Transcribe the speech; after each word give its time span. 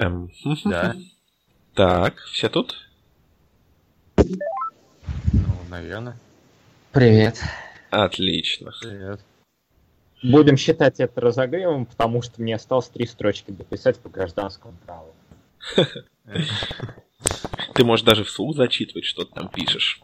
Эм, 0.00 0.30
Да. 0.64 0.96
Так, 1.74 2.18
все 2.32 2.48
тут? 2.48 2.76
Ну, 4.16 4.24
наверное. 5.70 6.18
Привет. 6.90 7.40
Отлично. 7.90 8.72
Привет. 8.80 9.20
Будем 10.22 10.56
считать 10.56 10.98
это 10.98 11.20
разогревом, 11.20 11.86
потому 11.86 12.22
что 12.22 12.42
мне 12.42 12.56
осталось 12.56 12.88
три 12.88 13.06
строчки 13.06 13.52
дописать 13.52 13.98
по 14.00 14.08
гражданскому 14.08 14.74
праву. 14.84 15.14
Ты 17.74 17.84
можешь 17.84 18.04
даже 18.04 18.24
вслух 18.24 18.56
зачитывать, 18.56 19.04
что 19.04 19.24
ты 19.24 19.32
там 19.32 19.48
пишешь. 19.48 20.02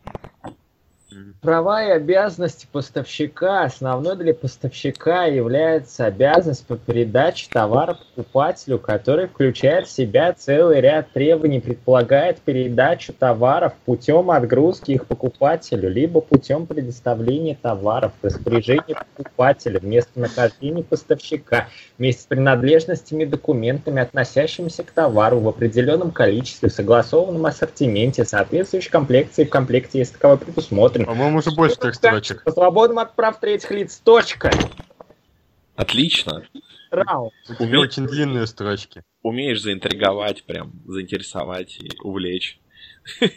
Права 1.41 1.85
и 1.85 1.91
обязанности 1.91 2.67
поставщика. 2.71 3.63
Основной 3.63 4.17
для 4.17 4.35
поставщика 4.35 5.25
является 5.25 6.07
обязанность 6.07 6.67
по 6.67 6.77
передаче 6.77 7.49
товара 7.51 7.95
покупателю, 7.95 8.79
который 8.79 9.27
включает 9.29 9.87
в 9.87 9.91
себя 9.91 10.33
целый 10.33 10.81
ряд 10.81 11.13
требований, 11.13 11.61
предполагает 11.61 12.41
передачу 12.41 13.13
товаров 13.13 13.75
путем 13.85 14.31
отгрузки 14.31 14.93
их 14.93 15.07
покупателю, 15.07 15.89
либо 15.89 16.21
путем 16.21 16.67
предоставления 16.67 17.57
товаров 17.61 18.13
в 18.21 18.25
распоряжение 18.25 18.97
покупателя 19.17 19.79
вместо 19.79 20.19
нахождения 20.19 20.83
поставщика, 20.83 21.69
вместе 21.99 22.23
с 22.23 22.27
принадлежностями 22.27 23.23
и 23.23 23.27
документами, 23.27 24.03
относящимися 24.03 24.83
к 24.83 24.91
товару 24.91 25.39
в 25.41 25.49
определенном 25.49 26.11
количестве, 26.11 26.69
в 26.69 26.73
согласованном 26.73 27.47
ассортименте, 27.47 28.25
соответствующей 28.25 28.91
комплекции 28.91 29.45
в 29.45 29.51
комплекте, 29.51 30.01
если 30.01 30.15
таковой 30.15 30.39
предусмотрен, 30.39 31.06
По-моему, 31.07 31.39
уже 31.39 31.53
больше 31.53 31.77
трех 31.77 31.95
строчек. 31.95 32.43
по 32.43 32.51
свободным 32.51 32.99
от 32.99 33.15
прав 33.15 33.39
третьих 33.39 33.71
лиц. 33.71 34.01
Точка. 34.03 34.51
Отлично. 35.77 36.45
Раунд. 36.91 37.33
У 37.49 37.55
тебя 37.55 37.81
очень 37.81 38.07
длинные 38.07 38.47
строчки. 38.47 39.05
Умеешь 39.23 39.63
заинтриговать, 39.63 40.45
прям 40.45 40.73
заинтересовать 40.87 41.79
и 41.79 41.91
увлечь. 42.03 42.59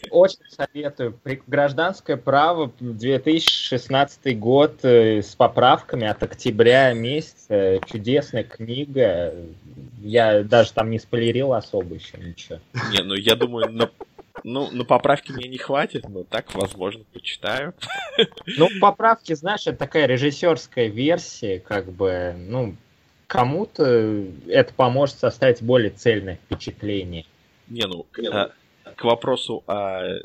Очень 0.10 0.40
советую. 0.50 1.20
Гражданское 1.46 2.18
право 2.18 2.72
2016 2.80 4.40
год 4.40 4.80
э, 4.84 5.22
с 5.22 5.36
поправками 5.36 6.08
от 6.08 6.24
октября 6.24 6.94
месяца. 6.94 7.80
Чудесная 7.86 8.44
книга. 8.44 9.36
Я 10.02 10.44
даже 10.44 10.74
там 10.74 10.90
не 10.90 10.98
спойлерил 10.98 11.54
особо 11.54 11.96
еще 11.96 12.18
ничего. 12.18 12.60
Не, 12.92 13.04
ну 13.04 13.14
я 13.14 13.36
думаю, 13.36 13.72
на, 13.72 13.92
ну, 14.44 14.70
на 14.72 14.86
поправки 14.86 15.32
мне 15.32 15.48
не 15.48 15.58
хватит, 15.58 16.08
но 16.08 16.24
так, 16.24 16.54
возможно, 16.54 17.04
почитаю. 17.14 17.74
Ну, 18.58 18.68
поправки, 18.82 19.34
знаешь, 19.34 19.68
это 19.68 19.78
такая 19.78 20.06
режиссерская 20.06 20.88
версия, 20.88 21.60
как 21.60 21.92
бы, 21.92 22.36
ну, 22.38 22.76
кому-то 23.28 24.26
это 24.48 24.74
поможет 24.74 25.20
составить 25.20 25.62
более 25.62 25.92
цельное 25.92 26.36
впечатление. 26.36 27.26
Не, 27.68 27.86
ну, 27.86 28.06
к, 28.12 28.20
а, 28.32 28.52
к 28.96 29.04
вопросу 29.04 29.64
о 29.68 30.20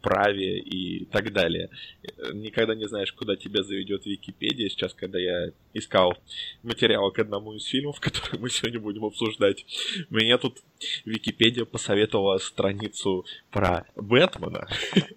праве 0.00 0.58
и 0.58 1.04
так 1.06 1.32
далее. 1.32 1.70
Э, 2.02 2.32
Никогда 2.32 2.74
не 2.74 2.86
знаешь, 2.88 3.12
куда 3.12 3.36
тебя 3.36 3.62
заведет 3.62 4.06
Википедия. 4.06 4.68
Сейчас, 4.68 4.94
когда 4.94 5.18
я 5.18 5.52
искал 5.74 6.14
материал 6.62 7.10
к 7.10 7.18
одному 7.18 7.54
из 7.54 7.64
фильмов, 7.64 7.98
который 8.00 8.38
мы 8.38 8.50
сегодня 8.50 8.80
будем 8.80 9.04
обсуждать, 9.04 9.64
мне 10.10 10.36
тут 10.38 10.58
Википедия 11.04 11.64
посоветовала 11.64 12.38
страницу 12.38 13.24
про 13.50 13.86
Бэтмена. 13.96 14.68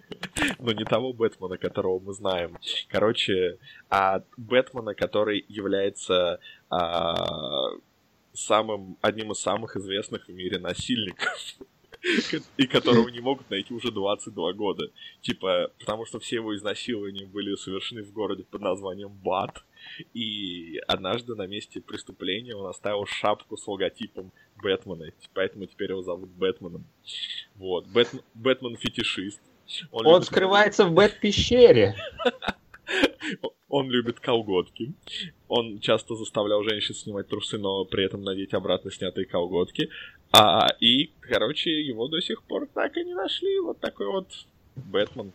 Но 0.58 0.72
не 0.72 0.84
того 0.84 1.12
Бэтмена, 1.12 1.56
которого 1.58 1.98
мы 2.00 2.12
знаем. 2.12 2.58
Короче, 2.88 3.58
а 3.88 4.22
Бэтмена, 4.36 4.94
который 4.94 5.44
является 5.48 6.40
а, 6.68 7.70
самым, 8.32 8.96
одним 9.00 9.32
из 9.32 9.38
самых 9.38 9.76
известных 9.76 10.26
в 10.26 10.32
мире 10.32 10.58
насильников. 10.58 11.56
И 12.56 12.66
которого 12.66 13.08
не 13.08 13.20
могут 13.20 13.50
найти 13.50 13.74
уже 13.74 13.90
22 13.90 14.52
года. 14.54 14.90
Типа, 15.20 15.70
потому 15.78 16.06
что 16.06 16.18
все 16.18 16.36
его 16.36 16.56
изнасилования 16.56 17.26
были 17.26 17.54
совершены 17.56 18.02
в 18.02 18.12
городе 18.12 18.44
под 18.44 18.62
названием 18.62 19.10
Бат. 19.10 19.62
И 20.14 20.78
однажды 20.86 21.34
на 21.34 21.46
месте 21.46 21.80
преступления 21.80 22.54
он 22.54 22.66
оставил 22.66 23.04
шапку 23.06 23.56
с 23.56 23.66
логотипом 23.66 24.32
Бэтмена. 24.62 25.12
Поэтому 25.34 25.66
теперь 25.66 25.90
его 25.90 26.02
зовут 26.02 26.30
Бэтменом. 26.30 26.84
Вот. 27.56 27.86
Бэтм- 27.86 28.22
Бэтмен-фетишист. 28.34 29.40
Он, 29.92 30.06
Он 30.06 30.14
любит- 30.14 30.26
скрывается 30.26 30.84
в 30.86 30.92
Бэт-пещере. 30.92 31.94
он 33.68 33.88
любит 33.90 34.20
колготки. 34.20 34.92
Он 35.48 35.78
часто 35.80 36.14
заставлял 36.16 36.62
женщин 36.64 36.94
снимать 36.94 37.28
трусы, 37.28 37.58
но 37.58 37.84
при 37.84 38.04
этом 38.04 38.22
надеть 38.22 38.54
обратно 38.54 38.90
снятые 38.90 39.26
колготки. 39.26 39.90
А, 40.32 40.68
и, 40.80 41.12
короче, 41.20 41.70
его 41.82 42.08
до 42.08 42.20
сих 42.20 42.42
пор 42.44 42.66
так 42.72 42.96
и 42.96 43.04
не 43.04 43.14
нашли. 43.14 43.58
Вот 43.60 43.80
такой 43.80 44.06
вот 44.08 44.28
Бэтмен. 44.76 45.32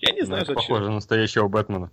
Я 0.00 0.12
не 0.12 0.20
Ну, 0.20 0.26
знаю, 0.26 0.42
это 0.42 0.54
зачем. 0.54 0.66
похоже 0.68 0.84
на 0.88 0.94
настоящего 0.96 1.48
Бэтмена. 1.48 1.90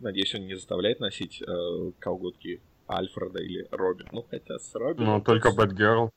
Надеюсь, 0.00 0.34
он 0.34 0.46
не 0.46 0.54
заставляет 0.54 1.00
носить 1.00 1.42
э, 1.42 1.92
колготки 1.98 2.60
Альфреда 2.88 3.42
или 3.42 3.66
Робин. 3.70 4.08
Ну, 4.12 4.26
хотя 4.28 4.58
с 4.58 4.74
Робином... 4.74 5.14
Ну, 5.18 5.20
только 5.22 5.52
Бэтгерл. 5.52 6.12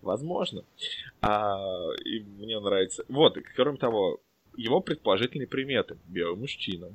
Возможно. 0.00 0.64
А, 1.20 1.90
и 2.04 2.20
мне 2.20 2.58
нравится... 2.58 3.04
Вот, 3.08 3.36
и 3.36 3.42
кроме 3.54 3.78
того, 3.78 4.20
его 4.56 4.80
предположительные 4.80 5.46
приметы. 5.46 5.96
Белый 6.06 6.36
мужчина. 6.36 6.88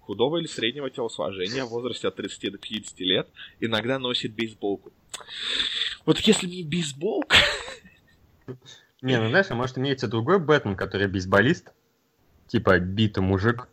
Худого 0.00 0.38
или 0.38 0.46
среднего 0.46 0.90
телосложения 0.90 1.64
в 1.64 1.68
возрасте 1.68 2.08
от 2.08 2.16
30 2.16 2.52
до 2.52 2.58
50 2.58 3.00
лет. 3.00 3.28
Иногда 3.60 3.98
носит 3.98 4.34
бейсболку. 4.34 4.92
Вот 6.04 6.18
если 6.20 6.46
мне 6.46 6.62
бейсболка... 6.62 7.36
Не, 9.00 9.18
ну 9.20 9.28
знаешь, 9.28 9.46
а 9.50 9.54
может 9.54 9.76
имеется 9.78 10.08
другой 10.08 10.38
Бэтмен, 10.38 10.76
который 10.76 11.08
бейсболист? 11.08 11.72
Типа 12.46 12.78
битый 12.78 13.22
мужик. 13.22 13.68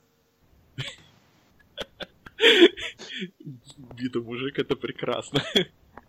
Битый 3.97 4.21
мужик, 4.21 4.59
это 4.59 4.75
прекрасно. 4.75 5.41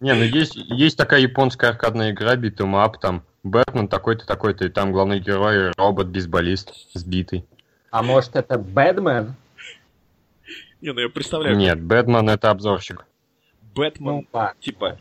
Не, 0.00 0.14
ну 0.14 0.24
есть, 0.24 0.56
есть 0.56 0.96
такая 0.96 1.20
японская 1.20 1.70
аркадная 1.70 2.10
игра 2.12 2.34
Up, 2.34 2.94
там 3.00 3.24
Бэтмен 3.42 3.88
такой-то, 3.88 4.26
такой-то, 4.26 4.64
и 4.64 4.68
там 4.68 4.92
главный 4.92 5.18
герой 5.18 5.72
робот-бейсболист 5.76 6.72
сбитый. 6.94 7.44
А 7.90 8.02
может 8.02 8.36
это 8.36 8.58
Бэдмен? 8.58 9.34
Не, 10.80 10.92
ну 10.92 11.00
я 11.00 11.08
представляю, 11.08 11.56
Нет, 11.56 11.80
Бэтмен 11.82 12.28
это 12.28 12.50
обзорщик. 12.50 13.04
Бэтмен, 13.74 14.26
Ну, 14.32 14.50
типа, 14.60 14.98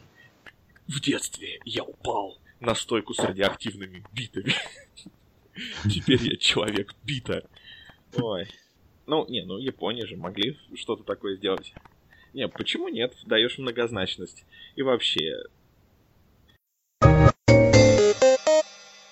в 0.87 0.99
детстве 0.99 1.59
я 1.65 1.83
упал 1.83 2.37
на 2.59 2.75
стойку 2.75 3.13
с 3.13 3.19
радиоактивными 3.19 4.03
битами. 4.11 4.53
Теперь 5.83 6.21
я 6.21 6.37
человек 6.37 6.93
бита. 7.03 7.43
Ой. 8.15 8.47
Ну, 9.07 9.25
не, 9.27 9.43
ну 9.43 9.57
Япония 9.57 10.05
же 10.05 10.15
могли 10.15 10.57
что-то 10.75 11.03
такое 11.03 11.35
сделать. 11.35 11.73
Не, 12.33 12.47
почему 12.47 12.87
нет? 12.87 13.13
Даешь 13.25 13.57
многозначность. 13.57 14.45
И 14.75 14.83
вообще, 14.83 15.43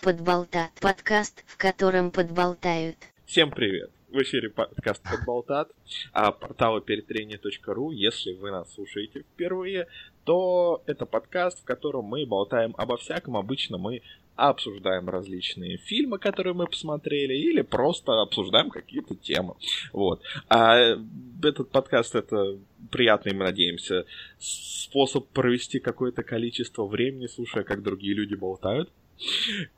Подболтат. 0.01 0.71
Подкаст, 0.79 1.43
в 1.45 1.57
котором 1.57 2.11
подболтают. 2.11 2.95
Всем 3.25 3.51
привет! 3.51 3.91
В 4.09 4.17
эфире 4.23 4.49
подкаст 4.49 5.03
Подболтат, 5.03 5.69
а 6.13 6.31
портала 6.31 6.79
перетрение.ру. 6.79 7.91
Если 7.91 8.31
вы 8.31 8.49
нас 8.49 8.73
слушаете 8.73 9.21
впервые, 9.21 9.87
то 10.23 10.81
это 10.85 11.05
подкаст, 11.05 11.59
в 11.61 11.65
котором 11.65 12.05
мы 12.05 12.25
болтаем 12.25 12.73
обо 12.77 12.95
всяком. 12.95 13.35
Обычно 13.35 13.77
мы 13.77 14.01
обсуждаем 14.37 15.09
различные 15.09 15.77
фильмы, 15.77 16.17
которые 16.17 16.53
мы 16.53 16.65
посмотрели, 16.65 17.33
или 17.33 17.61
просто 17.61 18.21
обсуждаем 18.21 18.69
какие-то 18.69 19.15
темы. 19.15 19.55
Вот. 19.91 20.21
А 20.47 20.95
этот 21.43 21.71
подкаст 21.71 22.15
это 22.15 22.57
приятный, 22.89 23.33
мы 23.33 23.43
надеемся, 23.43 24.05
способ 24.39 25.27
провести 25.27 25.79
какое-то 25.79 26.23
количество 26.23 26.85
времени, 26.85 27.27
слушая, 27.27 27.65
как 27.65 27.83
другие 27.83 28.15
люди 28.15 28.35
болтают. 28.35 28.89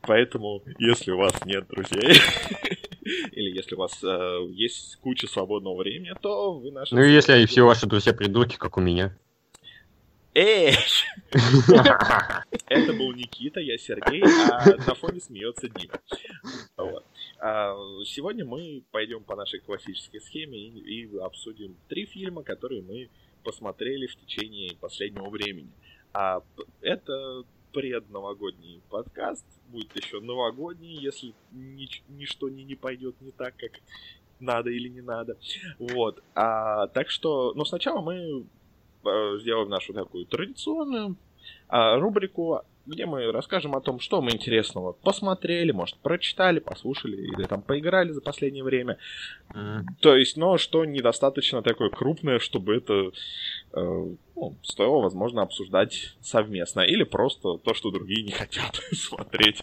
Поэтому, 0.02 0.64
если 0.78 1.12
у 1.12 1.18
вас 1.18 1.34
нет 1.46 1.68
друзей, 1.68 2.20
или 3.32 3.56
если 3.56 3.76
у 3.76 3.80
вас 3.80 4.04
э, 4.04 4.48
есть 4.52 4.98
куча 4.98 5.28
свободного 5.28 5.78
времени, 5.78 6.14
то 6.22 6.54
вы 6.54 6.72
наши... 6.72 6.94
Ну 6.94 7.02
и 7.02 7.12
если 7.12 7.46
все 7.46 7.66
ваши 7.66 7.88
друзья 7.88 8.14
придурки, 8.14 8.58
как 8.58 8.78
у 8.78 8.82
меня. 8.82 9.16
Эй! 10.34 10.74
Это 11.32 12.94
был 12.94 13.12
Никита, 13.14 13.60
я 13.60 13.78
Сергей, 13.78 14.24
а 14.24 14.66
на 14.88 14.96
фоне 14.96 15.20
смеется 15.20 15.68
Дима. 15.68 16.00
Вот. 16.78 17.06
А, 17.40 17.76
Сегодня 18.06 18.46
мы 18.46 18.84
пойдем 18.92 19.24
по 19.24 19.36
нашей 19.36 19.60
классической 19.60 20.22
схеме 20.22 20.58
и, 20.58 21.02
и 21.02 21.18
обсудим 21.18 21.76
три 21.90 22.06
фильма, 22.06 22.44
которые 22.44 22.82
мы 22.82 23.10
посмотрели 23.44 24.08
в 24.08 24.16
течение 24.16 24.76
последнего 24.78 25.30
времени. 25.30 25.72
А 26.14 26.42
это 26.82 27.44
предновогодний 27.74 28.82
подкаст, 28.90 29.46
будет 29.70 29.96
еще 29.96 30.20
новогодний, 30.20 30.96
если 30.96 31.34
нич- 31.54 32.04
ничто 32.10 32.50
не, 32.50 32.64
не 32.64 32.76
пойдет 32.76 33.16
не 33.22 33.32
так, 33.32 33.56
как 33.58 33.72
надо 34.40 34.70
или 34.70 34.90
не 34.90 35.02
надо. 35.02 35.38
Вот. 35.80 36.22
А, 36.36 36.88
так 36.88 37.10
что, 37.10 37.54
ну, 37.56 37.66
сначала 37.66 38.02
мы 38.02 38.46
э, 39.06 39.38
сделаем 39.40 39.70
нашу 39.70 39.94
такую 39.94 40.26
традиционную 40.26 41.16
а, 41.68 41.98
рубрику, 41.98 42.62
где 42.86 43.06
мы 43.06 43.32
расскажем 43.32 43.76
о 43.76 43.82
том, 43.82 44.00
что 44.00 44.22
мы 44.22 44.32
интересного 44.32 44.94
посмотрели, 44.94 45.72
может, 45.72 45.96
прочитали, 45.98 46.60
послушали 46.60 47.16
или 47.16 47.44
там 47.46 47.62
поиграли 47.62 48.12
за 48.12 48.22
последнее 48.22 48.64
время. 48.64 48.98
Mm. 49.54 49.84
То 50.00 50.16
есть, 50.16 50.36
но 50.36 50.58
что 50.58 50.84
недостаточно 50.84 51.62
такое 51.62 51.90
крупное, 51.90 52.40
чтобы 52.40 52.76
это 52.76 53.12
ну, 53.74 54.58
стоило, 54.64 55.02
возможно, 55.02 55.42
обсуждать 55.42 56.16
совместно. 56.22 56.82
Или 56.82 57.04
просто 57.04 57.58
то, 57.58 57.74
что 57.74 57.92
другие 57.92 58.24
не 58.24 58.32
хотят 58.32 58.76
смотреть. 58.92 59.62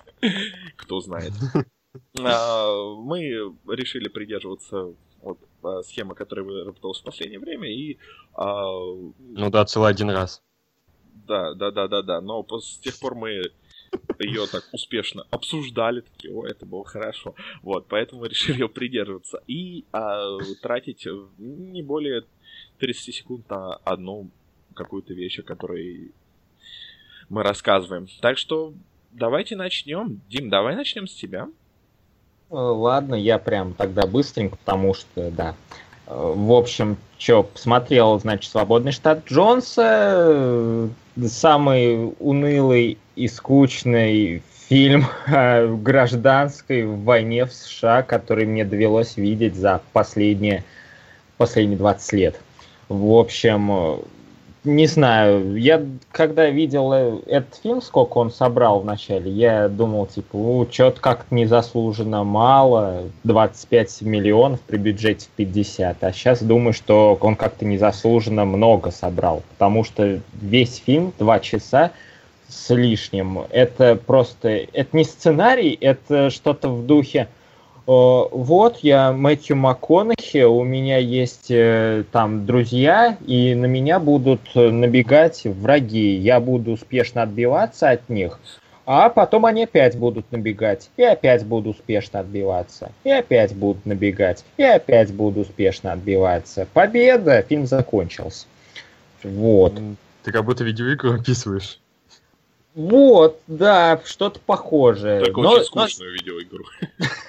Кто 0.76 1.00
знает. 1.00 1.32
А, 2.20 2.94
мы 2.96 3.20
решили 3.66 4.08
придерживаться 4.08 4.94
вот, 5.22 5.38
а, 5.62 5.82
схемы, 5.82 6.14
которая 6.14 6.44
выработалась 6.44 7.00
в 7.00 7.04
последнее 7.04 7.40
время, 7.40 7.68
и... 7.68 7.98
А, 8.34 8.70
ну 9.18 9.50
да, 9.50 9.64
целый 9.64 9.90
один 9.90 10.10
раз. 10.10 10.42
Да, 11.26 11.54
да, 11.54 11.70
да, 11.70 11.88
да, 11.88 12.02
да, 12.02 12.20
но 12.20 12.46
с 12.60 12.78
тех 12.78 12.98
пор 13.00 13.14
мы 13.14 13.50
ее 14.18 14.46
так 14.46 14.64
успешно 14.72 15.26
обсуждали, 15.30 16.00
такие, 16.02 16.32
о, 16.32 16.46
это 16.46 16.66
было 16.66 16.84
хорошо. 16.84 17.34
Вот, 17.62 17.86
поэтому 17.88 18.24
решили 18.24 18.60
ее 18.60 18.68
придерживаться. 18.68 19.42
И 19.46 19.84
а, 19.92 20.38
тратить 20.62 21.06
не 21.38 21.82
более 21.82 22.24
30 22.78 23.14
секунд 23.14 23.48
на 23.50 23.74
одну 23.84 24.28
какую-то 24.74 25.14
вещь, 25.14 25.38
о 25.38 25.42
которой 25.42 26.12
мы 27.28 27.42
рассказываем. 27.42 28.08
Так 28.20 28.38
что 28.38 28.72
давайте 29.12 29.56
начнем. 29.56 30.20
Дим, 30.28 30.48
давай 30.48 30.76
начнем 30.76 31.06
с 31.06 31.14
тебя. 31.14 31.48
Э, 32.50 32.54
ладно, 32.54 33.14
я 33.14 33.38
прям 33.38 33.74
тогда 33.74 34.06
быстренько, 34.06 34.56
потому 34.56 34.94
что, 34.94 35.30
да. 35.30 35.54
Э, 36.06 36.32
в 36.34 36.52
общем, 36.52 36.96
что, 37.18 37.42
посмотрел, 37.42 38.18
значит, 38.18 38.50
«Свободный 38.50 38.92
штат 38.92 39.26
Джонса», 39.26 40.24
э, 40.26 40.88
самый 41.26 42.14
унылый 42.18 42.98
и 43.16 43.28
скучный 43.28 44.42
фильм 44.68 45.04
о 45.26 45.66
гражданской 45.66 46.86
войне 46.86 47.44
в 47.44 47.52
США, 47.52 48.02
который 48.02 48.46
мне 48.46 48.64
довелось 48.64 49.16
видеть 49.16 49.54
за 49.54 49.82
последние, 49.92 50.64
последние 51.36 51.76
20 51.76 52.12
лет. 52.14 52.40
В 52.88 53.12
общем, 53.18 54.00
не 54.64 54.86
знаю, 54.86 55.56
я 55.56 55.84
когда 56.10 56.50
видел 56.50 56.92
э, 56.92 57.18
этот 57.26 57.54
фильм, 57.62 57.80
сколько 57.80 58.18
он 58.18 58.30
собрал 58.30 58.80
вначале, 58.80 59.30
я 59.30 59.68
думал, 59.68 60.06
типа, 60.06 60.66
что-то 60.70 61.00
как-то 61.00 61.34
незаслуженно 61.34 62.24
мало, 62.24 63.04
25 63.24 64.02
миллионов 64.02 64.60
при 64.60 64.76
бюджете 64.76 65.28
50, 65.36 66.02
а 66.02 66.12
сейчас 66.12 66.42
думаю, 66.42 66.72
что 66.72 67.16
он 67.20 67.36
как-то 67.36 67.64
незаслуженно 67.64 68.44
много 68.44 68.90
собрал, 68.90 69.42
потому 69.50 69.84
что 69.84 70.20
весь 70.40 70.76
фильм, 70.84 71.12
два 71.18 71.40
часа 71.40 71.92
с 72.48 72.74
лишним, 72.74 73.40
это 73.50 73.96
просто, 73.96 74.48
это 74.72 74.96
не 74.96 75.04
сценарий, 75.04 75.76
это 75.80 76.30
что-то 76.30 76.68
в 76.68 76.84
духе, 76.84 77.28
вот, 77.88 78.80
я 78.80 79.12
Мэтью 79.14 79.56
МакКонахи, 79.56 80.42
у 80.42 80.62
меня 80.62 80.98
есть 80.98 81.50
э, 81.50 82.04
там 82.12 82.44
друзья, 82.44 83.16
и 83.26 83.54
на 83.54 83.64
меня 83.64 83.98
будут 83.98 84.42
набегать 84.54 85.44
враги. 85.44 86.14
Я 86.16 86.38
буду 86.38 86.72
успешно 86.72 87.22
отбиваться 87.22 87.88
от 87.88 88.10
них, 88.10 88.40
а 88.84 89.08
потом 89.08 89.46
они 89.46 89.64
опять 89.64 89.96
будут 89.96 90.30
набегать, 90.32 90.90
и 90.98 91.02
опять 91.02 91.46
буду 91.46 91.70
успешно 91.70 92.20
отбиваться, 92.20 92.92
и 93.04 93.10
опять 93.10 93.54
будут 93.54 93.86
набегать, 93.86 94.44
и 94.58 94.64
опять 94.64 95.10
буду 95.10 95.40
успешно 95.40 95.92
отбиваться. 95.92 96.68
Победа! 96.74 97.40
Фильм 97.40 97.66
закончился. 97.66 98.44
Вот. 99.22 99.80
Ты 100.24 100.32
как 100.32 100.44
будто 100.44 100.62
видеоигру 100.62 101.14
описываешь. 101.20 101.80
Вот, 102.74 103.40
да, 103.46 104.00
что-то 104.04 104.40
похожее. 104.40 105.20
Только 105.20 105.40
но, 105.40 105.50
очень 105.52 105.64
скучную 105.64 106.10
но... 106.10 106.16
видеоигру. 106.16 106.64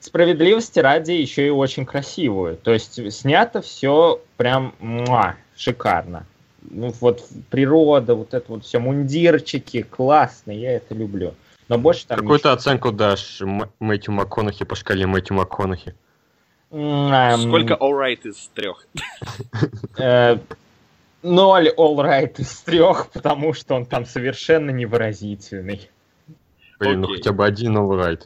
Справедливости 0.00 0.78
ради 0.78 1.12
еще 1.12 1.46
и 1.46 1.50
очень 1.50 1.84
красивую. 1.86 2.56
То 2.56 2.72
есть 2.72 3.12
снято 3.12 3.62
все 3.62 4.20
прям 4.36 4.74
муа, 4.80 5.36
шикарно. 5.56 6.26
Ну 6.70 6.92
вот 7.00 7.24
природа, 7.50 8.14
вот 8.14 8.34
это 8.34 8.44
вот 8.48 8.64
все, 8.64 8.78
мундирчики, 8.78 9.82
классно, 9.82 10.50
я 10.50 10.72
это 10.72 10.94
люблю. 10.94 11.34
Но 11.68 11.78
больше 11.78 12.06
там 12.06 12.18
Какую 12.18 12.38
то 12.38 12.52
оценку 12.52 12.92
дашь 12.92 13.42
Мэтью 13.78 14.14
МакКонахи 14.14 14.64
по 14.64 14.74
шкале 14.74 15.06
Мэтью 15.06 15.36
МакКонахи? 15.36 15.94
Сколько 16.70 17.74
alright 17.74 18.26
из 18.26 18.50
трех? 18.54 18.86
Э, 19.98 20.38
ноль 21.22 21.68
all 21.76 21.96
right 21.96 22.34
из 22.38 22.60
трех, 22.60 23.08
потому 23.10 23.52
что 23.52 23.74
он 23.74 23.86
там 23.86 24.06
совершенно 24.06 24.70
невыразительный. 24.70 25.90
Блин, 26.78 27.00
ну 27.00 27.08
хотя 27.08 27.32
бы 27.32 27.44
один 27.44 27.76
all 27.76 27.90
right. 27.98 28.22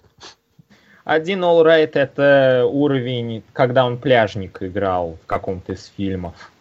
Один 1.05 1.43
all 1.43 1.65
right 1.65 1.93
это 1.95 2.65
уровень, 2.67 3.43
когда 3.53 3.85
он 3.85 3.99
пляжник 3.99 4.63
играл 4.63 5.19
в 5.23 5.27
каком-то 5.27 5.73
из 5.73 5.87
фильмов. 5.97 6.53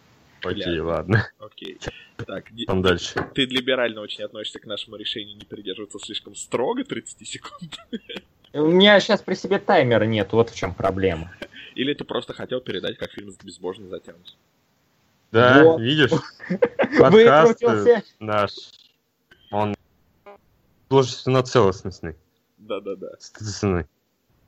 Окей, 0.42 0.80
ладно. 0.80 1.28
Окей. 1.38 1.78
Так, 2.16 2.46
Там 2.66 2.82
дальше. 2.82 3.24
Ты 3.34 3.44
либерально 3.44 4.00
очень 4.00 4.24
относишься 4.24 4.58
к 4.58 4.66
нашему 4.66 4.96
решению 4.96 5.36
не 5.36 5.44
придерживаться 5.44 5.98
слишком 5.98 6.34
строго 6.34 6.84
30 6.84 7.28
секунд. 7.28 7.78
У 8.52 8.66
меня 8.66 8.98
сейчас 9.00 9.22
при 9.22 9.34
себе 9.34 9.58
таймера 9.58 10.04
нет, 10.04 10.32
вот 10.32 10.50
в 10.50 10.56
чем 10.56 10.74
проблема. 10.74 11.32
Или 11.74 11.94
ты 11.94 12.04
просто 12.04 12.34
хотел 12.34 12.60
передать, 12.60 12.98
как 12.98 13.10
фильм 13.12 13.32
безбожно 13.42 13.88
затянут. 13.88 14.36
Да, 15.30 15.64
вот. 15.64 15.80
видишь? 15.80 16.10
Подкаст 16.98 17.62
наш, 18.20 18.50
он 19.50 19.74
художественно 20.88 21.42
целостностный. 21.42 22.16
Да-да-да. 22.58 23.12
Цены. 23.18 23.86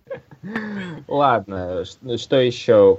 Ладно, 1.08 1.84
что 2.16 2.40
еще? 2.40 2.98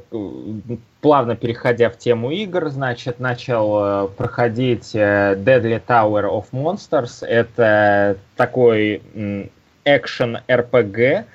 Плавно 1.01 1.35
переходя 1.35 1.89
в 1.89 1.97
тему 1.97 2.31
игр, 2.31 2.69
значит, 2.69 3.19
начал 3.19 4.05
э, 4.05 4.07
проходить 4.09 4.95
э, 4.95 5.35
Deadly 5.37 5.81
Tower 5.85 6.23
of 6.23 6.45
Monsters. 6.51 7.25
Это 7.25 8.17
такой 8.35 9.01
экшен 9.85 10.39
RPG, 10.47 11.25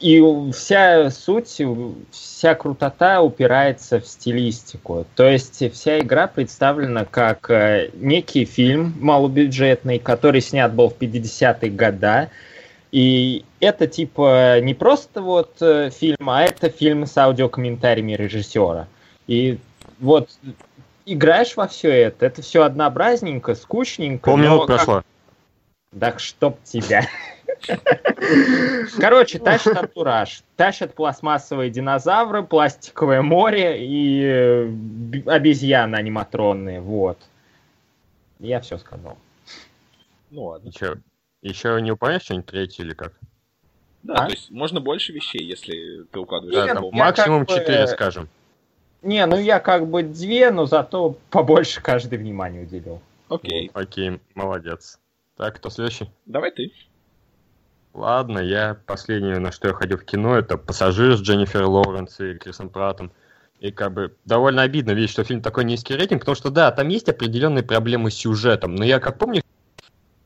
и 0.00 0.50
вся 0.52 1.10
суть, 1.10 1.60
вся 2.10 2.54
крутота 2.54 3.22
упирается 3.22 4.00
в 4.00 4.06
стилистику. 4.06 5.06
То 5.14 5.28
есть 5.28 5.72
вся 5.72 6.00
игра 6.00 6.26
представлена 6.26 7.04
как 7.04 7.50
э, 7.50 7.90
некий 7.94 8.44
фильм 8.44 8.94
малобюджетный, 9.00 9.98
который 9.98 10.40
снят 10.40 10.72
был 10.72 10.88
в 10.88 10.98
50-е 10.98 11.70
годы. 11.70 12.30
И 12.92 13.46
это 13.60 13.86
типа 13.86 14.60
не 14.60 14.74
просто 14.74 15.22
вот 15.22 15.56
э, 15.62 15.90
фильм, 15.90 16.28
а 16.28 16.42
это 16.42 16.68
фильм 16.68 17.06
с 17.06 17.16
аудиокомментариями 17.16 18.12
режиссера. 18.12 18.86
И 19.26 19.58
вот 19.98 20.28
играешь 21.06 21.56
во 21.56 21.66
все 21.66 21.88
это, 21.88 22.26
это 22.26 22.42
все 22.42 22.64
однообразненько, 22.64 23.54
скучненько. 23.54 24.30
Полминуты 24.30 24.66
прошло. 24.66 24.94
Как... 24.96 25.04
Да 25.92 26.18
чтоб 26.18 26.62
тебя. 26.64 27.06
Короче, 28.98 29.38
тащат 29.38 29.76
антураж. 29.76 30.42
Тащат 30.56 30.94
пластмассовые 30.94 31.70
динозавры, 31.70 32.42
пластиковое 32.42 33.22
море 33.22 33.86
и 33.86 34.22
э, 34.22 34.70
обезьяны 35.26 35.96
аниматронные. 35.96 36.80
Вот. 36.80 37.18
Я 38.38 38.60
все 38.60 38.76
сказал. 38.76 39.16
Ну 40.30 40.44
ладно. 40.44 40.68
Еще, 40.68 40.96
еще 41.42 41.80
не 41.82 41.92
упомнишь 41.92 42.22
что-нибудь 42.22 42.46
третье 42.46 42.84
или 42.84 42.94
как? 42.94 43.12
Да, 44.02 44.14
а? 44.14 44.26
то 44.26 44.32
есть 44.32 44.50
можно 44.50 44.80
больше 44.80 45.12
вещей, 45.12 45.44
если 45.44 46.04
ты 46.04 46.18
укладываешь. 46.18 46.66
Да, 46.66 46.74
там, 46.74 46.84
максимум 46.92 47.46
четыре, 47.46 47.86
скажем. 47.86 48.28
Не, 49.02 49.26
ну 49.26 49.38
я 49.38 49.58
как 49.58 49.88
бы 49.88 50.02
две, 50.02 50.50
но 50.50 50.66
зато 50.66 51.16
побольше 51.30 51.82
каждый 51.82 52.18
внимание 52.18 52.62
уделил. 52.62 53.00
Окей. 53.28 53.70
Вот, 53.72 53.82
окей, 53.82 54.20
молодец. 54.34 54.98
Так, 55.36 55.56
кто 55.56 55.70
следующий? 55.70 56.08
Давай 56.26 56.52
ты. 56.52 56.72
Ладно, 57.94 58.38
я 58.38 58.78
последнее, 58.86 59.38
на 59.38 59.52
что 59.52 59.68
я 59.68 59.74
ходил 59.74 59.98
в 59.98 60.04
кино, 60.04 60.36
это 60.36 60.56
«Пассажир» 60.56 61.16
с 61.16 61.20
Дженнифер 61.20 61.64
Лоуренс 61.64 62.20
и 62.20 62.34
Крисом 62.34 62.70
Пратом. 62.70 63.12
И 63.60 63.70
как 63.70 63.92
бы 63.92 64.14
довольно 64.24 64.62
обидно 64.62 64.92
видеть, 64.92 65.10
что 65.10 65.24
фильм 65.24 65.42
такой 65.42 65.64
низкий 65.64 65.94
рейтинг, 65.94 66.20
потому 66.20 66.34
что 66.34 66.50
да, 66.50 66.72
там 66.72 66.88
есть 66.88 67.08
определенные 67.08 67.62
проблемы 67.62 68.10
с 68.10 68.14
сюжетом. 68.14 68.74
Но 68.74 68.84
я 68.84 68.98
как 68.98 69.18
помню, 69.18 69.42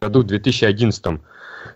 году 0.01 0.23
в 0.23 0.27
2011 0.27 1.21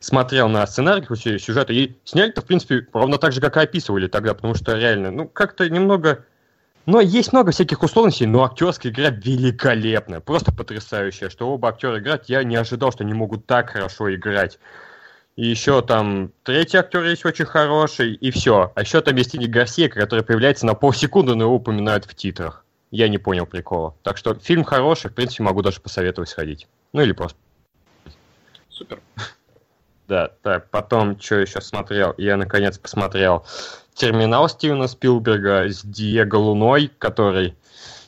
смотрел 0.00 0.48
на 0.48 0.66
сценарий 0.66 1.04
сюжета 1.38 1.72
и 1.72 1.96
сняли-то, 2.04 2.40
в 2.40 2.44
принципе, 2.44 2.86
ровно 2.92 3.18
так 3.18 3.32
же, 3.32 3.40
как 3.40 3.56
и 3.56 3.60
описывали 3.60 4.08
тогда, 4.08 4.34
потому 4.34 4.54
что 4.54 4.76
реально, 4.76 5.10
ну, 5.10 5.28
как-то 5.28 5.68
немного... 5.68 6.24
Но 6.86 7.00
есть 7.00 7.32
много 7.32 7.52
всяких 7.52 7.82
условностей, 7.82 8.26
но 8.26 8.42
актерская 8.42 8.90
игра 8.90 9.10
великолепная, 9.10 10.20
просто 10.20 10.52
потрясающая, 10.52 11.28
что 11.28 11.50
оба 11.50 11.68
актера 11.68 11.98
играть, 11.98 12.28
я 12.28 12.42
не 12.42 12.56
ожидал, 12.56 12.90
что 12.90 13.04
они 13.04 13.12
могут 13.12 13.46
так 13.46 13.70
хорошо 13.70 14.12
играть. 14.12 14.58
И 15.36 15.46
еще 15.46 15.82
там 15.82 16.32
третий 16.42 16.78
актер 16.78 17.04
есть 17.04 17.24
очень 17.24 17.44
хороший, 17.44 18.14
и 18.14 18.30
все. 18.30 18.72
А 18.74 18.80
еще 18.80 19.00
там 19.02 19.14
есть 19.16 19.32
Тини 19.32 19.46
Гарсия, 19.46 19.88
который 19.88 20.24
появляется 20.24 20.66
на 20.66 20.74
полсекунды, 20.74 21.34
но 21.34 21.44
его 21.44 21.54
упоминают 21.54 22.06
в 22.06 22.14
титрах. 22.14 22.64
я 22.90 23.08
не 23.08 23.18
понял 23.18 23.46
прикола. 23.46 23.94
Так 24.02 24.16
что 24.16 24.34
фильм 24.34 24.64
хороший, 24.64 25.10
в 25.10 25.14
принципе, 25.14 25.44
могу 25.44 25.62
даже 25.62 25.80
посоветовать 25.80 26.30
сходить. 26.30 26.66
Ну 26.92 27.02
или 27.02 27.12
просто. 27.12 27.38
Супер. 28.80 28.98
Да, 30.08 30.30
так, 30.42 30.70
потом, 30.70 31.20
что 31.20 31.36
еще 31.36 31.60
смотрел? 31.60 32.14
Я, 32.16 32.38
наконец, 32.38 32.78
посмотрел 32.78 33.44
«Терминал» 33.92 34.48
Стивена 34.48 34.88
Спилберга 34.88 35.68
с 35.68 35.82
Диего 35.82 36.36
Луной, 36.36 36.90
который 36.96 37.54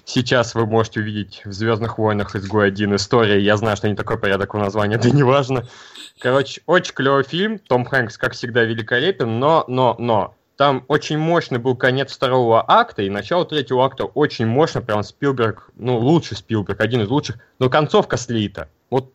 сейчас 0.07 0.55
вы 0.55 0.65
можете 0.65 1.01
увидеть 1.01 1.43
в 1.45 1.53
«Звездных 1.53 1.99
войнах» 1.99 2.35
изгой 2.35 2.69
один 2.69 2.97
история. 2.97 3.39
Я 3.39 3.59
знаю, 3.59 3.77
что 3.77 3.87
не 3.87 3.95
такой 3.95 4.19
порядок 4.19 4.55
в 4.55 4.59
названии, 4.59 4.97
да 4.97 5.11
не 5.11 5.23
важно. 5.23 5.69
Короче, 6.19 6.63
очень 6.65 6.95
клевый 6.95 7.25
фильм. 7.25 7.59
Том 7.59 7.85
Хэнкс, 7.85 8.17
как 8.17 8.33
всегда, 8.33 8.63
великолепен, 8.63 9.39
но, 9.39 9.67
но, 9.69 9.95
но, 9.99 10.35
там 10.57 10.87
очень 10.89 11.19
мощный 11.19 11.59
был 11.59 11.77
конец 11.77 12.15
второго 12.15 12.65
акта, 12.67 13.03
и 13.03 13.11
начало 13.11 13.45
третьего 13.45 13.85
акта 13.85 14.05
очень 14.05 14.47
мощно, 14.47 14.81
прям 14.81 15.03
Спилберг, 15.03 15.71
ну, 15.77 15.99
лучший 15.99 16.39
Спилберг, 16.39 16.81
один 16.81 17.03
из 17.03 17.09
лучших, 17.09 17.37
но 17.59 17.69
концовка 17.69 18.17
слита. 18.17 18.71
Вот, 18.89 19.13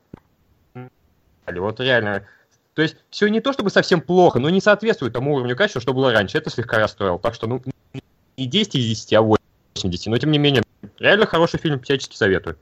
вот 1.56 1.80
реально. 1.80 2.26
То 2.74 2.82
есть 2.82 2.98
все 3.10 3.28
не 3.28 3.42
то 3.42 3.54
чтобы 3.54 3.70
совсем 3.70 4.02
плохо, 4.02 4.40
но 4.40 4.50
не 4.50 4.62
соответствует 4.62 5.14
тому 5.14 5.34
уровню 5.34 5.56
качества, 5.56 5.82
что 5.82 5.94
было 5.94 6.12
раньше. 6.12 6.38
Это 6.38 6.50
слегка 6.50 6.78
расстроил. 6.78 7.18
Так 7.18 7.34
что, 7.34 7.48
ну, 7.48 7.62
не 8.38 8.46
10 8.46 8.76
из 8.76 8.86
10, 8.86 9.14
а 9.14 9.22
8 9.22 9.42
из 9.76 9.84
10. 9.84 10.08
Но, 10.08 10.18
тем 10.18 10.32
не 10.32 10.38
менее, 10.38 10.64
реально 11.00 11.26
хороший 11.26 11.60
фильм, 11.60 11.80
всячески 11.80 12.16
советую. 12.16 12.58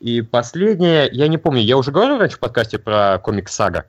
И 0.00 0.20
последнее, 0.22 1.08
я 1.12 1.28
не 1.28 1.38
помню, 1.38 1.62
я 1.62 1.76
уже 1.76 1.92
говорил 1.92 2.18
раньше 2.18 2.36
в 2.36 2.40
подкасте 2.40 2.78
про 2.78 3.18
комикс 3.18 3.54
Сага. 3.54 3.86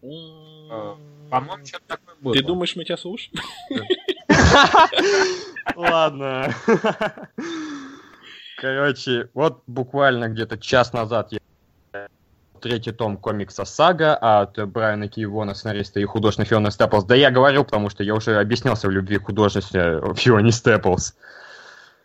По-моему, 0.00 1.64
что-то 1.64 1.84
такое 1.86 2.14
было. 2.20 2.34
Ты 2.34 2.42
думаешь, 2.42 2.76
мы 2.76 2.84
тебя 2.84 2.96
слушаем? 2.96 3.40
Ладно. 5.76 6.54
Короче, 8.58 9.30
вот 9.34 9.62
буквально 9.66 10.28
где-то 10.28 10.58
час 10.58 10.92
назад 10.92 11.32
я 11.32 11.38
третий 12.64 12.92
том 12.92 13.18
комикса 13.18 13.66
«Сага» 13.66 14.16
от 14.16 14.58
Брайана 14.68 15.06
Киевона, 15.06 15.54
сценариста 15.54 16.00
и 16.00 16.04
художественного 16.06 16.48
Фиона 16.48 16.70
Степлс. 16.70 17.04
Да 17.04 17.14
я 17.14 17.30
говорил, 17.30 17.62
потому 17.62 17.90
что 17.90 18.02
я 18.02 18.14
уже 18.14 18.40
объяснялся 18.40 18.88
в 18.88 18.90
любви 18.90 19.18
к 19.18 19.26
художественной 19.26 20.14
Фионе 20.14 20.50
Степлс 20.50 21.14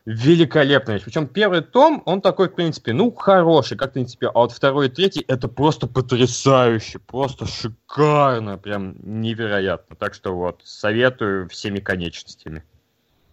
великолепная. 0.06 1.00
Причем 1.00 1.28
первый 1.28 1.62
том, 1.62 2.02
он 2.06 2.22
такой, 2.22 2.50
в 2.50 2.56
принципе, 2.56 2.94
ну, 2.94 3.12
хороший, 3.12 3.78
как 3.78 3.92
в 3.92 3.94
принципе, 3.94 4.28
а 4.28 4.40
вот 4.40 4.52
второй 4.52 4.88
и 4.88 4.90
третий, 4.90 5.24
это 5.28 5.48
просто 5.48 5.88
потрясающе, 5.88 7.00
просто 7.00 7.46
шикарно, 7.46 8.58
прям 8.58 8.96
невероятно. 9.04 9.96
Так 9.96 10.14
что 10.14 10.36
вот, 10.36 10.62
советую 10.66 11.48
всеми 11.48 11.80
конечностями. 11.80 12.64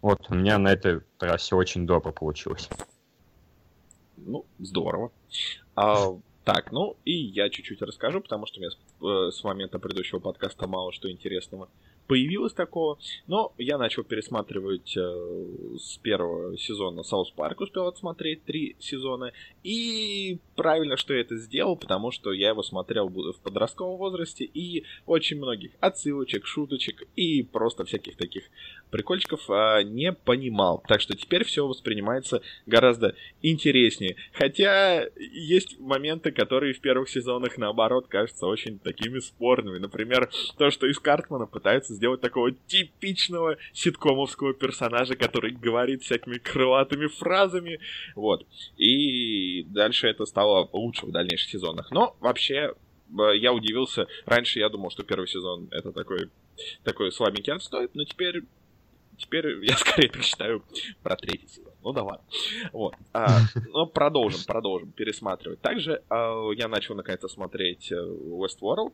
Вот, 0.01 0.27
у 0.29 0.35
меня 0.35 0.59
на 0.59 0.69
этой 0.69 1.01
трассе 1.19 1.57
очень 1.57 1.87
добро 1.87 2.13
получилось. 2.13 2.69
Ну, 4.17 4.45
здорово. 4.59 5.11
А, 5.75 6.15
так, 6.47 6.71
ну 6.71 6.97
и 7.05 7.13
я 7.13 7.51
чуть-чуть 7.51 7.83
расскажу, 7.83 8.21
потому 8.21 8.47
что 8.47 8.61
у 8.61 8.63
меня 8.63 8.71
с, 8.71 8.79
э, 9.03 9.33
с 9.33 9.43
момента 9.43 9.81
предыдущего 9.81 10.21
подкаста 10.21 10.69
мало 10.69 10.93
что 10.93 11.11
интересного 11.11 11.69
появилось 12.07 12.53
такого. 12.53 12.99
Но 13.27 13.53
я 13.59 13.79
начал 13.79 14.05
пересматривать 14.05 14.97
э, 14.97 15.47
с 15.79 15.99
первого 15.99 16.57
сезона 16.57 17.03
South 17.03 17.31
Park, 17.31 17.61
успел 17.61 17.87
отсмотреть 17.87 18.45
три 18.45 18.77
сезона. 18.79 19.33
И 19.63 20.39
правильно, 20.55 20.97
что 20.97 21.15
я 21.15 21.21
это 21.21 21.37
сделал, 21.37 21.77
потому 21.77 22.11
что 22.11 22.33
я 22.33 22.51
его 22.51 22.63
смотрел 22.63 23.09
в 23.09 23.41
подростковом 23.41 23.97
возрасте. 23.97 24.45
И 24.45 24.85
очень 25.07 25.39
многих 25.39 25.73
отсылочек, 25.81 26.47
шуточек 26.47 27.07
и 27.17 27.43
просто 27.43 27.85
всяких 27.85 28.17
таких 28.17 28.45
прикольчиков 28.91 29.49
э, 29.51 29.83
не 29.85 30.13
понимал. 30.13 30.83
Так 30.87 31.01
что 31.01 31.17
теперь 31.17 31.45
все 31.45 31.67
воспринимается 31.67 32.43
гораздо 32.67 33.15
интереснее. 33.43 34.17
Хотя 34.33 35.07
есть 35.17 35.79
моменты, 35.81 36.31
которые 36.31 36.75
в 36.75 36.81
первых 36.81 37.09
сезонах 37.09 37.59
наоборот 37.59 38.07
кажутся 38.09 38.47
очень 38.47 38.79
такими 38.79 39.19
спорными. 39.19 39.79
Например, 39.79 40.31
то, 40.57 40.71
что 40.71 40.87
из 40.87 40.99
Картмана 40.99 41.47
пытаются 41.47 41.95
сделать 41.97 42.21
такого 42.21 42.53
типичного 42.53 43.57
ситкомовского 43.73 44.55
персонажа, 44.55 45.17
который 45.17 45.51
говорит 45.51 46.03
всякими 46.03 46.39
крылатыми 46.39 47.09
фразами. 47.09 47.81
Вот. 48.15 48.47
И 48.77 49.65
дальше 49.65 50.07
это 50.07 50.27
стало 50.27 50.69
лучше 50.73 51.07
в 51.07 51.11
дальнейших 51.11 51.51
сезонах. 51.51 51.91
Но 51.91 52.17
вообще 52.21 52.73
э, 53.19 53.37
я 53.37 53.53
удивился. 53.53 54.07
Раньше 54.25 54.59
я 54.59 54.69
думал, 54.69 54.91
что 54.91 55.03
первый 55.03 55.27
сезон 55.27 55.69
это 55.73 55.93
такой, 55.93 56.31
такой 56.85 57.11
слабенький 57.13 57.53
отстой, 57.53 57.89
но 57.95 58.05
теперь 58.05 58.43
теперь 59.19 59.65
я 59.65 59.77
скорее 59.77 60.09
так 60.09 60.23
считаю 60.23 60.63
про 61.03 61.17
третий 61.17 61.49
сезон. 61.49 61.73
Ну 61.83 61.93
да 61.93 62.03
ладно. 62.03 62.25
Вот. 62.73 62.95
А, 63.13 63.41
но 63.69 63.87
продолжим, 63.87 64.41
продолжим 64.47 64.93
пересматривать. 64.93 65.61
Также 65.61 66.03
а, 66.09 66.51
я 66.53 66.69
начал 66.69 66.95
наконец-то 66.95 67.29
смотреть 67.29 67.91
э, 67.93 67.97
Westworld. 67.97 68.93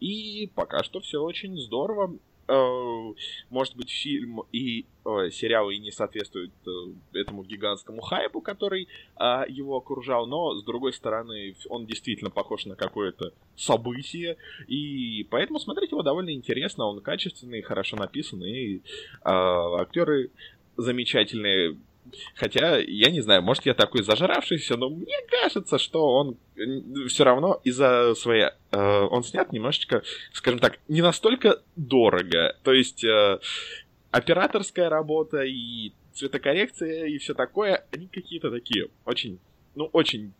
И 0.00 0.50
пока 0.54 0.82
что 0.82 1.00
все 1.00 1.22
очень 1.22 1.56
здорово. 1.58 2.16
Может 2.46 3.76
быть, 3.76 3.90
фильм 3.90 4.42
и 4.52 4.86
э, 5.04 5.30
сериал 5.30 5.70
и 5.70 5.78
не 5.78 5.90
соответствуют 5.90 6.52
э, 6.66 7.18
этому 7.18 7.42
гигантскому 7.42 8.02
хайпу, 8.02 8.40
который 8.40 8.88
э, 9.18 9.44
его 9.48 9.76
окружал, 9.76 10.26
но, 10.26 10.54
с 10.54 10.62
другой 10.64 10.92
стороны, 10.92 11.54
он 11.68 11.86
действительно 11.86 12.30
похож 12.30 12.66
на 12.66 12.76
какое-то 12.76 13.32
событие, 13.56 14.36
и 14.66 15.26
поэтому 15.30 15.58
смотреть 15.58 15.92
его 15.92 16.02
довольно 16.02 16.34
интересно, 16.34 16.84
он 16.86 17.00
качественный, 17.00 17.62
хорошо 17.62 17.96
написанный, 17.96 18.52
и 18.52 18.76
э, 18.76 18.80
актеры 19.24 20.30
замечательные, 20.76 21.78
Хотя, 22.34 22.78
я 22.78 23.10
не 23.10 23.20
знаю, 23.20 23.42
может, 23.42 23.66
я 23.66 23.74
такой 23.74 24.02
зажравшийся, 24.02 24.76
но 24.76 24.90
мне 24.90 25.16
кажется, 25.28 25.78
что 25.78 26.06
он 26.06 26.36
все 27.08 27.24
равно 27.24 27.60
из-за 27.64 28.14
своей... 28.14 28.50
Э, 28.70 29.00
он 29.10 29.24
снят 29.24 29.52
немножечко, 29.52 30.02
скажем 30.32 30.60
так, 30.60 30.78
не 30.88 31.02
настолько 31.02 31.62
дорого. 31.76 32.56
То 32.62 32.72
есть 32.72 33.04
э, 33.04 33.38
операторская 34.10 34.88
работа 34.88 35.42
и 35.42 35.92
цветокоррекция 36.12 37.06
и 37.06 37.18
все 37.18 37.34
такое, 37.34 37.84
они 37.90 38.06
какие-то 38.06 38.50
такие 38.50 38.88
очень, 39.04 39.40
ну, 39.74 39.86
очень, 39.92 40.32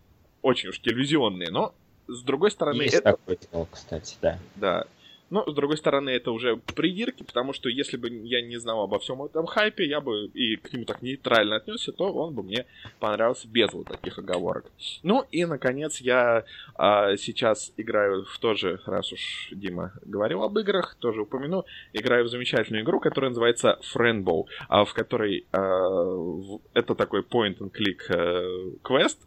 очень 0.42 0.68
уж 0.68 0.80
телевизионные, 0.80 1.50
но 1.50 1.75
с 2.06 2.23
другой 2.23 2.50
стороны... 2.50 2.83
Есть 2.83 2.94
это... 2.94 3.12
такое 3.12 3.38
дело, 3.50 3.68
кстати, 3.71 4.16
да. 4.23 4.38
Да. 4.56 4.85
Но, 5.30 5.50
с 5.50 5.54
другой 5.54 5.76
стороны, 5.76 6.10
это 6.10 6.30
уже 6.30 6.56
придирки, 6.56 7.22
потому 7.22 7.52
что 7.52 7.68
если 7.68 7.96
бы 7.96 8.08
я 8.08 8.42
не 8.42 8.56
знал 8.58 8.82
обо 8.82 8.98
всем 8.98 9.22
этом 9.22 9.46
хайпе, 9.46 9.86
я 9.86 10.00
бы 10.00 10.26
и 10.26 10.56
к 10.56 10.72
нему 10.72 10.84
так 10.84 11.02
нейтрально 11.02 11.56
отнесся, 11.56 11.92
то 11.92 12.12
он 12.12 12.34
бы 12.34 12.42
мне 12.42 12.66
понравился 13.00 13.48
без 13.48 13.72
вот 13.72 13.88
таких 13.88 14.18
оговорок. 14.18 14.70
Ну 15.02 15.24
и, 15.30 15.44
наконец, 15.44 16.00
я 16.00 16.44
а, 16.74 17.16
сейчас 17.16 17.72
играю 17.76 18.24
в 18.24 18.38
тоже, 18.38 18.80
раз 18.86 19.12
уж 19.12 19.48
Дима 19.52 19.92
говорил 20.04 20.42
об 20.42 20.58
играх, 20.58 20.96
тоже 21.00 21.22
упомяну, 21.22 21.64
играю 21.92 22.24
в 22.24 22.28
замечательную 22.28 22.84
игру, 22.84 23.00
которая 23.00 23.30
называется 23.30 23.78
Friendbow, 23.94 24.46
а, 24.68 24.84
в 24.84 24.92
которой 24.92 25.46
а, 25.52 25.60
в, 25.60 26.60
это 26.74 26.94
такой 26.94 27.22
point-and-click 27.22 28.00
а, 28.10 28.70
квест, 28.82 29.20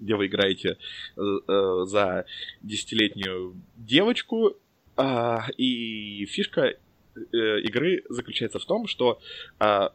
где 0.00 0.16
вы 0.16 0.26
играете 0.26 0.76
э, 1.16 1.20
э, 1.20 1.84
за 1.86 2.26
десятилетнюю 2.62 3.54
девочку, 3.76 4.56
и 5.56 6.26
фишка 6.26 6.62
э, 6.62 6.76
игры 7.32 8.02
заключается 8.08 8.58
в 8.58 8.64
том, 8.64 8.86
что 8.86 9.20
а, 9.58 9.92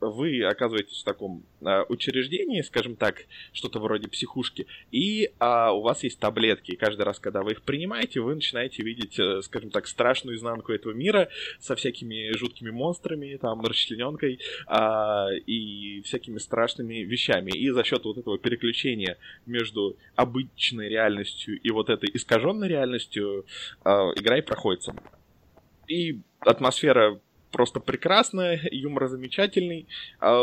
вы 0.00 0.44
оказываетесь 0.44 1.00
в 1.00 1.04
таком 1.04 1.42
а, 1.62 1.84
учреждении, 1.88 2.62
скажем 2.62 2.96
так, 2.96 3.26
что-то 3.52 3.80
вроде 3.80 4.08
психушки, 4.08 4.66
и 4.92 5.30
а, 5.38 5.72
у 5.72 5.82
вас 5.82 6.04
есть 6.04 6.18
таблетки. 6.18 6.72
И 6.72 6.76
каждый 6.76 7.02
раз, 7.02 7.18
когда 7.18 7.42
вы 7.42 7.52
их 7.52 7.62
принимаете, 7.62 8.20
вы 8.20 8.34
начинаете 8.34 8.82
видеть, 8.82 9.18
а, 9.18 9.42
скажем 9.42 9.70
так, 9.70 9.86
страшную 9.86 10.36
изнанку 10.36 10.72
этого 10.72 10.92
мира 10.92 11.28
со 11.58 11.74
всякими 11.74 12.36
жуткими 12.36 12.70
монстрами, 12.70 13.36
там, 13.36 13.62
расчлененкой 13.62 14.40
а, 14.66 15.28
и 15.46 16.02
всякими 16.02 16.38
страшными 16.38 17.02
вещами. 17.02 17.50
И 17.50 17.70
за 17.70 17.84
счет 17.84 18.04
вот 18.04 18.18
этого 18.18 18.38
переключения 18.38 19.18
между 19.46 19.96
обычной 20.14 20.88
реальностью 20.88 21.60
и 21.60 21.70
вот 21.70 21.90
этой 21.90 22.10
искаженной 22.12 22.68
реальностью 22.68 23.44
а, 23.82 24.12
игра 24.16 24.38
и 24.38 24.42
проходится. 24.42 24.94
И 25.88 26.20
атмосфера 26.40 27.20
просто 27.54 27.78
прекрасная, 27.78 28.60
юмор 28.72 29.06
замечательный, 29.06 29.86
а, 30.18 30.42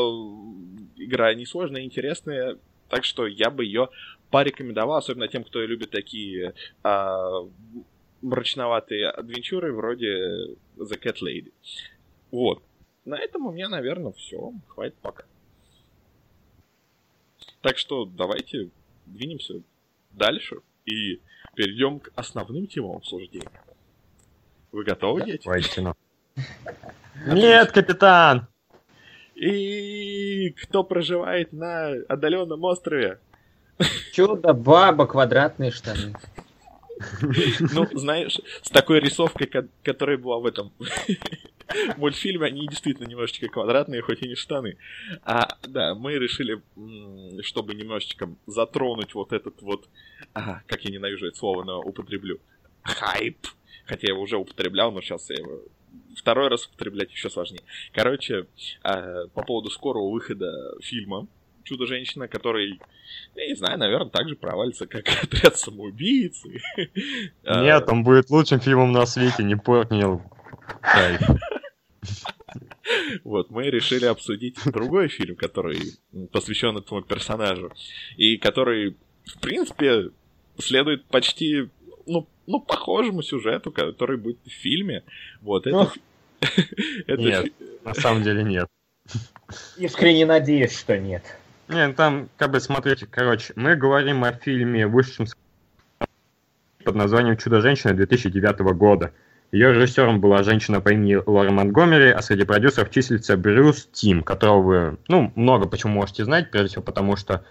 игра 0.95 1.33
несложная, 1.33 1.83
интересная, 1.83 2.57
так 2.87 3.03
что 3.03 3.27
я 3.27 3.49
бы 3.49 3.65
ее 3.65 3.89
порекомендовал, 4.29 4.97
особенно 4.97 5.27
тем, 5.27 5.43
кто 5.43 5.59
любит 5.59 5.89
такие 5.89 6.53
а, 6.83 7.41
мрачноватые 8.21 9.09
адвенчуры 9.09 9.73
вроде 9.73 10.55
The 10.77 10.97
Cat 11.01 11.17
Lady. 11.21 11.51
Вот. 12.31 12.63
На 13.03 13.19
этом 13.19 13.45
у 13.45 13.51
меня, 13.51 13.67
наверное, 13.67 14.13
все. 14.13 14.53
Хватит 14.69 14.95
пока. 15.01 15.25
Так 17.61 17.77
что 17.77 18.05
давайте 18.05 18.69
двинемся 19.05 19.61
дальше 20.11 20.61
и 20.85 21.19
перейдем 21.55 21.99
к 21.99 22.13
основным 22.15 22.67
темам 22.67 22.97
обсуждения. 22.97 23.65
Вы 24.71 24.85
готовы, 24.85 25.25
дети? 25.25 25.43
Давайте, 25.43 25.81
ну. 25.81 25.93
Нет, 27.25 27.71
капитан! 27.71 28.47
И 29.35 30.51
кто 30.51 30.83
проживает 30.83 31.51
на 31.51 31.93
отдаленном 32.07 32.63
острове? 32.63 33.19
Чудо, 34.13 34.53
баба, 34.53 35.07
квадратные 35.07 35.71
штаны. 35.71 36.15
Ну, 37.73 37.87
знаешь, 37.93 38.39
с 38.61 38.69
такой 38.69 38.99
рисовкой, 38.99 39.49
которая 39.83 40.17
была 40.19 40.37
в 40.37 40.45
этом 40.45 40.71
мультфильме, 41.97 42.45
они 42.45 42.67
действительно 42.67 43.07
немножечко 43.07 43.47
квадратные, 43.47 44.03
хоть 44.03 44.21
и 44.21 44.27
не 44.27 44.35
штаны. 44.35 44.77
А, 45.23 45.47
да, 45.63 45.95
мы 45.95 46.13
решили, 46.13 46.61
чтобы 47.41 47.73
немножечко 47.73 48.29
затронуть 48.45 49.15
вот 49.15 49.33
этот 49.33 49.61
вот, 49.63 49.89
а, 50.35 50.61
как 50.67 50.85
я 50.85 50.91
ненавижу 50.91 51.27
это 51.27 51.37
слово, 51.37 51.63
но 51.63 51.81
употреблю, 51.81 52.39
хайп. 52.83 53.47
Хотя 53.85 54.07
я 54.07 54.13
его 54.13 54.21
уже 54.21 54.37
употреблял, 54.37 54.91
но 54.91 55.01
сейчас 55.01 55.29
я 55.31 55.37
его 55.37 55.63
второй 56.15 56.49
раз 56.49 56.67
употреблять 56.67 57.11
еще 57.11 57.29
сложнее. 57.29 57.61
Короче, 57.93 58.47
а, 58.83 59.27
по 59.27 59.43
поводу 59.43 59.69
скорого 59.69 60.11
выхода 60.11 60.75
фильма 60.81 61.27
Чудо-женщина, 61.63 62.27
который, 62.27 62.79
я 63.35 63.47
не 63.47 63.55
знаю, 63.55 63.77
наверное, 63.77 64.09
так 64.09 64.27
же 64.27 64.35
провалится, 64.35 64.87
как 64.87 65.05
отряд 65.23 65.57
самоубийц. 65.57 66.43
Нет, 67.43 67.89
он 67.89 68.03
будет 68.03 68.29
лучшим 68.29 68.59
фильмом 68.59 68.91
на 68.91 69.05
свете, 69.05 69.43
не 69.43 69.55
понял. 69.55 70.21
Вот, 73.23 73.51
мы 73.51 73.69
решили 73.69 74.05
обсудить 74.05 74.57
другой 74.65 75.07
фильм, 75.07 75.35
который 75.35 75.79
посвящен 76.31 76.75
этому 76.77 77.01
персонажу, 77.01 77.71
и 78.17 78.37
который, 78.37 78.97
в 79.25 79.39
принципе, 79.39 80.09
следует 80.57 81.05
почти, 81.05 81.69
ну, 82.07 82.27
ну, 82.51 82.59
похожему 82.59 83.21
сюжету, 83.21 83.71
который 83.71 84.17
будет 84.17 84.37
в 84.45 84.49
фильме. 84.49 85.03
Вот, 85.41 85.67
это... 85.67 85.91
Нет, 87.07 87.53
на 87.83 87.93
самом 87.93 88.23
деле 88.23 88.43
нет. 88.43 88.67
Искренне 89.77 90.25
надеюсь, 90.25 90.77
что 90.77 90.97
нет. 90.97 91.23
Не, 91.67 91.93
там, 91.93 92.29
как 92.37 92.51
бы, 92.51 92.59
смотрите, 92.59 93.05
короче, 93.05 93.53
мы 93.55 93.75
говорим 93.75 94.23
о 94.23 94.33
фильме 94.33 94.87
высшем 94.87 95.27
под 96.83 96.95
названием 96.95 97.37
«Чудо-женщина» 97.37 97.93
2009 97.93 98.59
года. 98.75 99.13
Ее 99.51 99.73
режиссером 99.73 100.21
была 100.21 100.43
женщина 100.43 100.81
по 100.81 100.89
имени 100.89 101.15
Лора 101.25 101.51
Монтгомери, 101.51 102.09
а 102.09 102.21
среди 102.21 102.43
продюсеров 102.43 102.89
числится 102.89 103.37
Брюс 103.37 103.87
Тим, 103.91 104.23
которого 104.23 104.61
вы, 104.61 104.97
ну, 105.07 105.31
много 105.35 105.67
почему 105.67 105.93
можете 105.93 106.25
знать, 106.25 106.51
прежде 106.51 106.69
всего 106.69 106.83
потому, 106.83 107.17
что 107.17 107.43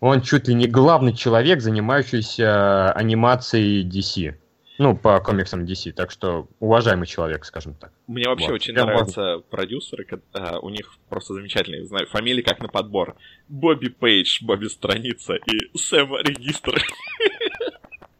он 0.00 0.22
чуть 0.22 0.48
ли 0.48 0.54
не 0.54 0.66
главный 0.66 1.14
человек, 1.14 1.60
занимающийся 1.60 2.92
анимацией 2.92 3.88
DC. 3.88 4.36
Ну, 4.76 4.96
по 4.96 5.20
комиксам 5.20 5.64
DC, 5.64 5.92
так 5.92 6.10
что 6.10 6.48
уважаемый 6.58 7.06
человек, 7.06 7.44
скажем 7.44 7.74
так. 7.74 7.92
Мне 8.08 8.28
вообще 8.28 8.48
вот. 8.48 8.54
очень 8.54 8.74
Прям 8.74 8.88
нравятся 8.88 9.20
можно... 9.20 9.42
продюсеры, 9.42 10.06
а, 10.32 10.58
у 10.58 10.68
них 10.68 10.92
просто 11.08 11.34
замечательные, 11.34 11.84
знаю, 11.84 12.08
фамилии 12.08 12.42
как 12.42 12.58
на 12.58 12.68
подбор. 12.68 13.16
Бобби 13.48 13.88
Пейдж, 13.88 14.42
Бобби 14.42 14.66
Страница 14.66 15.34
и 15.34 15.78
Сэм 15.78 16.16
Регистр. 16.16 16.82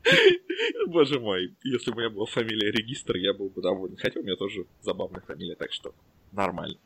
Боже 0.87 1.19
мой, 1.19 1.55
если 1.65 1.91
бы 1.91 1.97
у 1.97 2.01
меня 2.01 2.11
была 2.11 2.27
фамилия 2.27 2.71
Регистр, 2.71 3.17
я 3.17 3.35
был 3.35 3.49
бы 3.49 3.61
доволен. 3.61 3.97
Хотя 3.97 4.21
у 4.21 4.23
меня 4.23 4.37
тоже 4.37 4.67
забавная 4.81 5.23
фамилия, 5.23 5.57
так 5.57 5.73
что 5.73 5.93
нормально. 6.31 6.77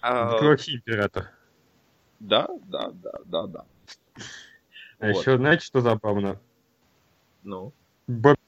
А... 0.00 0.38
император. 0.40 1.30
Да, 2.20 2.48
да, 2.66 2.90
да, 2.92 3.12
да, 3.24 3.46
да. 3.46 3.64
А 4.98 5.06
вот. 5.08 5.20
еще 5.20 5.36
знаете, 5.36 5.64
что 5.64 5.80
забавно? 5.80 6.40
Ну? 7.42 7.72
Бобби 8.06 8.38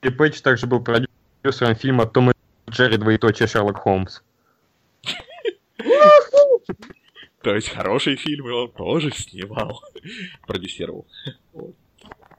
Пейдж 0.00 0.40
также 0.40 0.66
был 0.66 0.82
продюсером 0.82 1.74
фильма 1.74 2.06
«Том 2.06 2.30
и 2.30 2.34
Джерри. 2.70 2.96
Двоеточие 2.96 3.48
Шерлок 3.48 3.78
Холмс». 3.78 4.20
То 7.42 7.54
есть 7.54 7.70
хорошие 7.70 8.16
фильмы 8.16 8.52
он 8.52 8.70
тоже 8.72 9.10
снимал. 9.12 9.82
Продюсировал. 10.46 11.06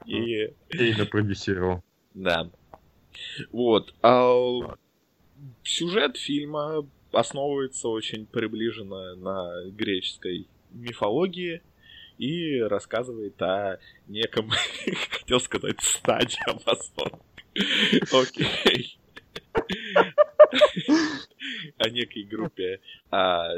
И... 0.06 0.52
Именно 0.70 1.06
продюсировал. 1.06 1.82
Да. 2.14 2.50
Вот. 3.50 3.94
А 4.02 4.76
сюжет 5.62 6.16
фильма 6.16 6.86
основывается 7.12 7.88
очень 7.88 8.26
приближенно 8.26 9.14
на 9.16 9.70
греческой 9.70 10.46
мифологии 10.74 11.62
и 12.18 12.60
рассказывает 12.60 13.40
о 13.42 13.78
неком, 14.08 14.50
хотел 15.10 15.40
сказать, 15.40 15.80
стаде 15.80 16.38
амазонок. 16.46 17.20
Окей. 18.12 18.98
О 21.78 21.90
некой 21.90 22.22
группе 22.24 22.80
а, 23.10 23.50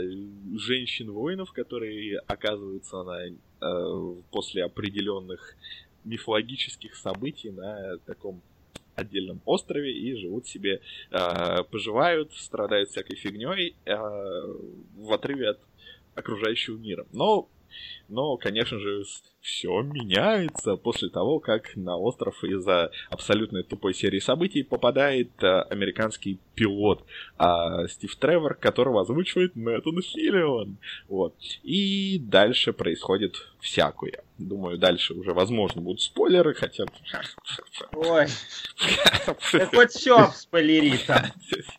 женщин-воинов, 0.56 1.52
которые 1.52 2.18
оказываются 2.26 3.02
на, 3.02 3.20
а, 3.60 4.14
после 4.30 4.64
определенных 4.64 5.56
мифологических 6.04 6.94
событий 6.96 7.50
на 7.50 7.98
таком 7.98 8.42
отдельном 8.94 9.40
острове 9.44 9.92
и 9.92 10.14
живут 10.14 10.46
себе, 10.46 10.80
э, 11.10 11.62
поживают, 11.64 12.32
страдают 12.34 12.90
всякой 12.90 13.16
фигней 13.16 13.74
э, 13.84 13.96
в 13.96 15.12
отрыве 15.12 15.50
от 15.50 15.60
окружающего 16.14 16.76
мира. 16.76 17.06
Но 17.12 17.48
но, 18.08 18.36
конечно 18.36 18.78
же, 18.78 19.04
все 19.40 19.82
меняется 19.82 20.76
после 20.76 21.08
того, 21.08 21.40
как 21.40 21.74
на 21.74 21.96
остров 21.96 22.42
из-за 22.44 22.90
абсолютно 23.10 23.62
тупой 23.62 23.94
серии 23.94 24.18
событий 24.18 24.62
попадает 24.62 25.30
а, 25.42 25.62
американский 25.62 26.38
пилот 26.54 27.04
а, 27.38 27.86
Стив 27.88 28.14
Тревор, 28.16 28.54
которого 28.54 29.00
озвучивает 29.02 29.56
Мэттон 29.56 30.02
Филлион. 30.02 30.76
Вот. 31.08 31.34
И 31.62 32.18
дальше 32.18 32.72
происходит 32.72 33.36
всякое. 33.60 34.22
Думаю, 34.36 34.78
дальше 34.78 35.14
уже, 35.14 35.32
возможно, 35.32 35.80
будут 35.80 36.02
спойлеры, 36.02 36.54
хотя... 36.54 36.84
Ой, 37.92 38.26
хоть 39.72 39.90
все 39.90 40.28
спойлери 40.34 40.98
там. 41.06 41.22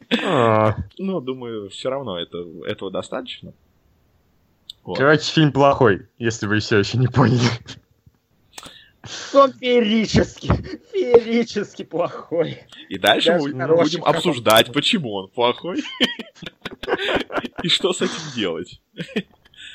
Ну, 0.97 1.19
думаю, 1.19 1.69
все 1.69 1.89
равно 1.89 2.19
это, 2.19 2.45
этого 2.65 2.89
достаточно. 2.89 3.53
Вот. 4.85 4.97
Короче, 4.99 5.23
фильм 5.23 5.51
плохой, 5.51 6.07
если 6.19 6.45
вы 6.45 6.59
все 6.59 6.77
еще 6.77 6.99
не 6.99 7.07
поняли. 7.07 7.41
Он 9.33 9.51
феерически, 9.53 10.47
феерически 10.91 11.83
плохой. 11.83 12.63
И 12.89 12.97
дальше 12.97 13.31
Даже 13.31 13.53
мы 13.53 13.75
будем 13.75 14.03
обсуждать, 14.03 14.71
почему 14.71 15.13
он 15.13 15.27
плохой. 15.29 15.83
И 17.63 17.67
что 17.67 17.93
с 17.93 18.01
этим 18.01 18.35
делать. 18.35 18.79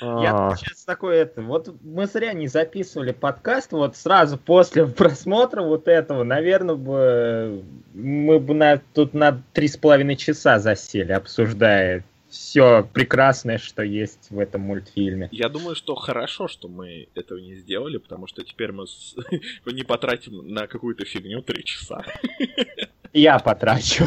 Я 0.00 0.56
сейчас 0.56 0.84
такой 0.84 1.18
это. 1.18 1.42
Вот 1.42 1.74
мы 1.82 2.06
зря 2.06 2.32
не 2.32 2.48
записывали 2.48 3.12
подкаст. 3.12 3.72
Вот 3.72 3.96
сразу 3.96 4.38
после 4.38 4.86
просмотра 4.86 5.62
вот 5.62 5.88
этого, 5.88 6.22
наверное, 6.24 6.76
бы 6.76 7.64
мы 7.92 8.38
бы 8.38 8.54
на, 8.54 8.80
тут 8.94 9.12
на 9.12 9.42
три 9.52 9.68
с 9.68 9.76
половиной 9.76 10.16
часа 10.16 10.58
засели, 10.58 11.12
обсуждая 11.12 12.04
все 12.30 12.88
прекрасное, 12.92 13.58
что 13.58 13.82
есть 13.82 14.30
в 14.30 14.38
этом 14.38 14.62
мультфильме. 14.62 15.28
Я 15.32 15.48
думаю, 15.48 15.74
что 15.74 15.94
хорошо, 15.94 16.48
что 16.48 16.68
мы 16.68 17.08
этого 17.14 17.38
не 17.38 17.56
сделали, 17.56 17.98
потому 17.98 18.26
что 18.26 18.42
теперь 18.44 18.72
мы 18.72 18.86
с... 18.86 19.16
не 19.66 19.82
потратим 19.82 20.48
на 20.48 20.66
какую-то 20.66 21.04
фигню 21.04 21.42
три 21.42 21.64
часа. 21.64 22.04
Я 23.12 23.38
потрачу. 23.40 24.04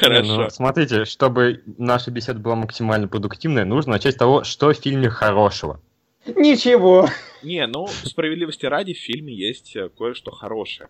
Хорошо. 0.00 0.42
Ну, 0.42 0.50
смотрите, 0.50 1.04
чтобы 1.04 1.62
наша 1.76 2.10
беседа 2.10 2.38
была 2.38 2.54
максимально 2.54 3.08
продуктивной, 3.08 3.64
нужно 3.64 3.92
начать 3.92 4.14
с 4.14 4.18
того, 4.18 4.44
что 4.44 4.72
в 4.72 4.76
фильме 4.76 5.10
хорошего. 5.10 5.80
Ничего. 6.26 7.08
Не, 7.42 7.66
ну, 7.66 7.86
справедливости 7.86 8.66
ради, 8.66 8.94
в 8.94 8.98
фильме 8.98 9.34
есть 9.34 9.76
э, 9.76 9.88
кое-что 9.96 10.30
хорошее. 10.30 10.88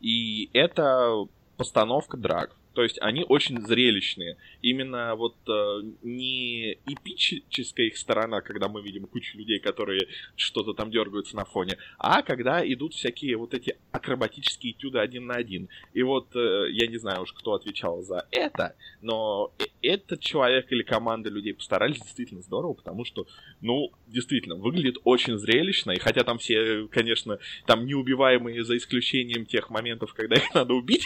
И 0.00 0.48
это 0.52 1.26
постановка 1.56 2.16
драк. 2.16 2.56
То 2.80 2.84
есть 2.84 2.96
они 3.02 3.26
очень 3.28 3.60
зрелищные. 3.60 4.38
Именно 4.62 5.14
вот 5.14 5.36
э, 5.46 5.82
не 6.02 6.78
эпическая 6.86 7.88
их 7.88 7.98
сторона, 7.98 8.40
когда 8.40 8.68
мы 8.68 8.80
видим 8.80 9.04
кучу 9.04 9.36
людей, 9.36 9.58
которые 9.58 10.08
что-то 10.34 10.72
там 10.72 10.90
дергаются 10.90 11.36
на 11.36 11.44
фоне, 11.44 11.76
а 11.98 12.22
когда 12.22 12.66
идут 12.66 12.94
всякие 12.94 13.36
вот 13.36 13.52
эти 13.52 13.76
акробатические 13.92 14.72
этюды 14.72 14.98
один 14.98 15.26
на 15.26 15.34
один. 15.34 15.68
И 15.92 16.02
вот 16.02 16.34
э, 16.34 16.70
я 16.70 16.86
не 16.86 16.96
знаю 16.96 17.24
уж, 17.24 17.34
кто 17.34 17.52
отвечал 17.52 18.00
за 18.00 18.26
это, 18.30 18.74
но 19.02 19.52
этот 19.82 20.20
человек 20.20 20.70
или 20.70 20.82
команда 20.82 21.30
людей 21.30 21.54
постарались 21.54 22.00
действительно 22.00 22.42
здорово, 22.42 22.74
потому 22.74 23.04
что, 23.04 23.26
ну, 23.60 23.90
действительно, 24.06 24.56
выглядит 24.56 24.96
очень 25.04 25.38
зрелищно. 25.38 25.92
И 25.92 25.98
хотя 25.98 26.24
там 26.24 26.38
все, 26.38 26.86
конечно, 26.88 27.38
там 27.66 27.86
неубиваемые 27.86 28.64
за 28.64 28.76
исключением 28.76 29.46
тех 29.46 29.70
моментов, 29.70 30.14
когда 30.14 30.36
их 30.36 30.54
надо 30.54 30.74
убить, 30.74 31.04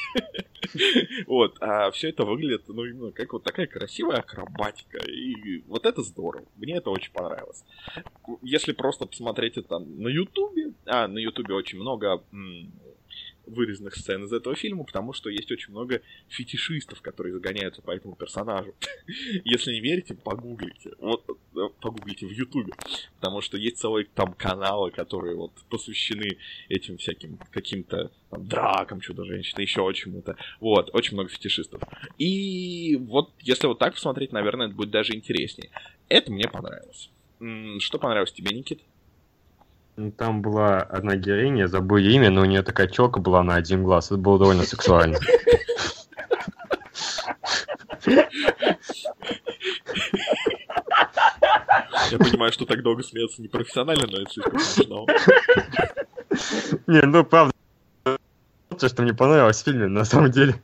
вот, 1.26 1.56
а 1.60 1.90
все 1.90 2.08
это 2.08 2.24
выглядит, 2.24 2.62
ну, 2.68 2.84
именно 2.84 3.12
как 3.12 3.32
вот 3.32 3.44
такая 3.44 3.66
красивая 3.66 4.18
акробатика. 4.18 4.98
И 4.98 5.62
вот 5.66 5.86
это 5.86 6.02
здорово. 6.02 6.46
Мне 6.56 6.76
это 6.76 6.90
очень 6.90 7.12
понравилось. 7.12 7.64
Если 8.42 8.72
просто 8.72 9.06
посмотреть 9.06 9.56
это 9.56 9.78
на 9.78 10.08
Ютубе, 10.08 10.72
а, 10.86 11.08
на 11.08 11.18
Ютубе 11.18 11.54
очень 11.54 11.78
много 11.78 12.22
вырезанных 13.46 13.94
сцен 13.96 14.24
из 14.24 14.32
этого 14.32 14.54
фильма, 14.54 14.84
потому 14.84 15.12
что 15.12 15.30
есть 15.30 15.50
очень 15.50 15.70
много 15.70 16.00
фетишистов, 16.28 17.00
которые 17.02 17.32
загоняются 17.32 17.82
по 17.82 17.90
этому 17.90 18.16
персонажу. 18.16 18.74
Если 19.44 19.72
не 19.72 19.80
верите, 19.80 20.14
погуглите. 20.14 20.92
Вот, 20.98 21.24
э, 21.28 21.60
погуглите 21.80 22.26
в 22.26 22.30
Ютубе. 22.30 22.72
Потому 23.16 23.40
что 23.40 23.56
есть 23.56 23.78
целые 23.78 24.06
там 24.14 24.34
каналы, 24.34 24.90
которые 24.90 25.36
вот 25.36 25.52
посвящены 25.68 26.38
этим 26.68 26.98
всяким 26.98 27.38
каким-то 27.50 28.10
там, 28.30 28.46
дракам 28.46 29.00
чудо-женщины, 29.00 29.60
еще 29.60 29.90
чему-то. 29.94 30.36
Вот, 30.60 30.90
очень 30.94 31.14
много 31.14 31.30
фетишистов. 31.30 31.82
И 32.18 32.96
вот, 33.00 33.32
если 33.40 33.66
вот 33.66 33.78
так 33.78 33.94
посмотреть, 33.94 34.32
наверное, 34.32 34.66
это 34.66 34.76
будет 34.76 34.90
даже 34.90 35.14
интереснее. 35.14 35.70
Это 36.08 36.32
мне 36.32 36.48
понравилось. 36.48 37.10
Что 37.80 37.98
понравилось 37.98 38.32
тебе, 38.32 38.56
Никит? 38.56 38.80
Там 40.16 40.42
была 40.42 40.80
одна 40.80 41.14
героиня, 41.14 41.62
я 41.62 41.68
забыл 41.68 41.98
имя, 41.98 42.28
но 42.30 42.40
у 42.40 42.44
нее 42.44 42.62
такая 42.62 42.88
челка 42.88 43.20
была 43.20 43.44
на 43.44 43.54
один 43.54 43.84
глаз. 43.84 44.06
Это 44.06 44.16
было 44.16 44.38
довольно 44.40 44.64
сексуально. 44.64 45.18
Я 52.10 52.18
понимаю, 52.18 52.52
что 52.52 52.66
так 52.66 52.82
долго 52.82 53.02
смеяться 53.02 53.40
непрофессионально, 53.40 54.06
но 54.10 54.18
это 54.18 54.30
слишком 54.30 54.58
смешно. 54.58 55.06
Не, 56.86 57.02
ну 57.02 57.24
правда, 57.24 57.52
что 58.76 59.02
мне 59.02 59.14
понравилось 59.14 59.62
в 59.62 59.64
фильме, 59.64 59.86
на 59.86 60.04
самом 60.04 60.30
деле. 60.32 60.60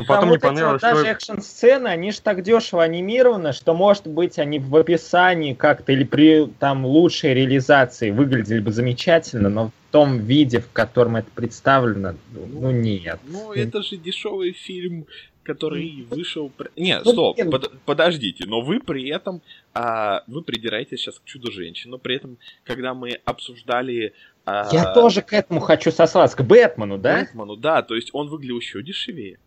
Но 0.00 0.06
потом 0.06 0.20
Там 0.20 0.28
не 0.28 0.34
вот 0.36 0.40
понравилось, 0.40 0.82
вот 0.82 0.90
даже 0.90 1.00
что... 1.02 1.10
экшн-сцены, 1.10 1.88
они 1.88 2.10
же 2.10 2.22
так 2.22 2.42
дешево 2.42 2.82
анимированы, 2.82 3.52
что, 3.52 3.74
может 3.74 4.06
быть, 4.06 4.38
они 4.38 4.58
в 4.58 4.74
описании 4.74 5.52
как-то 5.52 5.92
или 5.92 6.04
при 6.04 6.46
там 6.58 6.86
лучшей 6.86 7.34
реализации 7.34 8.10
выглядели 8.10 8.60
бы 8.60 8.72
замечательно, 8.72 9.50
но 9.50 9.66
в 9.66 9.92
том 9.92 10.18
виде, 10.20 10.60
в 10.60 10.72
котором 10.72 11.16
это 11.16 11.30
представлено, 11.34 12.14
ну, 12.32 12.46
ну 12.46 12.70
нет. 12.70 13.20
Ну, 13.28 13.52
это 13.52 13.82
же 13.82 13.98
дешевый 13.98 14.52
фильм, 14.52 15.06
который 15.42 16.06
вышел... 16.08 16.50
Не, 16.76 16.98
ну, 17.04 17.12
стоп, 17.12 17.36
под, 17.50 17.78
подождите, 17.84 18.46
но 18.46 18.62
вы 18.62 18.80
при 18.80 19.06
этом, 19.10 19.42
а, 19.74 20.22
вы 20.26 20.40
придираетесь 20.42 21.00
сейчас 21.00 21.18
к 21.18 21.24
Чудо-женщине, 21.24 21.90
но 21.90 21.98
при 21.98 22.16
этом, 22.16 22.38
когда 22.64 22.94
мы 22.94 23.20
обсуждали... 23.26 24.14
А... 24.46 24.66
Я 24.72 24.94
тоже 24.94 25.20
к 25.20 25.34
этому 25.34 25.60
хочу 25.60 25.90
сослаться, 25.90 26.38
к 26.38 26.42
Бэтмену, 26.42 26.96
да? 26.96 27.20
Бэтмену, 27.20 27.56
да, 27.56 27.82
то 27.82 27.94
есть 27.94 28.08
он 28.14 28.28
выглядел 28.28 28.56
еще 28.56 28.82
дешевее. 28.82 29.38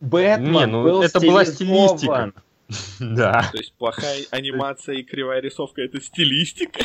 Бэтмен 0.00 0.52
Не, 0.52 0.66
ну 0.66 0.82
был 0.82 1.02
это 1.02 1.20
была 1.20 1.44
стилистика. 1.44 2.32
Да. 2.98 3.48
То 3.52 3.58
есть 3.58 3.72
плохая 3.74 4.24
анимация 4.32 4.96
и 4.96 5.04
кривая 5.04 5.40
рисовка 5.40 5.82
это 5.82 6.00
стилистика. 6.00 6.80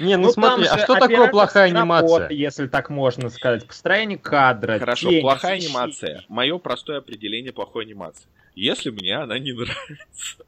Не, 0.00 0.16
ну, 0.16 0.28
ну 0.28 0.32
смотри, 0.32 0.66
а 0.66 0.78
что 0.78 0.94
такое 0.94 1.28
плохая 1.28 1.66
анимация? 1.66 2.28
Если 2.30 2.68
так 2.68 2.88
можно 2.88 3.28
сказать, 3.30 3.66
построение 3.66 4.16
кадра. 4.16 4.78
Хорошо, 4.78 5.10
тень, 5.10 5.20
плохая 5.20 5.56
защиты. 5.56 5.66
анимация. 5.66 6.24
Мое 6.28 6.58
простое 6.58 6.98
определение 6.98 7.52
плохой 7.52 7.84
анимации. 7.84 8.26
Если 8.54 8.90
мне 8.90 9.16
она 9.16 9.38
не 9.38 9.52
нравится. 9.52 10.44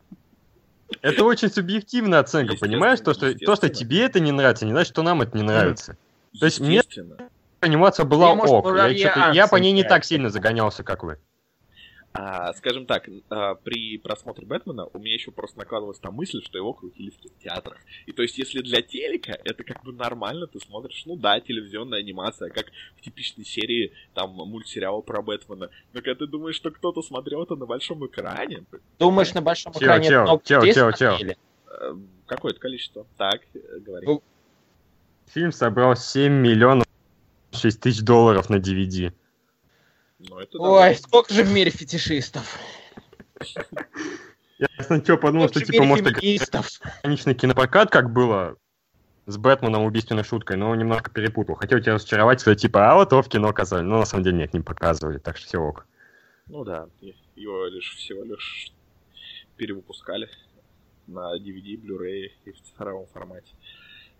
Это 1.02 1.24
очень 1.24 1.50
субъективная 1.50 2.20
оценка, 2.20 2.56
понимаешь? 2.56 3.00
То 3.00 3.12
что, 3.12 3.34
то, 3.34 3.56
что 3.56 3.68
тебе 3.68 4.02
это 4.02 4.20
не 4.20 4.32
нравится, 4.32 4.64
не 4.64 4.72
значит, 4.72 4.92
что 4.92 5.02
нам 5.02 5.22
это 5.22 5.36
не 5.36 5.42
нравится. 5.42 5.96
То 6.38 6.46
есть 6.46 6.60
мне 6.60 6.82
анимация 7.60 8.04
была 8.04 8.32
ок. 8.32 8.66
Я, 8.90 9.32
я 9.32 9.46
по 9.48 9.56
ней 9.56 9.72
не 9.72 9.82
так 9.82 10.04
сильно 10.04 10.30
загонялся, 10.30 10.84
как 10.84 11.02
вы. 11.02 11.18
А, 12.16 12.52
скажем 12.52 12.86
так, 12.86 13.08
а, 13.28 13.56
при 13.56 13.98
просмотре 13.98 14.46
Бэтмена 14.46 14.86
у 14.86 14.98
меня 15.00 15.14
еще 15.14 15.32
просто 15.32 15.58
накладывалась 15.58 15.98
та 15.98 16.12
мысль, 16.12 16.40
что 16.44 16.56
его 16.56 16.72
крутили 16.72 17.10
в 17.10 17.18
кинотеатрах. 17.18 17.76
И 18.06 18.12
то 18.12 18.22
есть, 18.22 18.38
если 18.38 18.60
для 18.62 18.82
телека 18.82 19.36
это 19.44 19.64
как 19.64 19.82
бы 19.82 19.92
нормально, 19.92 20.46
ты 20.46 20.60
смотришь, 20.60 21.02
ну 21.06 21.16
да, 21.16 21.40
телевизионная 21.40 21.98
анимация, 21.98 22.50
как 22.50 22.66
в 22.96 23.00
типичной 23.00 23.44
серии 23.44 23.92
там 24.14 24.30
мультсериала 24.30 25.00
про 25.00 25.22
Бэтмена. 25.22 25.70
Но 25.92 26.02
когда 26.02 26.14
ты 26.14 26.28
думаешь, 26.28 26.54
что 26.54 26.70
кто-то 26.70 27.02
смотрел 27.02 27.42
это 27.42 27.56
на 27.56 27.66
большом 27.66 28.06
экране... 28.06 28.62
Думаешь, 29.00 29.34
на 29.34 29.42
большом 29.42 29.72
чё, 29.72 29.80
экране 29.80 30.08
чё, 30.08 30.40
чё, 30.44 30.72
чё, 30.72 30.92
чё. 30.92 31.34
Э, 31.66 31.94
какое-то 32.26 32.60
количество. 32.60 33.06
Так, 33.16 33.40
э, 33.54 33.58
говори. 33.80 34.06
Ну, 34.06 34.22
фильм 35.26 35.50
собрал 35.50 35.96
7 35.96 36.32
миллионов 36.32 36.86
6 37.50 37.80
тысяч 37.80 38.02
долларов 38.02 38.50
на 38.50 38.60
DVD. 38.60 39.12
Но 40.28 40.40
это 40.40 40.58
Ой, 40.58 40.94
сколько 40.96 41.32
же 41.32 41.42
в 41.42 41.52
мире 41.52 41.70
фетишистов. 41.70 42.58
Я 44.58 44.68
сначала 44.80 45.16
подумал, 45.16 45.48
что 45.48 45.60
типа 45.60 45.84
может 45.84 46.06
конечный 47.02 47.34
кинопрокат, 47.34 47.90
как 47.90 48.12
было 48.12 48.56
с 49.26 49.36
Бэтменом 49.36 49.84
убийственной 49.84 50.24
шуткой, 50.24 50.56
но 50.56 50.74
немножко 50.74 51.10
перепутал. 51.10 51.54
Хотел 51.56 51.80
тебя 51.80 51.94
разочаровать, 51.94 52.40
сказать, 52.40 52.60
типа, 52.60 52.90
а 52.90 52.94
вот 52.94 53.12
его 53.12 53.22
в 53.22 53.28
кино 53.28 53.48
показали. 53.48 53.82
Но 53.82 53.98
на 53.98 54.04
самом 54.04 54.24
деле 54.24 54.38
нет, 54.38 54.54
не 54.54 54.60
показывали, 54.60 55.18
так 55.18 55.36
что 55.36 55.46
все 55.46 55.58
ок. 55.58 55.86
Ну 56.46 56.64
да, 56.64 56.88
его 57.34 57.66
лишь 57.66 57.96
всего 57.96 58.22
лишь 58.22 58.72
перевыпускали 59.56 60.28
на 61.06 61.36
DVD, 61.38 61.80
Blu-ray 61.80 62.30
и 62.44 62.52
в 62.52 62.60
цифровом 62.60 63.06
формате. 63.06 63.52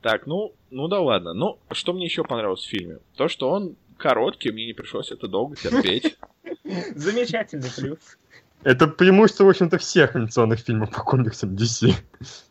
Так, 0.01 0.27
ну, 0.27 0.55
ну 0.71 0.89
да 0.89 1.01
ладно. 1.01 1.33
Ну, 1.33 1.59
что 1.73 1.93
мне 1.93 2.05
еще 2.05 2.25
понравилось 2.25 2.63
в 2.63 2.69
фильме? 2.69 2.99
То, 3.17 3.29
что 3.29 3.51
он 3.51 3.77
короткий, 4.05 4.53
мне 4.53 4.67
не 4.67 4.75
пришлось 4.75 5.11
это 5.11 5.29
долго 5.29 5.57
терпеть. 5.57 6.19
Замечательный 6.95 7.71
плюс. 7.75 8.19
Это 8.63 8.87
преимущество, 8.87 9.45
в 9.45 9.49
общем-то, 9.49 9.79
всех 9.79 10.15
анимационных 10.15 10.61
фильмов 10.61 10.91
по 10.91 11.01
комиксам 11.01 11.55
DC 11.55 11.95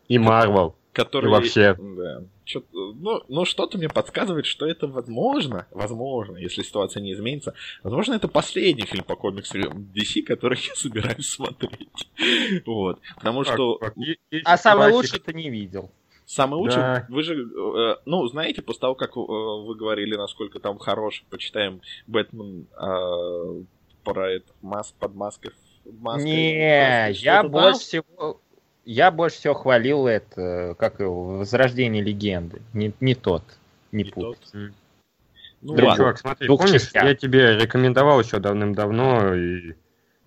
и 0.08 0.18
Marvel. 0.18 0.74
Которые... 0.92 1.30
И 1.30 1.32
вообще. 1.32 1.76
Да. 1.78 2.22
ну, 2.72 3.22
ну, 3.28 3.44
что-то 3.44 3.78
мне 3.78 3.88
подсказывает, 3.88 4.46
что 4.46 4.66
это 4.66 4.88
возможно, 4.88 5.66
возможно, 5.70 6.36
если 6.36 6.62
ситуация 6.62 7.00
не 7.00 7.12
изменится, 7.12 7.54
возможно, 7.84 8.14
это 8.14 8.26
последний 8.26 8.84
фильм 8.84 9.04
по 9.04 9.14
комиксам 9.14 9.60
DC, 9.94 10.22
который 10.22 10.58
я 10.58 10.74
собираюсь 10.74 11.28
смотреть. 11.28 12.08
Вот. 12.66 13.00
Потому 13.16 13.44
что... 13.44 13.80
А 14.44 14.56
самый 14.56 14.90
лучший 14.90 15.20
ты 15.20 15.32
не 15.32 15.50
видел. 15.50 15.90
Самый 16.26 16.56
лучший, 16.56 16.76
да. 16.76 17.06
вы 17.08 17.22
же, 17.22 17.34
э, 17.34 17.96
ну, 18.06 18.26
знаете, 18.28 18.62
после 18.62 18.80
того, 18.80 18.94
как 18.94 19.16
э, 19.16 19.20
вы 19.20 19.74
говорили, 19.74 20.16
насколько 20.16 20.58
там 20.58 20.78
хорош, 20.78 21.22
почитаем 21.28 21.82
Бэтмен 22.06 22.66
э, 22.80 23.62
про 24.04 24.30
это, 24.30 24.50
мас, 24.62 24.94
под 24.98 25.14
маской. 25.14 25.52
маской 25.84 26.24
Не, 26.24 27.12
я 27.12 27.42
больше 27.42 27.72
там? 27.72 27.78
всего, 27.80 28.40
я 28.86 29.10
больше 29.10 29.36
всего 29.36 29.54
хвалил 29.54 30.06
это, 30.06 30.74
как 30.78 31.00
его, 31.00 31.38
Возрождение 31.38 32.02
легенды. 32.02 32.62
Не, 32.72 32.94
не 33.00 33.14
тот, 33.14 33.42
не, 33.92 34.04
не 34.04 34.10
пут. 34.10 34.38
Ну, 35.60 35.76
Друг, 35.76 35.96
чувак, 35.96 36.18
смотри, 36.18 36.46
Двух 36.46 36.60
помнишь, 36.60 36.82
частях. 36.82 37.04
я 37.04 37.14
тебе 37.14 37.56
рекомендовал 37.56 38.20
еще 38.20 38.38
давным-давно 38.38 39.34
и 39.34 39.74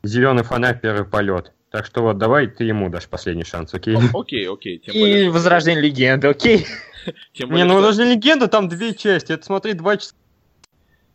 Зеленый 0.04 0.44
фонарь 0.44 0.80
первый 0.80 1.06
полет. 1.06 1.54
Так 1.70 1.86
что 1.86 2.02
вот 2.02 2.18
давай 2.18 2.48
ты 2.48 2.64
ему 2.64 2.90
дашь 2.90 3.08
последний 3.08 3.44
шанс, 3.44 3.74
окей? 3.74 3.98
Окей, 4.14 4.48
окей. 4.48 4.80
Тем 4.80 4.94
более, 4.94 5.26
И 5.26 5.30
Возрождение 5.30 5.82
легенды, 5.82 6.28
окей? 6.28 6.66
Тем 7.34 7.50
более, 7.50 7.66
не, 7.66 7.70
ну 7.70 7.76
Возрождение 7.76 8.16
легенды 8.16 8.48
там 8.48 8.70
две 8.70 8.94
части, 8.94 9.34
это 9.34 9.46
смотри 9.46 9.74
два 9.74 9.98
часа. 9.98 10.14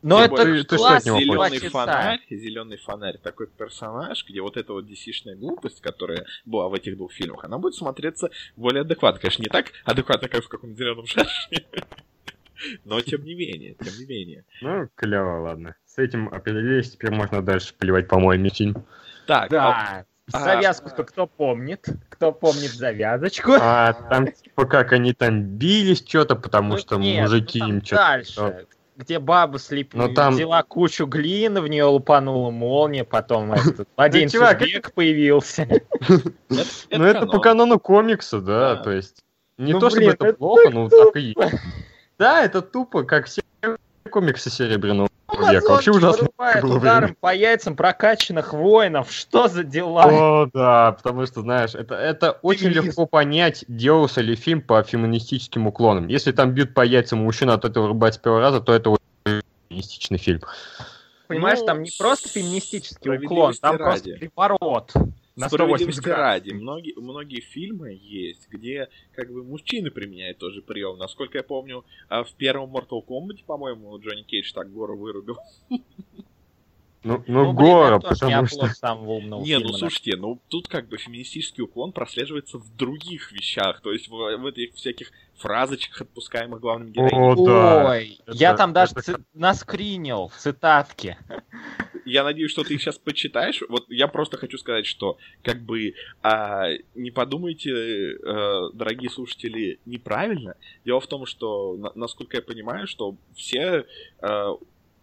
Но 0.02 0.16
Тем 0.16 0.24
это 0.24 0.44
более, 0.44 0.64
ты, 0.64 0.76
что 0.76 0.88
от 0.88 1.04
него 1.06 1.20
зеленый 1.20 1.58
фонарь, 1.70 2.20
зеленый 2.28 2.76
фонарь, 2.76 3.18
такой 3.18 3.46
персонаж, 3.46 4.26
где 4.28 4.40
вот 4.40 4.56
эта 4.56 4.72
вот 4.72 4.84
DC-шная 4.84 5.36
глупость, 5.36 5.80
которая 5.80 6.26
была 6.44 6.68
в 6.68 6.74
этих 6.74 6.96
двух 6.96 7.12
фильмах, 7.12 7.44
она 7.44 7.58
будет 7.58 7.76
смотреться 7.76 8.30
более 8.56 8.80
адекватно. 8.80 9.20
Конечно, 9.20 9.42
не 9.42 9.48
так 9.48 9.66
адекватно, 9.84 10.28
как 10.28 10.44
в 10.44 10.48
каком-то 10.48 10.76
зеленом 10.76 11.06
шарше. 11.06 11.50
Но 12.84 13.00
тем 13.00 13.24
не 13.24 13.34
менее, 13.34 13.74
тем 13.74 13.94
не 13.98 14.06
менее. 14.06 14.44
Ну, 14.60 14.88
клево, 14.96 15.40
ладно. 15.40 15.76
С 15.86 15.98
этим 15.98 16.28
определились, 16.28 16.92
теперь 16.92 17.12
можно 17.12 17.40
дальше 17.40 17.72
поливать 17.78 18.08
по-моему 18.08 18.50
фильм. 18.50 18.84
Так, 19.26 19.50
да. 19.50 20.04
А 20.30 20.40
Завязку-то 20.40 21.04
кто 21.04 21.26
помнит? 21.26 21.86
Кто 22.08 22.32
помнит 22.32 22.70
завязочку? 22.70 23.52
А 23.60 23.92
там 23.92 24.30
типа 24.30 24.66
как 24.66 24.92
они 24.92 25.12
там 25.12 25.42
бились 25.42 26.04
что-то, 26.06 26.36
потому 26.36 26.74
ну, 26.74 26.78
что 26.78 26.96
нет, 26.96 27.22
мужики 27.22 27.60
ну, 27.60 27.68
им 27.68 27.84
что-то... 27.84 28.02
Дальше, 28.02 28.66
где 28.96 29.18
баба 29.18 29.58
слепила, 29.58 30.06
ну, 30.06 30.14
там... 30.14 30.34
взяла 30.34 30.62
кучу 30.62 31.06
глины, 31.06 31.60
в 31.60 31.66
нее 31.66 31.84
лупанула 31.84 32.50
молния, 32.50 33.04
потом 33.04 33.52
этот 33.52 33.88
младенец 33.96 34.32
век 34.32 34.92
появился. 34.92 35.66
Ну 36.90 37.04
это 37.04 37.26
по 37.26 37.40
канону 37.40 37.80
комикса, 37.80 38.40
да, 38.40 38.76
то 38.76 38.92
есть 38.92 39.24
не 39.58 39.72
ну, 39.72 39.80
то 39.80 39.90
чтобы 39.90 40.06
это 40.06 40.32
плохо, 40.34 40.70
но 40.70 40.88
так 40.88 41.16
и 41.16 41.34
есть. 41.36 41.54
Да, 42.18 42.44
это 42.44 42.62
тупо, 42.62 43.02
как 43.02 43.26
все 43.26 43.42
комиксы 44.10 44.50
Серебряного 44.50 45.08
века. 45.38 45.70
Вообще 45.70 45.90
ужасно 45.90 46.28
было 46.60 46.76
ударом 46.76 47.16
по 47.20 47.34
яйцам 47.34 47.76
прокачанных 47.76 48.52
воинов. 48.52 49.10
Что 49.10 49.48
за 49.48 49.64
дела? 49.64 50.04
О, 50.04 50.50
да, 50.52 50.92
потому 50.92 51.26
что, 51.26 51.40
знаешь, 51.42 51.74
это, 51.74 51.94
это 51.94 52.32
очень 52.42 52.68
легко 52.68 53.06
понять, 53.06 53.64
делался 53.68 54.20
ли 54.20 54.34
фильм 54.34 54.62
по 54.62 54.82
феминистическим 54.82 55.66
уклонам. 55.66 56.08
Если 56.08 56.32
там 56.32 56.52
бьют 56.52 56.74
по 56.74 56.84
яйцам 56.84 57.20
мужчина 57.20 57.54
от 57.54 57.64
этого 57.64 57.88
рубать 57.88 58.14
с 58.14 58.18
первого 58.18 58.40
раза, 58.40 58.60
то 58.60 58.72
это 58.72 58.90
очень 58.90 59.42
феминистичный 59.68 60.18
фильм. 60.18 60.40
Понимаешь, 61.28 61.60
ну, 61.60 61.66
там 61.66 61.82
не 61.82 61.90
просто 61.98 62.28
феминистический 62.28 63.16
уклон, 63.16 63.54
там 63.54 63.76
ради. 63.76 63.82
просто 63.82 64.12
переворот. 64.12 64.92
На 65.36 65.48
Справедливости 65.48 66.00
180 66.00 66.04
градусов. 66.04 66.18
ради, 66.18 66.50
многие, 66.52 66.94
многие 67.00 67.40
фильмы 67.40 67.98
есть, 68.02 68.48
где 68.50 68.88
как 69.14 69.32
бы 69.32 69.42
мужчины 69.42 69.90
применяют 69.90 70.38
тоже 70.38 70.60
прием. 70.62 70.98
Насколько 70.98 71.38
я 71.38 71.44
помню, 71.44 71.84
а, 72.08 72.22
в 72.24 72.32
первом 72.34 72.76
Mortal 72.76 73.04
Kombat, 73.06 73.44
по-моему, 73.46 73.98
Джонни 73.98 74.22
Кейдж 74.22 74.52
так 74.52 74.70
гору 74.72 74.96
вырубил. 74.98 75.38
Ну, 77.04 77.24
ну, 77.26 77.44
Ну, 77.46 77.52
Гора, 77.52 77.98
потому 77.98 78.46
что... 78.46 78.68
самого 78.68 79.14
умного 79.14 79.42
Не, 79.42 79.54
ну 79.54 79.60
фильма, 79.60 79.72
да. 79.72 79.78
слушайте, 79.78 80.16
ну 80.16 80.40
тут 80.48 80.68
как 80.68 80.86
бы 80.88 80.98
феминистический 80.98 81.64
уклон 81.64 81.90
прослеживается 81.90 82.58
в 82.58 82.76
других 82.76 83.32
вещах, 83.32 83.80
то 83.80 83.90
есть 83.90 84.06
в, 84.08 84.12
в 84.12 84.46
этих 84.46 84.74
всяких 84.74 85.10
фразочках, 85.34 86.02
отпускаемых 86.02 86.60
главным 86.60 86.92
героиней. 86.92 87.32
О, 87.42 87.44
да. 87.44 87.90
Ой, 87.90 88.20
я 88.28 88.50
Это- 88.50 88.58
там 88.58 88.72
даже 88.72 88.92
это 88.92 89.02
ци- 89.02 89.24
наскринил 89.34 90.30
цитатки. 90.38 91.16
Я 92.04 92.24
надеюсь, 92.24 92.50
что 92.50 92.64
ты 92.64 92.74
их 92.74 92.80
сейчас 92.82 92.98
почитаешь. 92.98 93.62
Вот 93.68 93.84
я 93.88 94.08
просто 94.08 94.36
хочу 94.36 94.58
сказать, 94.58 94.86
что 94.86 95.18
как 95.42 95.60
бы 95.62 95.94
а, 96.22 96.68
не 96.94 97.10
подумайте, 97.10 97.70
э, 98.16 98.70
дорогие 98.74 99.10
слушатели, 99.10 99.78
неправильно. 99.86 100.56
Дело 100.84 101.00
в 101.00 101.06
том, 101.06 101.26
что, 101.26 101.76
на- 101.76 101.92
насколько 101.94 102.36
я 102.36 102.42
понимаю, 102.42 102.86
что 102.86 103.16
все 103.34 103.86
э, 104.20 104.46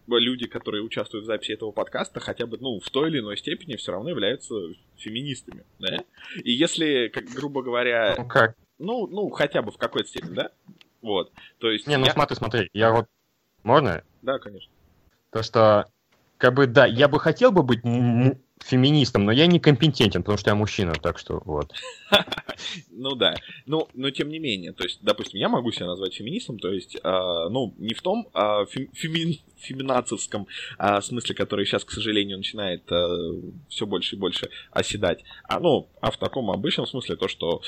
люди, 0.08 0.46
которые 0.46 0.82
участвуют 0.82 1.24
в 1.24 1.26
записи 1.26 1.52
этого 1.52 1.70
подкаста, 1.72 2.20
хотя 2.20 2.46
бы, 2.46 2.58
ну, 2.60 2.80
в 2.80 2.90
той 2.90 3.08
или 3.10 3.20
иной 3.20 3.36
степени 3.36 3.76
все 3.76 3.92
равно 3.92 4.10
являются 4.10 4.54
феминистами, 4.96 5.64
да? 5.78 6.04
И 6.42 6.50
если, 6.52 7.08
как 7.08 7.24
грубо 7.26 7.62
говоря, 7.62 8.14
Ну 8.18 8.26
как? 8.28 8.56
ну, 8.78 9.06
ну, 9.06 9.30
хотя 9.30 9.62
бы 9.62 9.70
в 9.72 9.76
какой-то 9.78 10.08
степени, 10.08 10.34
да? 10.34 10.50
Вот, 11.00 11.32
то 11.58 11.70
есть... 11.70 11.86
Не, 11.86 11.96
ну 11.96 12.04
я- 12.06 12.12
смотри, 12.12 12.36
смотри, 12.36 12.70
я 12.74 12.90
вот... 12.92 13.06
Можно? 13.62 14.02
Да, 14.22 14.38
конечно. 14.38 14.70
То, 15.30 15.42
что, 15.42 15.86
как 16.40 16.54
бы, 16.54 16.66
да, 16.66 16.86
я 16.86 17.06
бы 17.06 17.20
хотел 17.20 17.52
бы 17.52 17.62
быть 17.62 17.80
феминистом, 18.64 19.26
но 19.26 19.32
я 19.32 19.46
некомпетентен, 19.46 20.22
потому 20.22 20.38
что 20.38 20.50
я 20.50 20.54
мужчина, 20.54 20.94
так 20.94 21.18
что 21.18 21.42
вот. 21.44 21.72
Ну 22.90 23.14
да. 23.14 23.34
Ну, 23.66 23.88
но 23.94 24.10
тем 24.10 24.28
не 24.28 24.38
менее, 24.38 24.72
то 24.72 24.84
есть, 24.84 24.98
допустим, 25.02 25.38
я 25.40 25.48
могу 25.48 25.72
себя 25.72 25.86
назвать 25.86 26.14
феминистом, 26.14 26.58
то 26.58 26.70
есть, 26.70 26.98
а, 27.02 27.48
ну, 27.48 27.74
не 27.78 27.94
в 27.94 28.02
том 28.02 28.28
а, 28.34 28.64
фем- 28.64 28.90
феми- 28.92 29.40
феминацевском 29.56 30.46
а, 30.78 31.00
смысле, 31.00 31.34
который 31.34 31.64
сейчас, 31.64 31.84
к 31.84 31.90
сожалению, 31.90 32.38
начинает 32.38 32.84
все 33.68 33.86
больше 33.86 34.16
и 34.16 34.18
больше 34.18 34.50
оседать, 34.70 35.24
а, 35.44 35.60
ну, 35.60 35.88
а 36.00 36.10
в 36.10 36.18
таком 36.18 36.50
обычном 36.50 36.86
смысле 36.86 37.16
то, 37.16 37.28
что 37.28 37.62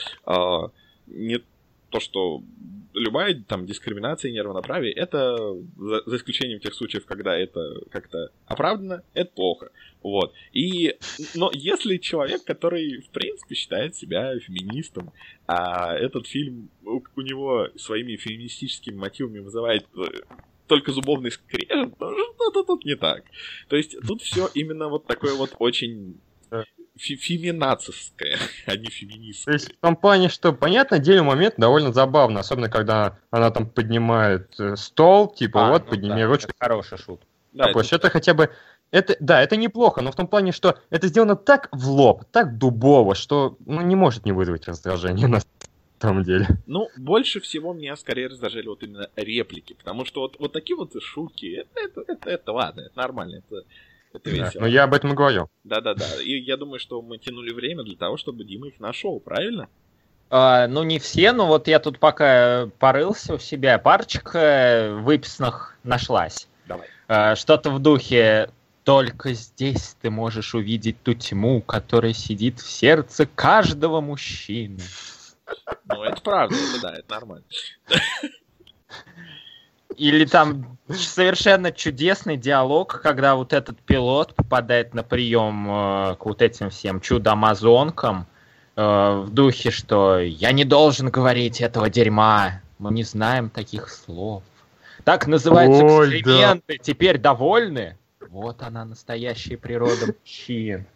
не 1.06 1.40
то, 1.90 2.00
что 2.00 2.42
любая 2.94 3.42
там 3.46 3.66
дискриминация 3.66 4.30
и 4.30 4.34
неравноправие, 4.34 4.92
это 4.92 5.36
за, 5.76 6.02
за 6.04 6.16
исключением 6.16 6.60
тех 6.60 6.74
случаев, 6.74 7.06
когда 7.06 7.36
это 7.36 7.60
как-то 7.90 8.30
оправдано, 8.46 9.02
это 9.14 9.30
плохо. 9.32 9.70
Вот. 10.02 10.32
И, 10.52 10.96
но 11.34 11.50
если 11.54 11.96
человек, 11.98 12.44
который, 12.44 13.02
в 13.02 13.10
принципе, 13.10 13.54
считает 13.54 13.94
себя 13.94 14.38
феминистом, 14.38 15.12
а 15.46 15.94
этот 15.94 16.26
фильм 16.26 16.70
у, 16.84 17.02
у 17.16 17.20
него 17.20 17.68
своими 17.76 18.16
феминистическими 18.16 18.96
мотивами 18.96 19.38
вызывает 19.38 19.86
э, 19.96 20.02
только 20.66 20.92
зубовный 20.92 21.30
скрежет, 21.30 21.96
то 21.98 22.14
что-то 22.34 22.64
тут 22.64 22.84
не 22.84 22.96
так. 22.96 23.24
То 23.68 23.76
есть 23.76 23.96
тут 24.06 24.22
все 24.22 24.48
именно 24.54 24.88
вот 24.88 25.06
такое 25.06 25.34
вот 25.34 25.54
очень 25.58 26.20
феминацевское, 27.02 28.38
а 28.66 28.76
не 28.76 28.86
То 28.86 28.90
феминистское. 28.90 29.54
есть 29.54 29.72
в 29.72 29.80
том 29.80 29.96
плане, 29.96 30.28
что, 30.28 30.52
понятно, 30.52 30.98
деле 30.98 31.22
момент 31.22 31.54
довольно 31.56 31.92
забавно, 31.92 32.40
особенно 32.40 32.68
когда 32.68 33.18
она 33.30 33.50
там 33.50 33.68
поднимает 33.68 34.54
э, 34.58 34.76
стол, 34.76 35.34
типа, 35.34 35.68
А, 35.68 35.70
вот, 35.70 35.84
ну 35.84 35.90
подними 35.90 36.22
да, 36.22 36.26
ручку, 36.26 36.50
это 36.50 36.54
Хорошая 36.58 36.98
шутка. 36.98 37.26
Да, 37.52 37.64
А, 37.66 37.96
это... 37.96 38.06
это 38.06 38.10
хотя 38.10 38.34
бы... 38.34 38.50
Это, 38.90 39.16
да, 39.20 39.40
это 39.42 39.56
неплохо, 39.56 40.02
но 40.02 40.12
в 40.12 40.16
том 40.16 40.26
плане, 40.26 40.52
что 40.52 40.78
это 40.90 41.08
сделано 41.08 41.34
так 41.34 41.68
в 41.72 41.88
лоб, 41.88 42.24
так 42.30 42.58
дубово, 42.58 43.14
что 43.14 43.56
ну, 43.64 43.80
не 43.80 43.96
может 43.96 44.26
не 44.26 44.32
вызвать 44.32 44.68
раздражения 44.68 45.28
на 45.28 45.40
самом 45.98 46.24
деле. 46.24 46.46
Ну, 46.66 46.88
больше 46.98 47.40
всего 47.40 47.72
меня 47.72 47.96
скорее 47.96 48.26
раздражали 48.26 48.66
вот 48.66 48.82
именно 48.82 49.08
реплики, 49.16 49.72
потому 49.72 50.04
что 50.04 50.20
вот, 50.20 50.36
вот 50.38 50.52
такие 50.52 50.76
вот 50.76 50.92
шутки, 51.02 51.46
это, 51.46 51.70
это, 51.80 52.12
это, 52.12 52.30
это 52.30 52.52
ладно, 52.52 52.82
это 52.82 52.96
нормально, 52.96 53.36
это, 53.36 53.64
это 54.14 54.30
Да, 54.30 54.36
весело. 54.36 54.60
но 54.62 54.66
я 54.66 54.84
об 54.84 54.94
этом 54.94 55.12
и 55.12 55.14
говорю. 55.14 55.48
Да-да-да, 55.64 56.22
и 56.22 56.38
я 56.40 56.56
думаю, 56.56 56.78
что 56.78 57.00
мы 57.02 57.18
тянули 57.18 57.52
время 57.52 57.82
для 57.82 57.96
того, 57.96 58.16
чтобы 58.16 58.44
Дима 58.44 58.68
их 58.68 58.80
нашел, 58.80 59.18
правильно? 59.20 59.68
А, 60.30 60.66
ну, 60.66 60.82
не 60.82 60.98
все, 60.98 61.32
но 61.32 61.46
вот 61.46 61.68
я 61.68 61.78
тут 61.78 61.98
пока 61.98 62.68
порылся 62.78 63.34
у 63.34 63.38
себя, 63.38 63.78
парочка 63.78 64.96
выписанных 65.00 65.76
нашлась. 65.82 66.48
Давай. 66.66 66.88
А, 67.08 67.36
Что-то 67.36 67.70
в 67.70 67.78
духе 67.80 68.48
«Только 68.84 69.32
здесь 69.34 69.94
ты 70.00 70.10
можешь 70.10 70.54
увидеть 70.54 71.00
ту 71.02 71.14
тьму, 71.14 71.60
которая 71.60 72.12
сидит 72.14 72.58
в 72.60 72.70
сердце 72.70 73.26
каждого 73.26 74.00
мужчины». 74.00 74.80
Ну, 75.84 76.02
это 76.02 76.20
правда, 76.22 76.56
это 76.56 76.80
да, 76.82 76.94
это 76.96 77.10
нормально. 77.14 77.44
Или 79.96 80.24
там 80.24 80.78
совершенно 80.88 81.72
чудесный 81.72 82.36
диалог, 82.36 83.00
когда 83.02 83.36
вот 83.36 83.52
этот 83.52 83.78
пилот 83.80 84.34
попадает 84.34 84.94
на 84.94 85.02
прием 85.02 85.66
э, 85.68 86.16
к 86.16 86.26
вот 86.26 86.42
этим 86.42 86.70
всем 86.70 87.00
чудо-амазонкам 87.00 88.26
э, 88.76 89.22
в 89.26 89.30
духе, 89.30 89.70
что 89.70 90.18
«я 90.18 90.52
не 90.52 90.64
должен 90.64 91.10
говорить 91.10 91.60
этого 91.60 91.90
дерьма, 91.90 92.60
мы 92.78 92.92
не 92.92 93.04
знаем 93.04 93.50
таких 93.50 93.88
слов». 93.88 94.42
Так 95.04 95.26
называются 95.26 95.84
Ой, 95.84 96.08
да. 96.08 96.16
эксперименты, 96.16 96.78
теперь 96.80 97.18
довольны? 97.18 97.96
Вот 98.28 98.62
она, 98.62 98.84
настоящая 98.84 99.56
природа 99.56 100.06
мужчин. 100.06 100.86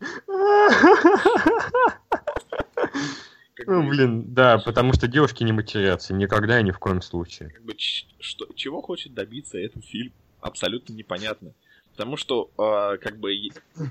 Как 3.64 3.74
Ну, 3.74 3.82
бы- 3.82 3.88
блин, 3.90 4.24
да, 4.34 4.58
потому 4.58 4.92
что 4.92 5.08
девушки 5.08 5.42
не 5.44 5.52
матерятся, 5.52 6.14
никогда 6.14 6.60
и 6.60 6.64
ни 6.64 6.70
в 6.70 6.78
коем 6.78 7.00
случае. 7.02 7.50
как 7.50 7.62
бы, 7.64 7.74
что, 7.78 8.46
чего 8.54 8.80
хочет 8.82 9.14
добиться 9.14 9.58
этот 9.58 9.84
фильм, 9.84 10.12
абсолютно 10.40 10.92
непонятно. 10.92 11.52
Потому 11.92 12.16
что, 12.16 12.50
э, 12.58 12.98
как 12.98 13.20
бы, 13.20 13.32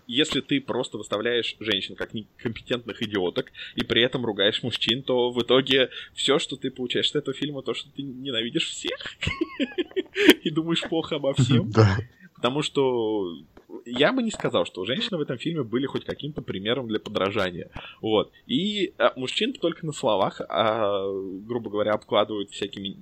если 0.08 0.42
ты 0.42 0.60
просто 0.60 0.98
выставляешь 0.98 1.56
женщин 1.62 1.96
как 1.96 2.14
некомпетентных 2.14 3.02
идиоток 3.02 3.46
и 3.76 3.84
при 3.86 4.02
этом 4.02 4.26
ругаешь 4.26 4.62
мужчин, 4.62 5.04
то 5.04 5.32
в 5.32 5.42
итоге 5.42 5.90
все, 6.14 6.38
что 6.38 6.58
ты 6.58 6.70
получаешь 6.70 7.10
от 7.12 7.16
этого 7.16 7.34
фильма, 7.34 7.62
то, 7.62 7.74
что 7.74 7.90
ты 7.92 8.02
ненавидишь 8.02 8.68
всех 8.68 8.98
и 10.44 10.50
думаешь 10.50 10.82
плохо 10.82 11.16
обо 11.16 11.34
всем. 11.34 11.72
Потому 12.36 12.62
что 12.62 13.38
я 13.86 14.14
бы 14.14 14.24
не 14.24 14.32
сказал, 14.32 14.66
что 14.66 14.86
женщины 14.86 15.18
в 15.18 15.22
этом 15.22 15.38
фильме 15.38 15.64
были 15.64 15.86
хоть 15.86 16.06
каким-то 16.06 16.42
примером 16.42 16.88
для 16.88 17.00
подражания. 17.00 17.70
Вот. 18.02 18.32
И 18.46 18.94
а, 18.98 19.14
мужчин 19.16 19.54
только 19.54 19.86
на 19.86 19.92
словах, 19.92 20.42
а, 20.48 21.06
грубо 21.46 21.70
говоря, 21.70 21.94
обкладывают 21.94 22.52
всякими 22.52 22.98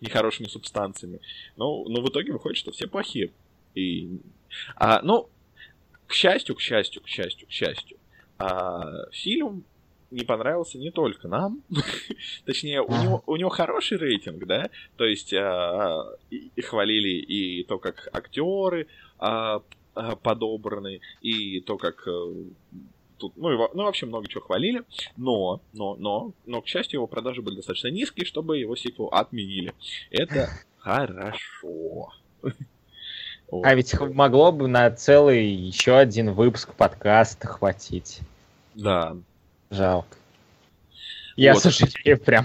нехорошими 0.00 0.46
субстанциями. 0.46 1.20
Но, 1.56 1.84
но 1.84 2.02
в 2.02 2.08
итоге 2.08 2.32
выходит, 2.32 2.58
что 2.58 2.72
все 2.72 2.86
плохие. 2.86 3.32
И, 3.74 4.20
а, 4.76 5.00
ну, 5.02 5.28
к 6.06 6.12
счастью, 6.12 6.54
к 6.54 6.60
счастью, 6.60 7.02
к 7.02 7.08
счастью, 7.08 7.46
к 7.46 7.50
счастью, 7.50 7.98
а, 8.38 9.10
фильм 9.12 9.64
не 10.10 10.24
понравился 10.24 10.78
не 10.78 10.90
только 10.90 11.26
нам, 11.26 11.62
точнее, 12.44 12.82
у 12.82 12.92
него, 12.92 13.22
у 13.26 13.36
него 13.36 13.48
хороший 13.48 13.96
рейтинг, 13.96 14.46
да, 14.46 14.68
то 14.96 15.04
есть 15.04 15.32
а, 15.32 16.04
и, 16.30 16.50
и 16.54 16.60
хвалили 16.60 17.16
и 17.16 17.64
то, 17.64 17.78
как 17.78 18.08
актеры 18.12 18.88
а, 19.18 19.62
подобраны, 19.94 21.00
и 21.20 21.60
то, 21.60 21.76
как 21.76 22.06
э, 22.06 22.32
тут, 23.18 23.32
ну, 23.36 23.52
и 23.52 23.56
во- 23.56 23.70
ну, 23.74 23.84
вообще 23.84 24.06
много 24.06 24.26
чего 24.28 24.42
хвалили, 24.42 24.82
но, 25.16 25.60
но, 25.72 25.96
но, 25.96 26.32
но, 26.46 26.62
к 26.62 26.66
счастью, 26.66 26.98
его 26.98 27.06
продажи 27.06 27.42
были 27.42 27.56
достаточно 27.56 27.88
низкие, 27.88 28.26
чтобы 28.26 28.58
его 28.58 28.74
сиквел 28.76 29.08
отменили. 29.08 29.74
Это 30.10 30.48
хорошо. 30.78 32.12
А 33.62 33.74
ведь 33.74 33.92
могло 34.00 34.50
бы 34.50 34.66
на 34.66 34.90
целый 34.90 35.46
еще 35.46 35.96
один 35.96 36.32
выпуск 36.32 36.74
подкаста 36.74 37.46
хватить. 37.48 38.20
Да, 38.74 39.16
Жалко. 39.70 40.16
Я 41.36 41.54
Вот. 41.54 41.62
сожалею 41.62 42.18
прям. 42.18 42.44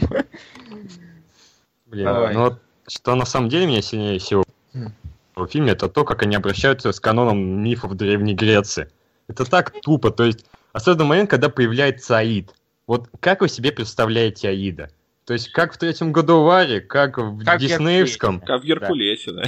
Блин, 1.86 2.06
Давай. 2.06 2.34
ну 2.34 2.42
вот 2.42 2.62
что 2.88 3.16
на 3.16 3.26
самом 3.26 3.50
деле 3.50 3.68
меня 3.68 3.82
сильнее 3.82 4.20
всего 4.20 4.44
М. 4.74 4.94
в 5.04 5.07
фильме, 5.46 5.74
это 5.74 5.88
то, 5.90 6.04
как 6.04 6.24
они 6.24 6.36
обращаются 6.36 6.92
с 6.92 7.00
каноном 7.00 7.38
мифов 7.64 7.96
Древней 7.96 8.34
Греции. 8.34 8.90
Это 9.28 9.46
так 9.46 9.74
тупо, 9.82 10.10
то 10.10 10.24
есть, 10.24 10.46
особенно 10.74 11.06
момент, 11.06 11.30
когда 11.30 11.50
появляется 11.50 12.18
Аид. 12.18 12.56
Вот 12.88 13.10
как 13.20 13.42
вы 13.42 13.50
себе 13.50 13.72
представляете 13.72 14.50
Аида? 14.50 14.90
То 15.26 15.34
есть, 15.34 15.52
как 15.52 15.74
в 15.74 15.78
третьем 15.78 16.14
году 16.14 16.42
Варе, 16.42 16.80
как 16.80 17.18
в 17.18 17.44
Как 17.44 17.60
Диснеевском, 17.60 18.40
как 18.40 18.62
в 18.62 18.66
Геркулесе, 18.66 19.34
да. 19.34 19.44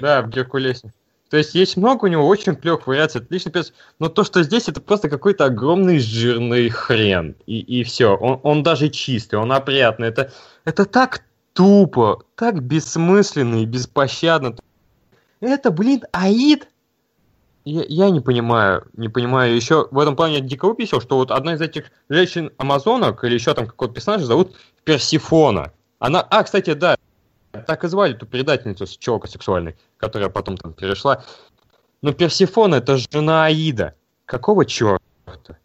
да, 0.00 0.22
в 0.22 0.30
Геркулесе. 0.30 0.92
То 1.32 1.38
есть 1.38 1.54
есть 1.54 1.78
много 1.78 2.04
у 2.04 2.08
него 2.08 2.26
очень 2.26 2.54
клевых 2.54 2.86
вариаций, 2.86 3.22
отлично 3.22 3.50
пес. 3.50 3.72
Но 3.98 4.10
то, 4.10 4.22
что 4.22 4.42
здесь, 4.42 4.68
это 4.68 4.82
просто 4.82 5.08
какой-то 5.08 5.46
огромный 5.46 5.98
жирный 5.98 6.68
хрен. 6.68 7.36
И, 7.46 7.58
и 7.58 7.84
все. 7.84 8.14
Он, 8.16 8.38
он 8.42 8.62
даже 8.62 8.90
чистый, 8.90 9.36
он 9.36 9.50
опрятный. 9.50 10.08
Это, 10.08 10.30
это 10.66 10.84
так 10.84 11.22
тупо, 11.54 12.22
так 12.34 12.62
бессмысленно 12.62 13.62
и 13.62 13.64
беспощадно. 13.64 14.56
Это, 15.42 15.72
блин, 15.72 16.04
Аид? 16.12 16.68
Я, 17.64 17.82
я 17.88 18.10
не 18.10 18.20
понимаю, 18.20 18.86
не 18.92 19.08
понимаю. 19.08 19.56
Еще 19.56 19.88
в 19.90 19.98
этом 19.98 20.14
плане 20.14 20.36
я 20.36 20.40
дико 20.40 20.68
выписал, 20.68 21.00
что 21.00 21.16
вот 21.16 21.32
одна 21.32 21.54
из 21.54 21.60
этих 21.60 21.90
женщин-амазонок 22.08 23.24
или 23.24 23.34
еще 23.34 23.52
там 23.52 23.66
какого-то 23.66 23.94
персонажа 23.94 24.26
зовут 24.26 24.54
Персифона. 24.84 25.72
Она, 25.98 26.20
а, 26.20 26.44
кстати, 26.44 26.74
да, 26.74 26.96
так 27.66 27.82
и 27.82 27.88
звали 27.88 28.14
эту 28.14 28.24
предательницу 28.24 28.86
с 28.86 28.96
челкой 28.96 29.30
сексуальной, 29.30 29.76
которая 29.96 30.28
потом 30.28 30.56
там 30.56 30.74
перешла. 30.74 31.24
Но 32.02 32.12
Персифона 32.12 32.76
это 32.76 32.96
жена 32.96 33.46
Аида. 33.46 33.96
Какого 34.26 34.64
черта? 34.64 35.00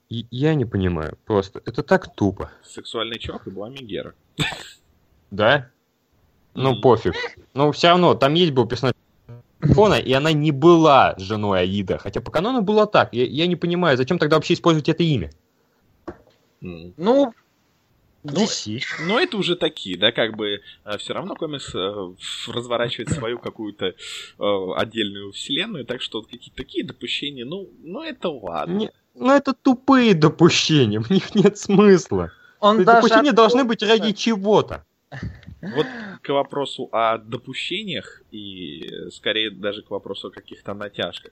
Я 0.09 0.55
не 0.55 0.65
понимаю. 0.65 1.19
Просто 1.25 1.61
это 1.65 1.83
так 1.83 2.15
тупо. 2.15 2.49
Сексуальный 2.63 3.19
чувак 3.19 3.45
и 3.45 3.51
была 3.51 3.69
Мегера. 3.69 4.15
Да? 5.29 5.69
Ну, 6.55 6.81
пофиг. 6.81 7.13
Но 7.53 7.71
все 7.71 7.89
равно, 7.89 8.15
там 8.15 8.33
есть 8.33 8.53
был 8.53 8.65
персонаж 8.65 8.95
Фона, 9.59 9.95
и 9.99 10.11
она 10.13 10.31
не 10.31 10.51
была 10.51 11.15
женой 11.17 11.61
Аида. 11.61 11.97
Хотя 11.97 12.21
по 12.21 12.31
канону 12.31 12.61
было 12.61 12.87
так. 12.87 13.13
Я, 13.13 13.25
я 13.25 13.47
не 13.47 13.55
понимаю, 13.55 13.97
зачем 13.97 14.19
тогда 14.19 14.37
вообще 14.37 14.53
использовать 14.53 14.89
это 14.89 15.03
имя? 15.03 15.31
Ну, 16.61 17.33
ну, 18.23 18.47
ну, 19.07 19.19
это 19.19 19.37
уже 19.37 19.55
такие, 19.55 19.97
да, 19.97 20.11
как 20.11 20.35
бы 20.35 20.59
э, 20.85 20.97
все 20.97 21.13
равно 21.13 21.35
комикс 21.35 21.73
э, 21.73 22.13
разворачивает 22.47 23.09
свою 23.09 23.39
какую-то 23.39 23.85
э, 23.85 23.93
отдельную 24.75 25.31
вселенную, 25.31 25.85
так 25.85 26.01
что 26.01 26.19
вот 26.19 26.27
какие-то 26.27 26.57
такие 26.57 26.83
допущения, 26.83 27.45
ну, 27.45 27.69
ну 27.83 28.03
это 28.03 28.29
ладно. 28.29 28.73
Не, 28.73 28.91
ну 29.15 29.31
это 29.31 29.53
тупые 29.53 30.13
допущения, 30.13 30.99
в 30.99 31.09
них 31.09 31.35
нет 31.35 31.57
смысла. 31.57 32.31
Он 32.59 32.83
допущения 32.83 33.31
должны 33.31 33.63
быть 33.63 33.83
ради 33.83 34.13
чего-то. 34.13 34.85
Вот 35.75 35.87
к 36.21 36.29
вопросу 36.29 36.89
о 36.91 37.17
допущениях 37.17 38.21
и 38.31 39.09
скорее 39.11 39.51
даже 39.51 39.81
к 39.81 39.89
вопросу 39.89 40.27
о 40.27 40.31
каких-то 40.31 40.73
натяжках. 40.73 41.31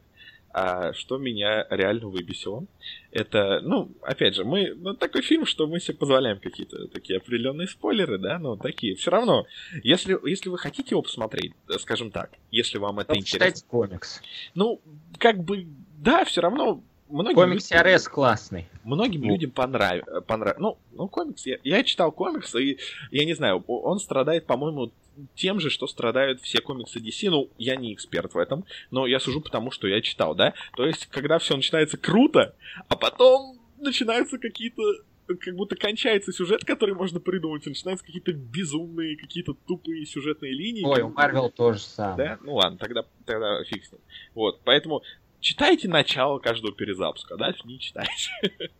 А 0.57 0.93
что 0.93 1.17
меня 1.17 1.67
реально 1.69 2.07
выбесило, 2.07 2.65
это, 3.11 3.59
ну, 3.61 3.91
опять 4.01 4.35
же, 4.35 4.45
мы, 4.45 4.73
ну, 4.73 4.93
такой 4.93 5.21
фильм, 5.21 5.45
что 5.45 5.67
мы 5.67 5.81
себе 5.81 5.97
позволяем 5.97 6.39
какие-то 6.39 6.87
такие 6.87 7.17
определенные 7.17 7.67
спойлеры, 7.67 8.17
да, 8.19 8.39
но 8.39 8.55
такие. 8.55 8.95
Все 8.95 9.11
равно, 9.11 9.45
если, 9.83 10.17
если 10.25 10.47
вы 10.47 10.57
хотите 10.57 10.91
его 10.91 11.01
посмотреть, 11.01 11.51
скажем 11.79 12.09
так, 12.09 12.31
если 12.51 12.77
вам 12.77 12.99
это 12.99 13.17
интересно. 13.17 13.67
Комикс. 13.67 14.21
Ну, 14.53 14.79
как 15.17 15.43
бы, 15.43 15.67
да, 15.97 16.23
все 16.23 16.39
равно 16.39 16.81
многим 17.09 17.35
комикс 17.35 17.71
людям, 17.71 17.87
RS 17.87 18.09
классный. 18.09 18.67
Многим 18.83 19.21
ну. 19.21 19.27
людям 19.27 19.51
понравится. 19.51 20.21
Понрав... 20.21 20.57
Ну, 20.57 20.77
ну, 20.91 21.07
комикс, 21.07 21.45
я, 21.45 21.57
я 21.63 21.83
читал 21.83 22.11
комикс, 22.11 22.53
и 22.55 22.77
я 23.11 23.25
не 23.25 23.33
знаю, 23.33 23.63
он 23.67 23.99
страдает, 23.99 24.45
по-моему, 24.45 24.91
тем 25.35 25.59
же, 25.59 25.69
что 25.69 25.87
страдают 25.87 26.41
все 26.41 26.59
комиксы 26.59 26.99
DC. 26.99 27.29
Ну, 27.29 27.49
я 27.57 27.75
не 27.75 27.93
эксперт 27.93 28.33
в 28.33 28.37
этом, 28.37 28.65
но 28.91 29.07
я 29.07 29.19
сужу 29.19 29.41
потому, 29.41 29.71
что 29.71 29.87
я 29.87 30.01
читал, 30.01 30.35
да? 30.35 30.53
То 30.75 30.85
есть, 30.85 31.07
когда 31.07 31.39
все 31.39 31.55
начинается 31.55 31.97
круто, 31.97 32.55
а 32.87 32.95
потом 32.95 33.59
начинаются 33.79 34.37
какие-то 34.37 34.81
как 35.27 35.55
будто 35.55 35.75
кончается 35.75 36.31
сюжет, 36.31 36.63
который 36.65 36.93
можно 36.93 37.19
придумать, 37.19 37.65
и 37.65 37.69
начинаются 37.69 38.05
какие-то 38.05 38.31
безумные, 38.31 39.17
какие-то 39.17 39.55
тупые 39.65 40.05
сюжетные 40.05 40.53
линии. 40.53 40.85
Ой, 40.85 41.01
у 41.01 41.09
Марвел 41.09 41.49
тоже 41.49 41.79
самое. 41.79 42.17
Да? 42.17 42.39
Ну 42.43 42.55
ладно, 42.55 42.77
тогда, 42.77 43.05
тогда 43.25 43.63
фиг 43.63 43.85
с 43.85 43.91
ним. 43.91 44.01
Вот, 44.35 44.61
поэтому 44.63 45.01
читайте 45.45 45.87
начало 45.87 46.39
каждого 46.39 46.73
перезапуска, 46.73 47.35
а 47.35 47.37
дальше 47.37 47.61
не 47.65 47.79
читайте. 47.79 48.31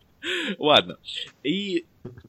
Ладно. 0.57 0.97
И 1.43 1.85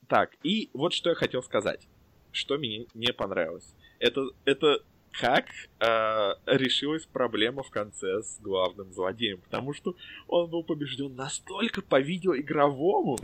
так, 0.08 0.36
и 0.42 0.68
вот 0.74 0.92
что 0.92 1.10
я 1.10 1.14
хотел 1.14 1.42
сказать. 1.42 1.88
Что 2.32 2.58
мне 2.58 2.86
не 2.92 3.12
понравилось 3.14 3.74
это, 3.98 4.28
это 4.44 4.82
как 5.12 5.46
э, 5.80 6.34
решилась 6.46 7.06
проблема 7.06 7.62
в 7.62 7.70
конце 7.70 8.22
с 8.22 8.38
главным 8.40 8.92
злодеем, 8.92 9.38
потому 9.38 9.72
что 9.72 9.96
он 10.28 10.50
был 10.50 10.62
побежден 10.62 11.14
настолько 11.14 11.80
по 11.80 11.98
видеоигровому. 12.00 13.18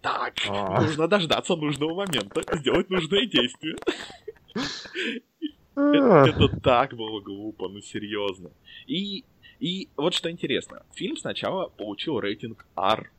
Так, 0.00 0.34
А-а-а. 0.48 0.82
нужно 0.82 1.08
дождаться 1.08 1.56
нужного 1.56 2.06
момента, 2.06 2.42
сделать 2.56 2.88
нужное 2.88 3.26
действие. 3.26 3.76
Это 5.74 6.48
так 6.60 6.94
было 6.94 7.20
глупо, 7.20 7.68
ну 7.68 7.80
серьезно. 7.80 8.50
И, 8.86 9.24
и 9.60 9.88
вот 9.96 10.14
что 10.14 10.30
интересно, 10.30 10.82
фильм 10.94 11.16
сначала 11.16 11.68
получил 11.68 12.20
рейтинг 12.20 12.66
R. 12.76 13.10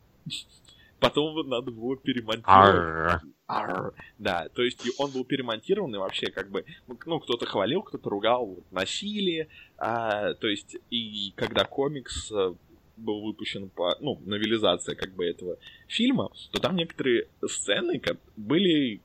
Потом 1.00 1.48
надо 1.48 1.72
было 1.72 1.96
перемонтировать. 1.96 3.22
Арр. 3.48 3.94
Да, 4.20 4.48
то 4.50 4.62
есть 4.62 4.86
он 5.00 5.12
был 5.12 5.24
перемонтирован, 5.24 5.96
и 5.96 5.98
вообще 5.98 6.30
как 6.30 6.52
бы, 6.52 6.66
ну, 7.06 7.20
кто-то 7.20 7.46
хвалил, 7.46 7.82
кто-то 7.82 8.10
ругал 8.10 8.58
насилие, 8.70 9.48
а, 9.78 10.34
то 10.36 10.48
есть, 10.48 10.78
и 10.92 11.34
когда 11.36 11.64
комикс 11.64 12.32
э, 12.32 12.54
был 12.98 13.22
выпущен 13.22 13.70
по, 13.70 13.98
ну, 14.02 14.22
новелизация 14.26 14.96
как 14.96 15.14
бы 15.14 15.26
этого 15.26 15.58
фильма, 15.88 16.30
то 16.52 16.62
там 16.62 16.76
некоторые 16.76 17.28
сцены 17.48 18.02
были 18.36 19.02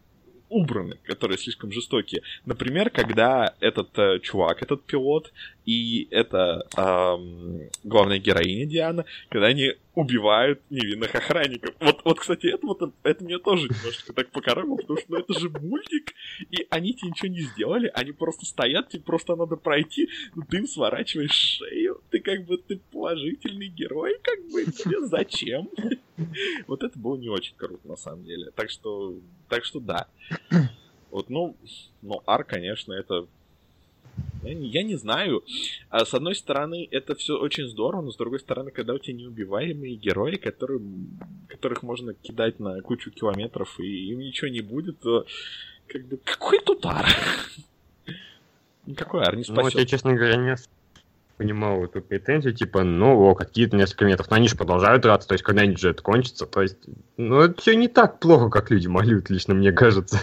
убраны, 0.49 0.99
которые 1.05 1.39
слишком 1.39 1.73
жестокие. 1.73 2.23
Например, 2.45 2.91
когда 2.91 3.55
этот 3.61 3.99
э, 3.99 4.21
чувак, 4.21 4.63
этот 4.63 4.85
пилот 4.85 5.33
и 5.67 6.07
эта 6.11 6.67
э, 6.77 7.69
главная 7.85 8.19
героиня 8.19 8.67
Диана, 8.67 9.05
когда 9.29 9.49
они 9.49 9.75
убивают 9.95 10.61
невинных 10.71 11.15
охранников. 11.15 11.75
Вот, 11.81 12.03
вот 12.05 12.21
кстати, 12.21 12.47
это, 12.47 12.67
вот, 12.67 12.83
это 13.03 13.25
меня 13.25 13.39
тоже 13.39 13.69
немножко 13.69 14.13
так 14.13 14.31
покоробило, 14.31 14.77
потому 14.77 14.99
что 14.99 15.13
ну, 15.13 15.19
это 15.19 15.39
же 15.39 15.51
мультик, 15.51 16.13
и 16.51 16.67
они 16.71 16.95
тебе 16.95 17.11
ничего 17.11 17.29
не 17.29 17.43
сделали, 17.43 17.91
они 17.95 18.13
просто 18.13 18.45
стоят, 18.45 18.89
тебе 18.89 19.03
просто 19.03 19.37
надо 19.37 19.57
пройти, 19.57 20.09
ну 20.35 20.43
ты 20.49 20.59
им 20.59 20.67
сворачиваешь 20.67 21.33
шею, 21.33 22.03
ты 22.11 22.21
как 22.21 22.45
бы, 22.45 22.59
ты 22.59 22.81
положительный 22.91 23.69
герой, 23.69 24.19
как 24.23 24.41
бы, 24.51 24.65
тебе 24.65 25.07
зачем? 25.07 25.69
Вот 26.67 26.83
это 26.83 26.99
было 26.99 27.17
не 27.17 27.29
очень 27.29 27.57
круто, 27.57 27.87
на 27.89 27.97
самом 27.97 28.25
деле. 28.25 28.51
Так 28.53 28.71
что, 28.71 29.19
так 29.49 29.65
что 29.65 29.81
да. 29.81 30.09
Вот, 31.11 31.29
ну, 31.31 31.57
ну, 32.03 32.23
Ар, 32.27 32.45
конечно, 32.45 32.93
это 32.93 33.27
я 34.43 34.55
не, 34.55 34.69
я 34.69 34.83
не 34.83 34.97
знаю. 34.97 35.43
А, 35.91 36.05
с 36.05 36.15
одной 36.15 36.35
стороны, 36.35 36.87
это 36.91 37.15
все 37.15 37.39
очень 37.39 37.67
здорово, 37.69 38.03
но 38.03 38.11
с 38.11 38.17
другой 38.17 38.41
стороны, 38.41 38.71
когда 38.71 38.95
у 38.95 38.99
тебя 38.99 39.17
неубиваемые 39.17 39.97
герои, 39.97 40.37
которые, 40.37 40.81
которых 41.49 41.83
можно 41.83 42.15
кидать 42.15 42.61
на 42.61 42.81
кучу 42.83 43.11
километров, 43.11 43.81
и 43.81 44.11
им 44.11 44.19
ничего 44.19 44.49
не 44.49 44.61
будет, 44.61 45.01
то 45.01 45.27
как 45.89 46.05
бы 46.07 46.19
какой 46.23 46.61
тут 46.61 46.85
ар? 46.87 47.07
Никакой 48.87 49.23
ар 49.23 49.37
не 49.37 49.45
спасет. 49.45 49.57
Ну, 49.57 49.63
вот 49.63 49.75
я, 49.75 49.87
честно 49.87 50.15
говоря, 50.15 50.37
не 50.37 50.57
понимал 51.37 51.85
эту 51.85 52.01
претензию, 52.01 52.55
типа, 52.55 52.85
ну, 52.85 53.19
о, 53.19 53.35
какие-то 53.35 53.77
несколько 53.77 54.05
метров, 54.05 54.31
но 54.31 54.37
они 54.37 54.49
же 54.49 54.57
продолжают 54.57 55.03
драться, 55.03 55.29
то 55.29 55.35
есть 55.35 55.43
когда-нибудь 55.43 55.81
же 55.81 55.91
это 55.91 56.03
кончится, 56.03 56.47
то 56.47 56.63
есть, 56.63 56.79
ну, 57.17 57.41
это 57.41 57.61
все 57.61 57.75
не 57.75 57.89
так 57.89 58.21
плохо, 58.21 58.51
как 58.51 58.71
люди 58.71 58.87
молют, 58.87 59.31
лично 59.31 59.55
мне 59.55 59.73
кажется. 59.73 60.21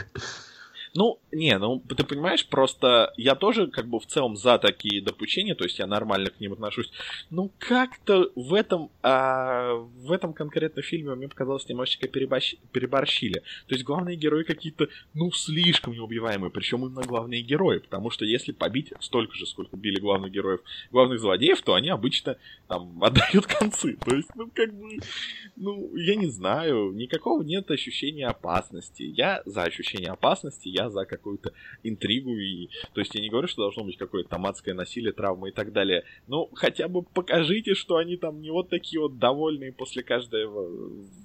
Ну, 0.93 1.19
не, 1.31 1.57
ну 1.57 1.79
ты 1.79 2.03
понимаешь, 2.03 2.45
просто 2.45 3.13
я 3.17 3.35
тоже 3.35 3.67
как 3.67 3.87
бы 3.87 3.99
в 3.99 4.05
целом 4.05 4.35
за 4.35 4.57
такие 4.57 5.01
допущения, 5.01 5.55
то 5.55 5.63
есть 5.63 5.79
я 5.79 5.87
нормально 5.87 6.29
к 6.29 6.39
ним 6.39 6.53
отношусь. 6.53 6.91
Ну 7.29 7.51
как-то 7.57 8.31
в 8.35 8.53
этом, 8.53 8.89
а, 9.01 9.73
в 9.73 10.11
этом 10.11 10.33
конкретно 10.33 10.81
фильме 10.81 11.15
мне 11.15 11.27
показалось 11.27 11.67
немножечко 11.69 12.07
переборщ... 12.07 12.55
переборщили. 12.71 13.39
То 13.67 13.75
есть 13.75 13.83
главные 13.83 14.17
герои 14.17 14.43
какие-то, 14.43 14.87
ну 15.13 15.31
слишком 15.31 15.93
неубиваемые, 15.93 16.51
причем 16.51 16.85
именно 16.85 17.01
главные 17.03 17.41
герои, 17.41 17.79
потому 17.79 18.09
что 18.09 18.25
если 18.25 18.51
побить 18.51 18.93
столько 18.99 19.35
же, 19.35 19.45
сколько 19.45 19.77
били 19.77 19.99
главных 19.99 20.31
героев, 20.31 20.61
главных 20.91 21.19
злодеев, 21.19 21.61
то 21.61 21.75
они 21.75 21.89
обычно 21.89 22.37
там 22.67 23.01
отдают 23.03 23.45
концы. 23.47 23.97
То 24.05 24.15
есть, 24.15 24.29
ну 24.35 24.49
как 24.53 24.73
бы, 24.73 24.99
ну 25.55 25.95
я 25.95 26.15
не 26.15 26.27
знаю, 26.27 26.91
никакого 26.91 27.41
нет 27.41 27.71
ощущения 27.71 28.27
опасности. 28.27 29.03
Я 29.03 29.41
за 29.45 29.63
ощущение 29.63 30.11
опасности, 30.11 30.67
я 30.67 30.89
за 30.89 31.05
какую-то 31.21 31.53
интригу. 31.83 32.35
И... 32.35 32.69
То 32.93 33.01
есть 33.01 33.13
я 33.15 33.21
не 33.21 33.29
говорю, 33.29 33.47
что 33.47 33.61
должно 33.61 33.83
быть 33.83 33.97
какое-то 33.97 34.29
там 34.29 34.45
адское 34.45 34.73
насилие, 34.73 35.13
травмы 35.13 35.49
и 35.49 35.51
так 35.51 35.71
далее. 35.71 36.03
Ну, 36.27 36.49
хотя 36.53 36.87
бы 36.87 37.03
покажите, 37.03 37.75
что 37.75 37.97
они 37.97 38.17
там 38.17 38.41
не 38.41 38.49
вот 38.49 38.69
такие 38.69 38.99
вот 38.99 39.19
довольные 39.19 39.71
после 39.71 40.03
каждого 40.03 40.69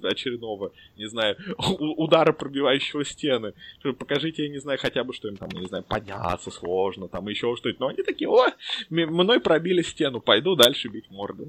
очередного, 0.02 0.72
не 0.96 1.06
знаю, 1.06 1.37
удара, 1.59 2.32
пробивающего 2.32 3.04
стены. 3.04 3.54
Покажите, 3.98 4.44
я 4.44 4.48
не 4.50 4.59
знаю, 4.59 4.78
хотя 4.80 5.02
бы, 5.02 5.12
что 5.12 5.28
им 5.28 5.37
там, 5.37 5.48
не 5.50 5.66
знаю, 5.66 5.85
подняться 5.85 6.50
сложно, 6.50 7.09
там 7.09 7.26
еще 7.28 7.54
что-то. 7.56 7.76
Но 7.80 7.88
они 7.88 8.02
такие, 8.02 8.28
о, 8.28 8.52
мной 8.90 9.40
пробили 9.40 9.82
стену, 9.82 10.20
пойду 10.20 10.54
дальше 10.54 10.88
бить 10.88 11.11
морды. 11.11 11.46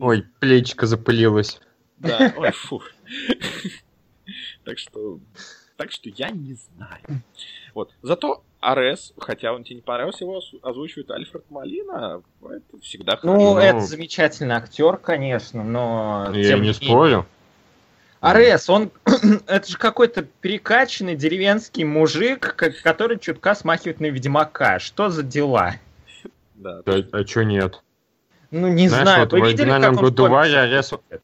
Ой, 0.00 0.24
плечико 0.40 0.86
запылилось. 0.86 1.60
Да, 1.98 2.32
ой, 2.36 2.52
фу. 2.52 2.82
Так 4.64 4.78
что 4.78 5.20
так 5.78 5.92
что 5.92 6.10
я 6.10 6.30
не 6.30 6.54
знаю. 6.54 7.22
Вот. 7.72 7.94
Зато 8.02 8.42
Арес, 8.60 9.14
хотя 9.16 9.52
он 9.52 9.62
тебе 9.62 9.76
не 9.76 9.82
понравился, 9.82 10.24
его 10.24 10.42
озвучивает 10.62 11.10
Альфред 11.12 11.44
Малина. 11.50 12.20
Это 12.42 12.82
всегда 12.82 13.18
ну, 13.22 13.30
хорошо. 13.30 13.44
Ну, 13.44 13.58
это 13.58 13.80
замечательный 13.80 14.56
актер, 14.56 14.96
конечно, 14.96 15.62
но... 15.62 16.30
Я 16.34 16.48
тем 16.48 16.62
не 16.62 16.74
спорю. 16.74 17.26
Арес, 18.20 18.68
он... 18.68 18.90
это 19.46 19.70
же 19.70 19.78
какой-то 19.78 20.22
перекачанный 20.22 21.14
деревенский 21.14 21.84
мужик, 21.84 22.56
который 22.82 23.18
чутка 23.18 23.54
смахивает 23.54 24.00
на 24.00 24.06
Ведьмака. 24.06 24.80
Что 24.80 25.08
за 25.08 25.22
дела? 25.22 25.74
Да. 26.56 26.82
А, 26.84 27.04
а 27.12 27.24
чё 27.24 27.42
нет? 27.42 27.84
Ну, 28.50 28.66
не 28.66 28.88
Знаешь, 28.88 29.04
знаю, 29.04 29.20
вот 29.20 29.32
вы 29.32 29.40
в 29.40 29.44
видели, 29.44 29.62
оригинальном 29.62 29.94
как 29.94 30.02
он 30.02 30.08
в 30.08 30.10
году 30.10 30.22
Варя 30.28 30.62
комиксах 30.62 30.98
Арес-? 31.10 31.20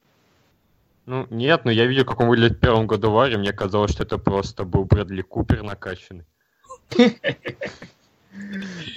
Ну, 1.07 1.26
нет, 1.30 1.64
но 1.64 1.70
я 1.70 1.86
видел, 1.86 2.05
как 2.05 2.20
он 2.20 2.28
выглядит 2.28 2.57
в 2.57 2.61
первом 2.61 2.86
году 2.86 3.11
Варе, 3.11 3.36
мне 3.36 3.52
казалось, 3.52 3.92
что 3.92 4.05
это 4.05 4.16
просто 4.16 4.64
был 4.64 4.84
Брэдли 4.84 5.22
Купер 5.22 5.62
накачанный. 5.62 6.24
И 6.96 7.12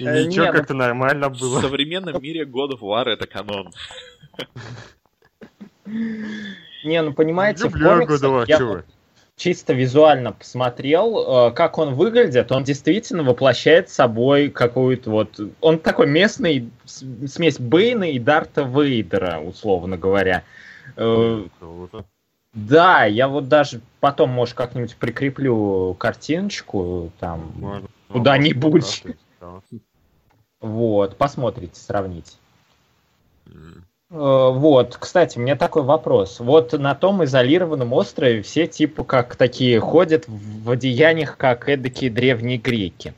Э, 0.04 0.24
ничего, 0.24 0.46
ну- 0.46 0.52
как-то 0.52 0.74
нормально 0.74 1.28
В 1.28 1.38
было. 1.38 1.60
современном 1.60 2.20
мире 2.20 2.44
God 2.44 2.70
of 2.72 2.80
War 2.80 3.08
это 3.08 3.26
канон. 3.26 3.70
Не, 5.86 7.02
ну 7.02 7.12
понимаете, 7.12 7.68
в 7.68 7.76
Люблю 7.76 8.04
God 8.04 8.20
of 8.20 8.46
War, 8.48 8.84
чисто 9.36 9.72
визуально 9.72 10.32
посмотрел, 10.32 11.48
э, 11.48 11.50
как 11.52 11.78
он 11.78 11.94
выглядит, 11.94 12.50
он 12.50 12.64
действительно 12.64 13.22
воплощает 13.22 13.88
собой 13.88 14.48
какую-то 14.48 15.10
вот... 15.10 15.40
Он 15.60 15.78
такой 15.78 16.08
местный 16.08 16.70
смесь 16.84 17.58
Бейна 17.58 18.10
и 18.10 18.18
Дарта 18.18 18.62
Вейдера, 18.62 19.38
условно 19.38 19.96
говоря. 19.96 20.42
Э, 20.96 21.44
Круто. 21.58 22.04
Да, 22.54 23.04
я 23.04 23.28
вот 23.28 23.48
даже 23.48 23.80
потом, 24.00 24.30
может, 24.30 24.54
как-нибудь 24.54 24.96
прикреплю 24.96 25.94
картиночку 25.94 27.12
там. 27.20 27.52
Можно. 27.56 27.88
Куда-нибудь. 28.08 29.04
Да. 29.40 29.60
Вот, 30.60 31.16
посмотрите, 31.16 31.78
сравните. 31.80 32.32
Э, 33.46 33.50
Вот, 34.10 34.96
кстати, 34.96 35.38
у 35.38 35.42
меня 35.42 35.56
такой 35.56 35.82
вопрос. 35.82 36.40
Вот 36.40 36.72
на 36.72 36.94
том 36.94 37.22
изолированном 37.24 37.92
острове 37.92 38.42
все 38.42 38.66
типа 38.66 39.04
как 39.04 39.36
такие 39.36 39.78
ходят 39.80 40.26
в 40.26 40.64
в 40.64 40.70
одеяниях, 40.70 41.36
как 41.36 41.68
эдакие 41.68 42.10
древние 42.10 42.58
греки. 42.58 43.14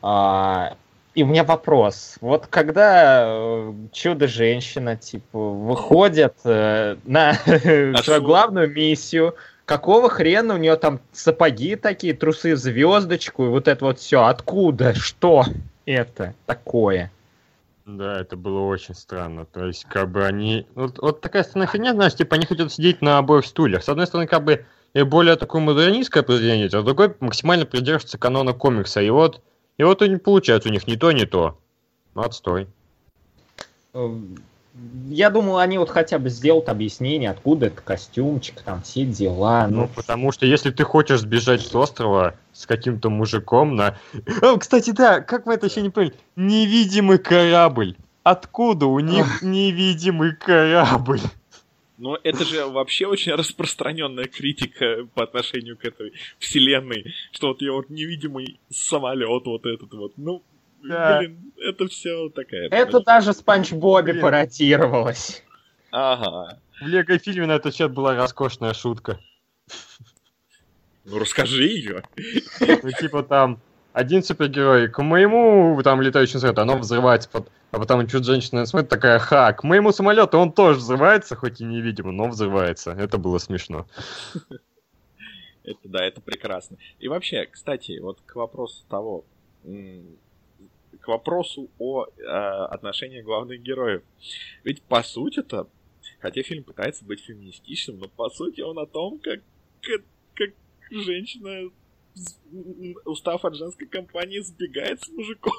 А, 0.00 0.76
И 1.14 1.22
у 1.22 1.26
меня 1.26 1.44
вопрос. 1.44 2.16
Вот 2.20 2.48
когда 2.48 3.24
э, 3.26 3.72
чудо-женщина, 3.92 4.96
типа, 4.96 5.38
выходит 5.38 6.34
э, 6.44 6.96
на 7.04 7.34
свою 8.02 8.22
главную 8.22 8.68
миссию, 8.68 9.36
какого 9.64 10.08
хрена 10.08 10.54
у 10.54 10.56
нее 10.56 10.76
там 10.76 11.00
сапоги 11.12 11.76
такие, 11.76 12.14
трусы 12.14 12.54
в 12.54 12.58
звездочку 12.58 13.44
и 13.44 13.48
вот 13.48 13.68
это 13.68 13.84
вот 13.84 14.00
все? 14.00 14.24
Откуда? 14.24 14.92
Что 14.94 15.44
это 15.86 16.34
такое? 16.46 17.12
Да, 17.86 18.20
это 18.20 18.36
было 18.36 18.60
очень 18.60 18.94
странно. 18.94 19.44
То 19.44 19.66
есть, 19.66 19.84
как 19.84 20.10
бы 20.10 20.24
они... 20.24 20.66
Вот, 20.74 20.98
вот 20.98 21.20
такая 21.20 21.44
странная 21.44 21.68
херня, 21.68 21.92
знаешь, 21.92 22.14
типа 22.14 22.36
они 22.36 22.46
хотят 22.46 22.72
сидеть 22.72 23.02
на 23.02 23.18
обоих 23.18 23.44
стульях. 23.44 23.84
С 23.84 23.88
одной 23.88 24.06
стороны, 24.06 24.26
как 24.26 24.42
бы 24.42 24.64
и 24.94 25.02
более 25.02 25.36
такое 25.36 25.60
модернистское 25.60 26.22
произведение, 26.22 26.66
а 26.66 26.80
с 26.80 26.84
другой 26.84 27.14
максимально 27.20 27.66
придерживается 27.66 28.16
канона 28.16 28.52
комикса. 28.52 29.00
И 29.00 29.10
вот, 29.10 29.42
и 29.78 29.82
вот 29.82 30.02
и 30.02 30.08
не 30.08 30.16
получается 30.16 30.68
у 30.68 30.72
них 30.72 30.86
ни 30.86 30.96
то, 30.96 31.12
ни 31.12 31.24
то. 31.24 31.58
Ну, 32.14 32.22
Отстой. 32.22 32.68
Э, 33.92 34.08
Я 35.08 35.30
думал, 35.30 35.58
они 35.58 35.78
вот 35.78 35.90
хотя 35.90 36.18
бы 36.18 36.30
сделают 36.30 36.68
объяснение, 36.68 37.30
откуда 37.30 37.66
этот 37.66 37.80
костюмчик, 37.80 38.60
там 38.62 38.82
все 38.82 39.04
дела. 39.04 39.66
Ну, 39.68 39.82
Ну, 39.82 39.88
потому 39.88 40.32
что 40.32 40.46
если 40.46 40.70
ты 40.70 40.84
хочешь 40.84 41.20
сбежать 41.20 41.62
с 41.62 41.74
острова 41.74 42.34
с 42.52 42.66
каким-то 42.66 43.10
мужиком 43.10 43.76
на... 43.76 43.96
О, 44.42 44.56
кстати, 44.56 44.90
да, 44.90 45.20
как 45.20 45.46
вы 45.46 45.54
это 45.54 45.66
еще 45.66 45.82
не 45.82 45.90
поняли? 45.90 46.14
Невидимый 46.36 47.18
корабль. 47.18 47.96
Откуда 48.22 48.86
у 48.86 49.00
них 49.00 49.42
невидимый 49.42 50.34
корабль? 50.34 51.20
Но 51.96 52.18
это 52.24 52.44
же 52.44 52.66
вообще 52.66 53.06
очень 53.06 53.32
распространенная 53.32 54.24
критика 54.24 55.06
по 55.14 55.22
отношению 55.22 55.76
к 55.76 55.84
этой 55.84 56.12
вселенной, 56.38 57.14
что 57.30 57.48
вот 57.48 57.62
я 57.62 57.72
вот 57.72 57.88
невидимый 57.88 58.58
самолет 58.68 59.44
вот 59.46 59.64
этот 59.64 59.92
вот, 59.94 60.12
ну, 60.16 60.42
Да. 60.82 61.18
блин, 61.18 61.52
это 61.56 61.86
все 61.86 62.28
такая... 62.30 62.68
это 62.68 63.00
даже 63.00 63.32
Спанч 63.32 63.70
Бобби 63.72 64.10
Блин. 64.10 64.22
пародировалось. 64.22 65.44
Ага. 65.92 66.58
В 66.80 66.86
Лего-фильме 66.86 67.46
на 67.46 67.52
этот 67.52 67.76
счет 67.76 67.92
была 67.92 68.16
роскошная 68.16 68.74
шутка. 68.74 69.20
Ну 71.04 71.18
расскажи 71.18 71.64
ее. 71.64 72.02
Ну, 72.60 72.90
типа 72.98 73.22
там 73.22 73.60
один 73.94 74.24
супергерой 74.24 74.88
к 74.88 75.00
моему 75.02 75.80
там 75.84 76.02
летающему 76.02 76.40
самолету, 76.40 76.62
оно 76.62 76.78
взрывается, 76.78 77.30
пот- 77.30 77.48
а 77.70 77.78
потом 77.78 78.06
чуть 78.08 78.24
женщина 78.24 78.66
смотрит, 78.66 78.90
такая, 78.90 79.20
ха, 79.20 79.52
к 79.52 79.62
моему 79.62 79.92
самолету 79.92 80.36
он 80.36 80.52
тоже 80.52 80.80
взрывается, 80.80 81.36
хоть 81.36 81.60
и 81.60 81.64
невидимо, 81.64 82.10
но 82.10 82.28
взрывается. 82.28 82.90
Это 82.90 83.18
было 83.18 83.38
смешно. 83.38 83.86
Это 85.62 85.78
да, 85.84 86.04
это 86.04 86.20
прекрасно. 86.20 86.76
И 86.98 87.06
вообще, 87.06 87.46
кстати, 87.46 88.00
вот 88.00 88.20
к 88.26 88.34
вопросу 88.34 88.84
того, 88.88 89.24
к 89.62 91.08
вопросу 91.08 91.70
о 91.78 92.06
э, 92.06 92.20
отношении 92.20 93.22
главных 93.22 93.62
героев. 93.62 94.02
Ведь 94.64 94.82
по 94.82 95.04
сути-то, 95.04 95.68
хотя 96.18 96.42
фильм 96.42 96.64
пытается 96.64 97.04
быть 97.04 97.20
феминистичным, 97.20 98.00
но 98.00 98.08
по 98.08 98.28
сути 98.28 98.60
он 98.60 98.76
о 98.78 98.86
том, 98.86 99.20
как, 99.20 99.40
как, 99.82 100.02
как 100.34 100.50
женщина, 100.90 101.70
устав 103.04 103.44
от 103.44 103.56
женской 103.56 103.86
компании, 103.86 104.40
сбегает 104.40 105.02
с 105.02 105.08
мужиком. 105.08 105.52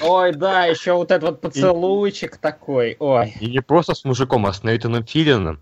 Ой, 0.00 0.32
да, 0.32 0.66
еще 0.66 0.94
вот 0.94 1.10
этот 1.10 1.30
вот 1.30 1.40
поцелуйчик 1.40 2.36
такой. 2.38 2.96
Ой. 2.98 3.32
И 3.40 3.46
не 3.46 3.60
просто 3.62 3.94
с 3.94 4.04
мужиком, 4.04 4.44
а 4.46 4.52
с 4.52 4.64
Нейтаном 4.64 5.04
Филлином. 5.06 5.60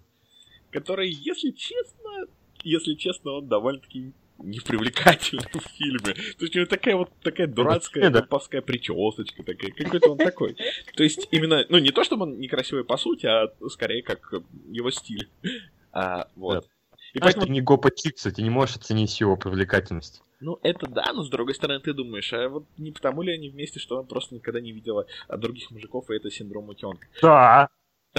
который, 0.71 1.11
если 1.11 1.51
честно, 1.51 2.27
если 2.65 2.95
честно, 2.95 3.33
он 3.33 3.49
довольно-таки 3.49 4.13
непривлекательный 4.39 5.45
в 5.53 5.69
фильме. 5.77 6.15
То 6.15 6.45
есть 6.45 6.57
у 6.57 6.59
него 6.59 6.67
такая 6.67 6.97
вот 6.97 7.11
такая 7.23 7.47
дурацкая 7.47 8.11
Да. 8.11 8.23
поповская 8.23 8.63
прическа 8.63 9.43
такая, 9.45 9.71
какой-то 9.71 10.11
он 10.13 10.19
такой. 10.19 10.57
То 10.97 11.03
есть 11.05 11.29
именно, 11.31 11.65
ну 11.69 11.79
не 11.79 11.91
то 11.91 12.03
чтобы 12.03 12.23
он 12.25 12.41
некрасивый 12.41 12.85
по 12.85 12.97
сути, 12.97 13.27
а 13.27 13.53
скорее 13.69 14.03
как 14.03 14.33
его 14.71 14.91
стиль. 14.91 15.29
А, 15.93 16.27
вот. 16.37 16.67
И 17.15 17.19
Знаешь, 17.19 17.35
поэтому, 17.35 17.47
ты 17.47 17.53
не 17.53 17.61
Гопа 17.61 17.91
Чикса, 17.91 18.33
ты 18.33 18.43
не 18.43 18.51
можешь 18.51 18.77
оценить 18.77 19.21
его 19.21 19.37
привлекательность. 19.37 20.23
ну 20.41 20.59
это 20.63 20.87
да, 20.87 21.13
но 21.13 21.23
с 21.25 21.29
другой 21.29 21.55
стороны 21.55 21.81
ты 21.81 21.93
думаешь, 21.93 22.33
а 22.33 22.49
вот 22.49 22.65
не 22.79 22.91
потому 22.91 23.23
ли 23.23 23.33
они 23.35 23.51
вместе, 23.51 23.79
что 23.81 23.99
он 23.99 24.07
просто 24.07 24.35
никогда 24.35 24.61
не 24.61 24.73
видела 24.73 25.07
от 25.29 25.41
других 25.41 25.71
мужиков, 25.71 26.11
и 26.11 26.15
это 26.17 26.31
синдром 26.31 26.69
утенка. 26.69 27.07
Да. 27.21 27.69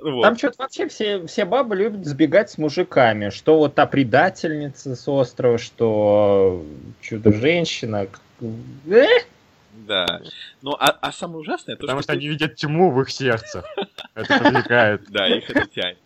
Вот. 0.00 0.22
Там 0.22 0.36
что-то 0.36 0.56
вообще 0.58 0.86
все, 0.88 1.26
все 1.26 1.46
бабы 1.46 1.76
любят 1.76 2.04
сбегать 2.04 2.50
с 2.50 2.58
мужиками. 2.58 3.30
Что 3.30 3.56
вот 3.56 3.74
та 3.74 3.86
предательница 3.86 4.96
с 4.96 5.08
острова, 5.08 5.56
что 5.56 6.62
чудо-женщина. 7.00 8.08
Э? 8.86 9.06
Да. 9.72 10.20
Ну, 10.60 10.72
а, 10.72 10.90
а 11.00 11.10
самое 11.10 11.38
ужасное, 11.38 11.76
то, 11.76 11.82
Потому 11.82 12.00
что 12.02 12.12
что 12.12 12.12
ты- 12.12 12.18
они 12.18 12.28
видят 12.28 12.56
тьму 12.56 12.90
в 12.90 13.00
их 13.00 13.10
сердцах. 13.10 13.64
Это 14.14 14.38
привлекает. 14.38 15.04
Да, 15.08 15.26
их 15.26 15.48
это 15.48 15.66
тянет. 15.68 15.96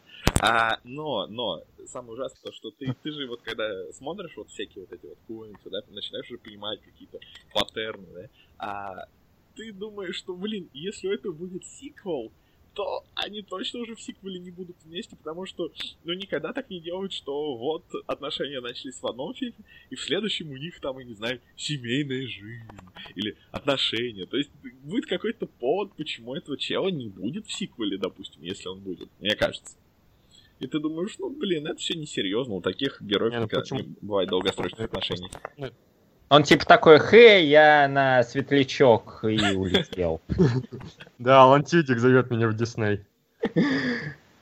А, 0.40 0.78
но, 0.84 1.26
но, 1.26 1.64
самое 1.86 2.12
ужасное 2.12 2.42
то, 2.42 2.52
что 2.52 2.70
ты, 2.70 2.94
ты 3.02 3.10
же 3.10 3.26
вот 3.26 3.42
когда 3.42 3.92
смотришь 3.92 4.36
вот 4.36 4.48
всякие 4.50 4.84
вот 4.84 4.92
эти 4.92 5.06
вот 5.06 5.18
комиксы, 5.26 5.70
да, 5.70 5.80
начинаешь 5.88 6.26
уже 6.26 6.38
понимать 6.38 6.80
какие-то 6.80 7.18
паттерны, 7.52 8.06
да, 8.14 8.28
а 8.58 9.08
ты 9.56 9.72
думаешь, 9.72 10.14
что, 10.14 10.36
блин, 10.36 10.70
если 10.72 11.08
у 11.08 11.12
этого 11.12 11.32
будет 11.32 11.64
сиквел, 11.64 12.30
то 12.74 13.04
они 13.16 13.42
точно 13.42 13.80
уже 13.80 13.96
в 13.96 14.00
сиквеле 14.00 14.38
не 14.38 14.52
будут 14.52 14.76
вместе, 14.84 15.16
потому 15.16 15.46
что, 15.46 15.72
ну, 16.04 16.12
никогда 16.12 16.52
так 16.52 16.70
не 16.70 16.78
делают, 16.78 17.12
что 17.12 17.56
вот 17.56 17.84
отношения 18.06 18.60
начались 18.60 19.00
в 19.00 19.06
одном 19.06 19.34
фильме, 19.34 19.56
и 19.90 19.96
в 19.96 20.00
следующем 20.00 20.50
у 20.52 20.56
них 20.56 20.78
там, 20.78 20.96
я 21.00 21.04
не 21.04 21.14
знаю, 21.14 21.40
семейная 21.56 22.28
жизнь 22.28 22.68
или 23.16 23.36
отношения. 23.50 24.26
То 24.26 24.36
есть 24.36 24.50
будет 24.84 25.06
какой-то 25.06 25.46
повод, 25.46 25.92
почему 25.96 26.36
этого 26.36 26.56
чела 26.56 26.86
не 26.86 27.08
будет 27.08 27.48
в 27.48 27.52
сиквеле, 27.52 27.98
допустим, 27.98 28.42
если 28.42 28.68
он 28.68 28.78
будет, 28.78 29.08
мне 29.18 29.34
кажется. 29.34 29.76
И 30.60 30.66
ты 30.66 30.80
думаешь, 30.80 31.16
ну, 31.18 31.30
блин, 31.30 31.66
это 31.66 31.76
все 31.78 31.94
несерьезно, 31.94 32.54
у 32.54 32.60
таких 32.60 33.00
героев 33.00 33.32
Не, 33.32 33.38
ну 33.38 33.44
никогда 33.44 33.62
почему? 33.62 33.80
не 33.80 33.96
бывает 34.00 34.28
долгосрочных 34.28 34.80
отношений. 34.86 35.30
Он 36.30 36.42
типа 36.42 36.66
такой, 36.66 36.98
хей, 36.98 37.46
я 37.46 37.88
на 37.88 38.22
светлячок 38.22 39.24
и 39.24 39.54
улетел. 39.54 40.20
Да, 41.18 41.42
Алан 41.42 41.64
Тютик 41.64 41.98
зовет 41.98 42.30
меня 42.30 42.48
в 42.48 42.54
Дисней. 42.54 43.04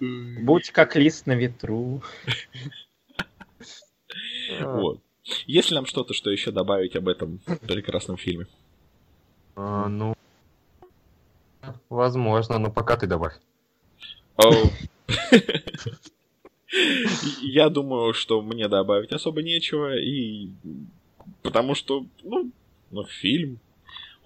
Будь 0.01 0.71
как 0.73 0.97
лист 0.97 1.27
на 1.27 1.33
ветру. 1.33 2.03
Вот. 4.61 5.01
Есть 5.47 5.71
ли 5.71 5.77
нам 5.77 5.87
что-то, 5.87 6.13
что 6.15 6.31
еще 6.31 6.51
добавить 6.51 6.97
об 6.97 7.09
этом 7.09 7.39
прекрасном 7.67 8.17
фильме? 8.17 8.47
А, 9.55 9.89
ну, 9.89 10.15
возможно, 11.89 12.59
но 12.59 12.71
пока 12.71 12.97
ты 12.97 13.07
добавь. 13.07 13.35
Я 17.43 17.71
думаю, 17.71 18.13
что 18.13 18.43
мне 18.43 18.69
добавить 18.69 19.13
особо 19.13 19.43
нечего, 19.43 19.97
и 19.97 20.51
потому 21.43 21.75
что, 21.75 22.05
ну, 22.23 22.51
ну, 22.91 23.05
фильм, 23.05 23.59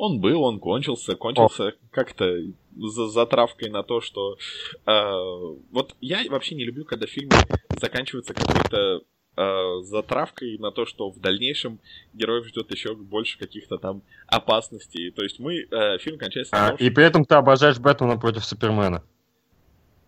он 0.01 0.21
был, 0.21 0.43
он 0.43 0.59
кончился, 0.59 1.15
кончился 1.15 1.75
как-то 1.91 2.39
за 2.77 3.09
затравкой 3.09 3.69
на 3.69 3.83
то, 3.83 4.01
что... 4.01 4.39
э, 4.87 5.57
вот 5.71 5.95
я 6.01 6.25
вообще 6.31 6.55
не 6.55 6.65
люблю, 6.65 6.85
когда 6.85 7.07
фильмы 7.07 7.37
заканчиваются 7.79 8.33
какой-то 8.33 9.03
э, 9.37 9.83
затравкой 9.83 10.57
на 10.59 10.71
то, 10.71 10.87
что 10.87 11.11
в 11.11 11.21
дальнейшем 11.21 11.81
героев 12.15 12.47
ждет 12.47 12.71
еще 12.71 12.95
больше 12.95 13.39
каких-то 13.39 13.77
там 13.77 14.03
опасностей. 14.27 15.11
То 15.11 15.23
есть 15.23 15.39
мы, 15.39 15.67
э, 15.71 15.99
фильм 15.99 16.19
кончается 16.19 16.57
А, 16.57 16.71
том, 16.71 16.77
и 16.79 16.89
при 16.89 17.05
этом 17.05 17.27
ты 17.27 17.35
обожаешь 17.35 17.79
Бэтмена 17.79 18.19
против 18.19 18.45
Супермена. 18.45 19.05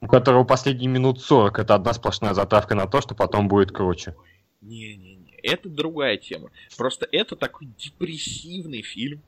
У 0.03 0.09
которого 0.09 0.43
последние 0.43 0.89
минут 0.89 1.21
40 1.21 1.61
это 1.61 1.77
одна 1.77 1.93
сплошная 1.93 2.35
затравка 2.35 2.75
на 2.75 2.89
то, 2.89 3.01
что 3.01 3.15
потом 3.15 3.47
будет 3.47 3.71
круче. 3.71 4.17
Не-не-не, 4.61 5.39
это 5.45 5.69
другая 5.69 6.17
тема. 6.17 6.51
Просто 6.77 7.07
это 7.13 7.37
такой 7.37 7.69
депрессивный 7.79 8.83
фильм, 8.83 9.23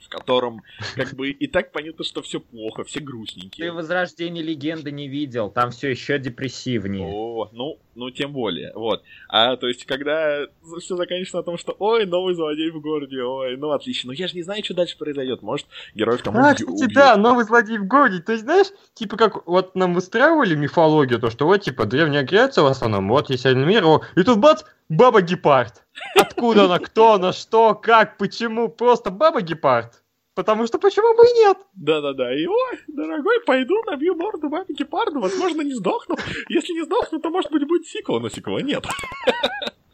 в 0.00 0.08
котором 0.08 0.62
как 0.96 1.14
бы 1.14 1.30
и 1.30 1.46
так 1.46 1.72
понятно, 1.72 2.04
что 2.04 2.22
все 2.22 2.40
плохо, 2.40 2.84
все 2.84 3.00
Ты 3.00 3.04
грустненькие. 3.04 3.72
Возрождение 3.72 4.42
легенды 4.42 4.90
не 4.90 5.08
видел, 5.08 5.50
там 5.50 5.70
все 5.70 5.90
еще 5.90 6.18
депрессивнее. 6.18 7.08
О, 7.12 7.48
ну, 7.52 7.78
ну 7.94 8.10
тем 8.10 8.32
более, 8.32 8.72
вот. 8.74 9.02
А 9.28 9.56
то 9.56 9.68
есть, 9.68 9.84
когда 9.84 10.46
все 10.80 10.96
заканчивается 10.96 11.36
на 11.38 11.42
том, 11.42 11.58
что 11.58 11.74
ой, 11.78 12.06
новый 12.06 12.34
злодей 12.34 12.70
в 12.70 12.80
городе, 12.80 13.22
ой, 13.22 13.56
ну 13.56 13.70
отлично, 13.70 14.08
ну 14.08 14.12
я 14.12 14.28
же 14.28 14.34
не 14.34 14.42
знаю, 14.42 14.64
что 14.64 14.74
дальше 14.74 14.96
произойдет, 14.96 15.42
может, 15.42 15.66
героев 15.94 16.22
там 16.22 16.36
А, 16.36 16.54
кстати, 16.54 16.64
убьют. 16.64 16.92
да, 16.94 17.16
новый 17.16 17.44
злодей 17.44 17.78
в 17.78 17.86
городе. 17.86 18.22
То 18.22 18.32
есть, 18.32 18.44
знаешь, 18.44 18.68
типа 18.94 19.16
как 19.16 19.46
вот 19.46 19.74
нам 19.74 19.94
выстраивали 19.94 20.54
мифологию, 20.54 21.18
то 21.18 21.30
что 21.30 21.46
вот, 21.46 21.62
типа, 21.62 21.84
древняя 21.86 22.22
Греция 22.22 22.62
в 22.62 22.68
основном, 22.68 23.08
вот 23.08 23.30
есть 23.30 23.46
один 23.46 23.66
мир, 23.66 23.84
о, 23.84 24.02
и 24.16 24.22
тут 24.22 24.38
бац, 24.38 24.62
баба 24.88 25.22
гепард. 25.22 25.84
Откуда 26.16 26.64
она, 26.64 26.78
кто 26.78 27.14
она, 27.14 27.32
что, 27.32 27.74
как, 27.74 28.16
почему, 28.18 28.68
просто 28.68 29.10
баба 29.10 29.40
гепард. 29.40 30.02
Потому 30.34 30.68
что 30.68 30.78
почему 30.78 31.16
бы 31.16 31.24
и 31.24 31.32
нет? 31.40 31.58
Да-да-да, 31.74 32.32
и 32.32 32.46
ой, 32.46 32.78
дорогой, 32.86 33.40
пойду 33.44 33.82
набью 33.84 34.14
морду 34.14 34.48
бабе 34.48 34.72
гепарду, 34.72 35.18
возможно, 35.18 35.62
не 35.62 35.74
сдохну. 35.74 36.16
Если 36.48 36.74
не 36.74 36.84
сдохну, 36.84 37.18
то, 37.18 37.30
может 37.30 37.50
быть, 37.50 37.66
будет 37.66 37.86
сиквел, 37.88 38.20
но 38.20 38.28
сиквела 38.28 38.60
нет. 38.60 38.84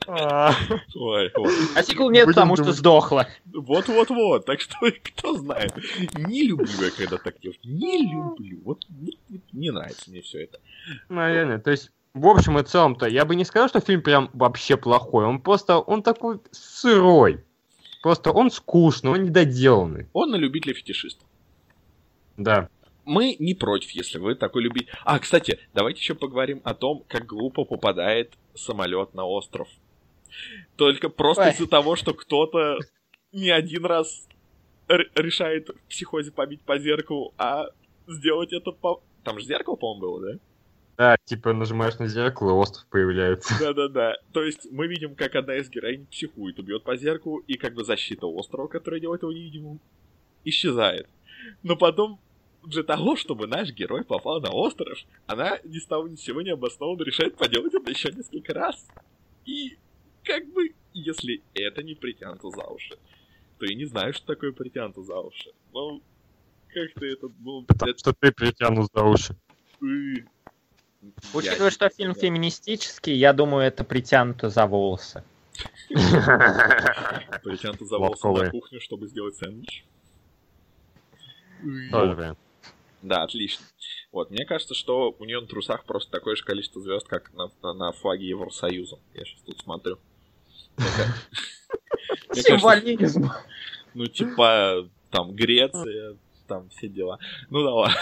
А, 0.06 0.52
Ой, 0.94 1.32
вот. 1.34 1.50
А 1.74 1.82
сиквел 1.82 2.10
нет, 2.10 2.26
потому 2.26 2.56
что 2.56 2.72
сдохла. 2.72 3.26
Вот-вот-вот, 3.46 4.44
так 4.44 4.60
что 4.60 4.76
кто 5.02 5.34
знает. 5.38 5.72
Не 6.14 6.42
люблю 6.48 6.66
я, 6.78 6.90
когда 6.90 7.16
так 7.16 7.40
делают. 7.40 7.64
Не 7.64 8.02
люблю. 8.02 8.60
Вот 8.64 8.84
не, 8.90 9.18
не 9.52 9.70
нравится 9.70 10.10
мне 10.10 10.20
все 10.20 10.44
это. 10.44 10.60
Наверное, 11.08 11.58
то 11.58 11.70
есть, 11.70 11.90
в 12.14 12.26
общем 12.28 12.58
и 12.58 12.62
целом-то, 12.62 13.06
я 13.06 13.24
бы 13.24 13.34
не 13.34 13.44
сказал, 13.44 13.68
что 13.68 13.80
фильм 13.80 14.00
прям 14.00 14.30
вообще 14.32 14.76
плохой. 14.76 15.24
Он 15.24 15.40
просто, 15.40 15.78
он 15.78 16.02
такой 16.02 16.38
сырой. 16.52 17.44
Просто 18.02 18.30
он 18.30 18.50
скучный, 18.50 19.10
он 19.10 19.24
недоделанный. 19.24 20.06
Он 20.12 20.30
на 20.30 20.36
любителя 20.36 20.74
фетишистов. 20.74 21.26
Да. 22.36 22.68
Мы 23.04 23.36
не 23.38 23.54
против, 23.54 23.90
если 23.90 24.18
вы 24.18 24.34
такой 24.34 24.62
любите. 24.62 24.92
А, 25.04 25.18
кстати, 25.18 25.58
давайте 25.74 26.00
еще 26.00 26.14
поговорим 26.14 26.60
о 26.64 26.74
том, 26.74 27.04
как 27.08 27.26
глупо 27.26 27.64
попадает 27.64 28.32
самолет 28.54 29.12
на 29.14 29.24
остров. 29.24 29.68
Только 30.76 31.08
просто 31.08 31.48
из-за 31.50 31.66
того, 31.66 31.96
что 31.96 32.14
кто-то 32.14 32.78
не 33.32 33.50
один 33.50 33.84
раз 33.84 34.26
решает 34.88 35.68
в 35.68 35.88
психозе 35.88 36.30
побить 36.30 36.60
по 36.62 36.78
зеркалу, 36.78 37.34
а 37.38 37.66
сделать 38.06 38.52
это 38.52 38.70
по... 38.70 39.02
Там 39.24 39.38
же 39.38 39.46
зеркало, 39.46 39.76
по-моему, 39.76 40.00
было, 40.00 40.32
да? 40.32 40.38
Да, 40.96 41.16
типа 41.24 41.52
нажимаешь 41.52 41.98
на 41.98 42.06
зеркало, 42.06 42.50
и 42.50 42.52
остров 42.52 42.86
появляется. 42.88 43.54
Да-да-да. 43.58 44.16
То 44.32 44.42
есть 44.42 44.70
мы 44.70 44.86
видим, 44.86 45.14
как 45.16 45.34
одна 45.34 45.56
из 45.56 45.68
героинь 45.68 46.06
психует, 46.06 46.58
убьет 46.58 46.84
по 46.84 46.96
зеркалу, 46.96 47.38
и 47.38 47.54
как 47.54 47.74
бы 47.74 47.84
защита 47.84 48.26
острова, 48.26 48.68
которая 48.68 49.00
делает 49.00 49.22
его 49.22 49.32
невидимым, 49.32 49.80
исчезает. 50.44 51.08
Но 51.62 51.76
потом, 51.76 52.20
для 52.62 52.84
того, 52.84 53.16
чтобы 53.16 53.46
наш 53.46 53.70
герой 53.72 54.04
попал 54.04 54.40
на 54.40 54.50
остров, 54.50 54.98
она 55.26 55.58
ни 55.64 55.78
с 55.78 55.86
того 55.86 56.06
ни 56.06 56.14
с 56.14 56.20
сего 56.20 56.42
не 56.42 56.50
обоснованно 56.50 57.02
решает 57.02 57.36
поделать 57.36 57.74
это 57.74 57.90
еще 57.90 58.12
несколько 58.12 58.54
раз. 58.54 58.86
И 59.46 59.76
как 60.22 60.46
бы, 60.52 60.74
если 60.92 61.42
это 61.54 61.82
не 61.82 61.94
притянуто 61.94 62.50
за 62.50 62.64
уши, 62.66 62.96
то 63.58 63.66
я 63.66 63.74
не 63.74 63.84
знаю, 63.84 64.14
что 64.14 64.26
такое 64.26 64.52
притянуто 64.52 65.02
за 65.02 65.18
уши. 65.18 65.50
Ну, 65.72 66.00
как-то 66.72 67.04
это 67.04 67.28
было... 67.28 67.62
Потому 67.62 67.96
что 67.96 68.12
ты 68.12 68.32
притянул 68.32 68.88
за 68.92 69.04
уши. 69.04 69.36
Учитывая, 71.32 71.70
что 71.70 71.88
фильм 71.88 72.14
феминистический, 72.14 73.14
я 73.14 73.32
думаю, 73.32 73.64
это 73.66 73.84
притянуто 73.84 74.48
за 74.50 74.66
волосы. 74.66 75.22
Притянуто 77.42 77.84
за 77.84 77.98
волосы 77.98 78.22
на 78.44 78.50
кухню, 78.50 78.80
чтобы 78.80 79.06
сделать 79.06 79.36
сэндвич. 79.36 79.84
Да, 83.02 83.22
отлично. 83.22 83.64
Вот, 84.12 84.30
мне 84.30 84.44
кажется, 84.46 84.74
что 84.74 85.14
у 85.18 85.24
нее 85.24 85.40
на 85.40 85.46
трусах 85.46 85.84
просто 85.84 86.10
такое 86.10 86.36
же 86.36 86.44
количество 86.44 86.80
звезд, 86.80 87.06
как 87.06 87.32
на, 87.34 87.50
на- 87.62 87.74
на 87.74 87.92
флаге 87.92 88.28
Евросоюза. 88.28 88.98
Я 89.14 89.24
сейчас 89.24 89.40
тут 89.42 89.58
смотрю. 89.60 89.98
Символизм. 92.32 93.30
Ну, 93.94 94.06
типа, 94.06 94.88
там, 95.10 95.34
Греция, 95.34 96.16
там 96.46 96.68
все 96.70 96.88
дела. 96.88 97.18
Ну 97.50 97.62
да 97.62 97.70
ладно. 97.74 98.00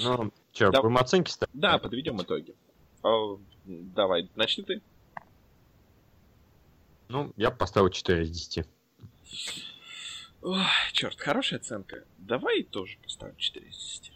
Ну, 0.00 0.32
что, 0.52 0.70
Да. 0.70 0.82
будем 0.82 0.96
оценки 0.98 1.30
ставить? 1.30 1.50
Да, 1.54 1.78
подведем 1.78 2.20
итоги. 2.20 2.54
А, 3.02 3.36
Давай, 3.64 4.28
начни 4.34 4.64
ты. 4.64 4.80
Ну, 7.08 7.32
я 7.36 7.50
поставил 7.50 7.90
4 7.90 8.22
из 8.22 8.30
10. 8.30 8.66
Ой, 10.42 10.58
черт, 10.92 11.20
хорошая 11.20 11.60
оценка. 11.60 12.04
Давай 12.18 12.62
тоже 12.64 12.96
поставим 13.02 13.36
4 13.36 13.66
из 13.68 13.76
10. 13.76 14.12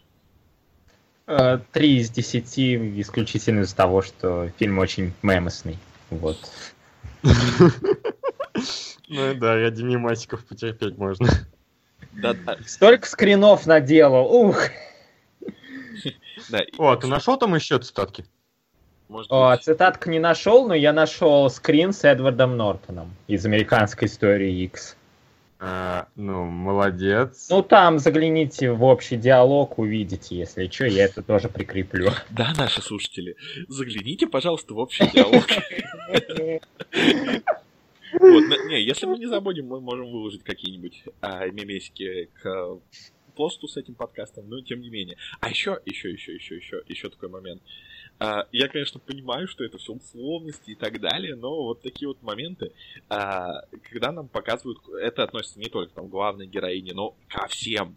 Э, 1.27 1.59
Три 1.71 1.97
из 1.97 2.09
десяти 2.09 2.75
исключительно 3.01 3.61
из-за 3.61 3.75
того, 3.75 4.01
что 4.01 4.49
фильм 4.57 4.79
очень 4.79 5.13
мемосный. 5.21 5.77
Вот. 6.09 6.37
Ну 9.09 9.35
да, 9.35 9.55
ради 9.55 9.83
мемасиков 9.83 10.43
потерпеть 10.45 10.97
можно. 10.97 11.29
Да, 12.11 12.33
да, 12.33 12.57
Столько 12.65 13.07
скринов 13.07 13.65
наделал. 13.65 14.25
Ух! 14.25 14.57
Да. 16.49 16.63
О, 16.77 16.95
ты 16.95 17.07
нашел 17.07 17.37
там 17.37 17.55
еще 17.55 17.79
цитатки? 17.79 18.25
Может 19.09 19.31
О, 19.31 19.51
быть, 19.51 19.63
цитатку 19.63 20.09
не 20.09 20.19
нашел, 20.19 20.67
но 20.67 20.73
я 20.73 20.91
нашел 20.91 21.49
скрин 21.49 21.93
с 21.93 22.03
Эдвардом 22.03 22.57
Нортоном 22.57 23.15
из 23.27 23.45
американской 23.45 24.07
истории 24.07 24.63
X. 24.63 24.97
А, 25.59 26.07
ну, 26.15 26.45
молодец. 26.45 27.47
Ну, 27.49 27.63
там 27.63 27.97
загляните 27.97 28.71
в 28.71 28.83
общий 28.83 29.15
диалог, 29.15 29.79
увидите, 29.79 30.35
если 30.35 30.67
что, 30.67 30.85
я 30.85 31.05
это 31.05 31.23
тоже 31.23 31.49
прикреплю. 31.49 32.11
Да, 32.29 32.53
наши 32.55 32.81
слушатели, 32.81 33.35
загляните, 33.67 34.27
пожалуйста, 34.27 34.73
в 34.73 34.77
общий 34.77 35.09
диалог. 35.09 35.45
Вот, 38.19 38.43
не, 38.67 38.83
если 38.83 39.05
мы 39.05 39.17
не 39.17 39.27
забудем, 39.27 39.67
мы 39.67 39.81
можем 39.81 40.11
выложить 40.11 40.43
какие-нибудь 40.43 41.03
а, 41.21 41.45
мемесики 41.47 42.29
к 42.41 42.79
посту 43.37 43.67
с 43.67 43.77
этим 43.77 43.93
подкастом, 43.93 44.49
но 44.49 44.59
тем 44.61 44.81
не 44.81 44.89
менее. 44.89 45.17
А 45.39 45.49
еще, 45.49 45.79
еще, 45.85 46.11
еще, 46.11 46.33
еще, 46.35 46.55
еще, 46.57 46.81
еще 46.87 47.09
такой 47.09 47.29
момент. 47.29 47.61
А, 48.19 48.47
я, 48.51 48.67
конечно, 48.67 48.99
понимаю, 48.99 49.47
что 49.47 49.63
это 49.63 49.77
все 49.77 49.93
условности 49.93 50.71
и 50.71 50.75
так 50.75 50.99
далее, 50.99 51.35
но 51.35 51.63
вот 51.63 51.81
такие 51.83 52.07
вот 52.07 52.21
моменты, 52.23 52.73
а, 53.09 53.61
когда 53.89 54.11
нам 54.11 54.27
показывают, 54.27 54.79
это 54.99 55.23
относится 55.23 55.59
не 55.59 55.69
только 55.69 55.93
там, 55.93 56.07
к 56.07 56.09
главной 56.09 56.47
героине, 56.47 56.93
но 56.93 57.15
ко 57.29 57.47
всем. 57.47 57.95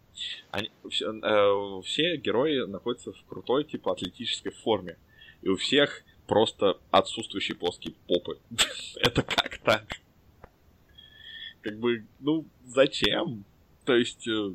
Они, 0.50 0.70
все, 0.90 1.10
э, 1.10 1.82
все 1.84 2.16
герои 2.18 2.66
находятся 2.66 3.12
в 3.12 3.24
крутой, 3.24 3.64
типа, 3.64 3.92
атлетической 3.92 4.52
форме. 4.52 4.98
И 5.40 5.48
у 5.48 5.56
всех 5.56 6.04
просто 6.26 6.78
отсутствующие 6.90 7.56
плоские 7.56 7.94
попы. 8.06 8.38
Это 8.96 9.22
как 9.22 9.58
так? 9.58 9.84
Как 11.62 11.78
бы, 11.78 12.04
ну, 12.20 12.46
зачем? 12.66 13.44
То 13.86 13.94
есть, 13.96 14.28
э, 14.28 14.54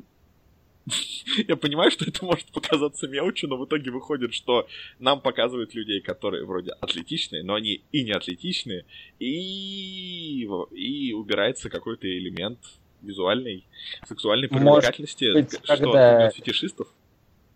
я 1.48 1.56
понимаю, 1.56 1.90
что 1.90 2.04
это 2.04 2.24
может 2.24 2.46
показаться 2.52 3.08
мелочью, 3.08 3.48
но 3.48 3.56
в 3.56 3.64
итоге 3.66 3.90
выходит, 3.90 4.32
что 4.34 4.66
нам 4.98 5.20
показывают 5.20 5.74
людей, 5.74 6.00
которые 6.00 6.44
вроде 6.44 6.72
атлетичные, 6.80 7.42
но 7.42 7.54
они 7.54 7.82
и 7.92 8.04
не 8.04 8.12
атлетичные, 8.12 8.84
и, 9.18 10.42
и 10.72 11.12
убирается 11.12 11.68
какой-то 11.70 12.06
элемент 12.06 12.58
визуальной, 13.02 13.64
сексуальной 14.08 14.48
Может 14.50 14.64
привлекательности. 14.64 15.32
быть, 15.32 15.52
что, 15.52 15.66
когда- 15.66 16.26
от 16.26 16.34
фетишистов? 16.34 16.88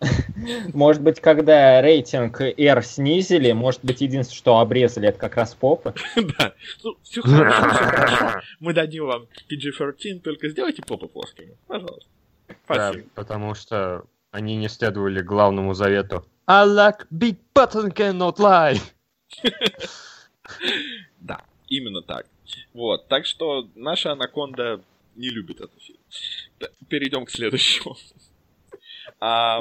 Может 0.72 1.02
быть, 1.02 1.20
когда 1.20 1.82
рейтинг 1.82 2.40
R 2.40 2.82
снизили, 2.82 3.52
может 3.52 3.84
быть, 3.84 4.00
единственное, 4.00 4.38
что 4.38 4.58
обрезали, 4.58 5.08
это 5.08 5.18
как 5.18 5.36
раз 5.36 5.54
попы. 5.54 5.92
Да. 6.38 6.54
Ну, 6.82 6.96
все 7.02 7.20
хорошо, 7.20 7.68
всё 7.68 7.84
хорошо. 7.84 8.40
Мы 8.60 8.72
дадим 8.72 9.04
вам 9.04 9.26
PG-13, 9.50 10.20
только 10.20 10.48
сделайте 10.48 10.82
попы 10.82 11.06
плоскими. 11.06 11.54
Пожалуйста. 11.66 12.08
Да, 12.68 12.90
Спасибо. 12.92 13.08
потому 13.14 13.54
что 13.54 14.04
они 14.30 14.56
не 14.56 14.68
следовали 14.68 15.20
главному 15.20 15.74
завету. 15.74 16.24
I 16.46 16.66
like 16.66 17.06
big 17.10 17.38
button 17.54 17.92
cannot 17.92 18.36
lie. 18.38 18.80
Да, 21.20 21.44
именно 21.68 22.02
так. 22.02 22.26
Вот, 22.74 23.06
так 23.06 23.24
что 23.24 23.68
наша 23.76 24.12
анаконда 24.12 24.82
не 25.14 25.28
любит 25.28 25.60
этот 25.60 25.80
фильм. 25.80 26.00
Да, 26.58 26.68
Перейдем 26.88 27.24
к 27.24 27.30
следующему. 27.30 27.96
А, 29.18 29.60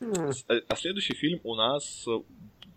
а 0.00 0.76
следующий 0.76 1.14
фильм 1.14 1.40
у 1.44 1.54
нас 1.54 2.04
э, 2.08 2.20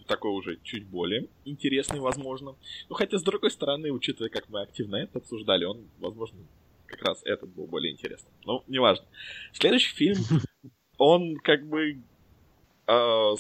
такой 0.05 0.31
уже 0.31 0.59
чуть 0.63 0.85
более 0.85 1.27
интересный, 1.45 1.99
возможно. 1.99 2.55
Ну, 2.89 2.95
хотя, 2.95 3.17
с 3.17 3.23
другой 3.23 3.49
стороны, 3.51 3.91
учитывая, 3.91 4.29
как 4.29 4.49
мы 4.49 4.61
активно 4.61 4.97
это 4.97 5.19
обсуждали, 5.19 5.65
он, 5.65 5.87
возможно, 5.99 6.37
как 6.95 7.07
раз 7.07 7.21
этот 7.25 7.49
был 7.49 7.65
более 7.65 7.91
интересным. 7.91 8.31
Ну, 8.45 8.63
неважно. 8.67 9.05
Следующий 9.53 9.93
фильм, 9.93 10.17
он 10.97 11.35
как 11.37 11.67
бы 11.67 11.99
э, 12.87 13.35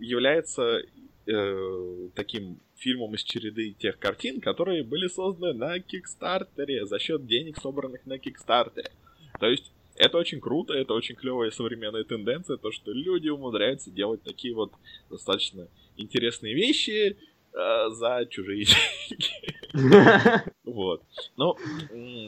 является 0.00 0.82
э, 1.26 2.08
таким 2.14 2.58
фильмом 2.76 3.14
из 3.14 3.22
череды 3.22 3.72
тех 3.72 3.98
картин, 3.98 4.40
которые 4.40 4.82
были 4.82 5.06
созданы 5.06 5.52
на 5.52 5.78
Кикстартере 5.78 6.86
за 6.86 6.98
счет 6.98 7.26
денег, 7.26 7.58
собранных 7.58 8.04
на 8.06 8.18
Кикстартере. 8.18 8.90
То 9.38 9.46
есть 9.46 9.72
это 9.96 10.18
очень 10.18 10.40
круто, 10.40 10.74
это 10.74 10.94
очень 10.94 11.14
клевая 11.14 11.50
современная 11.50 12.04
тенденция, 12.04 12.56
то, 12.56 12.72
что 12.72 12.92
люди 12.92 13.28
умудряются 13.28 13.90
делать 13.90 14.22
такие 14.22 14.54
вот 14.54 14.72
достаточно 15.10 15.68
интересные 15.96 16.54
вещи 16.54 17.16
за 17.52 18.26
чужие 18.30 18.64
деньги. 19.08 20.42
Вот. 20.64 21.02
Ну, 21.36 21.56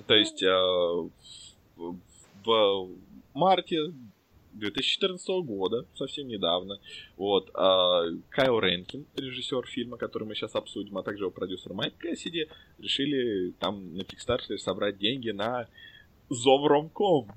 то 0.07 0.15
есть 0.15 0.43
э, 0.43 0.51
в 1.77 2.89
марте 3.33 3.93
2014 4.55 5.29
года, 5.45 5.87
совсем 5.95 6.29
недавно. 6.29 6.79
Вот. 7.17 7.51
Э, 7.51 8.17
Кайл 8.31 8.61
Ренкин, 8.61 9.07
режиссер 9.17 9.67
фильма, 9.67 9.97
который 9.97 10.25
мы 10.25 10.35
сейчас 10.35 10.55
обсудим, 10.55 10.97
а 10.99 11.03
также 11.03 11.25
его 11.25 11.31
продюсер 11.31 11.73
Майк 11.73 11.97
Кэссиди, 11.99 12.49
решили 12.79 13.51
там 13.59 13.97
на 13.97 14.03
Kickstarter 14.03 14.57
собрать 14.59 14.99
деньги 14.99 15.31
на 15.31 15.69
Зомромком. 16.31 17.33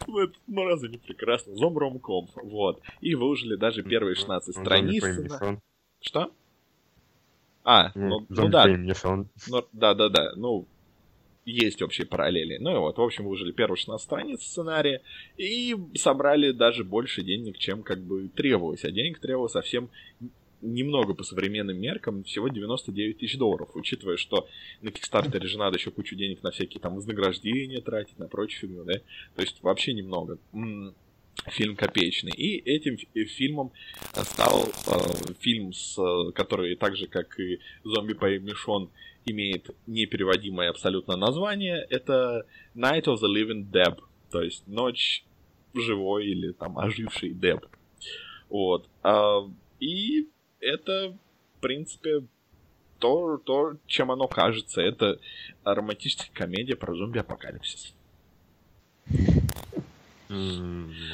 Это 0.00 0.32
ну, 0.48 0.64
разве 0.64 0.88
не 0.88 0.98
прекрасно? 0.98 1.54
Зомромком. 1.54 2.28
Вот. 2.42 2.82
И 3.00 3.14
выложили 3.14 3.56
даже 3.56 3.82
первые 3.82 4.16
16 4.16 4.54
страниц. 4.54 5.04
Что? 6.00 6.32
А, 7.64 7.92
ну, 7.94 8.26
ну 8.28 8.48
да. 8.48 8.64
Ну, 9.48 9.64
да, 9.72 9.94
да, 9.94 10.08
да. 10.08 10.32
Ну, 10.36 10.66
есть 11.44 11.82
общие 11.82 12.06
параллели. 12.06 12.58
Ну 12.58 12.74
и 12.74 12.78
вот, 12.78 12.98
в 12.98 13.02
общем, 13.02 13.24
выжили 13.24 13.52
первые 13.52 13.76
16 13.76 14.04
страниц 14.04 14.42
сценария 14.42 15.02
и 15.36 15.76
собрали 15.94 16.52
даже 16.52 16.84
больше 16.84 17.22
денег, 17.22 17.58
чем 17.58 17.82
как 17.82 18.00
бы 18.00 18.28
требовалось. 18.28 18.84
А 18.84 18.90
денег 18.90 19.18
требовалось 19.18 19.52
совсем 19.52 19.90
немного 20.60 21.14
по 21.14 21.24
современным 21.24 21.76
меркам, 21.76 22.22
всего 22.22 22.48
99 22.48 23.18
тысяч 23.18 23.36
долларов, 23.36 23.70
учитывая, 23.74 24.16
что 24.16 24.46
на 24.80 24.92
Кикстартере 24.92 25.48
же 25.48 25.58
надо 25.58 25.76
еще 25.76 25.90
кучу 25.90 26.14
денег 26.14 26.42
на 26.44 26.52
всякие 26.52 26.80
там 26.80 26.94
вознаграждения 26.94 27.80
тратить, 27.80 28.18
на 28.18 28.28
прочую 28.28 28.60
фигню, 28.60 28.84
да? 28.84 28.94
То 29.34 29.42
есть 29.42 29.60
вообще 29.62 29.92
немного. 29.92 30.38
Фильм 31.46 31.74
копеечный. 31.76 32.32
И 32.32 32.58
этим 32.58 32.96
фильмом 33.26 33.72
стал 34.12 34.64
э, 34.86 35.32
фильм, 35.40 35.72
с, 35.72 35.96
который 36.34 36.76
так 36.76 36.96
же, 36.96 37.06
как 37.06 37.38
и 37.40 37.58
«Зомби 37.82 38.12
по 38.14 38.30
имени 38.30 38.54
Шон», 38.54 38.90
имеет 39.24 39.70
непереводимое 39.86 40.70
абсолютно 40.70 41.16
название. 41.16 41.86
Это 41.90 42.46
Night 42.74 43.04
of 43.04 43.16
the 43.16 43.28
Living 43.28 43.70
Deb, 43.70 44.00
то 44.30 44.42
есть 44.42 44.66
Ночь 44.66 45.24
живой 45.74 46.26
или 46.26 46.52
там 46.52 46.78
оживший 46.78 47.30
Деб. 47.30 47.66
Вот. 48.48 48.88
А, 49.02 49.48
и 49.80 50.28
это, 50.60 51.16
в 51.56 51.60
принципе, 51.60 52.24
то, 52.98 53.38
то, 53.38 53.74
чем 53.86 54.10
оно 54.10 54.28
кажется. 54.28 54.80
Это 54.80 55.18
романтическая 55.64 56.30
комедия 56.32 56.76
про 56.76 56.94
зомби-апокалипсис. 56.94 57.94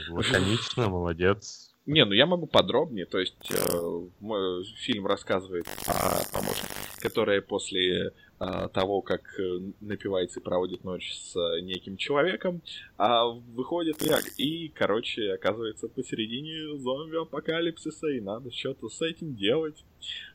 Лаконично, 0.09 0.89
молодец. 0.89 1.69
Не, 1.89 2.05
ну 2.05 2.13
я 2.13 2.27
могу 2.27 2.47
подробнее. 2.47 3.07
То 3.07 3.19
есть 3.19 3.51
э, 3.51 4.01
мой 4.21 4.63
фильм 4.77 5.07
рассказывает 5.07 5.67
о 5.87 6.23
помощнике, 6.35 6.75
которая 7.01 7.41
после 7.41 8.13
э, 8.39 8.69
того, 8.75 9.01
как 9.01 9.23
э, 9.41 9.61
напивается 9.81 10.39
и 10.39 10.43
проводит 10.43 10.85
ночь 10.85 11.15
с 11.15 11.35
э, 11.35 11.63
неким 11.63 11.97
человеком, 11.97 12.61
а 12.99 13.25
выходит 13.29 14.03
як 14.03 14.23
и, 14.37 14.69
короче, 14.69 15.33
оказывается 15.33 15.89
посередине 15.89 16.77
зомби-апокалипсиса, 16.77 18.09
и 18.09 18.21
надо 18.21 18.53
что-то 18.53 18.91
с 18.91 19.01
этим 19.01 19.35
делать. 19.35 19.83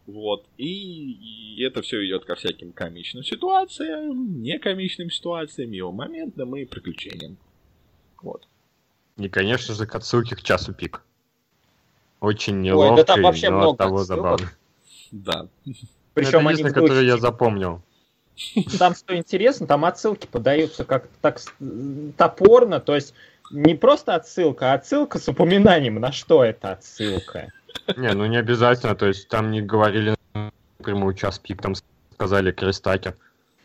Вот. 0.08 0.48
И, 0.58 1.58
и 1.58 1.62
это 1.62 1.84
все 1.84 2.04
идет 2.04 2.26
ко 2.26 2.34
всяким 2.34 2.74
комичным 2.74 3.24
ситуациям, 3.24 4.42
некомичным 4.42 5.12
ситуациям, 5.12 5.70
его 5.70 5.92
моментам 5.92 6.56
и 6.56 6.66
приключениям. 6.66 7.38
Вот. 8.24 8.48
И, 9.18 9.30
конечно 9.30 9.76
же, 9.76 9.86
к 9.86 9.96
отсылке 9.96 10.36
к 10.36 10.42
часу 10.42 10.74
пик. 10.74 11.02
Очень 12.20 12.62
неловко, 12.62 12.92
Ой, 12.92 12.98
да 12.98 13.04
там 13.04 13.22
вообще 13.22 13.50
но 13.50 13.58
много 13.58 13.78
того 13.78 14.04
забавно. 14.04 14.52
Да. 15.12 15.48
Причем 16.14 16.48
это 16.48 16.64
они 16.64 16.74
который 16.74 17.06
я 17.06 17.18
запомнил. 17.18 17.82
Там 18.80 18.96
что 18.96 19.16
интересно, 19.16 19.68
там 19.68 19.86
отсылки 19.86 20.26
подаются 20.26 20.86
как-то 20.86 21.10
так 21.22 21.40
топорно, 22.18 22.80
то 22.80 22.96
есть 22.96 23.14
не 23.52 23.76
просто 23.76 24.16
отсылка, 24.16 24.72
а 24.72 24.76
отсылка 24.76 25.20
с 25.20 25.28
упоминанием, 25.28 25.96
на 25.96 26.12
что 26.12 26.44
это 26.44 26.72
отсылка. 26.72 27.52
Не, 27.96 28.14
ну 28.14 28.26
не 28.26 28.38
обязательно, 28.38 28.96
то 28.96 29.06
есть 29.06 29.28
там 29.28 29.52
не 29.52 29.62
говорили 29.62 30.16
прямую 30.80 31.14
час 31.14 31.40
пик, 31.40 31.62
там 31.62 31.74
сказали 32.14 32.52
Крестакер. 32.52 33.16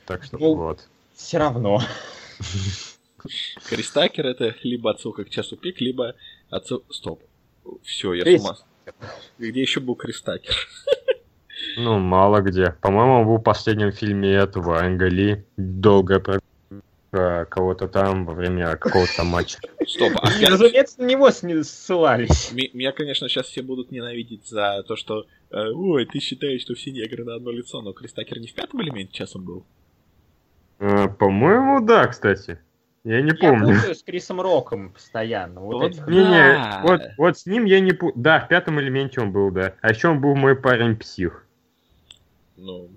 Так 0.04 0.24
что 0.24 0.38
ну, 0.38 0.54
вот. 0.54 0.86
Все 1.14 1.38
равно. 1.38 1.80
Крестакер 3.68 4.26
это 4.26 4.54
либо 4.62 4.90
отсылка 4.90 5.24
к 5.24 5.30
часу 5.30 5.56
пик, 5.56 5.80
либо 5.80 6.14
отсылка... 6.50 6.92
Стоп. 6.92 7.22
Все, 7.82 8.14
я 8.14 8.24
Крис. 8.24 8.42
с 8.42 8.44
ума. 8.44 8.56
Где 9.38 9.60
еще 9.60 9.80
был 9.80 9.94
Кристакер? 9.94 10.54
Ну, 11.76 11.98
мало 11.98 12.40
где. 12.40 12.76
По-моему, 12.80 13.24
был 13.24 13.38
в 13.38 13.42
последнем 13.42 13.90
фильме 13.92 14.30
этого 14.30 14.78
Ангали. 14.78 15.44
Долгая 15.56 16.20
про 16.20 16.40
кого-то 17.46 17.88
там 17.88 18.24
во 18.26 18.34
время 18.34 18.76
какого-то 18.76 19.24
матча. 19.24 19.58
Стоп, 19.86 20.12
а 20.22 20.30
я... 20.32 20.50
Разумеется, 20.50 21.00
на 21.00 21.06
него 21.06 21.30
ссылались. 21.30 22.52
Меня, 22.52 22.92
конечно, 22.92 23.28
сейчас 23.28 23.46
все 23.46 23.62
будут 23.62 23.90
ненавидеть 23.90 24.46
за 24.46 24.84
то, 24.86 24.96
что 24.96 25.26
э, 25.50 25.70
ой, 25.72 26.04
ты 26.06 26.20
считаешь, 26.20 26.62
что 26.62 26.74
все 26.74 26.90
негры 26.90 27.24
на 27.24 27.36
одно 27.36 27.50
лицо, 27.50 27.80
но 27.80 27.92
Кристакер 27.92 28.38
не 28.38 28.46
в 28.46 28.54
пятом 28.54 28.82
элементе 28.82 29.12
часом 29.12 29.44
был? 29.44 29.64
А, 30.78 31.08
по-моему, 31.08 31.80
да, 31.80 32.06
кстати. 32.06 32.60
Я 33.04 33.22
не 33.22 33.32
помню. 33.32 33.74
Я 33.74 33.94
с 33.94 34.02
Крисом 34.02 34.40
Роком 34.40 34.90
постоянно. 34.90 35.60
Вот, 35.60 35.96
вот 35.96 36.08
не, 36.08 36.18
не, 36.18 36.82
вот, 36.82 37.00
вот 37.16 37.38
с 37.38 37.46
ним 37.46 37.64
я 37.64 37.80
не 37.80 37.92
помню. 37.92 38.14
Да, 38.16 38.40
в 38.40 38.48
пятом 38.48 38.80
элементе 38.80 39.20
он 39.20 39.32
был, 39.32 39.50
да. 39.50 39.74
А 39.80 39.90
еще 39.90 40.08
он 40.08 40.20
был 40.20 40.34
мой 40.34 40.56
парень 40.56 40.96
псих. 40.96 41.44
Ну. 42.56 42.88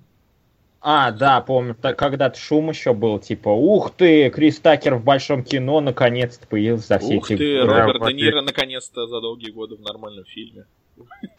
А, 0.84 1.12
да, 1.12 1.42
помню, 1.42 1.76
когда-то 1.76 2.40
шум 2.40 2.70
еще 2.70 2.96
был, 2.96 3.20
типа, 3.20 3.50
ух 3.50 3.92
ты, 3.92 4.32
Крис 4.32 4.60
Такер 4.60 4.96
в 4.96 5.04
большом 5.04 5.44
кино 5.44 5.80
наконец-то 5.80 6.48
появился 6.48 6.88
за 6.88 7.00
все 7.00 7.18
ух 7.18 7.30
эти... 7.30 7.34
Ух 7.34 7.40
ты, 7.40 7.62
Роберт 7.62 8.08
Де 8.08 8.14
Ниро 8.14 8.42
наконец-то 8.42 9.06
за 9.06 9.22
долгие 9.22 9.52
годы 9.52 9.76
в 9.76 9.82
нормальном 9.82 10.26
фильме. 10.26 10.66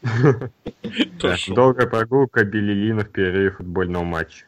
Долгая 1.49 1.89
прогулка 1.89 2.45
Билли 2.45 2.73
Лина 2.73 3.03
в 3.03 3.11
перерыве 3.11 3.51
футбольного 3.51 4.05
матча. 4.05 4.47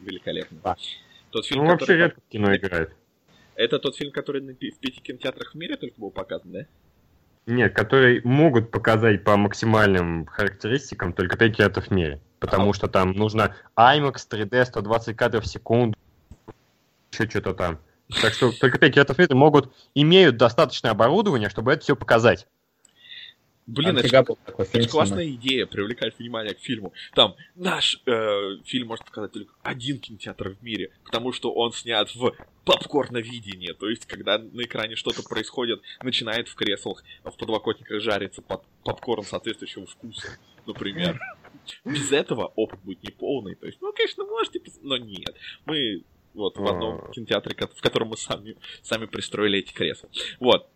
Великолепно. 0.00 0.76
Тот 1.36 1.44
фильм, 1.44 1.64
ну, 1.64 1.70
вообще 1.70 1.98
редко 1.98 2.18
в 2.26 2.32
кино 2.32 2.56
играет. 2.56 2.92
Это 3.56 3.78
тот 3.78 3.94
фильм, 3.94 4.10
который 4.10 4.40
в 4.40 4.54
пяти 4.56 5.02
кинотеатрах 5.02 5.52
в 5.52 5.54
мире 5.54 5.76
только 5.76 6.00
был 6.00 6.10
показан, 6.10 6.50
да? 6.50 6.60
Нет, 7.44 7.74
который 7.74 8.22
могут 8.24 8.70
показать 8.70 9.22
по 9.22 9.36
максимальным 9.36 10.24
характеристикам 10.24 11.12
только 11.12 11.36
5 11.36 11.54
кинотеатров 11.54 11.88
в 11.88 11.90
мире. 11.90 12.22
Потому 12.38 12.70
а. 12.70 12.72
что 12.72 12.88
там 12.88 13.12
нужно 13.12 13.54
IMAX, 13.76 14.14
3D, 14.30 14.64
120 14.64 15.14
кадров 15.14 15.44
в 15.44 15.46
секунду, 15.46 15.94
еще 17.12 17.28
что-то 17.28 17.52
там. 17.52 17.80
Так 18.22 18.32
что 18.32 18.50
только 18.50 18.78
5 18.78 18.94
кинотеатров 18.94 19.18
в 19.18 19.20
мире 19.20 19.34
могут, 19.34 19.74
имеют 19.94 20.38
достаточное 20.38 20.92
оборудование, 20.92 21.50
чтобы 21.50 21.74
это 21.74 21.82
все 21.82 21.96
показать. 21.96 22.46
Блин, 23.66 23.98
это, 23.98 24.08
такой 24.08 24.36
это 24.58 24.88
классная 24.88 25.28
идея, 25.30 25.66
привлекать 25.66 26.16
внимание 26.18 26.54
к 26.54 26.60
фильму. 26.60 26.92
Там 27.14 27.34
наш 27.56 28.00
э, 28.06 28.58
фильм 28.64 28.88
может 28.88 29.04
показать 29.04 29.32
только 29.32 29.54
один 29.62 29.98
кинотеатр 29.98 30.50
в 30.50 30.62
мире, 30.62 30.92
потому 31.04 31.32
что 31.32 31.52
он 31.52 31.72
снят 31.72 32.08
в 32.14 32.32
попкорновидении. 32.64 33.72
То 33.72 33.88
есть, 33.88 34.06
когда 34.06 34.38
на 34.38 34.62
экране 34.62 34.94
что-то 34.94 35.24
происходит, 35.24 35.82
начинает 36.00 36.46
в 36.46 36.54
креслах, 36.54 37.02
в 37.24 37.36
подлокотниках 37.36 38.00
жариться 38.00 38.40
под 38.40 38.62
попкорн 38.84 39.24
соответствующего 39.24 39.86
вкуса, 39.86 40.38
например. 40.64 41.18
Без 41.84 42.12
этого 42.12 42.52
опыт 42.54 42.78
будет 42.84 43.02
неполный. 43.02 43.56
То 43.56 43.66
есть, 43.66 43.78
ну, 43.80 43.92
конечно, 43.92 44.24
можете, 44.24 44.60
но 44.82 44.96
нет. 44.96 45.34
Мы 45.64 46.04
вот 46.34 46.56
в 46.56 46.64
одном 46.64 47.00
а. 47.02 47.10
кинотеатре, 47.12 47.56
в 47.74 47.80
котором 47.80 48.08
мы 48.08 48.16
сами, 48.16 48.56
сами 48.82 49.06
пристроили 49.06 49.58
эти 49.58 49.72
кресла. 49.72 50.08
Вот. 50.38 50.68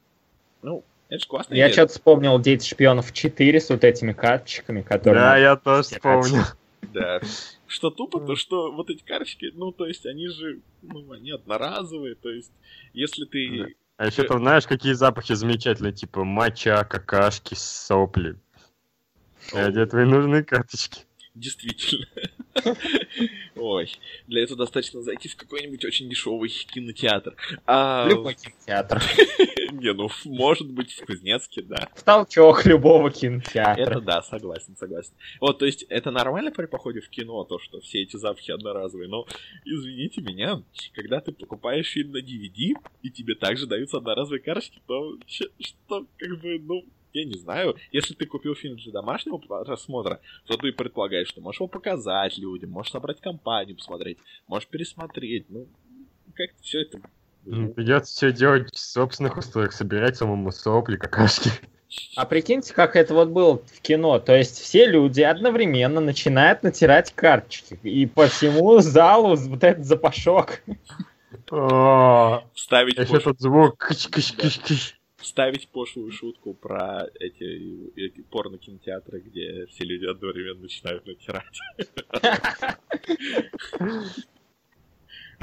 Ну, 0.63 0.85
это 1.11 1.19
же 1.23 1.29
классно. 1.29 1.55
Я 1.55 1.71
что-то 1.71 1.93
вспомнил 1.93 2.39
Дети 2.39 2.67
шпионов 2.67 3.13
4 3.13 3.61
с 3.61 3.69
вот 3.69 3.85
этими 3.85 4.13
карточками, 4.13 4.81
которые... 4.83 5.21
Да, 5.21 5.37
я 5.37 5.57
тоже 5.57 5.83
вспомнил. 5.83 6.45
Да. 6.83 7.21
Что 7.67 7.91
тупо, 7.91 8.21
то 8.21 8.37
что 8.37 8.73
вот 8.73 8.91
эти 8.91 9.03
карточки, 9.03 9.51
ну, 9.55 9.71
то 9.73 9.87
есть 9.87 10.07
они 10.07 10.29
же, 10.29 10.61
ну, 10.83 11.13
они 11.13 11.33
одноразовые, 11.33 12.15
то 12.15 12.31
есть 12.31 12.53
если 12.95 13.25
ты... 13.25 13.77
А 13.97 14.07
еще 14.07 14.23
там 14.23 14.39
знаешь, 14.39 14.67
какие 14.67 14.95
запахи 14.95 15.35
замечательные, 15.35 15.93
типа 15.93 16.25
моча, 16.25 16.85
какашки, 16.85 17.55
сопли. 17.55 18.37
А 19.53 19.71
для 19.71 19.83
этого 19.83 20.01
и 20.01 20.05
нужны 20.05 20.43
карточки. 20.43 21.03
Действительно. 21.35 22.07
Ой, 23.57 23.91
для 24.27 24.43
этого 24.43 24.59
достаточно 24.59 25.03
зайти 25.03 25.29
в 25.29 25.37
какой-нибудь 25.37 25.85
очень 25.85 26.09
дешевый 26.09 26.49
кинотеатр. 26.49 27.37
А, 27.67 28.07
Любой 28.09 28.35
кинотеатр. 28.35 29.03
не, 29.73 29.93
ну, 29.93 30.09
может 30.25 30.71
быть, 30.71 30.93
в 30.93 31.05
Кузнецке, 31.05 31.63
да. 31.63 31.89
Толчок 32.05 32.65
любого 32.67 33.11
кинотеатра. 33.11 33.83
Это 33.83 34.01
да, 34.01 34.23
согласен, 34.23 34.77
согласен. 34.77 35.13
Вот, 35.41 35.59
то 35.59 35.67
есть, 35.67 35.85
это 35.85 36.11
нормально 36.11 36.51
при 36.51 36.67
походе 36.67 37.01
в 37.01 37.09
кино, 37.09 37.45
то, 37.45 37.59
что 37.59 37.81
все 37.81 38.03
эти 38.03 38.17
запахи 38.17 38.51
одноразовые, 38.51 39.09
но, 39.09 39.27
извините 39.65 40.21
меня, 40.21 40.63
когда 40.95 41.21
ты 41.21 41.33
покупаешь 41.33 41.87
фильм 41.87 42.13
на 42.13 42.19
DVD, 42.19 42.75
и 43.03 43.11
тебе 43.11 43.35
также 43.35 43.67
даются 43.67 43.99
одноразовые 43.99 44.41
карточки, 44.41 44.81
то 44.87 45.17
что, 45.29 46.07
как 46.19 46.41
бы, 46.41 46.59
ну, 46.59 46.85
я 47.13 47.25
не 47.25 47.35
знаю, 47.39 47.77
если 47.93 48.15
ты 48.15 48.27
купил 48.27 48.55
фильм 48.55 48.77
для 48.77 48.93
домашнего 48.93 49.39
просмотра, 49.39 50.21
то 50.47 50.57
ты 50.57 50.73
предполагаешь, 50.73 51.29
что 51.29 51.41
можешь 51.41 51.61
его 51.61 51.69
показать 51.69 52.39
людям, 52.39 52.71
можешь 52.71 52.93
собрать 52.93 53.21
компанию, 53.21 53.77
посмотреть, 53.77 54.19
можешь 54.47 54.69
пересмотреть, 54.69 55.47
ну, 55.49 55.67
как-то 56.35 56.63
все 56.63 56.83
это... 56.83 57.01
Ну, 57.45 57.71
Придется 57.71 58.13
все 58.15 58.33
делать 58.33 58.73
в 58.73 58.79
собственных 58.79 59.37
условиях, 59.39 59.73
собирать 59.73 60.17
самому 60.17 60.53
сопли, 60.53 60.97
какашки. 60.97 61.51
А 62.15 62.25
прикиньте, 62.25 62.73
как 62.73 62.95
это 62.95 63.15
вот 63.15 63.31
было 63.31 63.59
в 63.59 63.81
кино. 63.81 64.21
То 64.21 64.37
есть 64.37 64.59
все 64.61 64.87
люди 64.87 65.23
одновременно 65.23 66.01
начинают 66.01 66.63
натирать 66.63 67.13
карточки. 67.13 67.79
И 67.83 68.07
по 68.07 68.29
всему 68.29 68.79
залу 68.79 69.35
вот 69.35 69.65
этот 69.65 69.85
запашок. 69.85 70.63
О, 71.51 72.45
Вставить, 72.55 72.97
Еще 72.97 73.19
тот 73.19 73.41
звук. 73.41 73.77
кыш-кыш-кыш-кыш. 73.79 75.00
Вставить 75.21 75.69
пошлую 75.69 76.11
шутку 76.13 76.55
про 76.55 77.07
эти 77.19 77.91
э, 77.99 78.23
порно-кинотеатры, 78.31 79.21
где 79.21 79.67
все 79.67 79.85
люди 79.85 80.07
одновременно 80.07 80.63
начинают 80.63 81.07
натирать. 81.07 81.61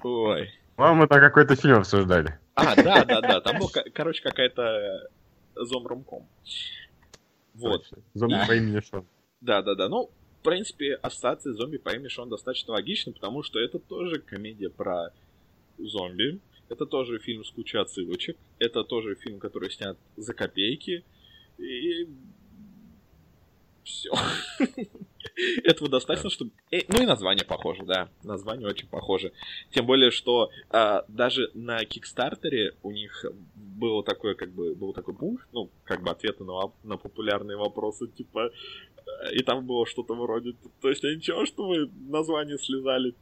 Ой. 0.04 0.52
Мы 0.78 1.08
там 1.08 1.20
какой-то 1.20 1.56
фильм 1.56 1.78
обсуждали. 1.78 2.38
А, 2.54 2.76
да, 2.76 3.04
да, 3.04 3.22
да. 3.22 3.42
Там 3.42 3.60
был, 3.60 3.70
ко- 3.70 3.86
короче, 3.94 4.22
какая-то 4.22 5.10
зомромком. 5.56 6.28
Вот. 7.56 7.84
Зомби 8.14 8.36
по 8.48 8.56
имени 8.56 8.80
Шон. 8.82 9.06
Да, 9.42 9.62
да, 9.62 9.76
да. 9.76 9.90
Ну, 9.90 10.12
в 10.40 10.44
принципе, 10.44 10.94
ассоциация 10.96 11.54
зомби 11.54 11.78
по 11.78 11.90
имени 11.90 12.10
Шон 12.10 12.30
достаточно 12.30 12.74
логична, 12.74 13.14
потому 13.14 13.42
что 13.42 13.60
это 13.60 13.80
тоже 13.80 14.20
комедия 14.20 14.70
про 14.70 15.12
зомби. 15.80 16.40
Это 16.70 16.86
тоже 16.86 17.20
фильм 17.20 17.44
с 17.44 17.52
кучей 17.52 17.78
отсылочек. 17.78 18.38
Это 18.60 18.84
тоже 18.84 19.16
фильм, 19.16 19.40
который 19.40 19.72
снят 19.72 19.98
за 20.16 20.34
копейки. 20.34 21.04
И... 21.58 22.08
Все. 23.84 24.12
Этого 25.64 25.90
достаточно, 25.90 26.30
чтобы... 26.30 26.52
э, 26.72 26.82
Ну 26.90 27.04
и 27.04 27.06
название 27.06 27.46
похоже, 27.46 27.84
да. 27.84 28.10
Название 28.24 28.68
очень 28.68 28.88
похоже. 28.88 29.32
Тем 29.72 29.86
более, 29.86 30.12
что 30.12 30.50
а, 30.70 31.06
даже 31.08 31.52
на 31.54 31.86
Кикстартере 31.86 32.76
у 32.84 32.92
них 32.92 33.26
было 33.56 34.04
такое, 34.04 34.36
как 34.36 34.52
бы, 34.52 34.76
был 34.76 34.94
такой 34.94 35.14
пункт, 35.14 35.48
ну, 35.54 35.70
как 35.86 36.04
бы 36.04 36.10
ответы 36.10 36.44
на, 36.44 36.98
популярные 36.98 37.56
вопросы, 37.56 38.08
типа, 38.08 38.52
и 39.32 39.42
там 39.44 39.66
было 39.66 39.86
что-то 39.86 40.16
вроде, 40.16 40.54
то 40.82 40.90
есть, 40.90 41.04
а 41.06 41.14
ничего, 41.14 41.46
что 41.46 41.68
вы 41.68 41.90
название 42.10 42.58
слезали 42.58 43.14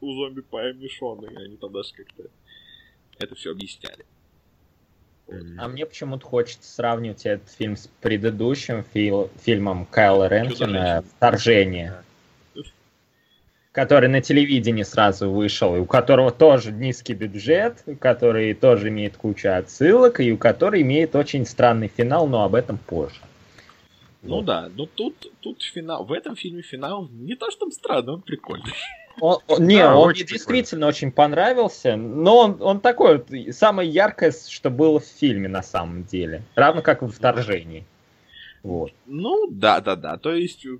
у 0.00 0.12
зомби 0.14 0.40
по 0.40 0.68
имени 0.68 0.88
Шон, 0.88 1.24
и 1.24 1.34
они 1.34 1.56
там 1.56 1.72
даже 1.72 1.94
как-то 1.94 2.24
это 3.18 3.34
все 3.34 3.52
объясняли. 3.52 4.04
А 5.58 5.68
мне 5.68 5.84
почему-то 5.84 6.24
хочется 6.24 6.72
сравнивать 6.72 7.26
этот 7.26 7.50
фильм 7.50 7.76
с 7.76 7.90
предыдущим 8.00 8.84
фил- 8.94 9.30
фильмом 9.42 9.84
Кайла 9.84 10.26
Ренкина 10.26 11.04
«Вторжение», 11.16 12.02
который 13.72 14.08
на 14.08 14.22
телевидении 14.22 14.84
сразу 14.84 15.30
вышел, 15.30 15.76
и 15.76 15.80
у 15.80 15.84
которого 15.84 16.30
тоже 16.30 16.72
низкий 16.72 17.12
бюджет, 17.12 17.84
который 18.00 18.54
тоже 18.54 18.88
имеет 18.88 19.18
кучу 19.18 19.48
отсылок, 19.50 20.20
и 20.20 20.32
у 20.32 20.38
которого 20.38 20.80
имеет 20.80 21.14
очень 21.14 21.44
странный 21.44 21.88
финал, 21.88 22.26
но 22.26 22.44
об 22.44 22.54
этом 22.54 22.78
позже. 22.78 23.20
Ну 24.22 24.40
да, 24.42 24.70
но 24.74 24.86
тут, 24.86 25.30
тут 25.40 25.62
финал, 25.62 26.04
в 26.04 26.12
этом 26.12 26.36
фильме 26.36 26.62
финал 26.62 27.06
не 27.10 27.36
то 27.36 27.50
чтобы 27.50 27.72
странный, 27.72 28.14
он 28.14 28.22
прикольный. 28.22 28.72
Он- 29.20 29.38
он- 29.46 29.66
не, 29.66 29.78
Да, 29.78 29.96
он 29.96 30.10
мне 30.10 30.24
действительно 30.24 30.86
очень 30.86 31.10
понравился, 31.12 31.96
но 31.96 32.38
он, 32.38 32.62
он 32.62 32.80
такой 32.80 33.18
вот, 33.18 33.30
самое 33.54 33.88
яркое, 33.88 34.32
что 34.32 34.70
было 34.70 35.00
в 35.00 35.04
фильме 35.04 35.48
на 35.48 35.62
самом 35.62 36.04
деле. 36.04 36.42
Равно 36.54 36.82
как 36.82 37.02
в 37.02 37.10
вторжении. 37.10 37.84
Вот. 38.62 38.92
Ну, 39.06 39.48
да, 39.50 39.80
да, 39.80 39.96
да. 39.96 40.16
То 40.18 40.34
есть 40.34 40.64
э, 40.66 40.78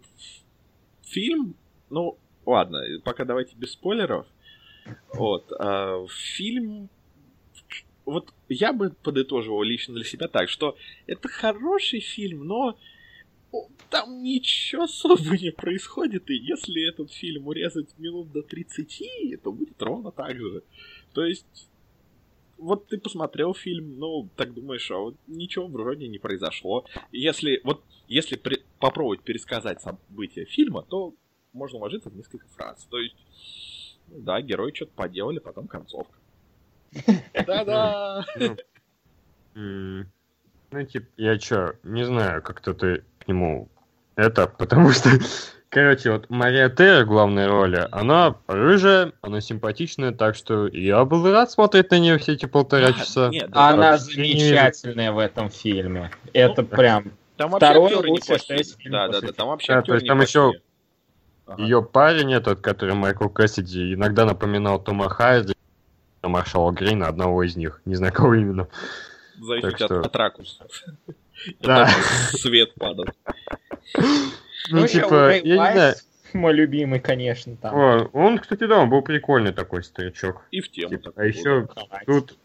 фильм, 1.04 1.54
ну, 1.90 2.16
ладно, 2.44 2.82
пока 3.04 3.24
давайте 3.24 3.54
без 3.56 3.72
спойлеров. 3.72 4.26
Вот, 5.12 5.52
а, 5.58 6.06
фильм, 6.08 6.88
вот 8.06 8.32
я 8.48 8.72
бы 8.72 8.90
подытоживал 9.02 9.62
лично 9.62 9.94
для 9.94 10.04
себя 10.04 10.28
так, 10.28 10.48
что 10.48 10.76
это 11.06 11.28
хороший 11.28 12.00
фильм, 12.00 12.46
но 12.46 12.78
там 13.90 14.22
ничего 14.22 14.84
особо 14.84 15.36
не 15.38 15.50
происходит, 15.50 16.28
и 16.30 16.34
если 16.34 16.88
этот 16.88 17.12
фильм 17.12 17.46
урезать 17.48 17.96
минут 17.98 18.32
до 18.32 18.42
30, 18.42 19.36
то 19.42 19.52
будет 19.52 19.80
ровно 19.80 20.10
так 20.10 20.36
же. 20.36 20.62
То 21.14 21.24
есть, 21.24 21.68
вот 22.58 22.88
ты 22.88 22.98
посмотрел 22.98 23.54
фильм, 23.54 23.98
ну, 23.98 24.28
так 24.36 24.52
думаешь, 24.52 24.90
а 24.90 24.98
вот 24.98 25.16
ничего 25.26 25.66
вроде 25.66 26.08
не 26.08 26.18
произошло. 26.18 26.84
Если, 27.12 27.60
вот, 27.64 27.84
если 28.08 28.36
при- 28.36 28.62
попробовать 28.78 29.22
пересказать 29.22 29.80
события 29.80 30.44
фильма, 30.44 30.82
то 30.82 31.14
можно 31.52 31.78
уложиться 31.78 32.10
в 32.10 32.16
несколько 32.16 32.46
фраз. 32.48 32.86
То 32.90 32.98
есть, 32.98 33.16
ну 34.08 34.20
да, 34.20 34.40
герои 34.42 34.72
что-то 34.74 34.92
поделали, 34.92 35.38
потом 35.38 35.66
концовка. 35.66 36.18
Да-да! 37.46 38.24
Ну, 39.54 40.04
Ну, 40.70 40.84
типа, 40.84 41.06
я 41.16 41.38
чё, 41.38 41.74
не 41.82 42.04
знаю, 42.04 42.42
как-то 42.42 42.74
ты 42.74 43.04
к 43.28 43.30
нему 43.30 43.68
это, 44.16 44.46
потому 44.46 44.90
что, 44.90 45.10
короче, 45.68 46.12
вот 46.12 46.30
Мария 46.30 46.70
Терра 46.70 47.04
в 47.04 47.08
главной 47.08 47.46
роли, 47.46 47.86
она 47.92 48.36
рыжая, 48.46 49.12
она 49.20 49.42
симпатичная, 49.42 50.12
так 50.12 50.34
что 50.34 50.66
я 50.68 51.04
был 51.04 51.30
рад 51.30 51.50
смотреть 51.50 51.90
на 51.90 51.98
нее 51.98 52.18
все 52.18 52.32
эти 52.32 52.46
полтора 52.46 52.92
часа. 52.98 53.28
Нет, 53.28 53.50
да, 53.50 53.68
Она 53.68 53.98
замечательная 53.98 55.12
в 55.12 55.18
этом 55.18 55.50
фильме. 55.50 56.10
Это 56.32 56.62
Ну, 56.62 56.68
прям... 56.76 57.12
там 57.36 57.50
вообще 57.50 57.66
второе 57.66 57.96
лучшее, 57.98 58.38
что 58.38 58.54
есть 58.54 58.78
фильме 58.78 58.96
Да, 58.96 59.08
да, 59.08 59.20
да, 59.20 59.32
там 59.32 59.48
вообще 59.48 59.74
Да, 59.74 59.82
то 59.82 59.94
есть 59.94 60.06
там 60.06 60.20
еще. 60.22 60.52
Ага. 61.46 61.62
Ее 61.62 61.82
парень 61.82 62.34
этот, 62.34 62.60
который 62.60 62.94
Майкл 62.94 63.28
Кэссиди, 63.28 63.94
иногда 63.94 64.24
напоминал 64.26 64.82
Тома 64.82 65.08
Харди, 65.08 65.54
Маршала 66.22 66.72
Грина, 66.72 67.08
одного 67.08 67.42
из 67.42 67.56
них, 67.56 67.80
не 67.86 67.94
знаю 67.94 68.12
кого 68.12 68.34
именно. 68.34 68.68
Зависит 69.38 69.62
так 69.62 69.80
от, 69.80 69.86
что- 69.86 70.00
от 70.00 70.16
ракурса. 70.16 70.66
Да. 71.60 71.88
Свет 72.32 72.74
падал. 72.74 73.06
Ну, 74.70 74.84
ещё 74.84 75.02
типа, 75.02 75.36
я 75.36 75.42
не 75.42 75.54
знаю. 75.54 75.94
Мой 76.34 76.52
любимый, 76.52 77.00
конечно, 77.00 77.56
там. 77.56 77.74
О, 77.74 78.10
он, 78.12 78.38
кстати, 78.38 78.66
да, 78.66 78.78
он 78.78 78.90
был 78.90 79.02
прикольный 79.02 79.52
такой 79.52 79.82
старичок. 79.82 80.42
И 80.50 80.60
в 80.60 80.70
тему. 80.70 80.90
Типа, 80.90 81.12
а 81.16 81.24
еще 81.24 81.68
тут 82.06 82.36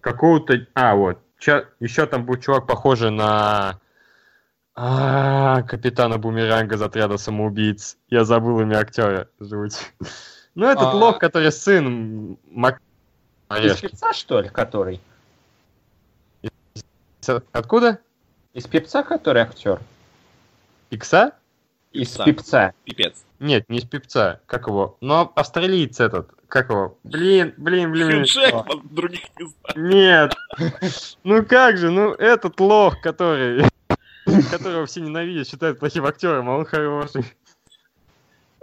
какого-то... 0.00 0.66
А, 0.74 0.96
вот. 0.96 1.18
еще 1.38 2.06
там 2.06 2.24
был 2.24 2.36
чувак, 2.36 2.66
похожий 2.66 3.10
на... 3.10 3.78
А, 4.74 5.62
капитана 5.62 6.18
Бумеранга 6.18 6.76
из 6.76 6.82
отряда 6.82 7.18
самоубийц. 7.18 7.98
Я 8.08 8.24
забыл 8.24 8.60
имя 8.60 8.78
актера. 8.78 9.28
Жуть. 9.38 9.92
Ну, 10.54 10.66
этот 10.66 10.84
А. 10.84 10.94
лох, 10.94 11.18
который 11.18 11.52
сын 11.52 12.38
Мак... 12.50 12.80
Из 13.50 14.16
что 14.16 14.40
ли, 14.40 14.48
который? 14.48 15.00
Откуда? 17.52 18.00
Из 18.54 18.66
певца, 18.66 19.02
который 19.02 19.42
актер? 19.42 19.80
Икса? 20.90 21.32
Из 21.92 22.08
Певца. 22.08 22.24
певца. 22.24 22.72
Пипец. 22.84 23.24
Нет, 23.38 23.68
не 23.68 23.78
из 23.78 23.84
певца. 23.84 24.40
Как 24.46 24.66
его? 24.66 24.96
Но 25.00 25.32
австралиец 25.34 25.98
этот. 26.00 26.30
Как 26.48 26.68
его? 26.70 26.98
Блин, 27.04 27.54
блин, 27.56 27.92
блин. 27.92 28.22
Джекман, 28.22 28.82
других 28.90 29.22
не 29.38 29.46
знаю. 29.46 29.88
Нет. 29.88 30.34
Ну 31.24 31.44
как 31.44 31.78
же, 31.78 31.90
ну 31.90 32.12
этот 32.12 32.58
лох, 32.60 33.00
который... 33.00 33.64
Которого 34.50 34.86
все 34.86 35.00
ненавидят, 35.00 35.48
считают 35.48 35.78
плохим 35.80 36.04
актером, 36.06 36.48
а 36.50 36.56
он 36.58 36.64
хороший. 36.64 37.24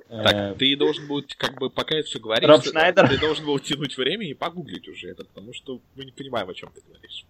Э, 0.10 0.24
Так, 0.24 0.58
ты 0.58 0.78
должен 0.78 1.08
был, 1.08 1.24
как 1.38 1.56
бы, 1.60 1.70
пока 1.70 1.96
я 1.96 2.04
все 2.04 2.20
говоришь, 2.20 2.48
Роб 2.48 2.62
ты- 2.64 2.70
Шнайдер? 2.70 3.10
ты 3.10 3.18
должен 3.18 3.46
был 3.46 3.60
тянуть 3.60 3.98
время 3.98 4.26
и 4.26 4.34
погуглить 4.34 4.88
уже 4.88 5.10
это, 5.10 5.26
потому 5.26 5.54
что 5.54 5.82
мы 5.96 6.06
не 6.06 6.12
понимаем, 6.12 6.48
о 6.50 6.54
чем 6.54 6.72
ты 6.74 6.82
говоришь. 6.88 7.26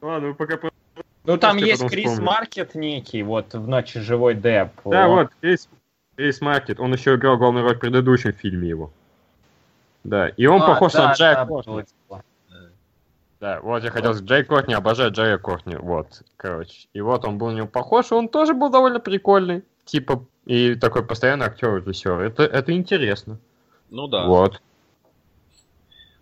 Ладно, 0.00 0.28
вы 0.28 0.34
пока... 0.34 0.58
Ну 1.24 1.36
там 1.36 1.56
есть 1.56 1.86
Крис 1.88 2.10
вспомню. 2.10 2.30
Маркет 2.30 2.74
некий, 2.74 3.22
вот 3.22 3.54
в 3.54 3.68
ночи 3.68 4.00
живой 4.00 4.34
Деп. 4.34 4.70
Да, 4.84 5.08
Он- 5.08 5.18
вот, 5.18 5.30
Крис, 5.40 5.68
Крис 6.16 6.40
Маркет, 6.40 6.80
он 6.80 6.92
еще 6.92 7.14
играл 7.14 7.36
главную 7.38 7.64
роль 7.64 7.76
в 7.76 7.80
предыдущем 7.80 8.32
фильме 8.32 8.68
его. 8.68 8.90
Да, 10.04 10.28
и 10.28 10.46
он 10.46 10.60
А, 10.62 10.66
похож 10.66 10.92
да, 10.92 11.08
на 11.08 11.12
Джая 11.14 11.34
да, 11.36 11.46
Кошнера. 11.46 11.74
было 11.74 11.84
дело. 12.08 12.24
Да, 13.38 13.60
вот 13.60 13.82
я 13.82 13.90
хотел 13.90 14.12
сказать, 14.14 14.28
Джей 14.28 14.44
Кортни, 14.44 14.74
обожаю 14.74 15.10
Джея 15.10 15.36
Кортни, 15.36 15.74
вот, 15.74 16.22
короче. 16.36 16.86
И 16.92 17.00
вот 17.00 17.24
он 17.24 17.38
был 17.38 17.50
на 17.50 17.56
него 17.56 17.66
похож, 17.66 18.12
и 18.12 18.14
он 18.14 18.28
тоже 18.28 18.54
был 18.54 18.70
довольно 18.70 19.00
прикольный. 19.00 19.64
Типа, 19.84 20.24
и 20.46 20.76
такой 20.76 21.04
постоянный 21.04 21.46
актер-режиссер. 21.46 22.20
Это, 22.20 22.44
это 22.44 22.72
интересно. 22.72 23.38
Ну 23.90 24.06
да. 24.06 24.26
Вот. 24.26 24.62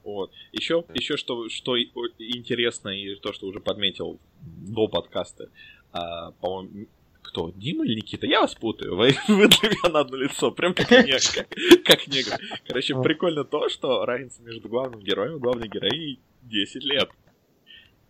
Вот. 0.03 0.31
Еще, 0.53 0.85
еще 0.95 1.17
что, 1.17 1.49
что 1.49 1.79
интересно, 1.79 2.89
и 2.89 3.15
то, 3.17 3.33
что 3.33 3.47
уже 3.47 3.61
подметил 3.61 4.19
до 4.41 4.89
подкаста, 4.89 5.51
а, 5.93 6.33
по-моему, 6.33 6.87
кто? 7.23 7.53
Дима 7.55 7.85
или 7.85 7.97
Никита? 7.97 8.27
Я 8.27 8.41
вас 8.41 8.55
путаю. 8.55 8.97
Вы, 8.97 9.13
вы 9.29 9.49
для 9.49 9.69
меня 9.69 9.93
на 9.93 10.01
одно 10.01 10.17
лицо. 10.17 10.51
Прям 10.51 10.75
как, 10.75 10.91
не, 10.91 11.13
как, 11.13 11.49
как 11.85 12.07
негр. 12.09 12.37
Короче, 12.67 13.01
прикольно 13.01 13.45
то, 13.45 13.69
что 13.69 14.05
разница 14.05 14.43
между 14.43 14.69
главным 14.69 15.01
героем 15.01 15.37
и 15.37 15.41
главной 15.41 15.69
героиней 15.69 16.19
10 16.43 16.85
лет. 16.85 17.11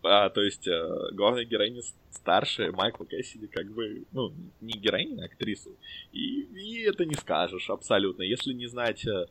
А, 0.02 0.30
то 0.30 0.40
есть, 0.40 0.66
э, 0.66 1.10
главная 1.12 1.44
героиня 1.44 1.82
старше 2.10 2.72
Майкла 2.72 3.04
Кэссиди, 3.04 3.48
как 3.48 3.70
бы, 3.70 4.04
ну, 4.12 4.32
не 4.62 4.72
героиня, 4.72 5.22
а 5.22 5.26
актрису. 5.26 5.76
И, 6.12 6.40
и 6.40 6.82
это 6.84 7.04
не 7.04 7.14
скажешь 7.14 7.68
абсолютно. 7.68 8.22
Если 8.22 8.54
не 8.54 8.66
знать, 8.66 9.06
э, 9.06 9.26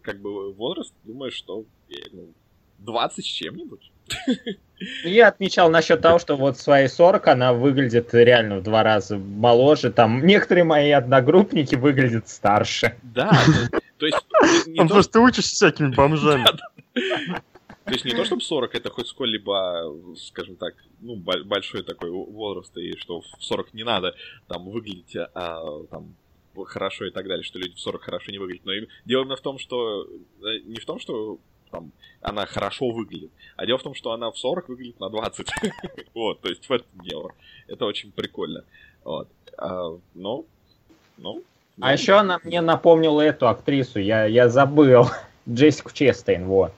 как 0.00 0.22
бы, 0.22 0.52
возраст, 0.52 0.94
думаешь, 1.04 1.34
что 1.34 1.66
э, 1.90 1.94
ну, 2.12 2.32
20 2.78 3.24
с 3.24 3.28
чем-нибудь. 3.28 3.90
Я 5.04 5.28
отмечал 5.28 5.70
насчет 5.70 6.00
того, 6.02 6.18
что 6.18 6.36
вот 6.36 6.58
свои 6.58 6.88
40 6.88 7.26
она 7.28 7.52
выглядит 7.52 8.12
реально 8.12 8.58
в 8.58 8.62
два 8.62 8.82
раза 8.82 9.16
моложе. 9.16 9.90
Там 9.90 10.26
некоторые 10.26 10.64
мои 10.64 10.90
одногруппники 10.90 11.74
выглядят 11.74 12.28
старше. 12.28 12.96
Да, 13.02 13.30
то, 13.98 14.06
есть, 14.06 14.18
Он 14.78 14.88
то, 14.88 14.94
просто 14.94 15.20
учишься 15.20 15.54
всякими 15.54 15.94
бомжами. 15.94 16.44
То 16.92 17.92
есть 17.92 18.04
не 18.04 18.12
то, 18.12 18.24
чтобы 18.24 18.40
40 18.42 18.74
это 18.74 18.90
хоть 18.90 19.08
сколь-либо, 19.08 19.94
скажем 20.16 20.56
так, 20.56 20.74
ну, 21.00 21.16
бо- 21.16 21.44
большой 21.44 21.82
такой 21.82 22.10
возраст, 22.10 22.74
и 22.78 22.96
что 22.98 23.20
в 23.20 23.26
40 23.40 23.74
не 23.74 23.84
надо 23.84 24.14
там 24.48 24.64
выглядеть 24.70 25.16
а, 25.34 25.84
там 25.90 26.14
хорошо 26.66 27.04
и 27.06 27.10
так 27.10 27.26
далее, 27.26 27.42
что 27.44 27.58
люди 27.58 27.74
в 27.74 27.80
40 27.80 28.02
хорошо 28.02 28.32
не 28.32 28.38
выглядят. 28.38 28.64
Но 28.64 28.72
им- 28.72 28.88
дело 29.04 29.22
именно 29.22 29.36
в 29.36 29.42
том, 29.42 29.58
что 29.58 30.04
э, 30.04 30.60
не 30.64 30.76
в 30.80 30.86
том, 30.86 30.98
что 30.98 31.38
там 31.74 31.92
она 32.22 32.46
хорошо 32.46 32.90
выглядит, 32.90 33.30
а 33.56 33.66
дело 33.66 33.78
в 33.78 33.82
том, 33.82 33.94
что 33.94 34.12
она 34.12 34.30
в 34.30 34.38
40 34.38 34.68
выглядит 34.68 35.00
на 35.00 35.10
20. 35.10 35.46
Вот, 36.14 36.40
то 36.40 36.48
есть 36.48 36.66
в 36.68 36.72
этом 36.72 36.88
дело. 37.02 37.32
Это 37.66 37.84
очень 37.84 38.12
прикольно. 38.12 38.64
Вот. 39.04 39.28
А, 39.58 39.90
Ну, 40.14 40.46
ну. 41.18 41.42
А 41.80 41.92
еще 41.92 42.14
она 42.14 42.38
мне 42.44 42.60
напомнила 42.60 43.20
эту 43.20 43.48
актрису, 43.48 43.98
я, 43.98 44.24
я 44.26 44.48
забыл. 44.48 45.06
Джессику 45.48 45.90
Честейн, 45.92 46.46
вот. 46.46 46.72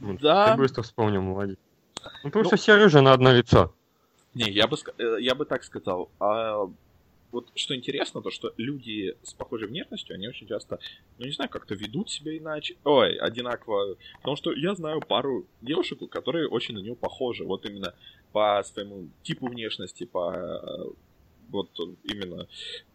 Да. 0.00 0.52
Ты 0.52 0.58
быстро 0.58 0.82
вспомнил, 0.82 1.22
молодец. 1.22 1.56
Ну, 2.22 2.30
потому 2.30 2.44
Ну. 2.44 2.48
что 2.50 2.56
все 2.56 2.74
рыжие 2.76 3.00
на 3.02 3.12
одно 3.12 3.32
лицо. 3.32 3.72
Не, 4.34 4.50
я 4.50 4.66
бы, 4.66 4.76
э, 4.98 5.16
я 5.20 5.34
бы 5.34 5.44
так 5.44 5.64
сказал. 5.64 6.08
А, 6.20 6.68
вот 7.34 7.48
что 7.56 7.74
интересно, 7.74 8.22
то 8.22 8.30
что 8.30 8.54
люди 8.56 9.16
с 9.22 9.34
похожей 9.34 9.68
внешностью, 9.68 10.14
они 10.14 10.28
очень 10.28 10.46
часто, 10.46 10.78
ну 11.18 11.26
не 11.26 11.32
знаю, 11.32 11.50
как-то 11.50 11.74
ведут 11.74 12.08
себя 12.08 12.36
иначе. 12.36 12.76
Ой, 12.84 13.16
одинаково. 13.16 13.96
Потому 14.18 14.36
что 14.36 14.52
я 14.52 14.74
знаю 14.74 15.00
пару 15.00 15.46
девушек, 15.60 15.98
которые 16.08 16.48
очень 16.48 16.74
на 16.74 16.78
нее 16.78 16.94
похожи. 16.94 17.44
Вот 17.44 17.66
именно 17.66 17.92
по 18.32 18.62
своему 18.64 19.08
типу 19.22 19.48
внешности, 19.48 20.04
по 20.04 20.32
э, 20.32 20.84
вот 21.48 21.70
именно 22.04 22.46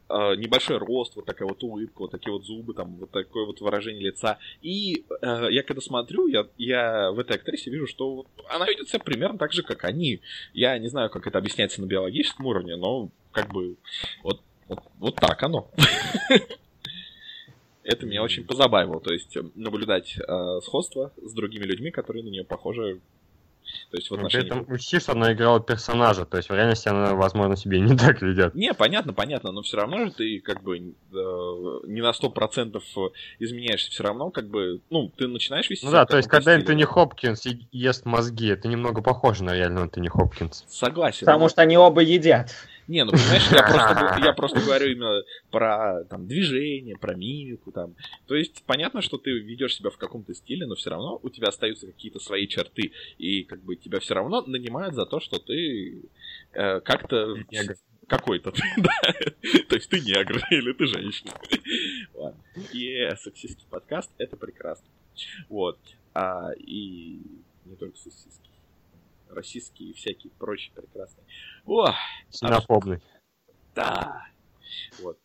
э, 0.10 0.36
небольшой 0.36 0.78
рост, 0.78 1.18
вот 1.18 1.26
такая 1.26 1.48
вот 1.48 1.62
улыбка, 1.62 2.00
вот 2.00 2.12
такие 2.12 2.32
вот 2.32 2.46
зубы, 2.46 2.74
там 2.74 2.96
вот 2.96 3.12
такое 3.12 3.46
вот 3.46 3.60
выражение 3.60 4.04
лица. 4.04 4.38
И 4.62 5.04
э, 5.22 5.48
я 5.52 5.64
когда 5.64 5.82
смотрю, 5.82 6.28
я, 6.28 6.48
я 6.58 7.12
в 7.12 7.20
этой 7.20 7.36
актрисе 7.36 7.72
вижу, 7.72 7.88
что 7.88 8.26
она 8.50 8.66
ведет 8.66 8.88
себя 8.88 9.00
примерно 9.00 9.38
так 9.38 9.52
же, 9.52 9.64
как 9.64 9.84
они. 9.84 10.22
Я 10.54 10.78
не 10.78 10.88
знаю, 10.88 11.10
как 11.10 11.28
это 11.28 11.38
объясняется 11.38 11.82
на 11.82 11.88
биологическом 11.88 12.46
уровне, 12.46 12.78
но 12.78 13.10
как 13.32 13.52
бы 13.52 13.78
вот, 14.24 14.42
вот, 14.68 14.80
вот 15.00 15.16
так 15.16 15.42
оно. 15.44 15.70
Это 17.84 18.06
меня 18.06 18.22
очень 18.22 18.46
позабавило, 18.46 19.00
то 19.00 19.12
есть 19.12 19.36
э, 19.36 19.42
наблюдать 19.56 20.16
э, 20.16 20.62
сходство 20.62 21.12
с 21.18 21.34
другими 21.34 21.64
людьми, 21.64 21.90
которые 21.90 22.24
на 22.24 22.30
нее 22.30 22.44
похожи. 22.44 23.00
То 23.92 23.98
есть 23.98 24.10
в 24.10 24.12
Но 24.12 24.18
При 24.18 24.26
отношении... 24.26 24.48
этом 24.48 24.74
учти, 24.74 25.00
что 25.00 25.12
она 25.14 25.34
играла 25.34 25.60
персонажа, 25.60 26.26
то 26.26 26.38
есть 26.38 26.50
в 26.50 26.54
реальности 26.54 26.88
она, 26.88 27.16
возможно, 27.16 27.56
себе 27.56 27.80
не 27.80 27.96
так 27.98 28.22
ведет. 28.22 28.54
Не, 28.54 28.74
понятно, 28.76 29.14
понятно, 29.14 29.52
но 29.52 29.64
все 29.64 29.78
равно 29.78 30.06
же 30.06 30.12
ты 30.12 30.40
как 30.40 30.62
бы 30.62 30.78
э, 30.78 30.82
не 31.88 32.02
на 32.02 32.14
сто 32.14 32.30
процентов 32.30 32.84
изменяешься, 33.40 33.90
все 33.90 34.04
равно 34.04 34.30
как 34.30 34.50
бы, 34.50 34.82
ну, 34.92 35.12
ты 35.16 35.28
начинаешь 35.28 35.70
вести 35.70 35.86
Ну 35.86 35.92
себя 35.92 36.02
да, 36.02 36.06
то 36.06 36.18
есть 36.18 36.30
когда 36.30 36.52
стиле. 36.52 36.58
Энтони 36.58 36.84
Хопкинс 36.84 37.48
ест 37.72 38.06
мозги, 38.06 38.50
это 38.50 38.68
немного 38.68 39.02
похоже 39.02 39.44
на 39.44 39.56
реального 39.56 39.86
Энтони 39.86 40.10
Хопкинс. 40.10 40.66
Согласен. 40.68 41.26
Потому 41.26 41.50
что 41.50 41.62
они 41.64 41.76
оба 41.78 42.02
едят. 42.02 42.54
Не, 42.90 43.06
ну 43.06 43.12
понимаешь, 43.12 43.48
я 43.52 43.62
просто, 43.62 44.20
я 44.26 44.34
просто 44.34 44.60
говорю 44.62 44.92
именно 44.92 45.22
про 45.52 46.04
там, 46.06 46.28
движение, 46.28 46.98
про 46.98 47.14
мимику. 47.14 47.72
Там. 47.72 47.96
То 48.26 48.34
есть 48.34 48.64
понятно, 48.66 49.04
что 49.04 49.20
ты 49.20 49.30
ведешь 49.30 49.76
себя 49.76 49.92
в 49.92 49.98
каком-то 49.98 50.34
стиле, 50.34 50.66
но 50.66 50.74
все 50.74 50.90
равно 50.90 51.20
у 51.22 51.30
тебя 51.30 51.50
остаются 51.50 51.86
какие-то 51.86 52.20
свои 52.20 52.48
черты. 52.48 52.92
И 53.20 53.44
как 53.44 53.62
бы 53.62 53.76
тебя 53.76 54.00
все 54.00 54.16
равно 54.16 54.42
нанимают 54.42 54.96
за 54.96 55.06
то, 55.06 55.20
что 55.20 55.38
ты 55.38 56.02
э, 56.54 56.80
как-то 56.80 57.36
какой-то. 58.08 58.52
да. 58.78 59.14
То 59.70 59.76
есть 59.76 59.88
ты 59.88 60.00
негр 60.00 60.42
или 60.50 60.74
ты 60.74 60.88
женщина. 60.88 61.32
Ладно. 62.16 62.42
И 62.74 63.08
сексистский 63.22 63.68
подкаст 63.70 64.10
это 64.18 64.36
прекрасно. 64.36 64.88
Вот. 65.48 65.78
А, 66.16 66.54
и 66.58 67.22
не 67.66 67.76
только 67.76 68.00
сексистский. 68.00 68.49
Российские 69.30 69.90
и 69.90 69.94
всякие 69.94 70.32
прочие 70.34 70.74
прекрасные. 70.74 71.26
О, 71.66 71.94
Синофобный. 72.30 73.02
да. 73.76 74.26
Вот. 75.02 75.18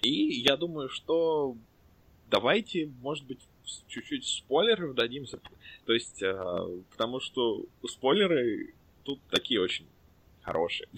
И 0.00 0.40
я 0.40 0.56
думаю, 0.56 0.88
что 0.88 1.56
давайте, 2.30 2.90
может 3.00 3.26
быть, 3.26 3.40
чуть-чуть 3.86 4.26
спойлеров 4.26 4.94
дадимся. 4.94 5.40
То 5.86 5.92
есть, 5.92 6.22
э, 6.22 6.82
потому 6.90 7.20
что 7.20 7.64
спойлеры 7.86 8.74
тут 9.04 9.20
такие 9.30 9.60
очень 9.60 9.86
хорошие. 10.42 10.88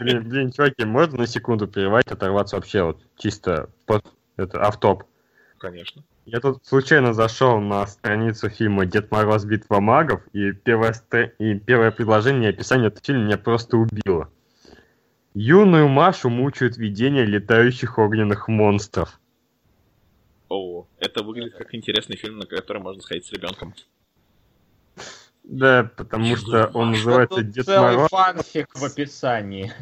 Блин, 0.00 0.28
блин, 0.28 0.52
чуваки, 0.52 0.84
можно 0.84 1.18
на 1.18 1.26
секунду 1.26 1.68
прервать, 1.68 2.06
оторваться 2.08 2.56
вообще 2.56 2.82
вот 2.82 3.00
чисто 3.16 3.70
под 3.86 4.04
это 4.36 4.60
автоп. 4.60 5.04
Конечно. 5.58 6.04
Я 6.30 6.40
тут 6.40 6.66
случайно 6.66 7.14
зашел 7.14 7.58
на 7.58 7.86
страницу 7.86 8.50
фильма 8.50 8.84
«Дед 8.84 9.10
Мороз. 9.10 9.46
Битва 9.46 9.80
магов», 9.80 10.20
и 10.34 10.52
первое, 10.52 10.92
и 11.38 11.54
первое 11.54 11.90
предложение 11.90 12.50
описания 12.50 12.88
этого 12.88 13.02
фильма 13.02 13.24
меня 13.24 13.38
просто 13.38 13.78
убило. 13.78 14.30
Юную 15.32 15.88
Машу 15.88 16.28
мучают 16.28 16.76
видения 16.76 17.24
летающих 17.24 17.96
огненных 17.98 18.46
монстров. 18.46 19.18
О, 20.50 20.86
это 20.98 21.22
выглядит 21.22 21.54
как 21.56 21.74
интересный 21.74 22.16
фильм, 22.16 22.40
на 22.40 22.46
который 22.46 22.82
можно 22.82 23.00
сходить 23.00 23.24
с 23.24 23.32
ребенком. 23.32 23.74
Да, 25.44 25.90
потому 25.96 26.36
что 26.36 26.66
он 26.74 26.90
называется 26.90 27.42
«Дед 27.42 27.64
целый 27.64 27.96
Мороз». 27.96 28.10
фанфик 28.10 28.74
в 28.74 28.84
описании. 28.84 29.72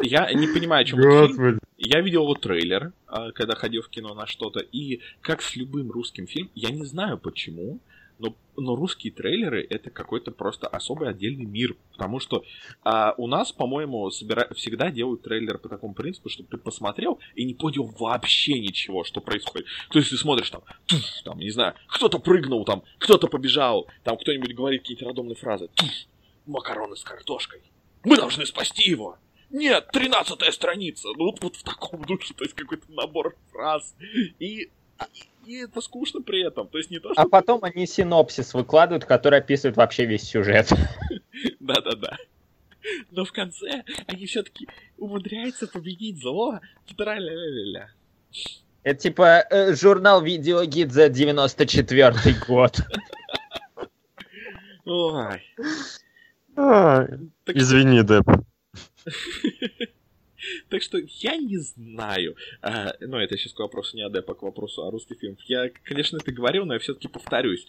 Я 0.00 0.32
не 0.32 0.46
понимаю, 0.46 0.82
о 0.82 0.84
чем 0.84 1.00
фильм. 1.28 1.36
Я 1.78 2.00
видел 2.00 2.22
его 2.22 2.34
трейлер, 2.34 2.92
а, 3.06 3.32
когда 3.32 3.54
ходил 3.54 3.82
в 3.82 3.88
кино 3.88 4.14
на 4.14 4.26
что-то, 4.26 4.60
и 4.60 5.00
как 5.20 5.42
с 5.42 5.56
любым 5.56 5.90
русским 5.90 6.26
фильмом, 6.26 6.50
я 6.54 6.70
не 6.70 6.84
знаю 6.84 7.18
почему, 7.18 7.80
но, 8.18 8.34
но 8.56 8.76
русские 8.76 9.12
трейлеры 9.12 9.66
это 9.68 9.90
какой-то 9.90 10.30
просто 10.30 10.66
особый 10.68 11.08
отдельный 11.10 11.44
мир, 11.44 11.76
потому 11.92 12.18
что 12.18 12.44
а, 12.82 13.14
у 13.18 13.26
нас, 13.26 13.52
по-моему, 13.52 14.08
собира- 14.08 14.52
всегда 14.54 14.90
делают 14.90 15.22
трейлер 15.22 15.58
по 15.58 15.68
такому 15.68 15.94
принципу, 15.94 16.28
чтобы 16.30 16.48
ты 16.48 16.56
посмотрел 16.56 17.18
и 17.34 17.44
не 17.44 17.54
понял 17.54 17.84
вообще 17.98 18.58
ничего, 18.58 19.04
что 19.04 19.20
происходит. 19.20 19.66
То 19.90 19.98
есть 19.98 20.10
ты 20.10 20.16
смотришь 20.16 20.50
там, 20.50 20.62
туф, 20.86 21.00
там, 21.24 21.38
не 21.38 21.50
знаю, 21.50 21.74
кто-то 21.88 22.18
прыгнул 22.18 22.64
там, 22.64 22.82
кто-то 22.98 23.28
побежал, 23.28 23.86
там 24.02 24.16
кто-нибудь 24.16 24.54
говорит 24.54 24.82
какие-то 24.82 25.04
радомные 25.04 25.36
фразы, 25.36 25.68
туф, 25.74 25.90
макароны 26.46 26.96
с 26.96 27.04
картошкой, 27.04 27.60
мы 28.04 28.16
должны 28.16 28.46
спасти 28.46 28.90
его. 28.90 29.18
Нет, 29.50 29.88
тринадцатая 29.92 30.50
страница. 30.52 31.08
Ну 31.16 31.26
вот, 31.26 31.42
вот 31.42 31.56
в 31.56 31.62
таком 31.62 32.02
духе, 32.04 32.34
то 32.34 32.44
есть 32.44 32.54
какой-то 32.56 32.90
набор 32.92 33.36
фраз. 33.52 33.94
И, 34.38 34.62
и, 34.62 34.70
и 35.44 35.56
это 35.58 35.80
скучно 35.80 36.20
при 36.22 36.46
этом. 36.46 36.68
То 36.68 36.78
есть 36.78 36.90
не 36.90 36.98
то, 36.98 37.12
что... 37.12 37.22
А 37.22 37.28
потом 37.28 37.62
они 37.62 37.86
синопсис 37.86 38.54
выкладывают, 38.54 39.04
который 39.04 39.38
описывает 39.38 39.76
вообще 39.76 40.06
весь 40.06 40.24
сюжет. 40.24 40.70
Да-да-да. 41.60 42.16
Но 43.10 43.24
в 43.24 43.32
конце 43.32 43.84
они 44.06 44.26
все-таки 44.26 44.68
умудряются 44.96 45.66
победить 45.66 46.20
зло. 46.20 46.60
Тра-ля-ля-ля-ля. 46.96 47.90
Это 48.82 49.00
типа 49.00 49.44
э, 49.50 49.74
журнал 49.74 50.22
Видеогид 50.22 50.92
за 50.92 51.08
94 51.08 52.14
год. 52.46 52.78
Ой. 54.84 55.42
А, 56.56 57.06
Извини, 57.46 58.02
Деп. 58.02 58.24
Так 60.68 60.82
что 60.82 60.98
я 60.98 61.36
не 61.36 61.56
знаю. 61.56 62.36
А, 62.60 62.92
ну, 63.00 63.16
это 63.16 63.36
сейчас 63.36 63.54
к 63.54 63.58
вопросу 63.58 63.96
не 63.96 64.04
о 64.04 64.10
Депа, 64.10 64.34
к 64.34 64.42
вопросу 64.42 64.84
о 64.84 64.90
русских 64.90 65.18
фильмах. 65.18 65.40
Я, 65.46 65.70
конечно, 65.82 66.18
это 66.18 66.30
говорил, 66.30 66.66
но 66.66 66.74
я 66.74 66.78
все-таки 66.78 67.08
повторюсь. 67.08 67.66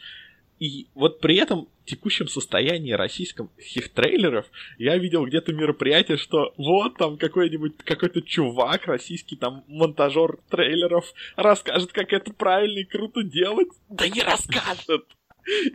И 0.60 0.88
вот 0.96 1.20
при 1.20 1.38
этом 1.38 1.68
текущем 1.86 2.28
состоянии 2.28 2.92
российских 2.92 3.90
трейлеров 3.94 4.48
я 4.80 4.98
видел 4.98 5.26
где-то 5.26 5.54
мероприятие, 5.54 6.18
что 6.18 6.54
вот 6.58 6.98
там 6.98 7.18
какой-нибудь 7.18 7.78
какой-то 7.78 8.22
чувак, 8.22 8.88
российский 8.88 9.36
там 9.36 9.64
монтажер 9.68 10.40
трейлеров, 10.50 11.14
расскажет, 11.36 11.92
как 11.92 12.12
это 12.12 12.34
правильно 12.34 12.80
и 12.80 12.86
круто 12.86 13.22
делать. 13.24 13.70
Да 13.90 14.10
не 14.10 14.22
расскажет! 14.22 15.06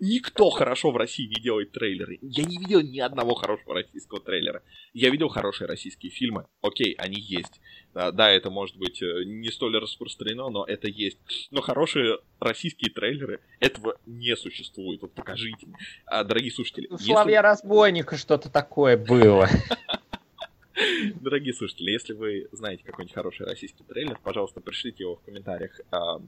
Никто 0.00 0.50
хорошо 0.50 0.90
в 0.90 0.96
России 0.96 1.26
не 1.26 1.40
делает 1.40 1.72
трейлеры. 1.72 2.18
Я 2.20 2.44
не 2.44 2.58
видел 2.58 2.82
ни 2.82 2.98
одного 2.98 3.34
хорошего 3.34 3.74
российского 3.74 4.20
трейлера. 4.20 4.62
Я 4.92 5.10
видел 5.10 5.28
хорошие 5.28 5.66
российские 5.66 6.12
фильмы. 6.12 6.46
Окей, 6.60 6.94
они 6.98 7.18
есть. 7.18 7.60
Да, 7.94 8.12
да, 8.12 8.30
это 8.30 8.50
может 8.50 8.76
быть 8.76 9.02
э, 9.02 9.24
не 9.24 9.50
столь 9.50 9.78
распространено, 9.78 10.50
но 10.50 10.64
это 10.64 10.88
есть. 10.88 11.18
Но 11.50 11.62
хорошие 11.62 12.18
российские 12.38 12.92
трейлеры, 12.92 13.40
этого 13.60 13.96
не 14.06 14.36
существует. 14.36 15.00
Вот 15.02 15.12
покажите 15.14 15.66
мне. 15.66 15.76
А, 16.06 16.24
дорогие 16.24 16.52
слушатели... 16.52 16.86
У 16.88 16.94
если... 16.94 17.12
Славья 17.12 17.40
Разбойника 17.42 18.16
что-то 18.16 18.50
такое 18.50 18.96
было. 18.96 19.48
Дорогие 21.20 21.54
слушатели, 21.54 21.90
если 21.90 22.12
вы 22.12 22.48
знаете 22.52 22.82
какой-нибудь 22.84 23.14
хороший 23.14 23.46
российский 23.46 23.84
трейлер, 23.84 24.18
пожалуйста, 24.22 24.60
пришлите 24.60 25.04
его 25.04 25.16
в 25.16 25.22
комментариях 25.22 25.80
а, 25.90 26.20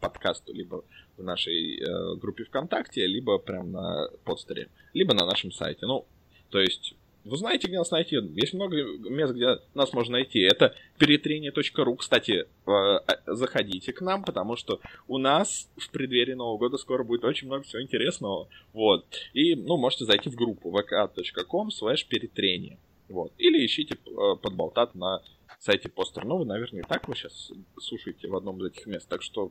подкасту, 0.00 0.52
либо 0.52 0.84
в 1.16 1.22
нашей 1.22 1.80
э, 1.80 2.16
группе 2.16 2.44
ВКонтакте, 2.44 3.06
либо 3.06 3.38
прям 3.38 3.72
на 3.72 4.08
постере, 4.24 4.68
либо 4.94 5.14
на 5.14 5.24
нашем 5.24 5.52
сайте. 5.52 5.86
Ну, 5.86 6.06
то 6.50 6.60
есть, 6.60 6.94
вы 7.24 7.36
знаете, 7.36 7.66
где 7.66 7.78
нас 7.78 7.90
найти. 7.90 8.16
Есть 8.16 8.54
много 8.54 8.76
мест, 9.10 9.34
где 9.34 9.58
нас 9.74 9.92
можно 9.92 10.12
найти. 10.12 10.40
Это 10.40 10.74
перетрение.ру. 10.98 11.96
Кстати, 11.96 12.46
э, 12.66 12.70
э, 12.70 12.98
заходите 13.26 13.92
к 13.92 14.00
нам, 14.00 14.22
потому 14.22 14.56
что 14.56 14.80
у 15.08 15.18
нас 15.18 15.68
в 15.76 15.90
преддверии 15.90 16.34
Нового 16.34 16.58
года 16.58 16.78
скоро 16.78 17.02
будет 17.02 17.24
очень 17.24 17.48
много 17.48 17.64
всего 17.64 17.82
интересного. 17.82 18.48
Вот. 18.72 19.06
И, 19.32 19.56
ну, 19.56 19.76
можете 19.76 20.04
зайти 20.04 20.30
в 20.30 20.36
группу 20.36 20.70
vk.com 20.70 21.68
slash 21.68 22.06
перетрение. 22.08 22.78
Вот. 23.08 23.32
Или 23.38 23.64
ищите 23.66 23.96
э, 24.06 24.36
подболтат 24.40 24.94
на 24.94 25.22
сайте 25.58 25.88
постер. 25.88 26.24
Ну, 26.24 26.38
вы, 26.38 26.44
наверное, 26.44 26.82
и 26.82 26.86
так 26.86 27.08
вы 27.08 27.16
сейчас 27.16 27.50
слушаете 27.80 28.28
в 28.28 28.36
одном 28.36 28.60
из 28.60 28.66
этих 28.72 28.86
мест. 28.86 29.08
Так 29.08 29.22
что 29.22 29.50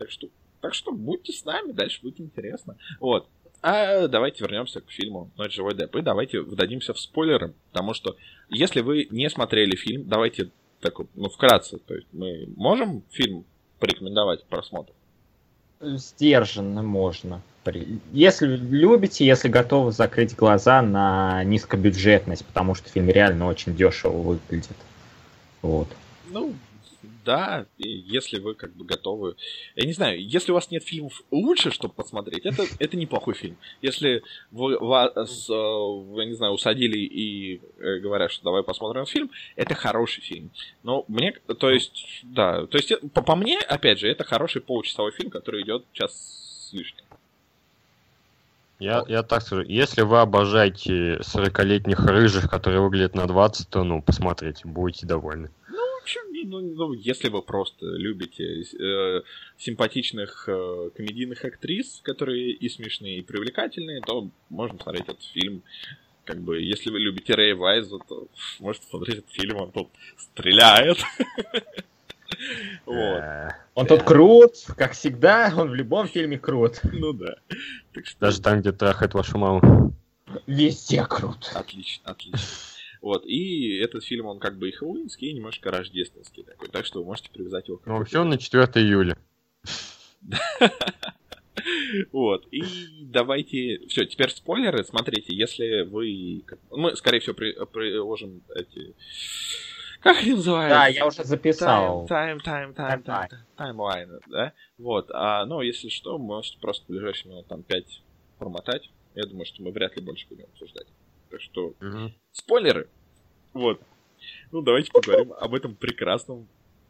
так 0.00 0.10
что, 0.10 0.28
так 0.62 0.72
что 0.72 0.92
будьте 0.92 1.30
с 1.30 1.44
нами, 1.44 1.72
дальше 1.72 2.00
будет 2.02 2.20
интересно. 2.20 2.76
Вот. 3.00 3.28
А 3.60 4.08
давайте 4.08 4.42
вернемся 4.42 4.80
к 4.80 4.90
фильму 4.90 5.30
«Ночь 5.36 5.54
живой 5.54 5.74
Депп» 5.74 5.96
и 5.96 6.00
давайте 6.00 6.40
вдадимся 6.40 6.94
в 6.94 6.98
спойлеры, 6.98 7.52
потому 7.70 7.92
что 7.92 8.16
если 8.48 8.80
вы 8.80 9.06
не 9.10 9.28
смотрели 9.28 9.76
фильм, 9.76 10.08
давайте 10.08 10.48
так, 10.80 10.94
ну, 11.14 11.28
вкратце, 11.28 11.76
то 11.78 11.94
есть 11.94 12.06
мы 12.12 12.48
можем 12.56 13.02
фильм 13.10 13.44
порекомендовать 13.78 14.42
к 14.42 14.46
просмотру? 14.46 14.94
Сдержанно 15.82 16.82
можно. 16.82 17.42
Если 18.12 18.46
любите, 18.46 19.26
если 19.26 19.48
готовы 19.48 19.92
закрыть 19.92 20.34
глаза 20.34 20.80
на 20.80 21.44
низкобюджетность, 21.44 22.46
потому 22.46 22.74
что 22.74 22.88
фильм 22.88 23.10
реально 23.10 23.46
очень 23.48 23.76
дешево 23.76 24.16
выглядит. 24.16 24.76
Вот. 25.60 25.88
Ну, 26.30 26.54
да, 27.24 27.66
если 27.78 28.38
вы 28.38 28.54
как 28.54 28.72
бы 28.72 28.84
готовы. 28.84 29.36
Я 29.76 29.86
не 29.86 29.92
знаю, 29.92 30.22
если 30.22 30.52
у 30.52 30.54
вас 30.54 30.70
нет 30.70 30.82
фильмов 30.82 31.22
лучше, 31.30 31.70
чтобы 31.70 31.94
посмотреть, 31.94 32.44
это, 32.46 32.64
это 32.78 32.96
неплохой 32.96 33.34
фильм. 33.34 33.56
Если 33.82 34.22
вы 34.50 34.78
вас, 34.78 35.48
э, 35.48 35.52
я 35.52 36.24
не 36.24 36.34
знаю, 36.34 36.52
усадили 36.52 36.98
и 36.98 37.60
э, 37.78 37.98
говорят, 37.98 38.30
что 38.30 38.44
давай 38.44 38.62
посмотрим 38.62 39.06
фильм, 39.06 39.30
это 39.56 39.74
хороший 39.74 40.22
фильм. 40.22 40.50
Но 40.82 41.04
мне, 41.08 41.32
то 41.58 41.70
есть, 41.70 42.20
да, 42.22 42.66
то 42.66 42.78
есть, 42.78 42.92
по, 43.12 43.22
по 43.22 43.36
мне, 43.36 43.58
опять 43.58 43.98
же, 43.98 44.08
это 44.08 44.24
хороший 44.24 44.60
получасовой 44.60 45.12
фильм, 45.12 45.30
который 45.30 45.62
идет 45.62 45.84
час 45.92 46.68
с 46.68 46.72
лишним. 46.72 47.04
Я, 48.78 49.04
я 49.08 49.22
так 49.22 49.42
скажу, 49.42 49.62
если 49.62 50.00
вы 50.00 50.20
обожаете 50.20 51.16
40-летних 51.18 52.02
рыжих, 52.06 52.48
которые 52.48 52.80
выглядят 52.80 53.14
на 53.14 53.26
20, 53.26 53.68
то, 53.68 53.84
ну, 53.84 54.00
посмотрите, 54.00 54.66
будете 54.66 55.06
довольны 55.06 55.50
ну, 56.44 56.60
ну, 56.60 56.92
если 56.92 57.28
вы 57.28 57.42
просто 57.42 57.86
любите 57.86 58.62
э, 58.62 59.22
симпатичных 59.58 60.44
э, 60.48 60.90
комедийных 60.96 61.44
актрис, 61.44 62.00
которые 62.02 62.52
и 62.52 62.68
смешные, 62.68 63.18
и 63.18 63.22
привлекательные, 63.22 64.00
то 64.00 64.28
можно 64.48 64.78
смотреть 64.78 65.04
этот 65.04 65.22
фильм. 65.22 65.62
Как 66.24 66.40
бы, 66.40 66.60
если 66.60 66.90
вы 66.90 67.00
любите 67.00 67.34
Рэй 67.34 67.54
Вайза, 67.54 67.98
то 68.08 68.28
можете 68.60 68.86
смотреть 68.86 69.18
этот 69.18 69.30
фильм, 69.30 69.56
он 69.56 69.72
тут 69.72 69.88
стреляет. 70.16 70.98
Вот. 72.86 73.22
Он 73.74 73.86
тут 73.86 74.04
крут, 74.04 74.54
как 74.76 74.92
всегда, 74.92 75.52
он 75.54 75.70
в 75.70 75.74
любом 75.74 76.06
фильме 76.06 76.38
крут. 76.38 76.80
Ну 76.84 77.12
да. 77.12 77.34
Даже 78.20 78.40
там, 78.40 78.60
где 78.60 78.72
трахает 78.72 79.14
вашу 79.14 79.36
маму. 79.36 79.92
Везде 80.46 81.04
крут. 81.04 81.50
Отлично, 81.54 82.12
отлично. 82.12 82.38
Вот, 83.00 83.24
и 83.24 83.78
этот 83.78 84.04
фильм, 84.04 84.26
он 84.26 84.38
как 84.38 84.58
бы 84.58 84.68
и 84.68 84.72
хэллоуинский, 84.72 85.28
и 85.28 85.32
немножко 85.32 85.70
рождественский 85.70 86.42
такой, 86.42 86.68
так 86.68 86.84
что 86.84 87.00
вы 87.00 87.06
можете 87.06 87.30
привязать 87.30 87.68
его 87.68 87.78
к... 87.78 87.86
Ну, 87.86 87.96
вообще 87.96 88.18
он 88.18 88.28
на 88.28 88.38
4 88.38 88.64
июля. 88.76 89.16
Вот, 92.12 92.46
и 92.50 92.62
давайте... 93.02 93.80
Все, 93.88 94.06
теперь 94.06 94.30
спойлеры. 94.30 94.82
Смотрите, 94.84 95.34
если 95.34 95.82
вы... 95.82 96.42
Мы, 96.70 96.96
скорее 96.96 97.20
всего, 97.20 97.34
приложим 97.34 98.42
эти... 98.54 98.94
Как 100.00 100.18
они 100.18 100.32
называются? 100.32 100.78
Да, 100.78 100.86
я 100.86 101.06
уже 101.06 101.24
записал. 101.24 102.06
Тайм, 102.06 102.40
тайм, 102.40 102.72
тайм, 102.72 103.02
тайм, 103.02 103.28
таймлайн, 103.56 104.20
да? 104.28 104.54
Вот, 104.78 105.10
а, 105.12 105.44
ну, 105.44 105.60
если 105.60 105.90
что, 105.90 106.16
можете 106.16 106.58
просто 106.58 106.84
в 106.84 106.88
ближайшие 106.88 107.30
минут 107.30 107.46
там 107.48 107.62
5 107.62 108.02
промотать. 108.38 108.90
Я 109.14 109.26
думаю, 109.26 109.44
что 109.44 109.62
мы 109.62 109.72
вряд 109.72 109.96
ли 109.96 110.02
больше 110.02 110.26
будем 110.28 110.44
обсуждать. 110.44 110.86
Так 111.30 111.40
что, 111.40 111.74
угу. 111.80 112.12
спойлеры. 112.32 112.88
Вот. 113.52 113.80
Ну, 114.52 114.62
давайте 114.62 114.90
поговорим 114.90 115.32
об 115.32 115.54
этом 115.54 115.74
прекрасном 115.74 116.48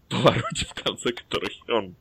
повороте 0.08 0.66
в 0.66 0.74
конце, 0.74 1.12
который 1.12 1.60
он, 1.68 1.94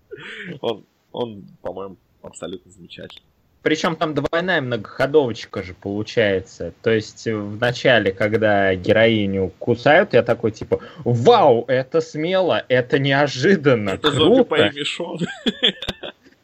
он, 0.62 0.86
он 1.12 1.48
по-моему, 1.62 1.98
абсолютно 2.22 2.72
замечательный. 2.72 3.24
Причем 3.62 3.98
там 3.98 4.14
двойная 4.14 4.62
многоходовочка 4.62 5.64
же 5.64 5.74
получается. 5.74 6.74
То 6.82 6.92
есть 6.92 7.26
в 7.26 7.58
начале, 7.60 8.14
когда 8.14 8.74
героиню 8.74 9.52
кусают, 9.60 10.14
я 10.14 10.24
такой 10.24 10.52
типа, 10.52 10.80
вау, 11.00 11.66
это 11.68 12.00
смело, 12.00 12.64
это 12.70 13.00
неожиданно, 13.00 13.92
это 13.92 14.12
круто. 14.12 14.72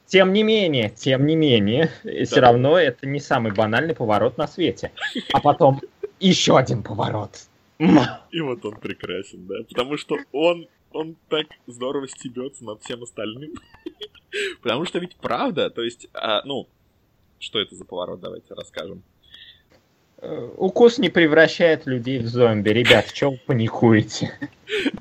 Тем 0.07 0.33
не 0.33 0.43
менее, 0.43 0.89
тем 0.89 1.25
не 1.25 1.35
менее, 1.35 1.91
да. 2.03 2.25
все 2.25 2.39
равно 2.39 2.77
это 2.77 3.07
не 3.07 3.19
самый 3.19 3.51
банальный 3.53 3.95
поворот 3.95 4.37
на 4.37 4.47
свете. 4.47 4.91
А 5.33 5.39
потом 5.39 5.81
еще 6.19 6.57
один 6.57 6.83
поворот. 6.83 7.47
И 7.79 8.39
вот 8.39 8.63
он 8.65 8.75
прекрасен, 8.77 9.47
да. 9.47 9.55
Потому 9.67 9.97
что 9.97 10.17
он, 10.31 10.67
он 10.91 11.15
так 11.29 11.47
здорово 11.67 12.07
стебется 12.07 12.63
над 12.63 12.83
всем 12.83 13.03
остальным. 13.03 13.53
Потому 14.61 14.85
что 14.85 14.99
ведь 14.99 15.15
правда, 15.15 15.69
то 15.69 15.81
есть, 15.81 16.07
а, 16.13 16.43
ну, 16.45 16.67
что 17.39 17.59
это 17.59 17.75
за 17.75 17.83
поворот, 17.83 18.21
давайте 18.21 18.53
расскажем. 18.53 19.03
Э, 20.17 20.49
укус 20.57 20.97
не 20.99 21.09
превращает 21.09 21.85
людей 21.85 22.19
в 22.19 22.27
зомби. 22.27 22.69
Ребят, 22.69 23.07
в 23.07 23.13
чем 23.13 23.37
паникуете? 23.45 24.31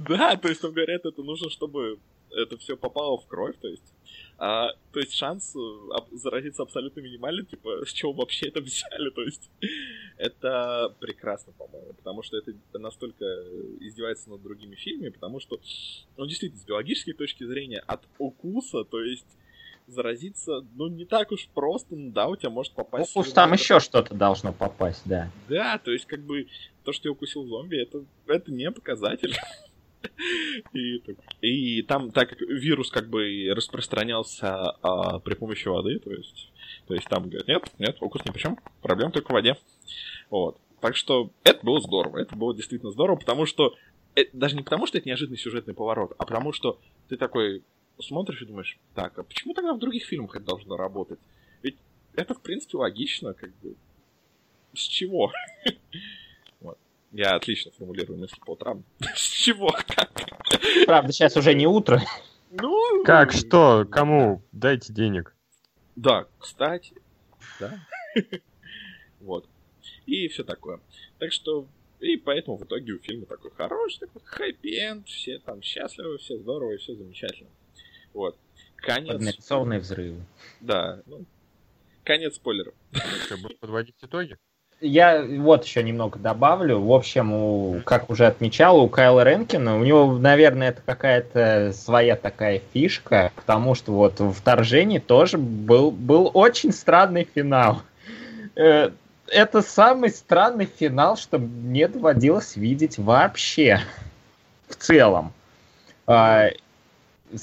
Да, 0.07 0.37
то 0.37 0.49
есть, 0.49 0.63
он 0.63 0.73
говорят, 0.73 1.07
это 1.07 1.23
нужно, 1.23 1.49
чтобы 1.49 1.99
это 2.31 2.59
все 2.59 2.77
попало 2.77 3.17
в 3.17 3.27
кровь, 3.27 3.55
то 3.61 3.69
есть 3.69 3.94
а, 4.37 4.71
то 4.93 5.01
есть 5.01 5.15
шанс 5.15 5.55
э, 5.55 6.17
заразиться 6.17 6.63
абсолютно 6.63 7.01
минимальный, 7.01 7.45
типа, 7.45 7.85
с 7.87 7.93
чего 7.93 8.13
вообще 8.13 8.49
это 8.49 8.61
взяли, 8.61 9.11
то 9.11 9.23
есть 9.23 9.51
это 10.17 10.95
прекрасно, 10.99 11.53
по-моему, 11.53 11.93
потому 11.95 12.23
что 12.23 12.37
это 12.39 12.53
настолько 12.79 13.25
издевается 13.81 14.31
над 14.31 14.43
другими 14.43 14.75
фильмами, 14.75 15.11
потому 15.11 15.41
что, 15.41 15.61
ну, 16.17 16.27
действительно, 16.27 16.61
с 16.61 16.65
биологической 16.65 17.13
точки 17.13 17.45
зрения, 17.45 17.79
от 17.87 18.03
укуса, 18.19 18.85
то 18.85 19.01
есть 19.03 19.27
заразиться, 19.87 20.65
ну, 20.75 20.89
не 20.89 21.05
так 21.05 21.31
уж 21.31 21.47
просто, 21.49 21.95
ну, 21.95 22.11
да, 22.11 22.27
у 22.27 22.37
тебя 22.37 22.51
может 22.51 22.73
попасть... 22.73 23.11
Укус 23.11 23.33
там 23.33 23.53
еще 23.53 23.81
что-то 23.81 24.15
должно 24.15 24.53
попасть, 24.53 25.03
да. 25.05 25.31
Да, 25.49 25.79
то 25.79 25.93
есть, 25.93 26.07
как 26.07 26.21
бы, 26.21 26.49
то, 26.85 26.93
что 26.93 27.09
я 27.09 27.13
укусил 27.13 27.45
зомби, 27.47 27.77
это, 27.77 28.05
это 28.27 28.51
не 28.51 28.71
показатель. 28.71 29.37
И, 30.73 31.03
и 31.41 31.83
там, 31.83 32.11
так 32.11 32.31
как 32.31 32.41
вирус 32.41 32.91
как 32.91 33.09
бы 33.09 33.51
распространялся 33.55 34.71
а, 34.83 35.19
при 35.21 35.35
помощи 35.35 35.69
воды, 35.69 35.99
то 35.99 36.11
есть, 36.11 36.53
то 36.87 36.95
есть 36.95 37.09
там 37.09 37.25
говорят, 37.25 37.49
нет, 37.49 37.71
нет, 37.79 37.97
укус 38.01 38.25
ни 38.25 38.31
при 38.31 38.41
чем, 38.41 38.59
проблем 38.83 39.13
только 39.13 39.29
в 39.29 39.33
воде. 39.33 39.57
Вот. 40.31 40.59
Так 40.81 40.97
что 40.97 41.31
это 41.45 41.65
было 41.65 41.81
здорово, 41.81 42.19
это 42.19 42.37
было 42.37 42.55
действительно 42.55 42.93
здорово, 42.93 43.17
потому 43.17 43.47
что 43.47 43.75
это, 44.15 44.31
даже 44.37 44.57
не 44.57 44.63
потому, 44.63 44.87
что 44.87 44.99
это 44.99 45.09
неожиданный 45.09 45.39
сюжетный 45.39 45.75
поворот, 45.75 46.15
а 46.19 46.25
потому 46.25 46.53
что 46.53 46.79
ты 47.09 47.17
такой 47.17 47.63
смотришь 48.01 48.43
и 48.43 48.47
думаешь, 48.47 48.79
так, 48.95 49.19
а 49.19 49.23
почему 49.23 49.55
тогда 49.55 49.75
в 49.75 49.79
других 49.79 50.05
фильмах 50.05 50.37
это 50.37 50.47
должно 50.47 50.77
работать? 50.77 51.19
Ведь 51.63 51.77
это, 52.15 52.35
в 52.35 52.41
принципе, 52.41 52.79
логично, 52.79 53.35
как 53.35 53.55
бы. 53.57 53.75
С 54.75 54.83
чего? 54.83 55.33
Я 57.15 57.37
отлично 57.37 57.71
формулирую 57.71 58.19
мысли 58.19 58.41
по 58.45 58.53
утрам. 58.53 58.85
С 59.15 59.21
чего? 59.21 59.69
Как? 59.69 60.11
Правда, 60.85 61.13
сейчас 61.13 61.37
уже 61.37 61.55
не 61.55 61.65
утро. 61.65 62.03
Ну... 62.51 63.05
Как, 63.05 63.31
что, 63.31 63.87
кому? 63.89 64.43
Дайте 64.51 64.93
денег. 64.93 65.33
Да, 65.95 66.27
кстати, 66.39 66.95
Да. 67.61 67.87
Вот. 69.21 69.49
И 70.07 70.27
все 70.27 70.43
такое. 70.43 70.81
Так 71.19 71.33
что 71.33 71.69
и 72.01 72.17
поэтому 72.17 72.57
в 72.57 72.65
итоге 72.65 72.95
у 72.95 72.99
фильма 72.99 73.27
такой 73.27 73.53
хороший, 73.53 74.01
такой 74.01 74.21
хэппи-энд, 74.25 75.07
все 75.07 75.39
там 75.39 75.63
счастливы, 75.63 76.19
все 76.19 76.37
здорово, 76.37 76.77
все 76.79 76.95
замечательно. 76.97 77.49
Вот. 78.13 78.37
Конец. 78.75 79.13
Поднарисованные 79.13 79.79
взрывы. 79.79 80.27
Да, 80.61 81.01
ну, 81.07 81.25
конец 82.03 82.35
спойлеров. 82.35 82.75
Подводить 83.61 83.95
итоги? 84.03 84.37
Я 84.87 85.23
вот 85.23 85.65
еще 85.65 85.83
немного 85.83 86.19
добавлю. 86.19 86.79
В 86.79 86.93
общем, 86.93 87.33
у, 87.33 87.81
как 87.85 88.11
уже 88.11 88.27
отмечал, 88.27 88.79
у 88.81 88.89
Кайла 88.89 89.25
Ренкина, 89.25 89.79
у 89.79 89.83
него, 89.83 90.19
наверное, 90.19 90.69
это 90.69 90.83
какая-то 90.85 91.73
своя 91.75 92.17
такая 92.17 92.61
фишка, 92.73 93.33
потому 93.35 93.75
что 93.75 93.93
вот 93.93 94.21
в 94.21 94.33
вторжении 94.33 94.99
тоже 94.99 95.39
был, 95.39 95.91
был 95.91 96.31
очень 96.35 96.71
странный 96.73 97.27
финал. 97.35 97.81
Э, 98.57 98.91
Это 99.29 99.63
самый 99.63 100.11
странный 100.11 100.67
финал, 100.67 101.17
что 101.17 101.39
мне 101.39 101.89
доводилось 101.89 102.57
видеть 102.57 102.99
вообще 102.99 103.81
в 104.69 104.77
целом. 104.77 105.33
А, 106.07 106.49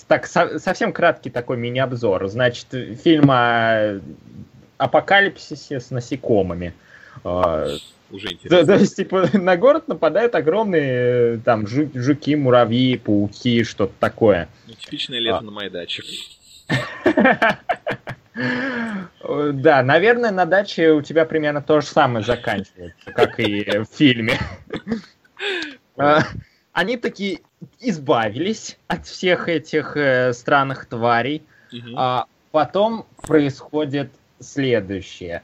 Так, 0.07 0.27
со- 0.27 0.59
совсем 0.59 0.93
краткий 0.93 1.31
такой 1.31 1.57
мини-обзор. 1.57 2.27
Значит, 2.27 2.67
фильм 3.03 3.31
о 3.31 3.99
апокалипсисе 4.77 5.79
с 5.79 5.89
насекомыми. 5.89 6.73
А, 7.23 7.67
Уже 8.09 8.33
интересно. 8.33 8.65
то 8.65 8.73
есть, 8.79 8.95
типа, 8.95 9.29
на 9.37 9.57
город 9.57 9.87
нападают 9.87 10.35
огромные 10.35 11.35
э, 11.35 11.37
там 11.43 11.65
жу- 11.65 11.91
жуки, 11.97 12.35
муравьи, 12.35 12.97
пауки, 12.97 13.63
что-то 13.63 13.93
такое. 13.99 14.47
Ну, 14.67 14.73
типичное 14.73 15.19
лето 15.19 15.37
А. 15.37 15.41
на 15.41 15.51
моей 15.51 15.69
даче. 15.69 16.03
Да, 19.53 19.83
наверное, 19.83 20.31
на 20.31 20.45
даче 20.45 20.91
у 20.91 21.01
тебя 21.01 21.25
примерно 21.25 21.61
то 21.61 21.81
же 21.81 21.87
самое 21.87 22.23
заканчивается, 22.25 23.11
как 23.11 23.39
и 23.39 23.79
в 23.79 23.85
фильме. 23.85 24.39
А, 25.97 26.21
Они 26.71 26.95
такие 26.97 27.39
избавились 27.79 28.77
от 28.87 29.05
всех 29.05 29.49
этих 29.49 29.97
э, 29.97 30.31
странных 30.33 30.85
тварей, 30.85 31.43
а 31.95 32.25
потом 32.51 33.05
происходит 33.21 34.09
следующее. 34.39 35.43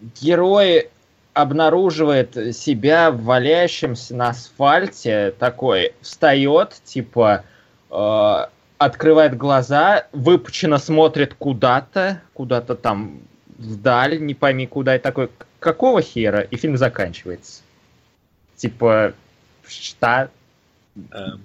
Герой 0.00 0.90
обнаруживает 1.32 2.56
себя 2.56 3.10
валяющимся 3.10 4.14
на 4.14 4.30
асфальте, 4.30 5.34
такой 5.38 5.92
встает, 6.00 6.80
типа 6.84 7.44
э, 7.90 8.46
открывает 8.78 9.36
глаза, 9.36 10.06
выпученно 10.12 10.78
смотрит 10.78 11.34
куда-то, 11.34 12.22
куда-то 12.32 12.74
там 12.74 13.20
вдаль, 13.58 14.20
не 14.20 14.34
пойми 14.34 14.66
куда, 14.66 14.96
и 14.96 14.98
такой, 14.98 15.28
«К- 15.28 15.46
какого 15.60 16.00
хера? 16.02 16.40
И 16.40 16.56
фильм 16.56 16.76
заканчивается. 16.76 17.62
Типа, 18.56 19.12
что? 19.66 20.30
Эм, 21.10 21.42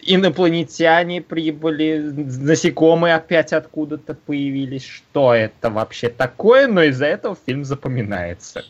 Инопланетяне 0.00 1.20
прибыли, 1.22 1.98
насекомые 1.98 3.14
опять 3.14 3.52
откуда-то 3.52 4.14
появились. 4.14 4.84
Что 4.84 5.34
это 5.34 5.70
вообще 5.70 6.08
такое? 6.08 6.68
Но 6.68 6.82
из-за 6.84 7.06
этого 7.06 7.36
фильм 7.46 7.64
запоминается. 7.64 8.64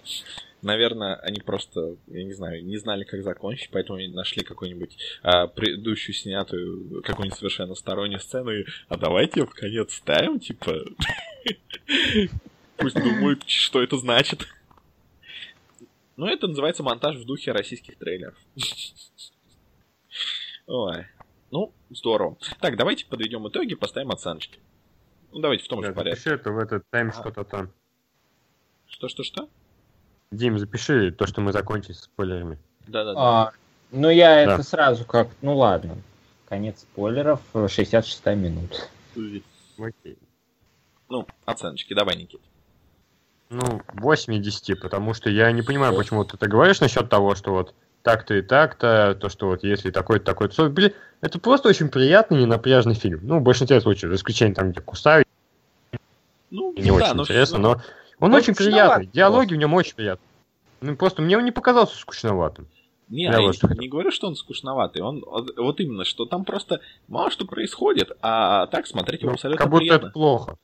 Наверное, 0.62 1.14
они 1.16 1.40
просто, 1.40 1.96
я 2.08 2.24
не 2.24 2.34
знаю, 2.34 2.64
не 2.64 2.76
знали, 2.76 3.04
как 3.04 3.22
закончить, 3.22 3.70
поэтому 3.70 3.98
они 3.98 4.08
нашли 4.08 4.44
какую-нибудь 4.44 4.96
а, 5.22 5.46
предыдущую 5.46 6.14
снятую, 6.14 7.02
какую-нибудь 7.02 7.38
совершенно 7.38 7.74
стороннюю 7.74 8.20
сцену, 8.20 8.50
и, 8.50 8.66
а 8.88 8.98
давайте 8.98 9.46
в 9.46 9.50
конец 9.50 9.94
ставим, 9.94 10.38
типа... 10.38 10.84
Пусть 12.76 12.96
думают, 12.96 13.42
что 13.46 13.82
это 13.82 13.96
значит. 13.96 14.46
Ну, 16.16 16.26
это 16.26 16.46
называется 16.46 16.82
монтаж 16.82 17.16
в 17.16 17.24
духе 17.24 17.52
российских 17.52 17.96
трейлеров. 17.96 18.36
Ой. 20.70 21.04
Ну, 21.50 21.72
здорово. 21.90 22.36
Так, 22.60 22.76
давайте 22.76 23.04
подведем 23.04 23.46
итоги, 23.48 23.74
поставим 23.74 24.10
оценочки. 24.12 24.60
Ну, 25.32 25.40
давайте 25.40 25.64
в 25.64 25.68
том 25.68 25.82
же 25.82 25.88
Да, 25.88 25.94
порядке. 25.94 26.20
запиши 26.20 26.34
это 26.36 26.52
в 26.52 26.58
этот 26.58 26.88
тайм 26.90 27.12
что-то 27.12 27.42
там. 27.42 27.70
Что-что-что? 28.86 29.48
Дим, 30.30 30.58
запиши 30.60 31.10
то, 31.10 31.26
что 31.26 31.40
мы 31.40 31.52
закончили 31.52 31.92
с 31.92 32.02
спойлерами. 32.02 32.56
Да-да-да. 32.86 33.20
А, 33.20 33.52
ну, 33.90 34.10
я 34.10 34.46
Да. 34.46 34.54
это 34.54 34.62
сразу 34.62 35.04
как... 35.04 35.28
Ну, 35.42 35.56
ладно. 35.56 35.96
Конец 36.48 36.82
спойлеров, 36.82 37.40
66 37.52 38.26
минут. 38.36 38.88
Окей. 39.76 40.18
Ну, 41.08 41.26
оценочки, 41.46 41.94
давай, 41.94 42.14
Никит. 42.16 42.40
Ну, 43.48 43.82
8 43.94 44.34
из 44.34 44.44
10, 44.44 44.80
потому 44.80 45.14
что 45.14 45.30
я 45.30 45.50
не 45.50 45.62
понимаю, 45.62 45.96
почему 45.96 46.24
ты 46.24 46.36
это 46.36 46.46
говоришь 46.46 46.80
насчет 46.80 47.08
того, 47.08 47.34
что 47.34 47.50
вот 47.50 47.74
так-то 48.02 48.34
и 48.34 48.42
так-то, 48.42 49.14
то, 49.20 49.28
что 49.28 49.46
вот 49.48 49.62
если 49.64 49.90
такой-то 49.90 50.24
такой 50.24 50.48
то 50.48 50.68
блин, 50.68 50.92
это 51.20 51.38
просто 51.38 51.68
очень 51.68 51.88
приятный, 51.88 52.40
ненапряжный 52.42 52.94
фильм. 52.94 53.20
Ну, 53.22 53.38
в 53.38 53.42
большинстве 53.42 53.80
случаев, 53.80 54.10
за 54.10 54.16
исключением 54.16 54.54
там, 54.54 54.72
где 54.72 54.80
кусают, 54.80 55.26
Ну, 56.50 56.72
не 56.76 56.90
очень 56.90 57.18
интересно, 57.20 57.58
но 57.58 57.70
он 58.18 58.30
Ну, 58.30 58.36
очень 58.36 58.54
приятный, 58.54 59.06
диалоги 59.06 59.54
в 59.54 59.56
нем 59.58 59.74
очень 59.74 59.94
приятные. 59.94 60.26
Ну, 60.80 60.96
просто 60.96 61.20
мне 61.22 61.36
он 61.36 61.44
не 61.44 61.52
показался 61.52 61.96
скучноватым. 61.96 62.66
Не, 63.08 63.24
Я 63.24 63.32
я 63.32 63.40
вот 63.40 63.62
не, 63.64 63.78
не 63.80 63.88
говорю, 63.88 64.12
что 64.12 64.28
он 64.28 64.36
скучноватый. 64.36 65.02
Он 65.02 65.22
вот 65.56 65.80
именно, 65.80 66.04
что 66.04 66.26
там 66.26 66.44
просто 66.44 66.80
мало 67.08 67.30
что 67.30 67.44
происходит, 67.44 68.12
а 68.22 68.66
так 68.68 68.86
смотреть 68.86 69.20
его 69.22 69.30
Ну, 69.30 69.34
абсолютно 69.34 69.58
как 69.62 69.70
будто 69.70 69.80
приятно. 69.80 70.06
это 70.06 70.12
плохо. 70.12 70.56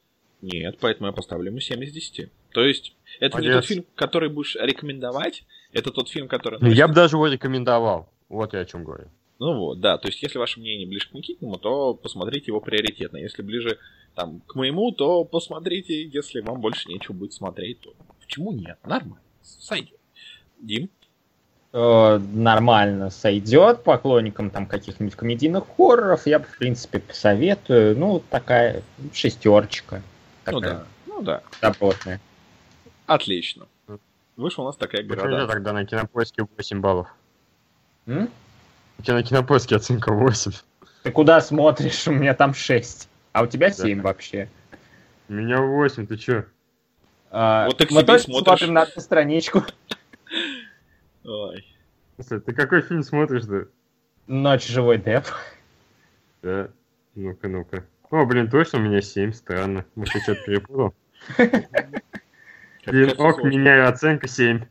Нет, 0.43 0.79
поэтому 0.81 1.09
я 1.09 1.13
поставлю 1.13 1.51
ему 1.51 1.59
7 1.61 1.83
из 1.83 1.93
10. 1.93 2.31
То 2.53 2.63
есть, 2.65 2.95
это 3.21 3.39
не 3.41 3.49
Молодец. 3.49 3.65
тот 3.65 3.69
фильм, 3.69 3.85
который 3.97 4.29
будешь 4.29 4.55
рекомендовать, 4.55 5.45
это 5.73 5.91
тот 5.91 6.09
фильм, 6.09 6.29
который... 6.29 6.59
Ну, 6.61 6.71
я 6.71 6.89
бы 6.89 6.95
даже 6.95 7.17
его 7.17 7.27
рекомендовал. 7.27 8.09
Вот 8.29 8.55
я 8.55 8.61
о 8.61 8.65
чем 8.65 8.85
говорю. 8.85 9.09
Ну 9.39 9.59
вот, 9.59 9.81
да, 9.81 9.99
то 9.99 10.09
есть, 10.09 10.23
если 10.23 10.39
ваше 10.39 10.61
мнение 10.61 10.87
ближе 10.87 11.11
к 11.11 11.13
Никитному, 11.13 11.59
то 11.59 11.95
посмотрите 11.95 12.47
его 12.47 12.61
приоритетно. 12.61 13.19
Если 13.19 13.43
ближе 13.43 13.79
там, 14.15 14.41
к 14.47 14.55
моему, 14.55 14.93
то 14.93 15.25
посмотрите, 15.25 16.05
если 16.05 16.41
вам 16.41 16.61
больше 16.61 16.89
нечего 16.89 17.13
будет 17.13 17.35
смотреть, 17.35 17.81
то 17.81 17.93
почему 18.21 18.53
нет? 18.53 18.79
Нормально, 18.83 19.21
сойдет. 19.43 20.01
Дим? 20.59 20.89
Э, 21.73 22.19
нормально 22.19 23.11
сойдет 23.11 23.85
поклонникам 23.85 24.49
там 24.49 24.67
каких-нибудь 24.67 25.15
комедийных 25.15 25.65
хорроров. 25.77 26.27
Я 26.27 26.39
бы, 26.39 26.47
в 26.47 26.57
принципе, 26.57 27.01
посоветую. 27.01 27.99
Ну, 27.99 28.23
такая 28.31 28.83
шестерочка. 29.13 30.03
Ну 30.47 30.61
Такая 30.61 30.75
да, 30.75 30.87
ну 31.07 31.23
да. 31.23 31.43
добротная. 31.61 32.21
Отлично. 33.05 33.67
Вышла 34.37 34.63
у 34.63 34.67
нас 34.67 34.77
такая 34.77 35.03
Почему 35.03 35.29
градация. 35.29 35.47
тогда 35.49 35.73
на 35.73 35.87
кинопоиске 35.87 36.47
8 36.57 36.81
баллов? 36.81 37.09
М? 38.07 38.29
У 38.99 39.13
на 39.13 39.23
кинопоиске 39.23 39.77
оценка 39.77 40.13
8. 40.13 40.53
Ты 41.03 41.11
куда 41.11 41.41
смотришь? 41.41 42.07
У 42.07 42.13
меня 42.13 42.35
там 42.35 42.53
6. 42.53 43.09
А 43.33 43.43
у 43.43 43.47
тебя 43.47 43.71
7 43.71 44.03
вообще. 44.03 44.49
У 45.29 45.33
меня 45.33 45.61
8, 45.61 46.07
ты 46.07 46.17
чё? 46.17 46.45
А, 47.31 47.67
Вот 47.67 47.79
ты 47.79 47.85
мы 47.91 48.03
смотришь. 48.03 48.23
смотрим 48.23 48.75
на 48.75 48.83
одну 48.83 49.01
страничку. 49.03 49.63
Ой. 51.25 51.67
Слушай, 52.17 52.41
ты 52.41 52.53
какой 52.53 52.83
фильм 52.83 53.03
смотришь-то? 53.03 53.69
Ночь 54.27 54.67
живой 54.67 54.99
Деп. 54.99 55.25
Да. 56.43 56.69
Ну-ка, 57.15 57.49
ну-ка. 57.49 57.85
О, 58.11 58.25
блин, 58.27 58.51
точно 58.51 58.79
у 58.79 58.83
меня 58.83 59.01
7, 59.01 59.33
странно. 59.33 59.85
Может, 59.95 60.15
я 60.15 60.21
что-то 60.21 60.43
перепутал? 60.45 60.95
Ок, 62.87 63.45
меняю 63.45 63.89
оценку 63.89 64.29
7. 64.29 64.65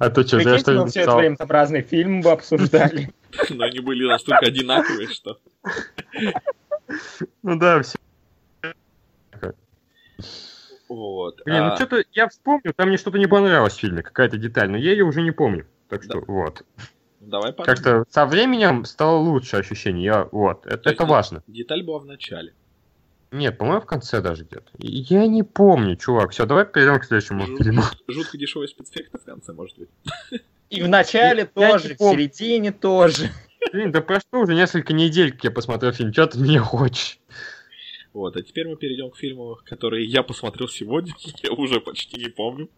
А 0.00 0.10
то 0.10 0.26
что, 0.26 0.36
Прикиньте, 0.36 0.58
что 0.58 0.72
мы 0.72 0.88
все 0.88 1.16
время 1.16 1.36
там 1.36 1.50
разные 1.50 1.82
фильмы 1.82 2.22
бы 2.22 2.30
обсуждали. 2.30 3.12
Но 3.50 3.64
они 3.64 3.80
были 3.80 4.06
настолько 4.06 4.46
одинаковые, 4.46 5.08
что... 5.08 5.38
Ну 7.42 7.58
да, 7.58 7.82
все. 7.82 7.98
Вот. 10.88 11.42
Блин, 11.44 11.56
А, 11.58 11.70
ну 11.70 11.76
что-то 11.76 12.02
я 12.12 12.28
вспомнил, 12.28 12.72
там 12.74 12.88
мне 12.88 12.96
что-то 12.96 13.18
не 13.18 13.26
понравилось 13.26 13.74
в 13.74 13.80
фильме, 13.80 14.02
какая-то 14.02 14.38
деталь, 14.38 14.70
но 14.70 14.78
я 14.78 14.92
ее 14.92 15.04
уже 15.04 15.20
не 15.20 15.32
помню. 15.32 15.66
Так 15.88 16.02
что, 16.02 16.22
вот. 16.26 16.64
Давай. 17.20 17.52
Как-то 17.52 18.04
со 18.08 18.24
временем 18.24 18.86
стало 18.86 19.18
лучше 19.18 19.56
ощущение. 19.56 20.04
Я, 20.04 20.28
вот, 20.32 20.66
это, 20.66 20.88
это 20.88 21.04
важно. 21.04 21.42
Деталь 21.46 21.82
была 21.82 21.98
в 21.98 22.06
начале. 22.06 22.54
Нет, 23.30 23.58
по-моему, 23.58 23.80
в 23.82 23.86
конце 23.86 24.20
даже 24.22 24.44
где-то. 24.44 24.70
Я 24.78 25.26
не 25.26 25.42
помню, 25.42 25.96
чувак. 25.96 26.30
Все, 26.30 26.46
давай 26.46 26.64
перейдем 26.64 26.98
к 26.98 27.04
следующему 27.04 27.46
Жут- 27.46 27.58
фильму. 27.62 27.82
Жутко 28.08 28.38
дешевые 28.38 28.68
спецэффекты 28.68 29.18
в 29.18 29.24
конце, 29.24 29.52
может 29.52 29.78
быть. 29.78 29.88
И 30.70 30.82
в 30.82 30.88
начале 30.88 31.44
тоже, 31.44 31.94
в 31.94 31.98
середине 31.98 32.72
тоже. 32.72 33.30
Блин, 33.72 33.92
да 33.92 34.00
прошло 34.00 34.40
уже 34.40 34.54
несколько 34.54 34.92
недель, 34.94 35.32
как 35.32 35.44
я 35.44 35.50
посмотрел 35.50 35.92
фильм. 35.92 36.12
Что 36.12 36.26
ты 36.26 36.38
меня 36.38 36.60
хочешь? 36.60 37.18
Вот, 38.14 38.36
а 38.36 38.42
теперь 38.42 38.66
мы 38.66 38.76
перейдем 38.76 39.10
к 39.10 39.16
фильму, 39.18 39.58
который 39.64 40.06
я 40.06 40.22
посмотрел 40.22 40.66
сегодня, 40.68 41.12
я 41.42 41.52
уже 41.52 41.80
почти 41.80 42.18
не 42.18 42.30
помню. 42.30 42.70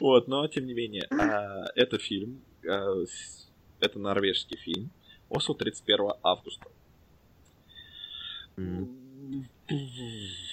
Вот, 0.00 0.28
но 0.28 0.46
тем 0.48 0.66
не 0.66 0.74
менее, 0.74 1.04
а, 1.10 1.64
это 1.74 1.98
фильм, 1.98 2.42
а, 2.68 3.02
с- 3.06 3.48
это 3.80 3.98
норвежский 3.98 4.58
фильм, 4.58 4.90
Осло 5.28 5.54
31 5.56 6.12
августа. 6.22 6.66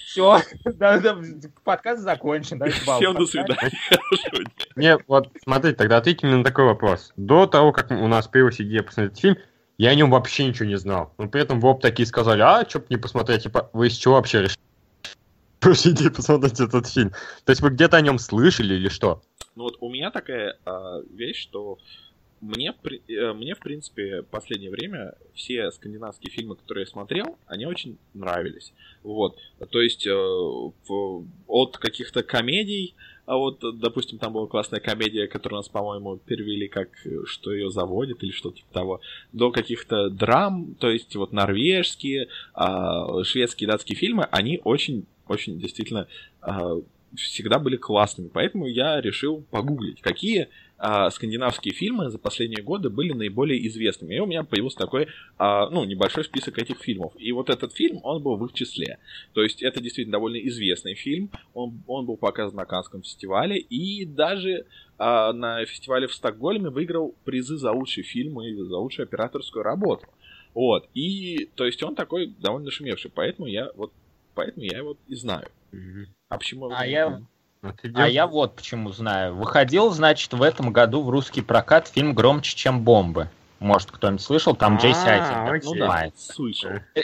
Все, 0.06 0.40
подкаст 1.64 2.02
закончен. 2.02 2.62
Всем 2.70 3.14
до 3.14 3.26
свидания. 3.26 3.72
Не, 4.76 4.98
вот 5.06 5.30
смотрите, 5.42 5.76
тогда 5.76 5.98
ответьте 5.98 6.26
мне 6.26 6.36
на 6.36 6.44
такой 6.44 6.64
вопрос. 6.64 7.12
До 7.16 7.46
того, 7.46 7.72
как 7.72 7.90
у 7.90 8.08
нас 8.08 8.28
появилась 8.28 8.60
идея 8.60 8.82
посмотреть 8.82 9.20
фильм, 9.20 9.36
я 9.78 9.90
о 9.90 9.94
нем 9.94 10.10
вообще 10.10 10.46
ничего 10.46 10.66
не 10.66 10.78
знал. 10.78 11.12
Но 11.18 11.28
при 11.28 11.42
этом 11.42 11.60
Воб 11.60 11.80
такие 11.80 12.06
сказали, 12.06 12.42
а, 12.42 12.68
что 12.68 12.84
не 12.90 12.96
посмотреть, 12.96 13.44
типа, 13.44 13.70
вы 13.72 13.88
из 13.88 13.94
чего 13.94 14.14
вообще 14.14 14.42
решили? 14.42 14.58
идеи 15.92 16.08
посмотреть 16.08 16.60
этот 16.60 16.86
фильм. 16.88 17.10
То 17.44 17.50
есть 17.50 17.62
вы 17.62 17.70
где-то 17.70 17.96
о 17.96 18.00
нем 18.00 18.18
слышали 18.18 18.74
или 18.74 18.88
что? 18.88 19.22
Ну 19.56 19.64
вот 19.64 19.76
у 19.80 19.90
меня 19.90 20.10
такая 20.10 20.56
э, 20.64 21.02
вещь, 21.10 21.42
что 21.42 21.78
э, 21.78 22.03
мне, 22.44 23.54
в 23.54 23.60
принципе, 23.60 24.22
в 24.22 24.26
последнее 24.26 24.70
время 24.70 25.14
все 25.34 25.70
скандинавские 25.72 26.30
фильмы, 26.30 26.56
которые 26.56 26.82
я 26.82 26.86
смотрел, 26.86 27.38
они 27.46 27.66
очень 27.66 27.98
нравились. 28.12 28.72
Вот. 29.02 29.38
То 29.70 29.80
есть 29.80 30.06
э, 30.06 30.12
от 31.46 31.78
каких-то 31.78 32.22
комедий, 32.22 32.94
а 33.26 33.36
вот, 33.36 33.60
допустим, 33.78 34.18
там 34.18 34.34
была 34.34 34.46
классная 34.46 34.80
комедия, 34.80 35.26
которую 35.26 35.58
нас, 35.58 35.68
по-моему, 35.68 36.18
перевели 36.18 36.68
как 36.68 36.90
«Что 37.24 37.52
ее 37.52 37.70
заводит» 37.70 38.22
или 38.22 38.30
что-то 38.30 38.58
типа 38.58 38.72
того, 38.72 39.00
до 39.32 39.50
каких-то 39.50 40.10
драм, 40.10 40.74
то 40.74 40.90
есть 40.90 41.16
вот 41.16 41.32
норвежские, 41.32 42.28
э, 42.54 43.24
шведские, 43.24 43.68
датские 43.68 43.96
фильмы, 43.96 44.28
они 44.30 44.60
очень, 44.64 45.06
очень 45.26 45.58
действительно 45.58 46.06
э, 46.42 46.80
всегда 47.16 47.58
были 47.58 47.76
классными. 47.76 48.28
Поэтому 48.28 48.66
я 48.66 49.00
решил 49.00 49.42
погуглить, 49.50 50.00
какие 50.00 50.48
а, 50.76 51.10
скандинавские 51.10 51.72
фильмы 51.72 52.10
за 52.10 52.18
последние 52.18 52.62
годы 52.62 52.90
были 52.90 53.12
наиболее 53.12 53.66
известными. 53.68 54.14
И 54.14 54.18
у 54.18 54.26
меня 54.26 54.42
появился 54.42 54.78
такой, 54.78 55.08
а, 55.38 55.70
ну, 55.70 55.84
небольшой 55.84 56.24
список 56.24 56.58
этих 56.58 56.78
фильмов. 56.78 57.12
И 57.16 57.32
вот 57.32 57.48
этот 57.48 57.72
фильм, 57.72 58.00
он 58.02 58.22
был 58.22 58.36
в 58.36 58.44
их 58.46 58.52
числе. 58.52 58.98
То 59.32 59.42
есть 59.42 59.62
это 59.62 59.80
действительно 59.80 60.12
довольно 60.12 60.38
известный 60.48 60.94
фильм. 60.94 61.30
Он, 61.54 61.82
он 61.86 62.06
был 62.06 62.16
показан 62.16 62.56
на 62.56 62.64
Канском 62.64 63.02
фестивале. 63.02 63.58
И 63.58 64.04
даже 64.04 64.66
а, 64.98 65.32
на 65.32 65.64
фестивале 65.64 66.06
в 66.06 66.14
Стокгольме 66.14 66.70
выиграл 66.70 67.14
призы 67.24 67.56
за 67.56 67.70
лучший 67.72 68.02
фильм 68.02 68.40
и 68.42 68.54
за 68.54 68.76
лучшую 68.76 69.04
операторскую 69.04 69.62
работу. 69.62 70.06
Вот. 70.54 70.88
И, 70.94 71.50
то 71.54 71.64
есть 71.66 71.82
он 71.82 71.94
такой 71.94 72.34
довольно 72.40 72.70
шумевший. 72.70 73.10
Поэтому 73.14 73.46
я 73.46 73.70
вот, 73.74 73.92
поэтому 74.34 74.64
я 74.64 74.78
его 74.78 74.96
и 75.06 75.14
знаю. 75.14 75.48
А 76.28 76.38
почему? 76.38 76.70
А 76.70 76.86
я, 76.86 77.22
а 77.94 78.08
я 78.08 78.26
вот 78.26 78.56
почему 78.56 78.90
знаю. 78.90 79.34
Выходил, 79.34 79.90
значит, 79.90 80.32
в 80.32 80.42
этом 80.42 80.72
году 80.72 81.02
в 81.02 81.10
русский 81.10 81.42
прокат 81.42 81.88
фильм 81.88 82.14
«Громче, 82.14 82.56
чем 82.56 82.82
бомбы». 82.82 83.28
Может, 83.60 83.90
кто-нибудь 83.90 84.20
слышал? 84.20 84.54
Там 84.54 84.76
Джейси 84.76 85.64
ну, 85.64 85.74
да, 85.76 86.10
слышал. 86.16 86.70
Э, 86.94 87.02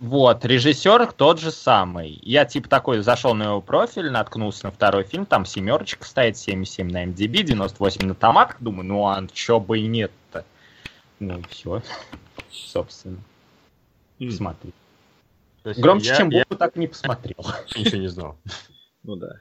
вот, 0.00 0.44
режиссер 0.44 1.12
тот 1.12 1.40
же 1.40 1.50
самый. 1.50 2.18
Я 2.22 2.44
типа 2.44 2.68
такой 2.68 3.00
зашел 3.02 3.34
на 3.34 3.44
его 3.44 3.60
профиль, 3.60 4.10
наткнулся 4.10 4.66
на 4.66 4.72
второй 4.72 5.04
фильм, 5.04 5.26
там 5.26 5.46
семерочка 5.46 6.04
стоит, 6.04 6.36
77 6.36 6.90
на 6.90 7.04
MDB, 7.04 7.42
98 7.42 8.06
на 8.06 8.14
томатах. 8.14 8.56
Думаю, 8.60 8.86
ну 8.86 9.06
а 9.06 9.24
чё 9.32 9.60
бы 9.60 9.78
и 9.78 9.86
нет-то. 9.86 10.44
Ну, 11.20 11.40
все, 11.48 11.82
собственно. 12.50 13.18
Смотри. 14.30 14.72
Громче, 15.64 16.08
я, 16.08 16.16
чем 16.16 16.30
я... 16.30 16.44
Так 16.44 16.76
не 16.76 16.86
посмотрел. 16.86 17.36
Ничего 17.76 17.98
не 17.98 18.08
знал. 18.08 18.36
Ну 19.04 19.16
да. 19.16 19.40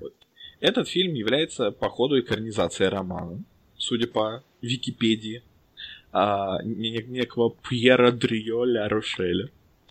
Вот. 0.00 0.14
Этот 0.60 0.88
фильм 0.88 1.14
является, 1.14 1.70
по 1.70 1.88
ходу, 1.88 2.20
экранизацией 2.20 2.90
романа, 2.90 3.42
судя 3.78 4.06
по 4.06 4.44
Википедии, 4.60 5.42
а, 6.12 6.62
некого 6.62 7.50
Пьера 7.68 8.12
Дрио 8.12 8.64
Ля 8.64 8.88
Рошеля. 8.88 9.48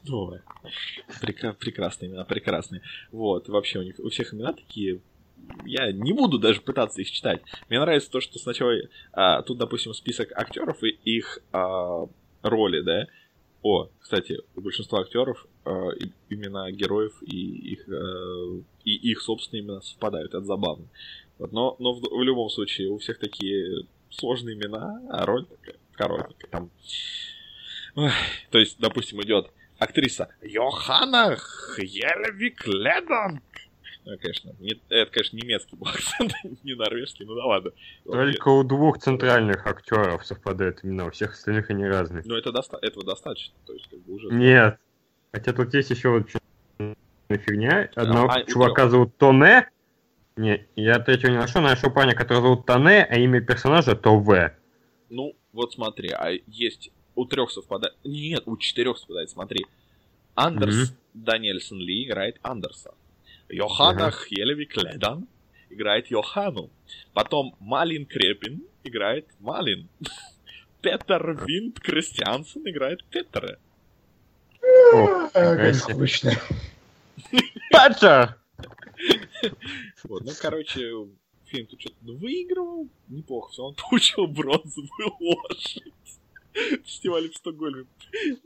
Ой, 0.08 0.40
прека- 1.22 1.54
прекрасные 1.54 2.10
имена, 2.12 2.24
прекрасные. 2.24 2.82
Вот, 3.12 3.50
вообще 3.50 3.80
у 3.80 3.84
них 3.84 3.96
у 4.00 4.10
всех 4.10 4.34
имена 4.34 4.54
такие 4.54 5.02
я 5.66 5.92
не 5.92 6.14
буду 6.14 6.38
даже 6.40 6.62
пытаться 6.62 7.02
их 7.02 7.12
читать. 7.12 7.42
Мне 7.70 7.80
нравится 7.80 8.12
то, 8.12 8.22
что 8.22 8.40
сначала 8.40 8.74
а, 9.14 9.42
тут, 9.42 9.58
допустим, 9.58 9.94
список 9.94 10.32
актеров 10.36 10.84
и 10.84 10.90
их 11.04 11.40
а, 11.52 12.08
роли, 12.42 12.82
да. 12.82 13.08
О, 13.62 13.90
кстати, 14.00 14.40
у 14.56 14.62
большинства 14.62 15.02
актеров 15.02 15.48
имена 16.30 16.72
героев 16.72 17.14
и 17.22 17.74
их, 17.74 17.88
э, 17.88 18.62
и 18.86 19.12
их 19.12 19.22
собственные 19.22 19.64
имена 19.64 19.82
совпадают, 19.82 20.34
это 20.34 20.46
забавно. 20.46 20.88
Вот, 21.38 21.52
но 21.52 21.76
но 21.80 21.94
в, 21.94 22.02
в 22.02 22.24
любом 22.24 22.50
случае 22.50 22.90
у 22.90 22.98
всех 22.98 23.20
такие 23.20 23.86
сложные 24.10 24.56
имена, 24.56 25.02
а 25.10 25.26
роль 25.26 25.46
такая 25.46 25.76
короткая. 25.94 26.50
Там... 26.50 26.70
Ой, 27.96 28.12
то 28.52 28.58
есть, 28.58 28.80
допустим, 28.80 29.22
идет 29.22 29.52
актриса 29.78 30.30
Йоханна 30.42 31.38
Хелевик 31.38 32.66
Ледон. 32.68 33.42
Ну, 34.06 34.18
конечно, 34.18 34.56
не, 34.60 34.82
это, 34.90 35.12
конечно, 35.12 35.38
немецкий 35.38 35.76
был 35.76 35.88
акцент, 35.94 36.34
не 36.64 36.74
норвежский, 36.74 37.26
ну 37.26 37.36
да 37.36 37.46
ладно. 37.46 37.72
Только 38.06 38.48
у 38.48 38.64
двух 38.64 39.00
центральных 39.00 39.68
актеров 39.68 40.26
совпадают 40.26 40.84
имена, 40.84 41.06
у 41.06 41.12
всех 41.12 41.34
остальных 41.34 41.70
они 41.70 41.86
разные. 41.86 42.24
Ну 42.26 42.36
это 42.36 42.52
доста- 42.52 42.80
этого 42.82 43.06
достаточно, 43.06 43.54
то 43.66 43.74
есть 43.74 43.88
как 43.88 44.00
бы 44.00 44.14
уже... 44.14 44.30
Нет, 44.30 44.80
хотя 45.32 45.54
тут 45.54 45.74
есть 45.74 45.90
еще 45.90 46.10
вот 46.10 46.30
фигня. 47.38 47.90
Одного 47.96 48.30
а, 48.30 48.44
чувака 48.44 48.84
утро. 48.84 48.90
зовут 48.90 49.18
Тоне. 49.18 49.70
Не, 50.36 50.66
я 50.76 51.00
третьего 51.00 51.32
не 51.32 51.38
нашел, 51.38 51.62
нашел 51.62 51.92
парня, 51.92 52.16
который 52.16 52.42
зовут 52.42 52.66
Тоне, 52.66 53.04
а 53.04 53.16
имя 53.18 53.42
персонажа 53.42 53.96
Тове. 53.96 54.56
Ну, 55.10 55.36
вот 55.52 55.74
смотри, 55.74 56.10
а 56.10 56.32
есть 56.48 56.92
у 57.16 57.26
трех 57.26 57.52
совпадает... 57.52 57.96
Нет, 58.04 58.44
у 58.46 58.58
четырех 58.58 58.98
совпадает, 58.98 59.30
смотри. 59.30 59.66
Андерс 60.36 60.92
mm-hmm. 60.92 60.96
Даниэльсон 61.14 61.80
Ли 61.80 62.06
играет 62.06 62.40
Андерса. 62.42 62.94
Йоханна 63.50 64.08
uh-huh. 64.08 64.28
Хелевик 64.28 64.78
Ледан 64.78 65.28
играет 65.70 66.08
Йохану. 66.08 66.70
Потом 67.14 67.56
Малин 67.60 68.06
Крепин 68.06 68.64
играет 68.84 69.26
Малин. 69.40 69.90
Петер 70.82 71.44
Винт 71.46 71.80
Кристиансен 71.80 72.62
играет 72.70 73.04
Петера. 73.06 73.60
Как 75.34 75.76
скучно. 75.76 76.32
Петер! 77.72 78.38
Вот, 80.04 80.24
ну, 80.24 80.32
короче, 80.40 81.08
фильм 81.46 81.68
тут 81.68 81.82
что-то 81.82 81.96
выигрывал, 82.04 82.88
неплохо 83.08 83.52
все, 83.52 83.64
он 83.64 83.76
получил 83.76 84.28
бронзовую 84.28 85.16
лошадь. 85.20 85.94
фестивале 86.84 87.30
в 87.30 87.36
Стокгольме. 87.36 87.86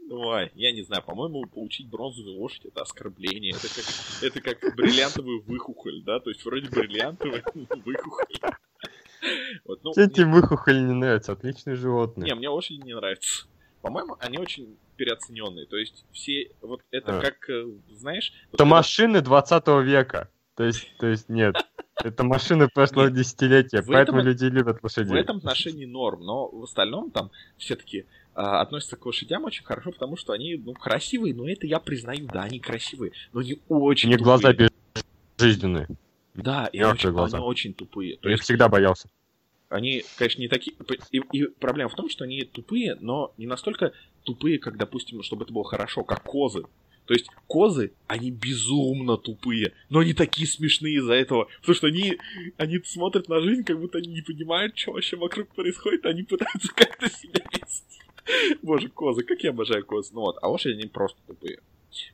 Ой, 0.10 0.52
я 0.56 0.72
не 0.72 0.84
знаю, 0.84 1.04
по-моему, 1.04 1.46
получить 1.48 1.88
бронзовую 1.88 2.38
лошадь 2.38 2.66
это 2.66 2.82
оскорбление. 2.82 3.54
Это 3.54 3.68
как, 3.68 3.86
это 4.22 4.42
как 4.42 4.76
бриллиантовый 4.76 5.40
выхухоль, 5.42 6.02
да? 6.04 6.20
То 6.20 6.30
есть 6.30 6.44
вроде 6.46 6.70
бриллиантовый 6.70 7.44
выхухоль. 7.86 8.38
Вот, 9.66 9.84
ну, 9.84 9.94
тебе 9.94 10.26
мне... 10.26 10.36
выхухоль 10.36 10.86
не 10.86 10.94
нравится? 10.94 11.32
Отличные 11.32 11.76
животные. 11.76 12.26
Не, 12.26 12.36
мне 12.36 12.50
лошади 12.50 12.82
не 12.84 12.94
нравятся. 12.94 13.46
По-моему, 13.84 14.16
они 14.22 14.38
очень 14.38 14.78
переоцененные. 14.96 15.66
То 15.66 15.76
есть 15.76 16.06
все, 16.14 16.50
вот 16.62 16.80
это 16.90 17.20
а. 17.20 17.22
как, 17.22 17.50
э, 17.50 17.66
знаешь... 17.92 18.32
Вот 18.46 18.54
это 18.54 18.58
когда... 18.60 18.76
машины 18.78 19.22
20 19.22 19.68
века. 19.84 20.30
То 20.56 20.64
есть, 20.64 20.88
то 21.00 21.08
есть 21.08 21.28
нет. 21.28 21.56
Это 22.04 22.24
машины 22.24 22.68
прошлого 22.68 23.12
десятилетия, 23.12 23.82
в 23.82 23.88
поэтому 23.88 24.20
этом, 24.20 24.30
люди 24.30 24.46
любят 24.46 24.80
лошадей. 24.82 25.12
В 25.12 25.16
этом 25.16 25.38
отношении 25.38 25.86
норм, 25.86 26.22
но 26.22 26.48
в 26.48 26.64
остальном 26.64 27.12
там 27.12 27.30
все-таки 27.58 28.06
а, 28.34 28.62
относятся 28.62 28.98
к 28.98 29.06
лошадям 29.06 29.44
очень 29.46 29.64
хорошо, 29.64 29.92
потому 29.92 30.16
что 30.16 30.34
они, 30.34 30.56
ну, 30.56 30.74
красивые, 30.74 31.36
но 31.36 31.48
это 31.48 31.68
я 31.68 31.80
признаю, 31.80 32.28
да, 32.28 32.44
они 32.44 32.60
красивые, 32.60 33.12
но 33.32 33.42
не 33.42 33.60
очень 33.70 34.10
Не 34.10 34.18
глаза 34.18 34.54
безжизненные. 34.54 35.88
Да, 36.34 36.66
и 36.68 36.82
очень, 36.82 37.12
глаза. 37.12 37.38
они 37.38 37.46
очень 37.46 37.74
тупые. 37.76 38.18
То 38.18 38.30
я 38.30 38.34
есть, 38.34 38.44
всегда 38.44 38.70
боялся. 38.70 39.08
Они, 39.74 40.04
конечно, 40.18 40.42
не 40.42 40.48
такие... 40.48 40.76
И, 41.12 41.22
и 41.32 41.46
проблема 41.48 41.90
в 41.90 41.96
том, 41.96 42.08
что 42.08 42.26
они 42.26 42.44
тупые, 42.44 42.96
но 43.02 43.34
не 43.38 43.48
настолько 43.48 43.92
тупые, 44.24 44.60
как, 44.60 44.78
допустим, 44.78 45.24
чтобы 45.24 45.46
это 45.46 45.54
было 45.54 45.64
хорошо, 45.64 46.04
как 46.04 46.22
козы. 46.24 46.64
То 47.06 47.14
есть 47.14 47.28
козы, 47.48 47.92
они 48.08 48.30
безумно 48.30 49.18
тупые, 49.18 49.74
но 49.90 50.00
они 50.00 50.14
такие 50.14 50.48
смешные 50.48 50.98
из-за 50.98 51.14
этого, 51.14 51.50
потому 51.60 51.76
что 51.76 51.88
они, 51.88 52.18
они 52.58 52.80
смотрят 52.86 53.28
на 53.28 53.42
жизнь, 53.42 53.64
как 53.64 53.80
будто 53.80 53.98
они 53.98 54.10
не 54.10 54.22
понимают, 54.22 54.78
что 54.78 54.92
вообще 54.92 55.18
вокруг 55.18 55.50
происходит, 55.50 56.06
они 56.06 56.22
пытаются 56.22 56.72
как-то 56.76 57.10
себя 57.10 57.44
вести. 57.52 58.00
Боже, 58.62 58.90
козы, 58.90 59.24
как 59.24 59.42
я 59.42 59.50
обожаю 59.50 59.84
коз. 59.86 60.12
Ну 60.12 60.22
вот, 60.22 60.38
а 60.42 60.48
лошади 60.50 60.76
они 60.76 60.86
просто 60.86 61.20
тупые. 61.28 61.60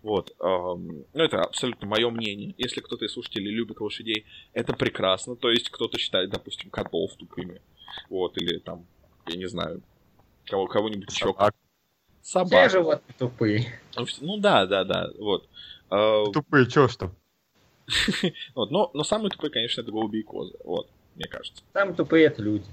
Вот. 0.02 0.36
Эм, 0.40 1.06
ну, 1.14 1.24
это 1.24 1.42
абсолютно 1.42 1.88
мое 1.88 2.10
мнение. 2.10 2.54
Если 2.58 2.82
кто-то 2.82 3.06
из 3.06 3.14
слушателей 3.14 3.52
любит 3.52 3.80
лошадей, 3.80 4.26
это 4.54 4.74
прекрасно. 4.74 5.36
То 5.36 5.50
есть 5.50 5.70
кто-то 5.70 5.98
считает, 5.98 6.30
допустим, 6.30 6.70
котов 6.70 7.16
тупыми. 7.16 7.62
Вот, 8.10 8.38
или 8.38 8.60
там, 8.60 8.86
я 9.28 9.36
не 9.38 9.48
знаю, 9.48 9.82
кого, 10.46 10.68
кого-нибудь 10.68 11.12
еще. 11.12 11.34
Собак. 12.22 12.68
Все 12.68 12.78
животные 12.78 13.16
тупые. 13.18 13.80
Ну, 13.96 14.06
ну 14.22 14.38
да, 14.38 14.66
да, 14.66 14.84
да, 14.84 15.10
вот. 15.18 15.50
Тупые, 16.34 16.68
чё 16.68 16.88
ж 16.88 16.96
там? 16.98 17.16
вот, 18.56 18.72
но, 18.72 18.92
но 18.94 19.04
самые 19.04 19.32
тупые, 19.32 19.52
конечно, 19.52 19.82
это 19.82 19.92
голуби 19.92 20.20
и 20.20 20.24
козы, 20.24 20.56
вот, 20.64 20.88
мне 21.16 21.26
кажется. 21.26 21.64
Самые 21.74 21.96
тупые 21.96 22.26
это 22.26 22.42
люди. 22.42 22.66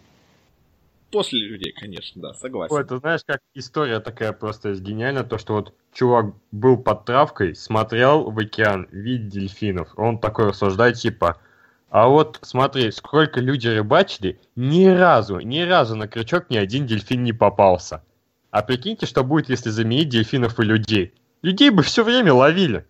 После 1.16 1.40
людей, 1.40 1.72
конечно, 1.72 2.20
да, 2.20 2.34
согласен. 2.34 2.74
Ой, 2.74 2.84
ты 2.84 2.98
знаешь, 2.98 3.22
как 3.26 3.40
история 3.54 4.00
такая 4.00 4.34
просто 4.34 4.68
есть 4.68 4.82
гениальная, 4.82 5.24
то, 5.24 5.38
что 5.38 5.54
вот 5.54 5.72
чувак 5.94 6.34
был 6.52 6.76
под 6.76 7.06
травкой, 7.06 7.54
смотрел 7.54 8.30
в 8.30 8.38
океан, 8.38 8.86
видит 8.90 9.28
дельфинов, 9.28 9.88
он 9.96 10.18
такой 10.18 10.48
рассуждает, 10.48 10.96
типа, 10.96 11.40
а 11.88 12.08
вот 12.08 12.38
смотри, 12.42 12.90
сколько 12.90 13.40
люди 13.40 13.66
рыбачили, 13.66 14.38
ни 14.56 14.84
разу, 14.84 15.40
ни 15.40 15.60
разу 15.60 15.96
на 15.96 16.06
крючок 16.06 16.50
ни 16.50 16.58
один 16.58 16.86
дельфин 16.86 17.22
не 17.22 17.32
попался. 17.32 18.04
А 18.50 18.60
прикиньте, 18.62 19.06
что 19.06 19.24
будет, 19.24 19.48
если 19.48 19.70
заменить 19.70 20.10
дельфинов 20.10 20.60
и 20.60 20.64
людей. 20.64 21.14
Людей 21.40 21.70
бы 21.70 21.82
все 21.82 22.04
время 22.04 22.34
ловили. 22.34 22.86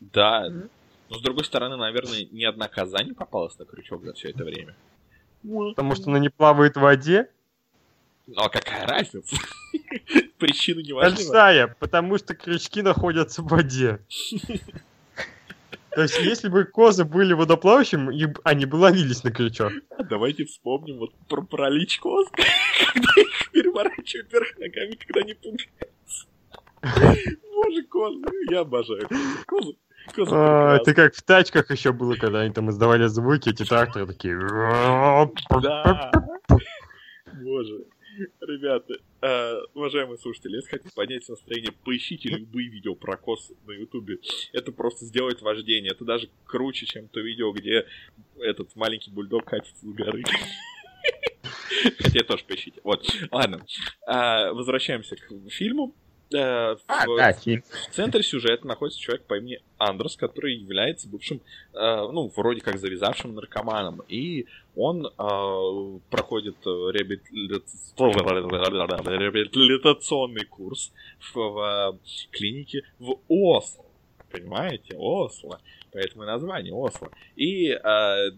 Да, 0.00 0.48
но 1.10 1.16
с 1.16 1.22
другой 1.22 1.44
стороны, 1.44 1.76
наверное, 1.76 2.26
ни 2.32 2.42
одна 2.42 2.66
коза 2.66 3.04
не 3.04 3.12
попалась 3.12 3.56
на 3.56 3.66
крючок 3.66 4.02
за 4.04 4.14
все 4.14 4.30
это 4.30 4.42
время. 4.42 4.74
Потому 5.42 5.94
что 5.94 6.10
она 6.10 6.18
не 6.18 6.28
плавает 6.28 6.76
в 6.76 6.80
воде. 6.80 7.28
Ну 8.26 8.42
а 8.42 8.48
какая 8.48 8.86
разница? 8.86 9.36
Причина 10.38 10.80
не 10.80 10.92
важна. 10.92 11.16
Большая, 11.16 11.76
потому 11.78 12.18
что 12.18 12.34
крючки 12.34 12.82
находятся 12.82 13.42
в 13.42 13.48
воде. 13.48 14.00
То 15.90 16.02
есть, 16.02 16.20
если 16.20 16.48
бы 16.48 16.64
козы 16.64 17.04
были 17.04 17.32
водоплавающими, 17.32 18.32
они 18.44 18.64
бы 18.64 18.76
ловились 18.76 19.24
на 19.24 19.32
крючок. 19.32 19.72
А 19.98 20.04
давайте 20.04 20.44
вспомним 20.44 20.98
вот 20.98 21.12
про 21.28 21.42
паралич 21.42 21.98
коз, 21.98 22.28
когда 22.30 23.12
их 23.16 23.50
переворачивают 23.50 24.32
вверх 24.32 24.58
ногами, 24.58 24.92
когда 24.92 25.20
они 25.20 25.34
пугаются. 25.34 26.26
Боже, 27.52 27.82
козы, 27.82 28.24
я 28.50 28.60
обожаю 28.60 29.08
козы. 29.46 29.74
А, 30.16 30.76
Это 30.76 30.94
как 30.94 31.14
в 31.14 31.22
тачках 31.22 31.70
еще 31.70 31.92
было, 31.92 32.14
когда 32.14 32.40
они 32.40 32.52
там 32.52 32.70
издавали 32.70 33.06
звуки, 33.06 33.50
эти 33.50 33.64
тракторы 33.64 34.06
такие... 34.06 34.38
Да. 35.62 36.10
Боже. 37.32 37.84
Ребята, 38.40 38.94
э, 39.22 39.54
уважаемые 39.72 40.18
слушатели, 40.18 40.56
если 40.56 40.68
хотите 40.68 40.94
поднять 40.94 41.26
настроение, 41.28 41.72
поищите 41.84 42.28
любые 42.28 42.68
видео 42.68 42.94
про 42.94 43.16
кос 43.16 43.50
на 43.66 43.72
ютубе. 43.72 44.18
Это 44.52 44.72
просто 44.72 45.06
сделает 45.06 45.40
вождение. 45.40 45.92
Это 45.92 46.04
даже 46.04 46.28
круче, 46.44 46.86
чем 46.86 47.08
то 47.08 47.20
видео, 47.20 47.52
где 47.52 47.86
этот 48.38 48.74
маленький 48.76 49.10
бульдог 49.10 49.44
катится 49.46 49.86
с 49.86 49.92
горы. 49.92 50.22
Хотя 51.98 52.24
тоже 52.24 52.44
поищите. 52.44 52.80
Вот, 52.84 53.06
ладно. 53.30 53.64
А, 54.06 54.52
возвращаемся 54.52 55.16
к 55.16 55.50
фильму. 55.50 55.94
Э, 56.32 56.76
А, 56.86 57.06
в- 57.06 57.16
да, 57.16 57.32
фильм. 57.32 57.62
в 57.90 57.94
центре 57.94 58.22
сюжета 58.22 58.66
находится 58.66 59.00
человек 59.00 59.24
по 59.26 59.36
имени 59.38 59.60
Андрес, 59.78 60.16
который 60.16 60.54
является 60.54 61.08
бывшим, 61.08 61.40
э, 61.72 61.78
ну, 62.12 62.30
вроде 62.36 62.60
как 62.60 62.78
завязавшим 62.78 63.34
наркоманом. 63.34 64.02
И 64.08 64.46
он 64.76 65.06
э, 65.06 65.98
проходит 66.10 66.56
э, 66.64 66.70
реабилитац- 66.70 67.94
реабилитационный 69.18 70.44
курс 70.44 70.92
в, 71.18 71.34
в, 71.36 71.58
э, 71.94 71.98
клинике 72.30 72.82
в 72.98 73.18
Осло. 73.28 73.84
Понимаете? 74.30 74.96
Осло. 74.96 75.60
Поэтому 75.92 76.22
и 76.22 76.26
название 76.26 76.72
Осло. 76.72 77.10
И 77.34 77.70
э, 77.70 78.30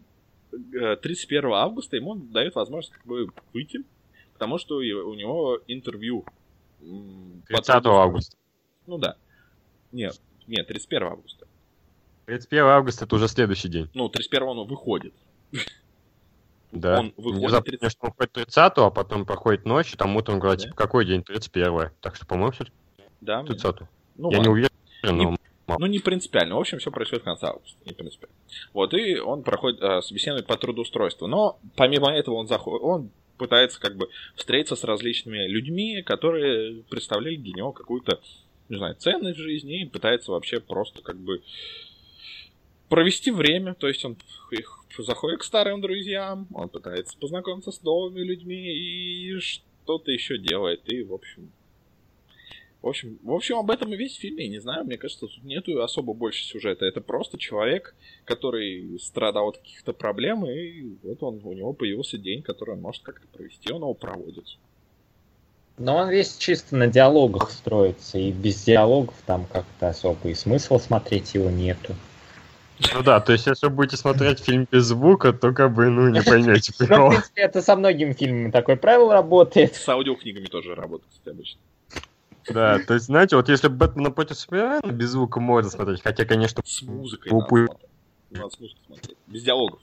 э, 0.75 0.97
31 0.97 1.53
августа 1.53 1.97
ему 1.97 2.15
дают 2.15 2.55
возможность 2.55 2.95
как 2.95 3.05
бы 3.05 3.29
выйти, 3.53 3.81
потому 4.33 4.57
что 4.59 4.77
у 4.77 5.15
него 5.15 5.61
интервью. 5.67 6.25
М, 6.83 7.43
по 7.49 7.57
30 7.57 7.87
августа. 7.87 8.37
ну 8.87 8.99
да. 8.99 9.17
Нет, 9.93 10.21
нет, 10.47 10.67
31 10.67 11.09
августа. 11.09 11.47
31 12.27 12.65
августа 12.67 13.05
это 13.05 13.15
уже 13.17 13.29
следующий 13.29 13.69
день. 13.69 13.89
Ну, 13.95 14.09
31 14.09 14.49
он 14.49 14.67
выходит. 14.69 15.15
Да. 16.73 17.01
Он 17.01 17.13
выходит 17.17 17.39
Внезапно, 17.41 17.65
30. 17.65 17.81
конечно, 17.81 17.99
он 18.03 18.09
выходит 18.11 18.33
30 18.33 18.73
а 18.79 18.91
потом 18.91 19.27
проходит 19.27 19.67
ночь, 19.67 19.93
и 19.93 19.97
там 19.97 20.17
утром 20.17 20.39
говорят, 20.39 20.61
Да. 20.61 20.65
типа, 20.65 20.77
какой 20.77 21.05
день? 21.05 21.23
31 21.23 21.91
Так 22.01 22.17
что, 22.17 22.27
по-моему, 22.27 22.53
все 22.53 22.65
Да? 23.21 23.43
30 23.45 23.77
Ну, 24.17 24.31
Я 24.31 24.39
не 24.39 24.49
ладно. 24.49 24.53
уверен, 24.53 24.71
Не- 25.05 25.11
но... 25.67 25.77
Ну, 25.79 25.87
не 25.87 25.99
принципиально. 26.01 26.57
В 26.57 26.61
общем, 26.61 26.79
все 26.79 26.91
происходит 26.91 27.23
в 27.23 27.25
конце 27.25 27.47
августа. 27.47 27.79
Не 27.85 27.93
принципиально. 27.93 28.35
Вот, 28.73 28.93
и 28.95 29.19
он 29.19 29.43
проходит, 29.43 29.81
э, 29.83 30.03
собеседует 30.03 30.47
по 30.47 30.57
трудоустройству. 30.57 31.27
Но, 31.29 31.59
помимо 31.77 32.11
этого, 32.13 32.35
он 32.37 32.47
заходит, 32.47 32.83
он 32.83 33.11
пытается 33.43 33.81
как 33.81 33.97
бы 33.97 34.09
встретиться 34.37 34.77
с 34.77 34.85
различными 34.85 35.49
людьми, 35.49 36.01
которые 36.03 36.85
представляли 36.85 37.35
для 37.35 37.55
него 37.55 37.73
какую-то, 37.73 38.21
не 38.69 38.77
знаю, 38.77 38.95
ценность 38.95 39.39
в 39.39 39.43
жизни, 39.43 39.83
и 39.83 39.89
пытается 39.89 40.31
вообще 40.31 40.61
просто 40.61 41.03
как 41.03 41.17
бы 41.19 41.43
провести 42.89 43.33
время. 43.33 43.75
То 43.75 43.89
есть 43.89 44.05
он 44.05 44.17
их 44.53 44.85
заходит 44.97 45.41
к 45.41 45.45
старым 45.45 45.81
друзьям, 45.81 46.47
он 46.55 46.69
пытается 46.69 47.19
познакомиться 47.19 47.73
с 47.73 47.83
новыми 47.83 48.21
людьми 48.21 48.73
и 48.73 49.41
что-то 49.41 50.13
еще 50.13 50.39
делает. 50.39 50.81
И, 50.93 51.03
в 51.03 51.13
общем, 51.13 51.51
в 52.83 52.89
общем, 52.89 53.19
в 53.23 53.33
общем, 53.33 53.59
об 53.59 53.71
этом 53.71 53.93
и 53.95 53.97
весь 53.97 54.17
фильм. 54.17 54.39
Я 54.39 54.49
не 54.49 54.59
знаю, 54.59 54.85
мне 54.85 54.99
кажется, 54.99 55.27
тут 55.27 55.45
нету 55.45 55.81
особо 55.83 56.15
больше 56.15 56.45
сюжета. 56.45 56.85
Это 56.85 57.01
просто 57.01 57.39
человек, 57.39 57.95
который 58.25 58.99
страдал 59.01 59.49
от 59.49 59.59
каких-то 59.59 59.93
проблем, 59.93 60.45
и 60.45 60.97
вот 61.05 61.23
он, 61.23 61.41
у 61.45 61.53
него 61.53 61.73
появился 61.73 62.19
день, 62.19 62.43
который 62.43 62.75
он 62.75 62.81
может 62.81 63.03
как-то 63.03 63.27
провести, 63.29 63.73
он 63.73 63.83
его 63.83 63.95
проводит. 63.95 64.47
Но 65.79 65.97
он 65.97 66.11
весь 66.11 66.37
чисто 66.37 66.77
на 66.77 66.89
диалогах 66.89 67.51
строится, 67.53 68.19
и 68.19 68.33
без 68.33 68.65
диалогов 68.65 69.15
там 69.27 69.47
как-то 69.47 69.89
особо 69.89 70.29
и 70.29 70.35
смысла 70.35 70.79
смотреть 70.79 71.35
его 71.35 71.51
нету. 71.51 71.95
Ну 72.95 73.03
да, 73.05 73.21
то 73.21 73.33
есть, 73.33 73.47
если 73.47 73.67
вы 73.67 73.73
будете 73.73 73.97
смотреть 73.97 74.41
фильм 74.41 74.67
без 74.71 74.87
звука, 74.87 75.33
то 75.33 75.53
как 75.53 75.73
бы, 75.73 75.89
ну, 75.89 76.09
не 76.09 76.21
поймете 76.21 76.73
Ну, 76.89 77.07
в 77.07 77.11
принципе, 77.11 77.43
это 77.43 77.63
со 77.63 77.77
многими 77.77 78.13
фильмами 78.13 78.51
такое 78.51 78.75
правило 78.75 79.13
работает. 79.13 79.77
С 79.77 79.89
аудиокнигами 79.89 80.47
тоже 80.47 80.75
работает, 80.75 81.09
кстати, 81.13 81.35
обычно. 81.35 81.61
Да, 82.49 82.79
то 82.79 82.95
есть, 82.95 83.07
знаете, 83.07 83.37
вот 83.37 83.49
если 83.49 83.69
Бэтмена 83.69 84.11
против 84.11 84.37
Супермена 84.37 84.93
без 84.93 85.11
звука 85.11 85.41
можно 85.41 85.71
смотреть, 85.71 86.03
хотя, 86.03 86.25
конечно, 86.25 86.63
С 86.65 86.83
музыкой 86.83 87.33
надо 87.33 87.47
смотреть. 87.47 87.79
Надо 88.31 88.51
смотреть. 88.51 89.17
Без 89.27 89.43
диалогов. 89.43 89.81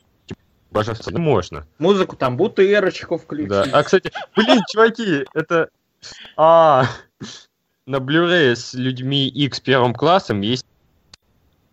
божественно 0.71 1.19
можно. 1.19 1.65
Музыку 1.77 2.15
там 2.15 2.37
бутырочку 2.37 3.17
включить. 3.17 3.49
Да. 3.49 3.65
А, 3.71 3.83
кстати, 3.83 4.11
блин, 4.35 4.61
чуваки, 4.69 5.25
это... 5.33 5.69
А, 6.37 6.85
на 7.85 7.97
Blu-ray 7.97 8.55
с 8.55 8.73
людьми 8.73 9.27
X 9.27 9.59
первым 9.59 9.93
классом 9.93 10.41
есть 10.41 10.65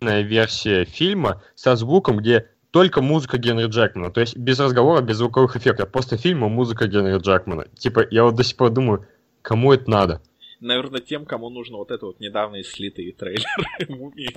версия 0.01 0.85
фильма 0.85 1.43
со 1.55 1.77
звуком, 1.77 2.19
где 2.19 2.49
только 2.71 3.01
музыка 3.01 3.39
Генри 3.39 3.69
Джекмана. 3.69 4.11
То 4.11 4.21
есть 4.21 4.37
без 4.37 4.59
разговора, 4.61 5.01
без 5.01 5.17
звуковых 5.17 5.57
эффектов. 5.57 5.91
Просто 5.91 6.17
фильма 6.17 6.49
музыка 6.49 6.87
Генри 6.89 7.19
Джекмана. 7.19 7.67
Типа, 7.79 8.07
я 8.11 8.25
вот 8.25 8.35
до 8.35 8.45
сих 8.45 8.57
пор 8.57 8.71
думаю, 8.71 9.07
кому 9.43 9.73
это 9.73 9.91
надо? 9.91 10.21
Наверное, 10.61 11.01
тем, 11.01 11.27
кому 11.27 11.51
нужно 11.51 11.77
вот 11.77 11.91
это 11.91 12.07
вот 12.07 12.21
недавно 12.21 12.63
слитые 12.63 13.13
трейлеры 13.13 13.47
мумии. 13.89 14.35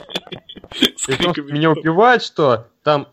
Меня 1.52 1.72
убивает, 1.72 2.24
что 2.24 2.68
там 2.84 3.08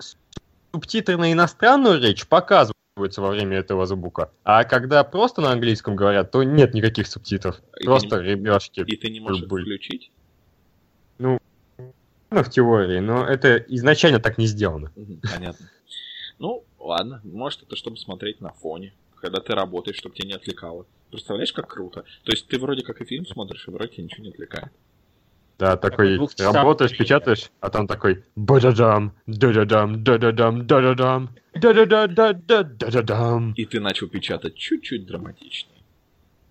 субтитры 0.72 1.16
на 1.16 1.32
иностранную 1.32 2.00
речь 2.00 2.26
показываются 2.26 3.22
во 3.22 3.30
время 3.30 3.58
этого 3.58 3.86
звука. 3.86 4.30
А 4.44 4.64
когда 4.64 5.04
просто 5.04 5.40
на 5.40 5.52
английском 5.52 5.94
говорят, 5.96 6.30
то 6.30 6.42
нет 6.42 6.74
никаких 6.74 7.06
субтитров. 7.06 7.60
И 7.78 7.84
Просто 7.84 8.20
не- 8.20 8.30
ребяшки. 8.30 8.80
И 8.86 8.96
ты 8.96 9.10
не 9.10 9.20
можешь 9.20 9.46
Были. 9.46 9.64
включить? 9.64 10.10
Ну, 11.18 11.38
в 12.30 12.50
теории, 12.50 12.98
но 12.98 13.24
это 13.24 13.56
изначально 13.56 14.18
так 14.20 14.36
не 14.36 14.46
сделано. 14.46 14.92
Понятно. 15.32 15.70
Ну, 16.38 16.64
ладно. 16.78 17.20
Может, 17.24 17.62
это 17.62 17.76
чтобы 17.76 17.96
смотреть 17.96 18.40
на 18.40 18.50
фоне, 18.50 18.92
когда 19.20 19.40
ты 19.40 19.54
работаешь, 19.54 19.96
чтобы 19.96 20.14
тебя 20.16 20.28
не 20.28 20.34
отвлекало. 20.34 20.86
Представляешь, 21.10 21.52
как 21.52 21.68
круто? 21.68 22.04
То 22.24 22.32
есть 22.32 22.48
ты 22.48 22.58
вроде 22.58 22.82
как 22.82 23.00
и 23.00 23.04
фильм 23.04 23.26
смотришь, 23.26 23.66
и 23.68 23.70
вроде 23.70 23.92
тебя 23.92 24.04
ничего 24.04 24.24
не 24.24 24.30
отвлекает. 24.30 24.72
Да, 25.58 25.76
такой 25.76 26.18
работаешь, 26.38 26.96
печатаешь, 26.96 27.50
а 27.60 27.70
там 27.70 27.86
такой 27.86 28.24
бададам, 28.34 29.14
дададам, 29.26 30.04
дададам, 30.04 30.66
дададам, 30.66 31.30
да-да-да-да-да-да-дам. 31.54 33.52
И 33.56 33.64
ты 33.64 33.80
начал 33.80 34.08
печатать 34.08 34.56
чуть-чуть 34.56 35.06
драматичнее. 35.06 35.82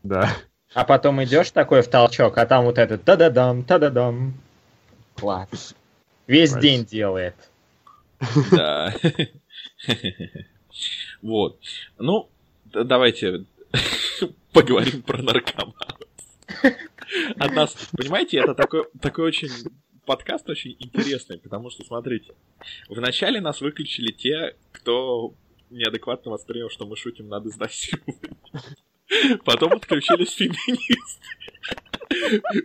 Да. 0.01 0.29
А 0.73 0.83
потом 0.83 1.23
идешь 1.23 1.51
такой 1.51 1.81
в 1.83 1.87
толчок, 1.87 2.37
а 2.37 2.45
там 2.47 2.65
вот 2.65 2.79
этот 2.79 3.03
та-да-дам, 3.03 3.63
та-да-дам. 3.63 4.33
Класс. 5.15 5.75
Весь 6.27 6.51
Класс. 6.51 6.61
день 6.61 6.85
делает. 6.85 7.35
Да. 8.51 8.93
Вот. 11.21 11.59
Ну, 11.97 12.29
давайте 12.65 13.45
поговорим 14.53 15.01
про 15.01 15.21
наркоманов. 15.21 15.99
От 17.37 17.53
нас, 17.53 17.75
понимаете, 17.95 18.39
это 18.39 18.55
такой, 18.55 18.85
такой 19.01 19.25
очень 19.25 19.49
подкаст 20.05 20.49
очень 20.49 20.75
интересный, 20.79 21.37
потому 21.37 21.69
что, 21.69 21.83
смотрите, 21.83 22.33
вначале 22.89 23.41
нас 23.41 23.61
выключили 23.61 24.11
те, 24.11 24.55
кто 24.71 25.33
неадекватно 25.69 26.31
воспринял, 26.31 26.69
что 26.69 26.85
мы 26.85 26.95
шутим 26.95 27.27
над 27.27 27.45
изнасилованием. 27.45 28.37
Потом 29.45 29.73
отключились 29.73 30.31
феминисты. 30.31 31.21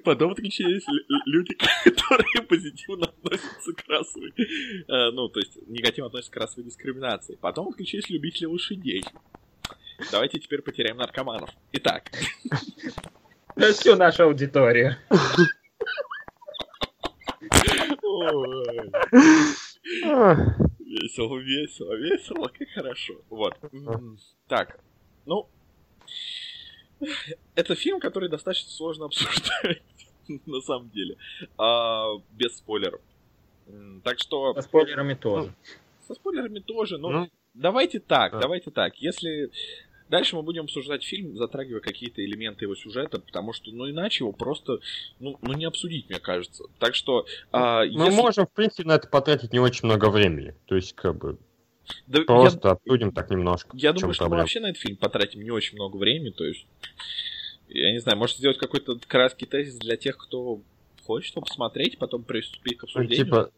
Потом 0.05 0.33
отключились 0.33 0.87
лю- 0.87 1.23
люди, 1.27 1.55
которые 1.85 2.43
позитивно 2.43 3.07
относятся 3.07 3.73
к 3.73 3.89
расовой, 3.89 4.33
э, 4.37 5.11
ну, 5.13 5.29
то 5.29 5.41
есть 5.41 5.59
негативно 5.67 6.07
относятся 6.07 6.33
к 6.33 6.37
расовой 6.37 6.65
дискриминации. 6.65 7.37
Потом 7.41 7.69
отключились 7.69 8.09
любители 8.11 8.47
лошадей. 8.47 9.05
Давайте 10.11 10.39
теперь 10.39 10.63
потеряем 10.63 10.97
наркоманов. 10.97 11.51
Итак. 11.73 12.11
Да 13.57 13.73
всю 13.73 13.97
нашу 13.97 14.25
аудиторию. 14.25 14.97
Весело, 20.79 21.39
весело, 21.39 21.95
весело, 21.95 22.49
как 22.49 22.69
хорошо. 22.71 23.15
Вот. 23.29 23.57
Так, 24.49 24.79
ну, 25.27 25.49
это 27.55 27.75
фильм, 27.75 28.01
который 28.01 28.29
достаточно 28.29 28.71
сложно 28.71 29.07
обсуждать, 29.07 29.83
на 30.47 30.61
самом 30.61 30.91
деле, 30.91 31.17
а, 31.59 32.17
без 32.33 32.57
спойлеров. 32.57 33.01
Так 34.05 34.19
что... 34.19 34.55
Со 34.55 34.63
спойлерами 34.63 35.15
тоже. 35.15 35.49
Ну, 35.49 35.55
со 36.07 36.15
спойлерами 36.15 36.59
тоже, 36.59 36.99
но 36.99 37.11
ну, 37.11 37.31
давайте 37.55 38.01
так, 38.01 38.35
а. 38.35 38.41
давайте 38.41 38.71
так. 38.71 38.97
Если 38.97 39.51
Дальше 40.11 40.35
мы 40.35 40.43
будем 40.43 40.65
обсуждать 40.65 41.05
фильм, 41.05 41.37
затрагивая 41.37 41.81
какие-то 41.81 42.25
элементы 42.25 42.65
его 42.65 42.75
сюжета, 42.75 43.21
потому 43.21 43.53
что, 43.53 43.71
ну, 43.71 43.89
иначе 43.89 44.25
его 44.25 44.33
просто, 44.33 44.81
ну, 45.21 45.39
ну 45.41 45.53
не 45.53 45.67
обсудить, 45.67 46.11
мне 46.11 46.19
кажется. 46.19 46.65
Так 46.81 46.97
что... 46.97 47.27
А, 47.53 47.85
мы 47.85 48.07
если... 48.07 48.21
можем, 48.21 48.47
в 48.47 48.53
принципе, 48.53 48.83
на 48.89 48.97
это 48.97 49.07
потратить 49.07 49.53
не 49.53 49.61
очень 49.61 49.87
много 49.87 50.11
времени. 50.11 50.57
То 50.67 50.75
есть, 50.75 50.95
как 50.95 51.17
бы, 51.17 51.39
да 52.09 52.23
просто 52.23 52.69
я... 52.69 52.73
обсудим 52.73 53.13
так 53.13 53.31
немножко. 53.31 53.71
Я 53.77 53.93
думаю, 53.93 54.15
что 54.15 54.25
проблема. 54.25 54.39
мы 54.39 54.43
вообще 54.43 54.59
на 54.59 54.71
этот 54.71 54.83
фильм 54.83 54.97
потратим 54.97 55.43
не 55.43 55.53
очень 55.53 55.77
много 55.77 55.97
времени, 55.97 56.31
то 56.31 56.45
есть... 56.45 56.67
Я 57.69 57.93
не 57.93 58.01
знаю, 58.01 58.19
может 58.19 58.37
сделать 58.37 58.59
какой-то 58.59 58.99
краткий 59.07 59.47
тезис 59.47 59.77
для 59.77 59.97
тех, 59.97 60.17
кто 60.17 60.61
хочет 61.07 61.37
его 61.37 61.47
посмотреть, 61.47 61.99
потом 61.99 62.25
приступить 62.25 62.79
к 62.79 62.83
ну, 62.83 62.87
обсуждению. 62.87 63.27
Ну, 63.27 63.43
типа, 63.43 63.53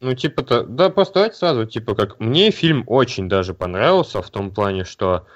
ну, 0.00 0.14
типа-то, 0.14 0.64
да, 0.64 0.88
просто 0.88 1.14
давайте 1.14 1.36
сразу, 1.36 1.66
типа, 1.66 1.94
как 1.94 2.20
мне 2.20 2.50
фильм 2.50 2.84
очень 2.86 3.28
даже 3.28 3.54
понравился 3.54 4.22
в 4.22 4.30
том 4.30 4.50
плане, 4.50 4.84
что 4.84 5.26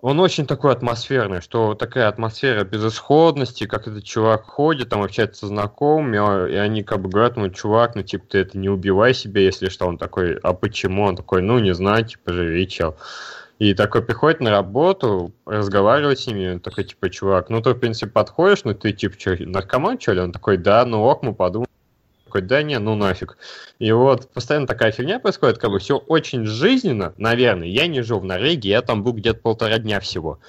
он 0.00 0.20
очень 0.20 0.46
такой 0.46 0.72
атмосферный, 0.72 1.40
что 1.40 1.74
такая 1.74 2.08
атмосфера 2.08 2.62
безысходности, 2.64 3.64
как 3.64 3.88
этот 3.88 4.04
чувак 4.04 4.44
ходит, 4.44 4.90
там 4.90 5.02
общается 5.02 5.40
со 5.40 5.46
знакомыми, 5.46 6.18
а, 6.20 6.46
и 6.46 6.56
они 6.56 6.82
как 6.82 7.00
бы 7.00 7.08
говорят, 7.08 7.38
ну, 7.38 7.48
чувак, 7.48 7.94
ну, 7.94 8.02
типа, 8.02 8.26
ты 8.28 8.38
это 8.40 8.58
не 8.58 8.68
убивай 8.68 9.14
себя, 9.14 9.40
если 9.40 9.70
что. 9.70 9.86
Он 9.86 9.96
такой, 9.96 10.36
а 10.42 10.52
почему? 10.52 11.04
Он 11.04 11.16
такой, 11.16 11.40
ну, 11.40 11.58
не 11.58 11.72
знаю, 11.72 12.04
типа, 12.04 12.34
живи, 12.34 12.68
чел. 12.68 12.98
И 13.58 13.72
такой 13.72 14.02
приходит 14.02 14.40
на 14.40 14.50
работу, 14.50 15.32
разговаривает 15.46 16.18
с 16.20 16.26
ними, 16.26 16.58
такой, 16.58 16.84
типа, 16.84 17.08
чувак, 17.08 17.48
ну, 17.48 17.62
ты, 17.62 17.70
в 17.70 17.78
принципе, 17.78 18.12
подходишь, 18.12 18.64
ну, 18.64 18.74
ты, 18.74 18.92
типа, 18.92 19.18
что, 19.18 19.36
наркоман, 19.38 19.98
что 19.98 20.12
ли? 20.12 20.20
Он 20.20 20.32
такой, 20.32 20.58
да, 20.58 20.84
ну, 20.84 21.02
ок, 21.02 21.22
мы 21.22 21.34
подумаем 21.34 21.68
такой, 22.34 22.46
да 22.46 22.62
не, 22.62 22.78
ну 22.78 22.96
нафиг. 22.96 23.36
И 23.78 23.92
вот 23.92 24.28
постоянно 24.32 24.66
такая 24.66 24.92
фигня 24.92 25.20
происходит, 25.20 25.58
как 25.58 25.70
бы 25.70 25.78
все 25.78 25.98
очень 25.98 26.44
жизненно, 26.46 27.14
наверное. 27.16 27.68
Я 27.68 27.86
не 27.86 28.02
жил 28.02 28.18
в 28.20 28.24
Норвегии, 28.24 28.68
я 28.68 28.82
там 28.82 29.04
был 29.04 29.12
где-то 29.12 29.40
полтора 29.40 29.78
дня 29.78 30.00
всего. 30.00 30.40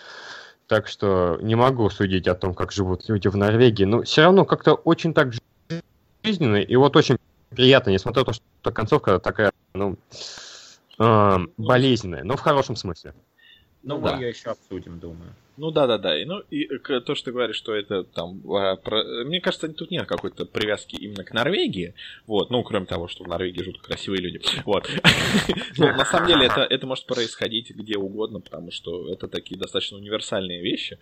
Так 0.67 0.87
что 0.87 1.37
не 1.41 1.53
могу 1.55 1.89
судить 1.91 2.27
о 2.27 2.33
том, 2.33 2.55
как 2.55 2.71
живут 2.71 3.07
люди 3.07 3.27
в 3.27 3.37
Норвегии. 3.37 3.83
Но 3.83 4.01
все 4.01 4.23
равно 4.23 4.45
как-то 4.45 4.73
очень 4.73 5.13
так 5.13 5.33
жизненно. 6.23 6.55
И 6.55 6.75
вот 6.75 6.95
очень 6.95 7.17
приятно, 7.49 7.91
несмотря 7.91 8.21
на 8.21 8.25
то, 8.25 8.33
что 8.33 8.71
концовка 8.71 9.19
такая, 9.19 9.51
ну, 9.75 9.97
э, 10.97 11.37
болезненная, 11.57 12.23
но 12.23 12.35
в 12.35 12.41
хорошем 12.41 12.75
смысле. 12.75 13.13
Ну, 13.83 13.99
мы 13.99 14.09
да. 14.09 14.15
ее 14.15 14.29
еще 14.29 14.49
обсудим, 14.49 14.99
думаю. 14.99 15.31
Ну 15.57 15.71
да, 15.71 15.87
да, 15.87 15.97
да. 15.97 16.19
И, 16.19 16.25
ну 16.25 16.39
и 16.49 16.67
то, 16.77 17.15
что 17.15 17.25
ты 17.25 17.31
говоришь, 17.31 17.55
что 17.55 17.73
это 17.73 18.03
там. 18.03 18.41
А, 18.51 18.75
про... 18.75 19.03
Мне 19.23 19.39
кажется, 19.39 19.69
тут 19.69 19.89
нет 19.89 20.05
какой-то 20.05 20.45
привязки 20.45 20.95
именно 20.95 21.23
к 21.23 21.33
Норвегии. 21.33 21.93
Вот, 22.27 22.49
ну, 22.49 22.61
кроме 22.63 22.85
того, 22.85 23.07
что 23.07 23.23
в 23.23 23.27
Норвегии 23.27 23.63
жутко 23.63 23.87
красивые 23.87 24.21
люди. 24.21 24.41
Вот. 24.65 24.89
На 25.77 26.05
самом 26.05 26.27
деле 26.27 26.47
это, 26.47 26.61
это 26.61 26.85
может 26.87 27.05
происходить 27.05 27.71
где 27.71 27.97
угодно, 27.97 28.41
потому 28.41 28.71
что 28.71 29.09
это 29.09 29.27
такие 29.27 29.59
достаточно 29.59 29.97
универсальные 29.97 30.61
вещи. 30.61 30.99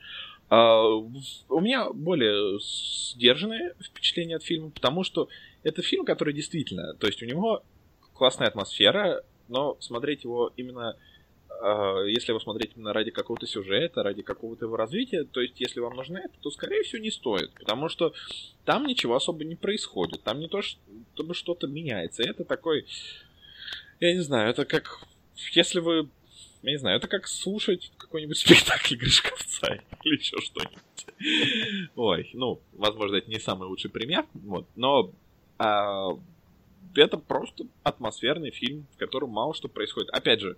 А, 0.50 0.84
у 0.86 1.60
меня 1.60 1.90
более 1.92 2.60
сдержанное 2.60 3.74
впечатление 3.84 4.38
от 4.38 4.44
фильма, 4.44 4.70
потому 4.70 5.04
что 5.04 5.30
это 5.64 5.82
фильм, 5.82 6.06
который 6.06 6.34
действительно, 6.34 6.94
то 6.94 7.08
есть 7.08 7.24
у 7.24 7.26
него 7.26 7.64
классная 8.14 8.48
атмосфера, 8.48 9.24
но 9.48 9.78
смотреть 9.80 10.24
его 10.24 10.52
именно 10.56 10.96
если 12.08 12.32
его 12.32 12.40
смотреть 12.40 12.72
именно 12.76 12.94
ради 12.94 13.12
какого-то 13.12 13.48
сюжета, 13.48 14.04
ради 14.04 14.22
какого-то 14.22 14.66
его 14.66 14.76
развития, 14.76 15.24
то 15.24 15.42
есть 15.42 15.60
если 15.60 15.80
вам 15.80 15.96
нужно 15.96 16.18
это, 16.18 16.34
то 16.42 16.52
скорее 16.52 16.84
всего 16.84 17.02
не 17.02 17.12
стоит, 17.12 17.54
потому 17.54 17.90
что 17.90 18.14
там 18.66 18.86
ничего 18.86 19.16
особо 19.16 19.44
не 19.46 19.56
происходит, 19.56 20.24
там 20.24 20.40
не 20.40 20.48
то, 20.48 20.62
чтобы 20.62 21.34
что-то 21.34 21.68
меняется. 21.68 22.24
Это 22.24 22.44
такой, 22.44 22.86
я 24.00 24.14
не 24.14 24.20
знаю, 24.20 24.50
это 24.50 24.66
как, 24.66 25.06
если 25.54 25.80
вы, 25.80 26.10
я 26.64 26.72
не 26.72 26.78
знаю, 26.78 26.98
это 26.98 27.08
как 27.08 27.28
слушать 27.28 27.92
какой-нибудь 27.98 28.38
спектакль 28.40 28.96
Гришковца 28.96 29.80
или 30.04 30.18
еще 30.18 30.38
что-нибудь. 30.42 31.90
Ой, 31.96 32.30
ну, 32.34 32.60
возможно, 32.74 33.16
это 33.16 33.30
не 33.30 33.40
самый 33.40 33.70
лучший 33.70 33.90
пример, 33.90 34.26
вот, 34.34 34.68
но 34.76 35.14
а, 35.58 36.18
это 36.96 37.18
просто 37.18 37.66
атмосферный 37.84 38.52
фильм, 38.52 38.86
в 38.94 38.98
котором 38.98 39.30
мало 39.30 39.54
что 39.54 39.68
происходит. 39.68 40.10
Опять 40.10 40.42
же, 40.42 40.58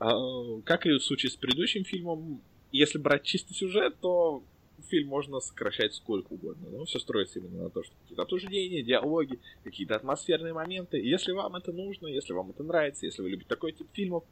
как 0.00 0.86
и 0.86 0.92
в 0.92 1.00
случае 1.00 1.30
с 1.30 1.36
предыдущим 1.36 1.84
фильмом, 1.84 2.40
если 2.72 2.98
брать 2.98 3.22
чистый 3.22 3.54
сюжет, 3.54 3.96
то 4.00 4.42
фильм 4.88 5.08
можно 5.08 5.40
сокращать 5.40 5.94
сколько 5.94 6.32
угодно. 6.32 6.70
Но 6.70 6.84
все 6.86 6.98
строится 6.98 7.38
именно 7.38 7.64
на 7.64 7.70
то, 7.70 7.82
что 7.82 7.92
какие-то 8.02 8.22
обсуждения, 8.22 8.82
диалоги, 8.82 9.38
какие-то 9.62 9.96
атмосферные 9.96 10.54
моменты. 10.54 10.98
Если 10.98 11.32
вам 11.32 11.56
это 11.56 11.72
нужно, 11.72 12.06
если 12.06 12.32
вам 12.32 12.50
это 12.50 12.62
нравится, 12.62 13.04
если 13.04 13.20
вы 13.22 13.30
любите 13.30 13.48
такой 13.48 13.72
тип 13.72 13.88
фильмов, 13.92 14.24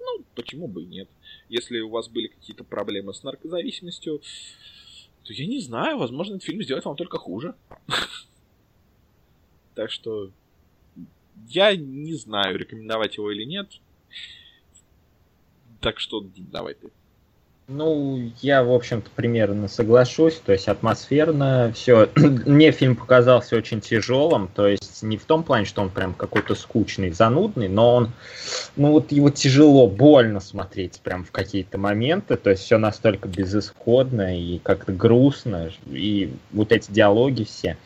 ну, 0.00 0.24
почему 0.34 0.68
бы 0.68 0.82
и 0.82 0.86
нет. 0.86 1.08
Если 1.50 1.80
у 1.80 1.90
вас 1.90 2.08
были 2.08 2.28
какие-то 2.28 2.64
проблемы 2.64 3.12
с 3.12 3.22
наркозависимостью, 3.22 4.22
то 5.24 5.32
я 5.34 5.46
не 5.46 5.60
знаю, 5.60 5.98
возможно, 5.98 6.36
этот 6.36 6.44
фильм 6.44 6.62
сделает 6.62 6.86
вам 6.86 6.96
только 6.96 7.18
хуже. 7.18 7.54
Так 9.74 9.90
что 9.90 10.30
я 11.48 11.76
не 11.76 12.14
знаю, 12.14 12.58
рекомендовать 12.58 13.16
его 13.18 13.30
или 13.30 13.44
нет. 13.44 13.70
Так 15.80 16.00
что 16.00 16.24
давай 16.36 16.74
ты. 16.74 16.88
Ну, 17.70 18.32
я, 18.40 18.64
в 18.64 18.72
общем-то, 18.72 19.10
примерно 19.14 19.68
соглашусь. 19.68 20.40
То 20.42 20.52
есть 20.52 20.68
атмосферно 20.68 21.70
все. 21.74 22.08
Мне 22.16 22.70
фильм 22.70 22.96
показался 22.96 23.56
очень 23.56 23.82
тяжелым. 23.82 24.48
То 24.48 24.66
есть 24.66 25.02
не 25.02 25.18
в 25.18 25.24
том 25.26 25.42
плане, 25.44 25.66
что 25.66 25.82
он 25.82 25.90
прям 25.90 26.14
какой-то 26.14 26.54
скучный, 26.54 27.10
занудный, 27.10 27.68
но 27.68 27.94
он, 27.94 28.12
ну 28.76 28.92
вот 28.92 29.12
его 29.12 29.28
тяжело, 29.28 29.86
больно 29.86 30.40
смотреть 30.40 31.00
прям 31.02 31.24
в 31.24 31.30
какие-то 31.30 31.76
моменты. 31.76 32.38
То 32.38 32.48
есть 32.48 32.62
все 32.62 32.78
настолько 32.78 33.28
безысходно 33.28 34.40
и 34.40 34.58
как-то 34.60 34.92
грустно. 34.92 35.70
И 35.90 36.32
вот 36.52 36.72
эти 36.72 36.90
диалоги 36.90 37.44
все. 37.44 37.76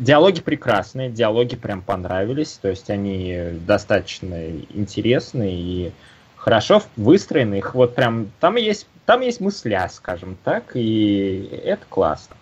Диалоги 0.00 0.40
прекрасные, 0.40 1.10
диалоги 1.10 1.54
прям 1.54 1.82
понравились. 1.82 2.58
То 2.60 2.70
есть 2.70 2.90
они 2.90 3.38
достаточно 3.64 4.50
интересные 4.74 5.54
и 5.54 5.92
хорошо 6.38 6.82
выстроены, 6.96 7.58
их 7.58 7.74
вот 7.74 7.94
прям, 7.94 8.30
там 8.40 8.56
есть, 8.56 8.86
там 9.04 9.20
есть 9.20 9.40
мысля, 9.40 9.88
скажем 9.92 10.36
так, 10.44 10.72
и 10.74 11.48
это 11.64 11.84
классно. 11.88 12.36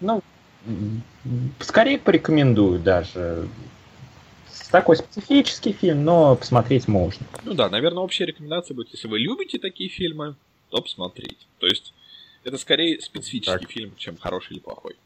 Ну, 0.00 0.22
скорее 1.60 1.98
порекомендую 1.98 2.78
даже. 2.78 3.48
Такой 4.70 4.96
специфический 4.96 5.72
фильм, 5.72 6.04
но 6.04 6.36
посмотреть 6.36 6.88
можно. 6.88 7.26
Ну 7.42 7.54
да, 7.54 7.70
наверное, 7.70 8.02
общая 8.02 8.26
рекомендация 8.26 8.74
будет, 8.74 8.90
если 8.92 9.08
вы 9.08 9.18
любите 9.18 9.58
такие 9.58 9.88
фильмы, 9.88 10.36
то 10.68 10.82
посмотреть. 10.82 11.38
То 11.58 11.66
есть 11.66 11.94
это 12.44 12.58
скорее 12.58 13.00
специфический 13.00 13.64
так. 13.64 13.70
фильм, 13.70 13.94
чем 13.96 14.18
хороший 14.18 14.54
или 14.54 14.60
плохой. 14.60 14.96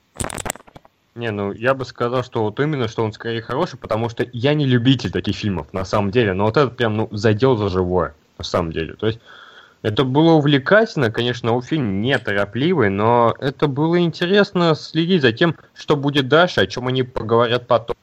Не, 1.15 1.31
ну 1.31 1.53
я 1.53 1.75
бы 1.75 1.85
сказал, 1.85 2.25
что 2.25 2.43
вот 2.43 2.59
именно, 2.59 2.89
что 2.89 3.05
он 3.05 3.13
скорее 3.13 3.41
хороший, 3.41 3.79
потому 3.79 4.09
что 4.09 4.29
я 4.33 4.55
не 4.55 4.67
любитель 4.67 5.13
таких 5.13 5.37
фильмов, 5.37 5.73
на 5.73 5.85
самом 5.85 6.11
деле, 6.11 6.33
но 6.33 6.47
вот 6.47 6.57
этот 6.57 6.77
прям, 6.77 6.97
ну, 6.97 7.09
задел 7.13 7.57
за 7.57 7.69
живое 7.69 8.17
на 8.43 8.49
самом 8.49 8.73
деле. 8.73 8.95
То 8.95 9.07
есть 9.07 9.21
это 9.83 10.05
было 10.05 10.33
увлекательно, 10.33 11.11
конечно, 11.11 11.53
у 11.53 11.63
фильм 11.63 12.01
не 12.01 12.19
торопливый, 12.19 12.91
но 12.91 13.35
это 13.39 13.67
было 13.67 13.99
интересно 14.01 14.75
следить 14.75 15.23
за 15.23 15.33
тем, 15.33 15.57
что 15.75 15.97
будет 15.97 16.29
дальше, 16.29 16.61
о 16.61 16.67
чем 16.67 16.89
они 16.89 17.03
поговорят 17.03 17.67
потом. 17.67 17.97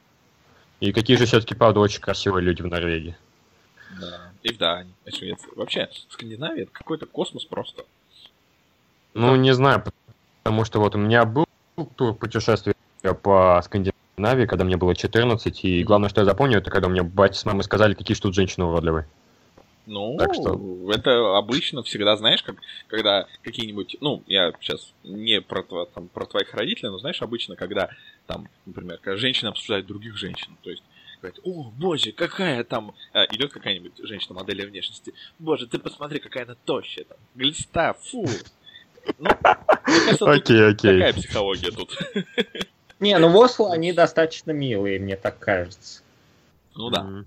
И 0.80 0.92
какие 0.92 1.16
же 1.16 1.26
все-таки, 1.26 1.54
правда, 1.54 1.80
очень 1.80 2.00
красивые 2.00 2.42
люди 2.42 2.62
в 2.62 2.66
Норвегии. 2.66 3.16
Да, 4.00 4.30
и 4.42 4.48
и 5.06 5.10
Швеции. 5.14 5.48
Вообще, 5.56 5.88
Скандинавия 6.08 6.62
это 6.62 6.72
какой-то 6.72 7.06
космос 7.06 7.44
просто. 7.44 7.84
Ну, 9.12 9.36
не 9.36 9.52
знаю, 9.52 9.84
потому 10.42 10.64
что 10.64 10.80
вот 10.80 10.94
у 10.94 10.98
меня 10.98 11.24
был 11.24 11.46
тур 11.96 12.14
путешествия 12.14 12.74
по 13.22 13.60
Скандинавии, 13.64 14.46
когда 14.46 14.64
мне 14.64 14.76
было 14.76 14.94
14, 14.94 15.64
и 15.64 15.82
главное, 15.82 16.08
что 16.08 16.20
я 16.20 16.24
запомнил, 16.24 16.58
это 16.58 16.70
когда 16.70 16.88
мне 16.88 17.02
батя 17.02 17.38
с 17.38 17.44
мамой 17.44 17.64
сказали, 17.64 17.94
какие 17.94 18.14
же 18.14 18.20
тут 18.22 18.34
женщины 18.34 18.66
уродливые. 18.66 19.06
Ну, 19.86 20.16
так 20.18 20.34
что... 20.34 20.92
это 20.92 21.36
обычно 21.36 21.82
всегда, 21.82 22.16
знаешь, 22.16 22.42
как, 22.42 22.56
когда 22.86 23.26
какие-нибудь, 23.42 23.96
ну, 24.00 24.22
я 24.26 24.52
сейчас 24.60 24.92
не 25.02 25.40
про, 25.40 25.62
там, 25.86 26.08
про 26.08 26.26
твоих 26.26 26.54
родителей, 26.54 26.90
но 26.90 26.98
знаешь, 26.98 27.22
обычно, 27.22 27.56
когда 27.56 27.90
там, 28.26 28.48
например, 28.66 28.98
когда 29.02 29.16
женщины 29.16 29.48
обсуждают 29.48 29.86
других 29.86 30.16
женщин, 30.16 30.56
то 30.62 30.70
есть 30.70 30.82
Говорит, 31.20 31.40
о, 31.44 31.70
боже, 31.76 32.12
какая 32.12 32.64
там... 32.64 32.94
А, 33.12 33.24
идет 33.24 33.52
какая-нибудь 33.52 33.92
женщина 33.98 34.34
модели 34.34 34.64
внешности. 34.64 35.12
Боже, 35.38 35.66
ты 35.66 35.78
посмотри, 35.78 36.18
какая 36.18 36.44
она 36.44 36.56
тощая 36.64 37.04
там. 37.04 37.18
Глиста, 37.34 37.92
фу. 37.92 38.26
Ну, 39.18 39.28
мне 39.28 40.00
кажется, 40.06 40.30
Окей, 40.30 40.68
окей. 40.70 40.98
такая 40.98 41.12
психология 41.12 41.70
тут. 41.70 41.94
Не, 43.00 43.18
ну 43.18 43.28
в 43.28 43.36
Осло 43.36 43.72
они 43.72 43.92
достаточно 43.92 44.50
милые, 44.50 44.98
мне 44.98 45.16
так 45.16 45.38
кажется. 45.38 46.02
Ну 46.74 46.90
да. 46.90 47.24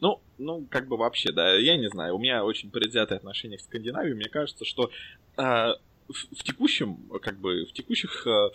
Ну, 0.00 0.20
ну, 0.42 0.66
как 0.68 0.88
бы 0.88 0.96
вообще, 0.96 1.32
да, 1.32 1.54
я 1.54 1.76
не 1.76 1.88
знаю, 1.88 2.16
у 2.16 2.18
меня 2.18 2.44
очень 2.44 2.70
предвзятое 2.70 3.18
отношение 3.18 3.58
к 3.58 3.62
Скандинавии. 3.62 4.14
Мне 4.14 4.28
кажется, 4.28 4.64
что 4.64 4.90
а, 5.36 5.74
в, 6.08 6.36
в 6.36 6.42
текущем, 6.42 6.96
как 7.22 7.38
бы, 7.38 7.64
в 7.64 7.72
текущих 7.72 8.26
а, 8.26 8.50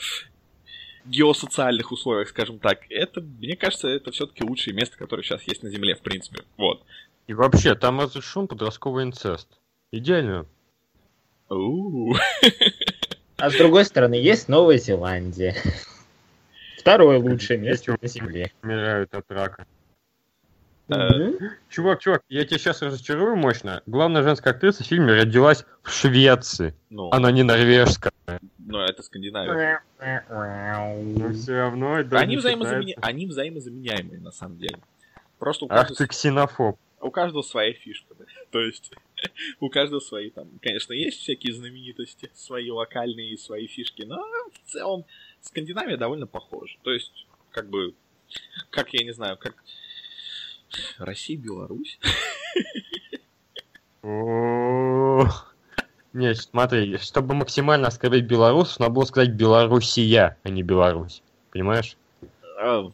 геосоциальных 1.05 1.91
условиях, 1.91 2.29
скажем 2.29 2.59
так, 2.59 2.81
это, 2.89 3.21
мне 3.21 3.55
кажется, 3.55 3.87
это 3.87 4.11
все-таки 4.11 4.43
лучшее 4.43 4.73
место, 4.73 4.97
которое 4.97 5.23
сейчас 5.23 5.43
есть 5.43 5.63
на 5.63 5.69
Земле, 5.69 5.95
в 5.95 6.01
принципе. 6.01 6.43
Вот. 6.57 6.83
И 7.27 7.33
вообще, 7.33 7.75
там 7.75 7.99
разрешен 7.99 8.47
подростковый 8.47 9.03
инцест. 9.03 9.47
Идеально. 9.91 10.45
А 11.49 13.49
с 13.49 13.55
другой 13.55 13.85
стороны, 13.85 14.15
есть 14.15 14.49
Новая 14.49 14.77
Зеландия. 14.77 15.55
Второе 16.77 17.19
лучшее 17.19 17.59
место 17.59 17.97
на 18.01 18.07
Земле. 18.07 18.51
Умирают 18.61 19.13
от 19.13 19.25
рака. 19.29 19.65
Э. 20.89 21.31
Чувак, 21.69 21.99
чувак, 21.99 22.23
я 22.29 22.45
тебя 22.45 22.57
сейчас 22.57 22.81
разочарую 22.81 23.35
мощно. 23.35 23.81
Главная 23.85 24.23
женская 24.23 24.51
актриса 24.51 24.83
в 24.83 24.87
фильме 24.87 25.13
родилась 25.13 25.65
в 25.83 25.91
Швеции. 25.91 26.73
Ну, 26.89 27.09
Она 27.11 27.31
не 27.31 27.43
норвежская. 27.43 28.13
но 28.57 28.85
это 28.85 29.03
Скандинавия. 29.03 29.81
Но 29.99 31.33
все 31.33 31.53
равно 31.57 31.99
это 31.99 32.17
Они, 32.19 32.37
считается. 32.37 32.83
они 33.01 33.25
взаимозаменяемые, 33.25 34.19
на 34.21 34.31
самом 34.31 34.57
деле. 34.59 34.79
Просто 35.39 35.65
у 35.65 35.67
Ах 35.69 35.79
каждого, 35.87 35.97
ты 35.97 36.07
ксенофоб. 36.07 36.79
у 37.01 37.11
каждого 37.11 37.41
своя 37.41 37.73
фишка. 37.73 38.15
да. 38.17 38.25
То 38.51 38.59
есть 38.61 38.91
у 39.59 39.69
каждого 39.69 39.99
свои 39.99 40.29
там, 40.29 40.47
конечно, 40.61 40.93
есть 40.93 41.19
всякие 41.19 41.53
знаменитости, 41.53 42.31
свои 42.33 42.71
локальные 42.71 43.31
и 43.31 43.37
свои 43.37 43.67
фишки, 43.67 44.03
но 44.03 44.23
в 44.63 44.71
целом 44.71 45.05
Скандинавия 45.41 45.97
довольно 45.97 46.27
похожа. 46.27 46.77
То 46.83 46.91
есть, 46.91 47.27
как 47.51 47.69
бы, 47.69 47.93
как 48.69 48.93
я 48.93 49.03
не 49.05 49.11
знаю, 49.11 49.37
как 49.37 49.53
Россия, 50.97 51.37
Беларусь. 51.37 51.99
Не, 56.13 56.33
смотри, 56.33 56.97
чтобы 56.97 57.35
максимально 57.35 57.87
оскорбить 57.89 58.25
белорусов, 58.25 58.79
надо 58.79 58.91
было 58.93 59.03
сказать 59.05 59.31
Белоруссия, 59.31 60.37
а 60.43 60.49
не 60.49 60.63
Беларусь. 60.63 61.21
Понимаешь? 61.51 61.95
А, 62.59 62.89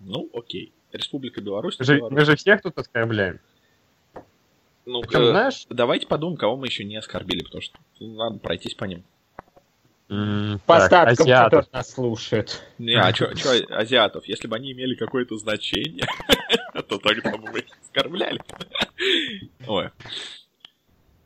ну, 0.00 0.28
окей. 0.34 0.72
Республика 0.92 1.40
Беларусь. 1.40 1.78
Мы 1.78 1.84
же, 1.84 1.96
Беларусь. 1.96 2.18
мы 2.18 2.24
же 2.24 2.36
всех 2.36 2.62
тут 2.62 2.78
оскорбляем. 2.78 3.40
Ну, 4.84 5.00
Причем, 5.02 5.20
э, 5.22 5.30
знаешь, 5.30 5.66
давайте 5.70 6.06
подумаем, 6.06 6.36
кого 6.38 6.56
мы 6.56 6.66
еще 6.66 6.84
не 6.84 6.96
оскорбили, 6.96 7.42
потому 7.42 7.60
что 7.62 7.78
надо 8.00 8.38
пройтись 8.38 8.74
по 8.74 8.84
ним. 8.84 9.02
м, 10.08 10.60
По 10.66 10.76
остаткам, 10.76 11.24
азиатов. 11.24 11.64
которые 11.64 11.68
нас 11.72 11.90
слушают. 11.92 12.62
Не, 12.78 12.94
а 12.94 13.12
чё 13.12 13.28
азиатов? 13.70 14.26
Если 14.26 14.46
бы 14.48 14.54
они 14.56 14.72
имели 14.72 14.94
какое-то 14.94 15.36
значение, 15.38 16.06
то 16.88 16.98
тогда 16.98 17.36
бы 17.36 17.50
мы 17.50 17.58
их 17.60 17.66
оскорбляли. 17.82 18.40
Ой, 19.66 19.90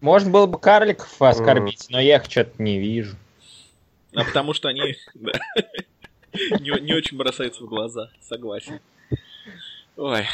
Можно 0.01 0.31
было 0.31 0.47
бы 0.47 0.59
карликов 0.59 1.21
оскорбить, 1.21 1.87
но 1.91 2.01
я 2.01 2.17
их 2.17 2.25
что-то 2.25 2.63
не 2.63 2.79
вижу. 2.79 3.17
а 4.15 4.25
потому 4.25 4.55
что 4.55 4.69
они 4.69 4.97
да, 5.15 5.33
не, 6.33 6.81
не 6.81 6.95
очень 6.95 7.17
бросаются 7.17 7.63
в 7.63 7.67
глаза, 7.67 8.11
согласен. 8.21 8.81
Ой, 9.97 10.27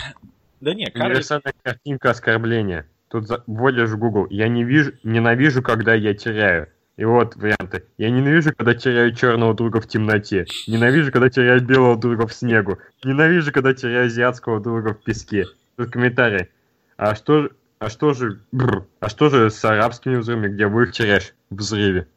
да 0.61 0.75
не, 0.75 0.87
карлик... 0.87 1.07
Универсальная 1.11 1.55
картинка 1.63 2.11
оскорбления. 2.11 2.87
Тут 3.09 3.27
за- 3.27 3.43
вводишь 3.47 3.91
в 3.91 3.99
Google. 3.99 4.27
Я 4.31 4.49
не 4.49 4.65
вижу, 4.65 4.93
ненавижу, 5.03 5.63
когда 5.63 5.95
я 5.95 6.15
теряю. 6.15 6.69
И 6.97 7.05
вот 7.05 7.37
варианты. 7.37 7.85
Я 7.99 8.11
ненавижу, 8.11 8.55
когда 8.57 8.75
теряю 8.75 9.15
черного 9.15 9.55
друга 9.55 9.81
в 9.81 9.87
темноте. 9.87 10.47
Ненавижу, 10.67 11.13
когда 11.13 11.29
теряю 11.29 11.61
белого 11.61 11.97
друга 11.97 12.27
в 12.27 12.33
снегу. 12.33 12.79
Ненавижу, 13.05 13.53
когда 13.53 13.75
теряю 13.75 14.07
азиатского 14.07 14.61
друга 14.61 14.95
в 14.95 15.05
песке. 15.05 15.45
Тут 15.77 15.91
комментарий. 15.91 16.49
А 16.97 17.15
что 17.15 17.43
же... 17.43 17.51
А 17.79 17.91
что 17.91 18.15
же... 18.15 18.41
бррр, 18.53 18.87
а 19.01 19.11
что 19.11 19.29
же 19.29 19.51
с 19.51 19.63
арабскими 19.63 20.17
взрывами, 20.17 20.49
где 20.49 20.67
вы 20.67 20.85
их 20.85 20.93
теряешь 20.93 21.35
в 21.51 21.57
взрыве? 21.57 22.09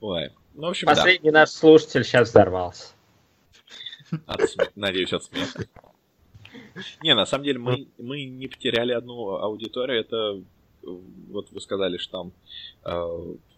Ой, 0.00 0.30
ну, 0.54 0.66
в 0.66 0.70
общем, 0.70 0.86
да. 0.86 0.94
Последний 0.94 1.30
наш 1.30 1.50
слушатель 1.50 2.02
сейчас 2.02 2.30
взорвался. 2.30 2.94
От 4.24 4.40
Надеюсь, 4.74 5.12
от 5.12 5.24
смеха. 5.24 5.66
Не, 7.02 7.14
на 7.14 7.26
самом 7.26 7.44
деле 7.44 7.58
мы, 7.58 7.88
мы 7.98 8.24
не 8.24 8.48
потеряли 8.48 8.92
одну 8.92 9.36
аудиторию. 9.36 10.00
Это 10.00 10.40
э, 10.82 10.96
вот 11.30 11.50
вы 11.50 11.60
сказали, 11.60 11.98
что 11.98 12.12
там 12.12 12.32
э, 12.84 12.90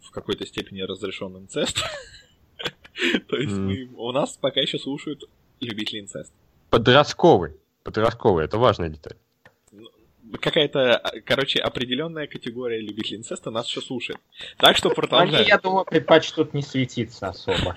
в 0.02 0.10
какой-то 0.10 0.46
степени 0.46 0.82
разрешен 0.82 1.36
инцест. 1.36 1.78
То 3.28 3.36
есть 3.36 3.52
мы- 3.54 3.88
у 3.96 4.12
нас 4.12 4.36
пока 4.36 4.60
еще 4.60 4.78
слушают 4.78 5.24
любители 5.60 6.00
инцест. 6.00 6.32
Подростковый. 6.70 7.52
Подростковый. 7.82 8.44
Это 8.44 8.58
важная 8.58 8.88
деталь. 8.88 9.16
Какая-то, 10.40 10.96
а, 10.96 11.20
короче, 11.22 11.58
определенная 11.58 12.26
категория 12.26 12.80
любителей 12.80 13.18
инцеста 13.18 13.50
нас 13.50 13.66
еще 13.66 13.80
слушает. 13.80 14.18
Так 14.58 14.76
что 14.76 14.88
Они, 14.90 14.94
продолжаем. 14.96 15.46
я 15.46 15.58
думаю, 15.58 15.86
предпочтут 15.86 16.52
не 16.52 16.60
светиться 16.62 17.28
особо. 17.28 17.76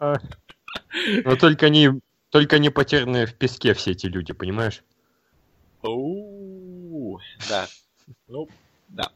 Но 0.00 1.36
только 1.36 1.66
они... 1.66 1.90
Только 2.30 2.56
они 2.56 2.70
потерянные 2.70 3.26
в 3.26 3.34
песке 3.34 3.74
все 3.74 3.92
эти 3.92 4.06
люди, 4.06 4.32
понимаешь? 4.32 4.82
Оу, 5.82 7.20
Да. 7.48 7.66
Ну, 8.26 8.48
да. 8.88 9.10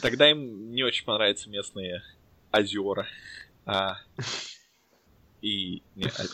Тогда 0.00 0.30
им 0.30 0.72
не 0.72 0.82
очень 0.84 1.04
понравятся 1.04 1.50
местные 1.50 2.02
озера. 2.52 3.06
А, 3.66 3.98
и... 5.40 5.82
Не, 5.96 6.06
а- 6.06 6.26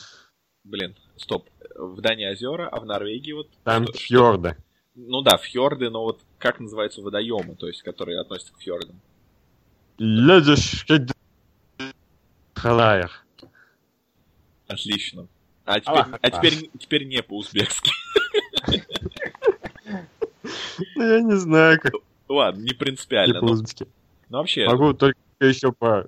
блин, 0.64 0.94
стоп. 1.16 1.48
В 1.74 2.00
Дании 2.00 2.30
озера, 2.30 2.68
а 2.68 2.80
в 2.80 2.86
Норвегии 2.86 3.32
вот... 3.32 3.48
Там 3.64 3.84
что- 3.84 3.92
что- 3.94 4.06
фьорды. 4.06 4.56
Ну 4.94 5.22
да, 5.22 5.36
фьорды, 5.36 5.90
но 5.90 6.02
вот 6.02 6.20
как 6.38 6.60
называются 6.60 7.00
водоемы, 7.02 7.54
то 7.54 7.68
есть 7.68 7.82
которые 7.82 8.20
относятся 8.20 8.52
к 8.52 8.60
фьордам? 8.60 9.00
Лезешь... 9.98 10.86
Халаер. 12.54 13.12
Отлично. 14.66 15.28
А 15.68 15.80
теперь, 15.80 15.94
Аллах 15.94 16.08
а 16.22 16.30
теперь, 16.30 16.70
теперь 16.78 17.04
не 17.06 17.22
по-узбекски. 17.22 17.90
Ну, 20.96 21.02
я 21.14 21.20
не 21.20 21.36
знаю, 21.36 21.78
как 21.80 21.92
Ладно, 22.28 22.62
не 22.62 22.72
принципиально. 22.72 23.34
но- 23.40 23.46
по-узбекски. 23.46 23.86
но 24.30 24.38
вообще, 24.38 24.66
Могу 24.66 24.94
только 24.94 25.18
еще 25.40 25.72
по... 25.72 26.06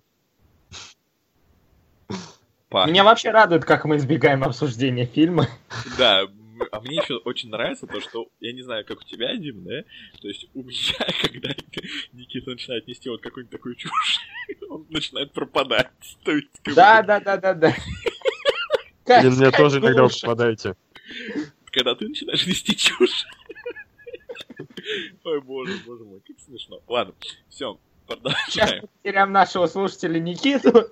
по- 2.70 2.86
Меня 2.86 3.04
вообще 3.04 3.30
радует, 3.30 3.64
как 3.64 3.84
мы 3.84 3.96
избегаем 3.96 4.44
обсуждения 4.44 5.04
фильма. 5.06 5.46
Да, 5.98 6.22
а 6.72 6.80
мне 6.80 6.96
еще 6.96 7.16
очень 7.16 7.50
нравится 7.50 7.86
то, 7.86 8.00
что 8.00 8.28
я 8.40 8.52
не 8.52 8.62
знаю, 8.62 8.84
как 8.86 9.00
у 9.00 9.04
тебя, 9.04 9.34
Дим, 9.36 9.64
да? 9.64 9.82
То 10.20 10.28
есть 10.28 10.46
у 10.54 10.62
меня, 10.62 10.94
когда 11.22 11.50
Никита 12.12 12.50
начинает 12.50 12.86
нести 12.86 13.08
вот 13.08 13.20
какую-нибудь 13.22 13.52
такую 13.56 13.74
чушь, 13.74 14.20
он 14.70 14.86
начинает 14.90 15.32
пропадать. 15.32 15.88
То 16.24 16.32
есть, 16.32 16.48
как 16.62 16.74
Да, 16.74 17.00
бы, 17.02 17.06
да, 17.08 17.20
да, 17.36 17.54
да, 17.54 17.74
Блин, 19.20 19.34
мне 19.34 19.50
тоже 19.50 19.78
иногда 19.78 20.04
вы 20.04 20.10
попадаете. 20.20 20.76
когда 21.72 21.94
ты 21.94 22.08
начинаешь 22.08 22.46
нести 22.46 22.76
чушь. 22.76 23.26
Ой, 25.24 25.40
боже, 25.40 25.78
боже 25.86 26.04
мой, 26.04 26.20
как 26.20 26.38
смешно. 26.38 26.80
Ладно, 26.86 27.14
все, 27.48 27.78
Сейчас 28.08 28.18
продолжаем. 28.18 28.82
мы 28.82 28.88
потеряем 29.02 29.32
нашего 29.32 29.66
слушателя 29.66 30.18
Никиту. 30.18 30.90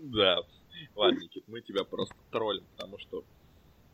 Да. 0.00 0.38
Ладно, 0.94 1.18
Никит, 1.18 1.44
мы 1.48 1.60
тебя 1.60 1.84
просто 1.84 2.14
троллим, 2.30 2.64
потому 2.76 2.98
что... 2.98 3.24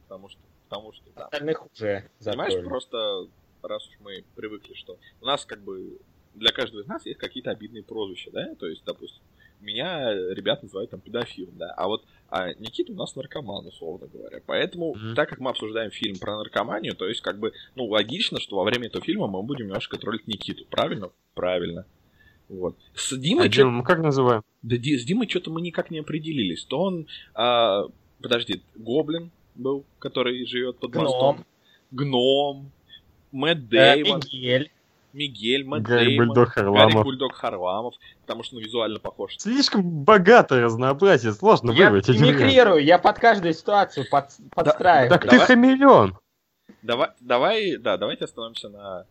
Потому 0.03 0.29
что... 0.29 0.41
Потому 0.69 0.93
что, 0.93 1.05
да. 1.15 1.25
Остальных 1.25 1.67
уже 1.73 2.11
Понимаешь, 2.25 2.65
просто 2.65 3.29
раз 3.63 3.87
уж 3.89 3.95
мы 4.01 4.25
привыкли, 4.35 4.75
что 4.75 4.99
у 5.21 5.25
нас 5.25 5.45
как 5.45 5.63
бы 5.63 5.99
для 6.35 6.51
каждого 6.53 6.83
из 6.83 6.87
нас 6.87 7.07
есть 7.07 7.19
какие-то 7.19 7.51
обидные 7.51 7.83
прозвища, 7.83 8.31
да, 8.33 8.55
то 8.57 8.67
есть, 8.67 8.83
допустим, 8.85 9.23
меня 9.65 10.13
ребят 10.35 10.63
называют 10.63 10.91
там 10.91 11.01
педофилом, 11.01 11.57
да, 11.59 11.73
а 11.77 11.87
вот 11.89 12.05
а 12.31 12.53
Никита 12.55 12.93
у 12.93 12.97
нас 12.97 13.15
наркоман, 13.15 13.67
условно 13.67 14.09
говоря. 14.13 14.41
Поэтому, 14.47 14.95
Мгм. 14.95 15.15
так 15.15 15.29
как 15.29 15.39
мы 15.39 15.51
обсуждаем 15.51 15.91
фильм 15.93 16.19
про 16.19 16.37
наркоманию, 16.39 16.95
то 16.97 17.07
есть, 17.09 17.21
как 17.21 17.39
бы, 17.39 17.53
ну, 17.77 17.85
логично, 17.87 18.41
что 18.41 18.57
во 18.57 18.65
время 18.65 18.87
этого 18.87 19.05
фильма 19.05 19.29
мы 19.29 19.43
будем 19.45 19.67
немножко 19.67 19.99
троллить 19.99 20.27
Никиту, 20.27 20.65
правильно? 20.67 21.11
Правильно. 21.35 21.87
Вот. 22.49 22.77
С 22.95 23.17
Димой 23.17 23.47
А 23.47 23.49
чё- 23.49 23.63
Дима, 23.63 23.71
мы 23.71 23.85
как 23.85 24.01
называем? 24.01 24.43
да 24.63 24.77
Ди- 24.77 24.99
с 24.99 25.05
Димой 25.05 25.29
что-то 25.29 25.51
мы 25.51 25.61
никак 25.63 25.91
не 25.93 25.99
определились. 26.01 26.65
То 26.65 26.81
он, 26.81 27.07
а, 27.35 27.85
подожди, 28.21 28.63
Гоблин 28.75 29.31
был, 29.55 29.85
который 30.01 30.45
живет 30.47 30.79
под 30.79 30.91
Гном. 30.91 31.05
мостом. 31.05 31.45
Гном. 31.93 32.73
Мэтт 33.33 33.61
Э, 33.73 33.95
Дэймон. 33.95 34.21
Мигель. 34.33 34.71
Мигель, 35.15 35.65
Дэймон, 35.65 36.29
Бульдог 36.29 36.49
Харламов. 36.51 37.05
Бульдог 37.05 37.35
Харламов, 37.35 37.95
потому 38.23 38.43
что 38.43 38.57
ну, 38.57 38.61
визуально 38.61 38.99
похож. 38.99 39.37
Слишком 39.39 39.83
богатое 39.83 40.65
разнообразие, 40.65 41.33
сложно 41.33 41.71
Я 41.71 41.87
выбрать 41.87 42.09
вариант. 42.09 42.27
мимикрирую, 42.27 42.85
я 42.85 42.99
под 42.99 43.19
каждую 43.19 43.55
ситуацию 43.55 44.07
под, 44.11 44.31
подстраиваю. 44.51 45.11
Так 45.11 45.23
ты 45.23 45.31
Давай. 45.31 45.47
хамелеон. 45.47 46.19
Давай, 46.83 47.11
давай, 47.21 47.77
да, 47.77 47.97
давайте 47.97 48.25
остановимся 48.25 48.69
на, 48.69 49.07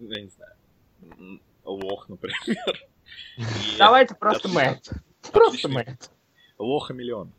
я 0.00 0.22
не 0.22 0.28
знаю, 0.28 1.40
лох, 1.64 2.08
например. 2.08 2.38
И 3.36 3.42
Давайте 3.78 4.14
просто. 4.14 4.48
Мэтт. 4.48 4.92
Просто. 5.32 5.68
Мэтт. 5.68 6.10
Лоха 6.58 6.92
миллион. 6.92 7.32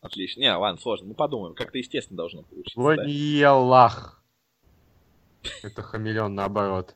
Отлично. 0.00 0.40
Не, 0.40 0.56
ладно, 0.56 0.80
сложно. 0.80 1.08
Мы 1.08 1.14
подумаем. 1.14 1.54
Как-то 1.54 1.76
естественно 1.78 2.16
должно 2.16 2.42
получиться. 2.42 2.78
да. 2.96 4.21
Это 5.62 5.82
хамелеон 5.82 6.34
наоборот. 6.34 6.94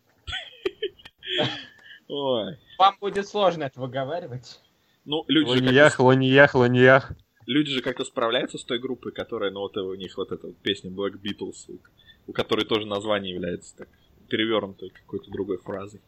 Ой. 2.08 2.56
Вам 2.78 2.96
будет 3.00 3.26
сложно 3.26 3.64
это 3.64 3.80
выговаривать. 3.80 4.60
Ну, 5.04 5.24
люди 5.28 5.48
же, 5.48 5.64
Лониях, 5.64 6.00
лониях, 6.00 6.54
лониях. 6.54 7.12
люди 7.46 7.70
же 7.70 7.80
как-то 7.80 8.04
справляются 8.04 8.58
с 8.58 8.64
той 8.64 8.78
группой, 8.78 9.12
которая, 9.12 9.50
ну, 9.50 9.60
вот 9.60 9.76
у 9.76 9.94
них 9.94 10.16
вот 10.16 10.32
эта 10.32 10.48
вот 10.48 10.56
песня 10.58 10.90
Black 10.90 11.20
Beatles, 11.20 11.78
у, 12.26 12.32
которой 12.32 12.64
тоже 12.64 12.86
название 12.86 13.34
является 13.34 13.76
так 13.76 13.88
перевернутой 14.28 14.90
какой-то 14.90 15.30
другой 15.30 15.58
фразой. 15.58 16.00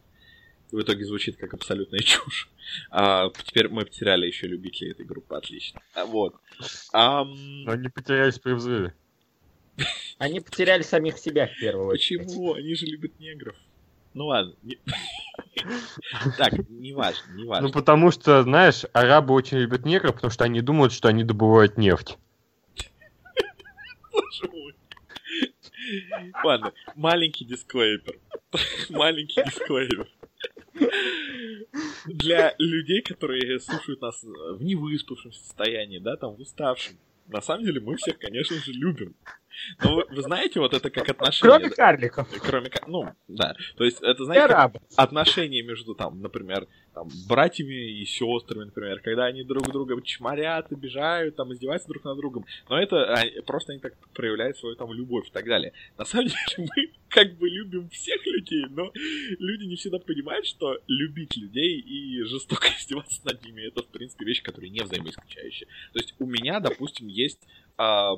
И 0.70 0.77
в 0.77 0.82
итоге 0.82 1.05
звучит 1.05 1.36
как 1.36 1.55
абсолютная 1.55 2.01
чушь. 2.01 2.51
А 2.90 3.31
теперь 3.44 3.69
мы 3.69 3.85
потеряли 3.85 4.27
еще 4.27 4.47
любителей 4.47 4.90
этой 4.90 5.06
группы. 5.06 5.35
Отлично. 5.36 5.81
А, 5.94 6.05
вот. 6.05 6.35
Ам, 6.93 7.65
Но 7.65 7.73
они 7.73 7.89
потерялись 7.89 8.39
при 8.39 8.52
взрыве. 8.52 8.94
Они 10.19 10.41
потеряли 10.41 10.83
самих 10.83 11.19
себя 11.19 11.47
в 11.47 11.59
первую 11.59 11.89
очередь. 11.89 12.27
Почему? 12.27 12.55
Они 12.55 12.75
же 12.75 12.87
любят 12.87 13.19
негров. 13.21 13.57
Ну 14.15 14.27
ладно. 14.27 14.55
Так, 16.37 16.53
не 16.69 16.93
важно, 16.93 17.33
не 17.35 17.43
Ну, 17.45 17.49
важно. 17.49 17.69
потому 17.71 18.11
что, 18.11 18.43
знаешь, 18.43 18.85
арабы 18.93 19.35
очень 19.35 19.59
любят 19.59 19.85
негров, 19.85 20.15
потому 20.15 20.31
что 20.31 20.45
они 20.45 20.61
думают, 20.61 20.93
что 20.93 21.09
они 21.09 21.25
добывают 21.25 21.77
нефть. 21.79 22.17
Ладно, 26.45 26.73
маленький 26.95 27.45
дисклеймер. 27.45 28.19
Маленький 28.91 29.43
дисклеймер. 29.43 30.09
Для 32.07 32.55
людей, 32.59 33.03
которые 33.03 33.59
слушают 33.61 34.01
нас 34.01 34.23
в 34.23 34.63
невыспавшемся 34.63 35.41
состоянии, 35.41 35.99
да, 35.99 36.17
там, 36.17 36.35
в 36.35 36.41
уставшем, 36.41 36.97
на 37.27 37.41
самом 37.41 37.65
деле 37.65 37.81
мы 37.81 37.97
всех, 37.97 38.19
конечно 38.19 38.57
же, 38.57 38.73
любим. 38.73 39.15
Но 39.83 39.97
вы, 39.97 40.05
вы 40.11 40.23
знаете, 40.23 40.61
вот 40.61 40.75
это 40.75 40.91
как 40.91 41.09
отношение... 41.09 41.59
Кроме 41.59 41.75
карликов. 41.75 42.29
Кроме 42.43 42.71
Ну, 42.87 43.09
да. 43.29 43.55
То 43.77 43.85
есть, 43.85 44.01
это, 44.03 44.25
знаете, 44.25 44.49
как 44.49 44.73
отношения 44.97 45.63
между, 45.63 45.95
там, 45.95 46.21
например, 46.21 46.67
там, 46.99 47.09
братьями 47.29 48.01
и 48.01 48.05
сестрами, 48.05 48.65
например, 48.65 49.01
когда 49.01 49.27
они 49.27 49.45
друг 49.45 49.71
друга 49.71 50.01
чморят, 50.03 50.73
обижают, 50.73 51.37
там, 51.37 51.53
издеваются 51.53 51.89
друг 51.89 52.05
над 52.05 52.17
другом. 52.17 52.45
Но 52.69 52.81
это 52.81 53.15
а, 53.15 53.43
просто 53.47 53.73
они 53.73 53.81
так 53.81 53.95
проявляют 54.15 54.57
свою 54.59 54.75
там 54.75 54.93
любовь 54.93 55.29
и 55.29 55.31
так 55.31 55.45
далее. 55.47 55.73
На 55.97 56.05
самом 56.05 56.27
деле 56.27 56.41
мы 56.77 56.91
как 57.09 57.37
бы 57.37 57.49
любим 57.49 57.89
всех 57.91 58.25
людей, 58.27 58.65
но 58.71 58.91
люди 59.39 59.65
не 59.65 59.77
всегда 59.77 59.99
понимают, 59.99 60.47
что 60.47 60.79
любить 60.89 61.37
людей 61.37 61.79
и 61.79 62.23
жестоко 62.25 62.69
издеваться 62.79 63.21
над 63.25 63.45
ними 63.45 63.69
это, 63.69 63.83
в 63.83 63.89
принципе, 63.89 64.25
вещи, 64.25 64.43
которые 64.43 64.71
не 64.71 64.81
взаимоисключающие. 64.81 65.69
То 65.93 66.01
есть 66.01 66.15
у 66.19 66.27
меня, 66.27 66.59
допустим, 66.61 67.07
есть 67.07 67.41
а, 67.77 68.17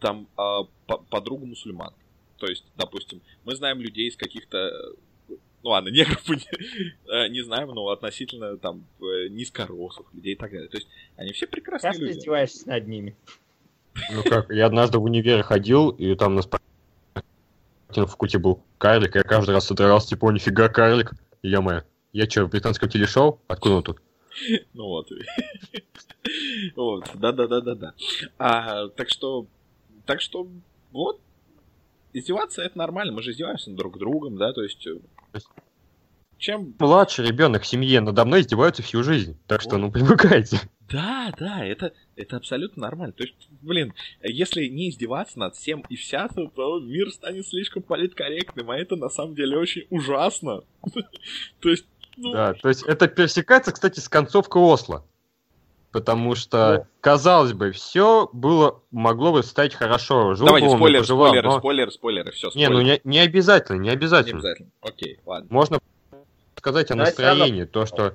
там 0.00 0.26
а, 0.36 0.64
по- 0.86 0.98
подруга 0.98 1.46
мусульман. 1.46 1.92
То 2.38 2.46
есть, 2.46 2.64
допустим, 2.76 3.20
мы 3.44 3.54
знаем 3.54 3.80
людей 3.80 4.08
из 4.08 4.16
каких-то 4.16 4.58
э, 4.58 5.34
ну 5.62 5.70
ладно, 5.70 5.88
негров 5.90 6.22
мы 6.26 6.36
не, 6.36 6.46
э, 7.12 7.28
не 7.28 7.42
знаем, 7.42 7.68
но 7.68 7.88
относительно 7.88 8.56
там 8.56 8.84
э, 9.00 9.28
низкорослых 9.28 10.12
людей 10.14 10.32
и 10.32 10.36
так 10.36 10.50
далее. 10.50 10.68
То 10.68 10.78
есть 10.78 10.88
они 11.16 11.32
все 11.32 11.46
прекрасные 11.46 11.92
Как 11.92 11.98
ты 12.00 12.06
люди. 12.06 12.18
издеваешься 12.18 12.68
над 12.68 12.86
ними? 12.88 13.14
Ну 14.12 14.22
как, 14.22 14.50
я 14.50 14.66
однажды 14.66 14.98
в 14.98 15.04
универе 15.04 15.42
ходил, 15.42 15.90
и 15.90 16.14
там 16.14 16.34
на 16.36 16.42
спортивном 16.42 18.08
факульте 18.08 18.38
был 18.38 18.62
карлик, 18.78 19.16
и 19.16 19.18
я 19.18 19.24
каждый 19.24 19.50
раз 19.50 19.66
содрогался, 19.66 20.08
типа, 20.08 20.26
о, 20.28 20.32
нифига 20.32 20.68
карлик. 20.68 21.12
И 21.42 21.48
я 21.48 21.60
моя. 21.60 21.84
Я 22.12 22.28
что, 22.28 22.44
в 22.44 22.50
британском 22.50 22.88
телешоу? 22.88 23.40
Откуда 23.48 23.76
он 23.76 23.82
тут? 23.82 24.00
Ну 24.74 24.84
вот. 24.86 25.08
Вот, 26.76 27.10
да-да-да-да-да. 27.14 27.94
А, 28.38 28.88
так 28.88 29.08
что, 29.08 29.46
так 30.10 30.20
что, 30.20 30.48
вот, 30.90 31.20
издеваться 32.12 32.62
это 32.62 32.76
нормально, 32.76 33.12
мы 33.12 33.22
же 33.22 33.30
издеваемся 33.30 33.70
друг 33.70 33.96
другом, 33.96 34.38
да, 34.38 34.52
то 34.52 34.60
есть, 34.60 34.84
э, 34.84 34.98
чем... 36.36 36.74
Младший 36.80 37.28
ребенок 37.28 37.62
в 37.62 37.66
семье 37.68 38.00
надо 38.00 38.24
мной 38.24 38.40
издеваются 38.40 38.82
всю 38.82 39.04
жизнь. 39.04 39.38
Так 39.46 39.60
что, 39.60 39.78
ну, 39.78 39.92
привыкайте. 39.92 40.58
Да, 40.88 41.32
да, 41.38 41.64
это, 41.64 41.92
это 42.16 42.38
абсолютно 42.38 42.82
нормально. 42.82 43.12
То 43.12 43.22
есть, 43.22 43.36
блин, 43.62 43.94
если 44.20 44.66
не 44.66 44.90
издеваться 44.90 45.38
над 45.38 45.54
всем 45.54 45.84
и 45.88 45.94
вся, 45.94 46.26
то, 46.26 46.48
то 46.48 46.80
мир 46.80 47.12
станет 47.12 47.46
слишком 47.46 47.84
политкорректным, 47.84 48.68
а 48.68 48.76
это 48.76 48.96
на 48.96 49.10
самом 49.10 49.36
деле 49.36 49.58
очень 49.58 49.86
ужасно. 49.90 50.64
То 51.60 51.68
есть, 51.68 51.86
ну, 52.16 52.32
Да, 52.32 52.54
то 52.54 52.68
есть 52.68 52.82
это 52.82 53.06
пересекается, 53.06 53.70
кстати, 53.70 54.00
с 54.00 54.08
концовкой 54.08 54.60
Осло. 54.60 55.06
Потому 55.92 56.36
что, 56.36 56.74
Ну. 56.78 56.86
казалось 57.00 57.52
бы, 57.52 57.72
все 57.72 58.28
было, 58.32 58.80
могло 58.92 59.32
бы 59.32 59.42
стать 59.42 59.74
хорошо. 59.74 60.34
Жил 60.34 60.46
давайте 60.46 60.68
бы 60.68 60.72
он, 60.74 60.78
спойлер, 60.78 61.00
пожелал, 61.00 61.26
спойлеры, 61.28 61.48
но- 61.48 61.58
спойлеры, 61.58 61.90
спойлеры, 61.90 62.30
все, 62.30 62.50
Не, 62.54 62.68
ну 62.68 62.80
не, 62.80 63.00
не 63.02 63.18
обязательно, 63.18 63.76
не 63.78 63.88
Не 63.88 63.94
обязательно. 63.94 64.38
обязательно. 64.38 64.68
Окей, 64.82 65.18
ладно. 65.26 65.48
Можно 65.50 65.78
сказать 66.56 66.90
о 66.92 66.94
Но 66.94 67.04
всё 67.06 67.22
равно- 67.22 67.38
настроении, 67.38 67.64
то, 67.64 67.86
что... 67.86 68.14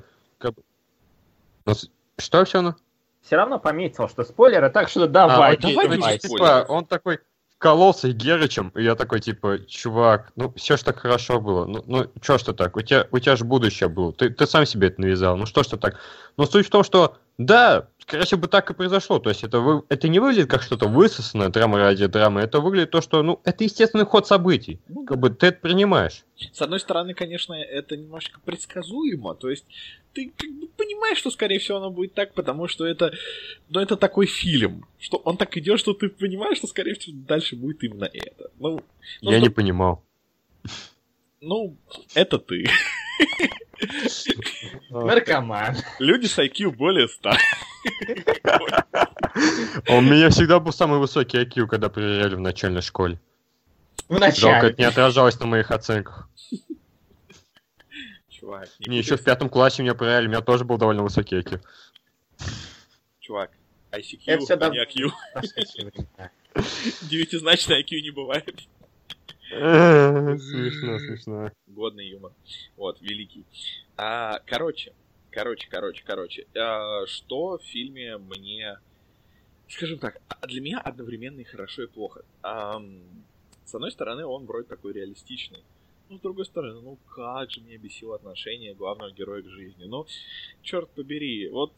Ну, 1.65 1.73
Что 2.18 2.45
все 2.45 2.57
равно? 2.60 2.76
Все 3.23 3.35
равно 3.35 3.60
пометил, 3.60 4.07
что 4.07 4.23
спойлеры, 4.23 4.69
так 4.69 4.88
что 4.88 5.07
давай. 5.07 5.56
А, 5.56 5.60
ну, 5.61 5.88
без 5.89 6.22
типа, 6.22 6.65
он 6.69 6.85
такой 6.85 7.19
кололся 7.57 8.10
Герычем, 8.11 8.69
и 8.76 8.84
я 8.84 8.95
такой, 8.95 9.19
типа, 9.19 9.60
чувак, 9.68 10.31
ну, 10.35 10.53
все 10.56 10.77
ж 10.77 10.84
так 10.84 10.99
хорошо 10.99 11.41
было, 11.41 11.65
ну, 11.65 11.84
ну 11.88 12.06
что 12.22 12.38
ж 12.38 12.43
ты 12.43 12.53
так, 12.53 12.77
у 12.77 12.81
тебя, 12.81 13.07
у 13.11 13.18
тебя 13.19 13.35
же 13.35 13.43
будущее 13.45 13.89
было, 13.89 14.14
ты, 14.14 14.30
ты 14.30 14.45
сам 14.45 14.65
себе 14.68 14.89
это 14.89 15.02
навязал, 15.02 15.35
ну 15.38 15.45
что 15.47 15.64
ж 15.64 15.68
ты 15.68 15.77
так. 15.77 15.99
Но 16.38 16.45
суть 16.45 16.68
в 16.68 16.69
том, 16.69 16.84
что, 16.84 17.18
да, 17.38 17.90
скорее 17.99 18.24
всего 18.26 18.41
бы 18.41 18.48
так 18.48 18.70
и 18.70 18.74
произошло, 18.74 19.20
то 19.20 19.30
есть 19.30 19.44
это, 19.44 19.60
вы, 19.60 19.84
это 19.90 20.07
не 20.07 20.20
выглядит 20.20 20.49
как 20.49 20.62
что-то 20.62 20.88
высосанное, 20.88 21.49
драма 21.49 21.80
ради 21.80 22.07
драмы, 22.07 22.41
это 22.41 22.60
выглядит 22.62 22.91
то, 22.91 23.02
что, 23.02 23.22
ну, 23.24 23.41
это 23.44 23.64
естественный 23.64 24.06
ход 24.06 24.26
событий, 24.26 24.80
как 25.06 25.18
бы 25.18 25.30
ты 25.30 25.48
это 25.48 25.60
принимаешь. 25.60 26.24
С 26.38 26.62
одной 26.62 26.80
стороны, 26.80 27.14
конечно, 27.14 27.53
это 27.53 27.98
немножечко 27.98 28.40
предсказуемо, 28.40 29.36
то 29.36 29.49
есть 29.49 29.66
ты 30.14 30.32
как 30.38 30.49
бы 30.52 30.68
понимаешь, 30.68 31.18
что, 31.18 31.30
скорее 31.30 31.60
всего, 31.60 31.80
оно 31.80 31.90
будет 31.91 32.14
так, 32.14 32.34
потому 32.34 32.68
что 32.70 32.86
это, 32.86 33.14
ну, 33.70 33.82
это 33.82 33.98
такой 33.98 34.28
фильм, 34.28 34.86
что 34.98 35.18
он 35.18 35.36
так 35.36 35.57
идет, 35.57 35.80
что 35.80 35.94
ты 35.94 36.07
понимаешь, 36.07 36.57
что, 36.57 36.68
скорее 36.68 36.94
всего, 36.94 37.18
дальше 37.28 37.57
будет 37.57 37.84
именно 37.84 38.06
это. 38.06 38.49
Ну, 38.60 38.82
ну, 39.22 39.32
я 39.32 39.38
что- 39.38 39.44
не 39.44 39.49
понимал. 39.49 40.03
ну, 41.41 41.76
это 42.14 42.40
ты. 42.40 42.66
Наркоман. 44.90 45.76
Люди 46.00 46.26
с 46.28 46.38
IQ 46.40 46.72
более 46.72 47.08
100. 47.08 47.32
А 49.88 49.94
У 49.94 50.02
меня 50.02 50.30
всегда 50.30 50.60
был 50.60 50.72
самый 50.72 51.00
высокий 51.00 51.38
IQ, 51.38 51.68
когда 51.68 51.90
проверяли 51.90 52.36
в 52.36 52.40
начальной 52.40 52.82
школе. 52.82 53.20
В 54.08 54.12
Жалко, 54.14 54.26
начале. 54.28 54.70
это 54.70 54.82
не 54.82 54.86
отражалось 54.88 55.40
на 55.40 55.46
моих 55.48 55.72
оценках. 55.72 56.30
Чувак, 58.30 58.70
Не, 58.80 58.98
еще 58.98 59.18
в 59.18 59.24
пятом 59.24 59.50
классе 59.50 59.82
меня 59.82 59.96
проверяли, 59.96 60.28
у 60.28 60.30
меня 60.30 60.42
тоже 60.42 60.64
был 60.66 60.78
довольно 60.78 61.04
высокий 61.04 61.36
IQ. 61.40 61.62
Чувак, 63.20 63.52
ICQ, 63.92 64.22
Это 64.28 64.44
всё 64.44 64.54
а 64.54 64.58
дав- 64.58 64.74
не 64.74 64.80
IQ. 64.86 65.12
Девятизначный 67.02 67.82
IQ 67.82 68.02
не 68.02 68.12
бывает. 68.12 68.48
Смешно, 69.49 70.99
смешно. 70.99 71.51
Годный 71.67 72.07
юмор. 72.07 72.34
Вот, 72.77 72.99
великий. 73.01 73.45
А, 73.97 74.39
короче, 74.45 74.93
короче, 75.31 75.67
короче, 75.69 76.03
короче. 76.05 76.47
а, 76.55 77.05
что 77.07 77.57
в 77.57 77.63
фильме 77.63 78.17
мне... 78.17 78.77
Скажем 79.67 79.97
так, 79.97 80.22
а 80.30 80.47
для 80.47 80.61
меня 80.61 80.80
одновременно 80.80 81.39
и 81.39 81.43
хорошо, 81.43 81.84
и 81.84 81.88
плохо. 81.88 82.23
Ам, 82.43 83.01
с 83.65 83.73
одной 83.73 83.91
стороны, 83.91 84.26
он 84.26 84.45
вроде 84.45 84.67
такой 84.67 84.93
реалистичный. 84.93 85.63
Ну, 86.09 86.17
с 86.17 86.22
другой 86.22 86.45
стороны, 86.45 86.81
ну 86.81 86.97
как 87.09 87.49
же 87.49 87.61
меня 87.61 87.77
бесило 87.77 88.15
отношение 88.15 88.76
главного 88.76 89.11
героя 89.11 89.41
к 89.41 89.49
жизни. 89.49 89.85
Ну, 89.85 90.05
черт 90.61 90.88
побери, 90.91 91.49
вот, 91.49 91.73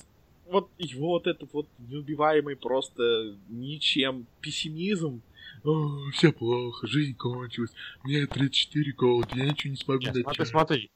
вот 0.45 0.69
его 0.77 1.09
вот 1.09 1.27
этот 1.27 1.53
вот 1.53 1.67
неубиваемый 1.79 2.57
просто 2.57 3.37
ничем 3.47 4.27
пессимизм. 4.41 5.21
«О, 5.63 6.09
все 6.11 6.31
плохо, 6.31 6.87
жизнь 6.87 7.15
кончилась, 7.15 7.71
мне 8.03 8.25
34 8.25 8.91
голод, 8.93 9.27
я 9.33 9.45
ничего 9.45 9.71
не 9.71 9.77
смогу 9.77 10.01
Нет, 10.01 10.15
начать. 10.15 10.23
смотри, 10.23 10.45
смотри. 10.45 10.91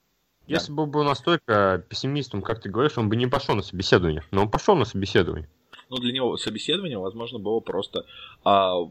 Если 0.48 0.72
бы 0.72 0.84
он 0.84 0.92
был 0.92 1.04
настолько 1.04 1.84
пессимистом, 1.88 2.42
как 2.42 2.62
ты 2.62 2.70
говоришь, 2.70 2.98
он 2.98 3.10
бы 3.10 3.16
не 3.16 3.28
пошел 3.28 3.56
на 3.56 3.62
собеседование. 3.62 4.24
Но 4.32 4.42
он 4.42 4.50
пошел 4.50 4.76
на 4.76 4.86
собеседование. 4.86 5.48
Ну, 5.90 5.98
для 5.98 6.12
него 6.12 6.36
собеседование, 6.38 6.98
возможно, 6.98 7.40
было 7.40 7.60
просто 7.60 8.06
а, 8.44 8.90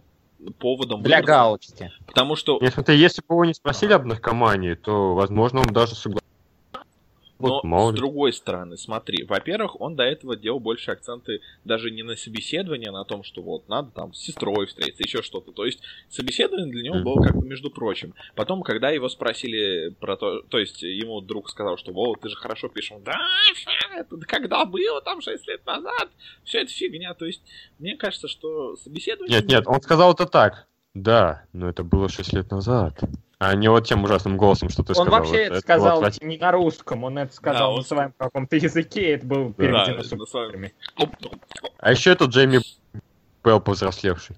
поводом 0.58 1.02
Для 1.02 1.22
галочки. 1.22 1.92
Потому 2.06 2.36
что 2.36 2.58
Нет, 2.60 2.74
смотри, 2.74 2.96
если 2.98 3.20
бы 3.20 3.34
его 3.34 3.44
не 3.44 3.54
спросили 3.54 3.92
об 3.92 4.06
наркомании, 4.06 4.74
то, 4.74 5.14
возможно, 5.14 5.60
он 5.60 5.66
даже 5.66 5.94
согласился. 5.94 6.29
Но 7.40 7.48
Вот, 7.48 7.64
мало 7.64 7.92
с 7.92 7.94
другой 7.94 8.32
стороны, 8.32 8.76
смотри, 8.76 9.24
во-первых, 9.24 9.80
он 9.80 9.96
до 9.96 10.04
этого 10.04 10.36
делал 10.36 10.60
больше 10.60 10.90
акценты 10.90 11.40
даже 11.64 11.90
не 11.90 12.02
на 12.02 12.16
собеседование, 12.16 12.90
а 12.90 12.92
на 12.92 13.04
том, 13.04 13.24
что 13.24 13.42
вот 13.42 13.68
надо 13.68 13.90
там 13.90 14.12
с 14.12 14.18
сестрой 14.20 14.66
встретиться, 14.66 15.02
еще 15.02 15.22
что-то. 15.22 15.52
То 15.52 15.64
есть 15.64 15.82
собеседование 16.08 16.70
для 16.70 16.82
него 16.82 16.96
Мгм. 16.96 17.04
было 17.04 17.22
как 17.22 17.36
бы 17.36 17.46
между 17.46 17.70
прочим. 17.70 18.14
Потом, 18.34 18.62
когда 18.62 18.90
его 18.90 19.08
спросили 19.08 19.90
про 20.00 20.16
то, 20.16 20.42
то 20.42 20.58
есть 20.58 20.82
ему 20.82 21.20
друг 21.20 21.48
сказал, 21.50 21.78
что 21.78 21.92
Вова, 21.92 22.16
ты 22.20 22.28
же 22.28 22.36
хорошо 22.36 22.68
пишешь, 22.68 22.92
Он, 22.92 23.02
да, 23.02 23.18
это 23.96 24.16
когда 24.26 24.64
было 24.64 25.00
там 25.00 25.20
6 25.20 25.46
лет 25.48 25.64
назад, 25.66 26.10
все 26.44 26.60
это 26.62 26.70
фигня. 26.72 27.14
То 27.14 27.26
есть 27.26 27.42
мне 27.78 27.96
кажется, 27.96 28.28
что 28.28 28.76
собеседование... 28.76 29.40
Нет, 29.40 29.48
нет, 29.48 29.64
он 29.66 29.80
сказал 29.80 30.12
это 30.12 30.26
так. 30.26 30.66
Да, 30.94 31.44
но 31.52 31.68
это 31.68 31.84
было 31.84 32.08
6 32.08 32.32
лет 32.32 32.50
назад. 32.50 32.98
А 33.42 33.54
не 33.54 33.68
вот 33.70 33.86
тем 33.86 34.04
ужасным 34.04 34.36
голосом, 34.36 34.68
что 34.68 34.82
ты 34.82 34.90
Он 34.92 35.06
сказал. 35.06 35.18
вообще 35.20 35.36
это 35.44 35.50
было 35.52 35.60
сказал 35.60 35.94
отвратительно. 35.96 36.28
не 36.28 36.36
на 36.36 36.52
русском, 36.52 37.04
он 37.04 37.16
это 37.16 37.32
сказал 37.34 37.58
Да, 37.58 37.68
он- 37.70 37.76
на 37.78 37.82
своем 37.82 38.12
каком-то 38.18 38.56
языке, 38.56 39.12
это 39.12 39.26
было 39.26 39.48
Да, 39.48 39.54
переведено 39.54 39.82
это 39.98 40.16
на 40.16 40.26
своем. 40.26 40.26
субтитрами. 40.52 40.74
А 41.78 41.90
еще 41.90 42.10
это 42.12 42.26
Джейми 42.26 42.60
Белл 43.42 43.60
повзрослевший. 43.62 44.36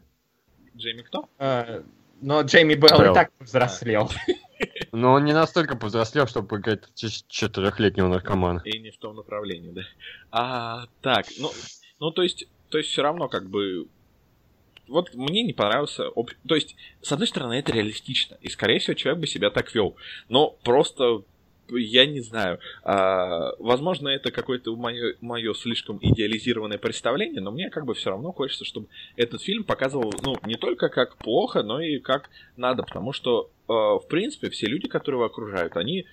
Джейми 0.76 1.02
кто? 1.02 1.28
Э, 1.40 1.82
Но 2.20 2.42
Джейми 2.42 2.74
Белл 2.74 2.96
Белл. 3.00 3.10
и 3.10 3.14
так 3.14 3.32
взрослел. 3.40 4.08
Но 4.92 5.14
он 5.14 5.24
не 5.24 5.32
настолько 5.32 5.76
повзрослел, 5.76 6.28
чтобы 6.28 6.56
играть 6.58 6.82
четырехлетнего 6.94 8.06
наркомана. 8.06 8.60
И 8.64 8.78
не 8.78 8.92
в 8.92 8.98
том 8.98 9.16
направлении, 9.16 9.72
да. 9.72 9.82
А, 10.30 10.84
так, 11.00 11.26
ну, 11.40 11.50
ну 11.98 12.12
то 12.12 12.22
есть, 12.22 12.46
то 12.68 12.78
есть 12.78 12.90
все 12.90 13.02
равно 13.02 13.26
как 13.28 13.50
бы 13.50 13.88
вот 14.92 15.14
мне 15.14 15.42
не 15.42 15.52
понравился... 15.52 16.06
об- 16.14 16.30
То 16.46 16.54
есть, 16.54 16.76
с 17.00 17.10
одной 17.12 17.26
стороны, 17.26 17.54
это 17.54 17.72
реалистично, 17.72 18.36
и, 18.40 18.48
скорее 18.48 18.78
всего, 18.78 18.94
человек 18.94 19.20
бы 19.20 19.26
себя 19.26 19.50
так 19.50 19.74
вел. 19.74 19.96
Но 20.28 20.50
просто, 20.62 21.22
я 21.70 22.06
не 22.06 22.20
знаю, 22.20 22.60
а, 22.84 23.52
возможно, 23.58 24.08
это 24.08 24.30
какое-то 24.30 24.76
мое, 24.76 25.54
слишком 25.54 25.98
идеализированное 26.00 26.78
представление, 26.78 27.40
но 27.40 27.50
мне 27.50 27.70
как 27.70 27.86
бы 27.86 27.94
все 27.94 28.10
равно 28.10 28.32
хочется, 28.32 28.64
чтобы 28.64 28.86
этот 29.16 29.42
фильм 29.42 29.64
показывал, 29.64 30.12
ну, 30.22 30.36
не 30.44 30.56
только 30.56 30.88
как 30.88 31.16
плохо, 31.16 31.62
но 31.62 31.80
и 31.80 31.98
как 31.98 32.30
надо, 32.56 32.82
потому 32.82 33.12
что, 33.12 33.50
э, 33.68 33.72
в 33.72 34.04
принципе, 34.08 34.50
все 34.50 34.66
люди, 34.66 34.88
которые 34.88 35.18
его 35.18 35.26
окружают, 35.26 35.76
они 35.76 36.06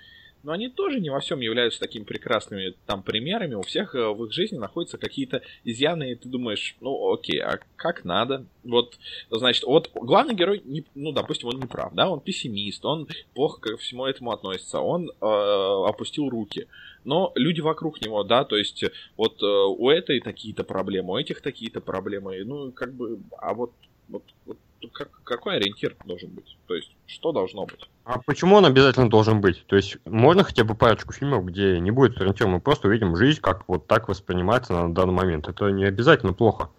но 0.43 0.51
они 0.51 0.69
тоже 0.69 0.99
не 0.99 1.09
во 1.09 1.19
всем 1.19 1.39
являются 1.39 1.79
такими 1.79 2.03
прекрасными 2.03 2.75
там 2.85 3.03
примерами. 3.03 3.55
У 3.55 3.61
всех 3.61 3.95
э, 3.95 4.07
в 4.09 4.25
их 4.25 4.31
жизни 4.31 4.57
находятся 4.57 4.97
какие-то 4.97 5.41
изъяны, 5.63 6.11
и 6.11 6.15
ты 6.15 6.29
думаешь, 6.29 6.75
ну 6.79 7.13
окей, 7.13 7.39
а 7.41 7.59
как 7.75 8.05
надо? 8.05 8.45
Вот, 8.63 8.97
значит, 9.29 9.63
вот 9.63 9.91
главный 9.93 10.35
герой, 10.35 10.61
не, 10.63 10.85
ну, 10.95 11.11
допустим, 11.11 11.49
он 11.49 11.59
не 11.59 11.67
прав, 11.67 11.93
да, 11.93 12.09
он 12.09 12.19
пессимист, 12.19 12.85
он 12.85 13.07
плохо 13.33 13.61
ко 13.61 13.77
всему 13.77 14.05
этому 14.05 14.31
относится, 14.31 14.79
он 14.79 15.09
э, 15.09 15.13
опустил 15.21 16.29
руки. 16.29 16.67
Но 17.05 17.31
люди 17.35 17.61
вокруг 17.61 18.01
него, 18.01 18.23
да, 18.23 18.43
то 18.43 18.57
есть 18.57 18.83
вот 19.17 19.41
э, 19.41 19.45
у 19.45 19.89
этой 19.89 20.19
такие-то 20.19 20.63
проблемы, 20.63 21.13
у 21.13 21.17
этих 21.17 21.41
такие-то 21.41 21.81
проблемы, 21.81 22.43
ну, 22.43 22.71
как 22.71 22.93
бы, 22.93 23.19
а 23.37 23.53
вот, 23.53 23.71
вот, 24.09 24.23
вот 24.45 24.57
как, 24.87 25.09
какой 25.23 25.57
ориентир 25.57 25.95
должен 26.05 26.29
быть? 26.29 26.57
То 26.67 26.75
есть, 26.75 26.95
что 27.05 27.31
должно 27.31 27.65
быть? 27.65 27.89
А 28.05 28.19
почему 28.25 28.55
он 28.55 28.65
обязательно 28.65 29.09
должен 29.09 29.41
быть? 29.41 29.65
То 29.67 29.75
есть 29.75 29.97
можно 30.05 30.43
хотя 30.43 30.63
бы 30.63 30.75
парочку 30.75 31.13
фильмов, 31.13 31.45
где 31.45 31.79
не 31.79 31.91
будет 31.91 32.19
ориентира, 32.19 32.47
мы 32.47 32.59
просто 32.59 32.87
увидим 32.87 33.15
жизнь, 33.15 33.41
как 33.41 33.63
вот 33.67 33.87
так 33.87 34.07
воспринимается 34.07 34.73
на 34.73 34.93
данный 34.93 35.13
момент. 35.13 35.47
Это 35.47 35.69
не 35.69 35.85
обязательно 35.85 36.33
плохо. 36.33 36.69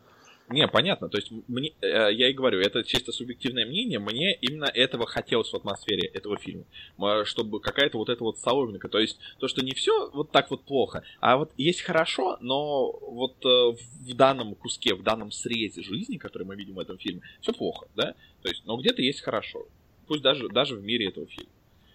Не, 0.50 0.66
понятно. 0.66 1.08
То 1.08 1.16
есть, 1.16 1.30
мне, 1.46 1.72
э, 1.80 2.12
я 2.12 2.28
и 2.28 2.32
говорю, 2.32 2.58
это 2.58 2.82
чисто 2.82 3.12
субъективное 3.12 3.64
мнение. 3.64 4.00
Мне 4.00 4.34
именно 4.34 4.64
этого 4.64 5.06
хотелось 5.06 5.52
в 5.52 5.54
атмосфере 5.54 6.08
этого 6.08 6.36
фильма. 6.38 6.64
М, 6.98 7.24
Чтобы 7.24 7.60
какая-то 7.60 7.98
вот 7.98 8.08
эта 8.08 8.24
вот 8.24 8.36
соломинка. 8.36 8.88
То 8.88 8.98
есть, 8.98 9.18
то, 9.38 9.46
что 9.46 9.64
не 9.64 9.74
все 9.74 10.10
вот 10.10 10.32
так 10.32 10.50
вот 10.50 10.64
плохо, 10.64 11.04
а 11.20 11.36
вот 11.36 11.52
есть 11.56 11.82
хорошо, 11.82 12.36
но 12.40 12.90
вот 12.90 13.36
э, 13.44 13.48
в 13.48 14.14
данном 14.14 14.56
куске, 14.56 14.96
в 14.96 15.04
данном 15.04 15.30
срезе 15.30 15.82
жизни, 15.82 16.16
который 16.16 16.48
мы 16.48 16.56
видим 16.56 16.74
в 16.74 16.80
этом 16.80 16.98
фильме, 16.98 17.22
все 17.40 17.52
плохо, 17.52 17.86
да? 17.94 18.14
То 18.42 18.48
есть, 18.48 18.64
но 18.66 18.76
где-то 18.76 19.02
есть 19.02 19.20
хорошо. 19.20 19.68
Пусть 20.08 20.22
даже, 20.22 20.48
даже 20.48 20.74
в 20.74 20.82
мире 20.82 21.08
этого 21.08 21.26
фильма. 21.28 21.52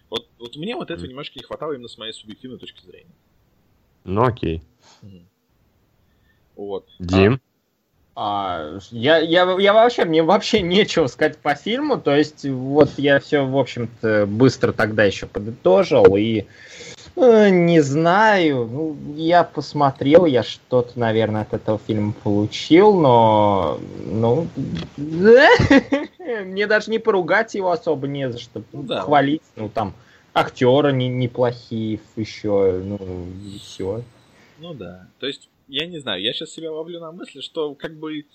Вот, 0.10 0.30
вот 0.40 0.56
мне 0.56 0.76
вот 0.76 0.92
этого 0.92 1.06
немножко 1.08 1.38
не 1.38 1.44
хватало 1.44 1.74
именно 1.74 1.90
с 1.90 1.98
моей 1.98 2.14
субъективной 2.14 2.58
точки 2.58 2.86
зрения. 2.86 3.12
Ну 4.06 4.24
окей. 4.24 4.62
Мгм. 5.02 5.28
Вот. 6.56 6.88
Дим? 7.00 7.34
А, 7.34 7.55
я, 8.16 9.18
я, 9.18 9.58
я 9.60 9.74
вообще, 9.74 10.06
мне 10.06 10.24
вообще 10.24 10.62
нечего 10.62 11.08
сказать 11.08 11.38
по 11.38 11.54
фильму, 11.56 11.98
то 11.98 12.16
есть 12.16 12.46
вот 12.46 12.92
я 12.98 13.20
все, 13.20 13.46
в 13.46 13.58
общем-то, 13.58 14.26
быстро 14.26 14.72
тогда 14.72 15.04
еще 15.04 15.26
подытожил, 15.26 16.16
и 16.16 16.46
э, 17.18 17.50
не 17.50 17.82
знаю, 17.82 18.70
ну, 18.72 18.98
я 19.16 19.44
посмотрел, 19.44 20.26
я 20.26 20.44
что-то, 20.44 20.98
наверное, 20.98 21.42
от 21.42 21.54
этого 21.54 21.78
фильма 21.86 22.14
получил, 22.24 22.98
но, 22.98 23.80
ну, 24.06 24.48
мне 24.98 26.68
даже 26.68 26.92
не 26.92 27.00
поругать 27.00 27.54
его 27.56 27.72
особо 27.72 28.08
не 28.08 28.32
за 28.32 28.40
что, 28.40 28.64
Ну 28.72 28.84
да. 28.84 29.02
хвалить, 29.02 29.42
ну, 29.58 29.68
там, 29.68 29.94
актеры 30.34 30.94
не, 30.94 31.10
неплохие 31.10 32.00
еще, 32.16 32.82
ну, 32.82 32.98
и 33.44 33.60
все. 33.60 34.04
Ну 34.60 34.74
да. 34.74 35.08
То 35.20 35.28
есть, 35.28 35.50
я 35.68 35.86
не 35.86 36.00
знаю, 36.00 36.22
я 36.22 36.34
сейчас 36.34 36.52
себя 36.52 36.72
ловлю 36.72 37.00
на 37.00 37.12
мысли, 37.12 37.42
что 37.42 37.76
как 37.76 37.98
бы 37.98 38.26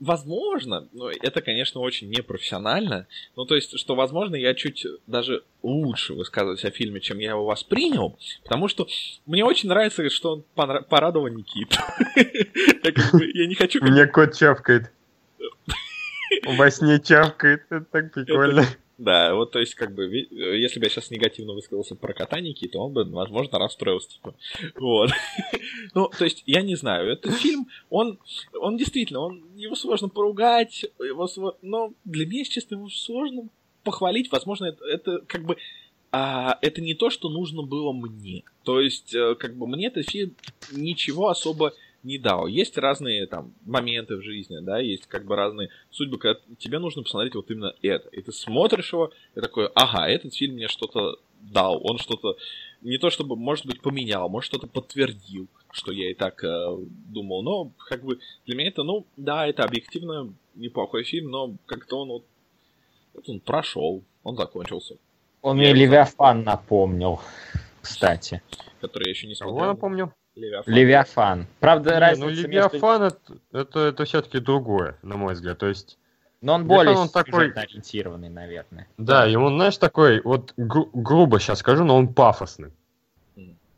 возможно, 0.00 0.88
но 0.92 1.10
это, 1.10 1.40
конечно, 1.40 1.80
очень 1.80 2.08
непрофессионально, 2.08 3.06
ну, 3.36 3.44
то 3.44 3.56
есть, 3.56 3.78
что, 3.78 3.94
возможно, 3.94 4.36
я 4.36 4.54
чуть 4.54 4.86
даже 5.06 5.42
лучше 5.62 6.14
высказываюсь 6.14 6.64
о 6.64 6.70
фильме, 6.70 7.00
чем 7.00 7.18
я 7.18 7.30
его 7.30 7.44
воспринял, 7.44 8.18
потому 8.42 8.68
что 8.68 8.86
мне 9.26 9.44
очень 9.44 9.68
нравится, 9.68 10.08
что 10.10 10.32
он 10.32 10.44
порадовал 10.54 11.28
Никиту. 11.28 11.78
Я 13.34 13.46
не 13.46 13.54
хочу... 13.54 13.82
Мне 13.82 14.06
кот 14.06 14.36
чавкает. 14.36 14.92
Во 16.46 16.70
сне 16.70 17.00
чавкает. 17.00 17.62
Это 17.70 17.84
так 17.84 18.12
прикольно. 18.12 18.64
Да, 18.98 19.32
вот, 19.36 19.52
то 19.52 19.60
есть, 19.60 19.76
как 19.76 19.94
бы, 19.94 20.06
если 20.06 20.80
бы 20.80 20.86
я 20.86 20.90
сейчас 20.90 21.12
негативно 21.12 21.52
высказался 21.52 21.94
про 21.94 22.12
кота 22.12 22.40
Никиты, 22.40 22.78
он 22.78 22.92
бы, 22.92 23.04
возможно, 23.04 23.58
расстроился, 23.58 24.10
типа. 24.10 24.34
Вот. 24.76 25.10
Ну, 25.94 26.08
то 26.08 26.24
есть, 26.24 26.42
я 26.44 26.60
не 26.60 26.74
знаю, 26.74 27.10
этот 27.10 27.34
фильм, 27.34 27.68
он, 27.88 28.18
он 28.60 28.76
действительно, 28.76 29.20
он, 29.20 29.42
его 29.56 29.74
сложно 29.74 30.08
поругать, 30.08 30.84
его 30.98 31.28
но 31.62 31.92
для 32.04 32.26
меня, 32.26 32.44
честно, 32.44 32.74
его 32.74 32.88
сложно 32.90 33.48
похвалить, 33.84 34.30
возможно, 34.30 34.66
это, 34.66 34.84
это 34.84 35.18
как 35.26 35.44
бы, 35.44 35.56
а, 36.10 36.58
это 36.60 36.80
не 36.80 36.94
то, 36.94 37.10
что 37.10 37.28
нужно 37.28 37.62
было 37.62 37.92
мне. 37.92 38.42
То 38.64 38.80
есть, 38.80 39.14
э, 39.14 39.34
как 39.36 39.56
бы, 39.56 39.66
мне 39.66 39.86
этот 39.86 40.10
фильм 40.10 40.34
ничего 40.72 41.28
особо 41.28 41.72
не 42.02 42.18
дал. 42.18 42.46
Есть 42.46 42.78
разные 42.78 43.26
там 43.26 43.54
моменты 43.64 44.16
в 44.16 44.22
жизни, 44.22 44.58
да, 44.60 44.78
есть 44.78 45.06
как 45.06 45.24
бы 45.24 45.36
разные 45.36 45.70
судьбы, 45.90 46.18
когда 46.18 46.40
тебе 46.58 46.78
нужно 46.78 47.02
посмотреть 47.02 47.34
вот 47.34 47.50
именно 47.50 47.74
это. 47.82 48.08
И 48.10 48.22
ты 48.22 48.32
смотришь 48.32 48.92
его, 48.92 49.12
и 49.34 49.40
такой, 49.40 49.66
ага, 49.74 50.08
этот 50.08 50.34
фильм 50.34 50.54
мне 50.54 50.68
что-то 50.68 51.18
дал, 51.40 51.80
он 51.84 51.98
что-то 51.98 52.36
не 52.82 52.98
то 52.98 53.10
чтобы, 53.10 53.36
может 53.36 53.66
быть, 53.66 53.80
поменял, 53.80 54.28
может, 54.28 54.48
что-то 54.50 54.66
подтвердил, 54.66 55.48
что 55.72 55.92
я 55.92 56.10
и 56.10 56.14
так 56.14 56.42
э, 56.44 56.76
думал, 57.06 57.42
но 57.42 57.72
как 57.88 58.04
бы 58.04 58.20
для 58.46 58.56
меня 58.56 58.68
это, 58.68 58.82
ну, 58.84 59.06
да, 59.16 59.46
это 59.46 59.64
объективно 59.64 60.32
неплохой 60.54 61.04
фильм, 61.04 61.30
но 61.30 61.54
как-то 61.66 62.00
он 62.00 62.08
вот, 62.08 62.24
вот 63.14 63.28
он 63.28 63.40
прошел, 63.40 64.02
он 64.22 64.36
закончился, 64.36 64.96
Он 65.42 65.56
Я 65.56 65.72
мне 65.72 65.80
Левиафан 65.80 66.42
напомнил, 66.44 67.20
кстати. 67.80 68.42
который 68.80 69.06
я 69.06 69.10
еще 69.10 69.26
не 69.26 69.34
Кого 69.34 69.50
смотрел. 69.50 69.72
Левиафан. 70.38 70.74
Левиафан. 70.74 71.46
Правда, 71.60 71.90
Не, 71.94 71.98
разница 71.98 72.24
ну, 72.24 72.30
между- 72.30 72.48
Левиафан 72.48 73.02
это, 73.02 73.18
это, 73.52 73.80
это 73.80 74.04
все-таки 74.04 74.38
другое, 74.38 74.96
на 75.02 75.16
мой 75.16 75.34
взгляд. 75.34 75.58
То 75.58 75.66
есть, 75.66 75.98
Но 76.40 76.54
он 76.54 76.66
более 76.66 76.94
он 76.96 77.08
такой- 77.08 77.50
ориентированный, 77.52 78.28
наверное. 78.28 78.86
да, 78.96 79.26
и 79.28 79.34
он, 79.36 79.56
знаешь, 79.56 79.76
такой, 79.78 80.20
вот 80.22 80.54
гру- 80.56 80.90
грубо 80.92 81.40
сейчас 81.40 81.58
скажу, 81.58 81.84
но 81.84 81.96
он 81.96 82.12
пафосный. 82.14 82.70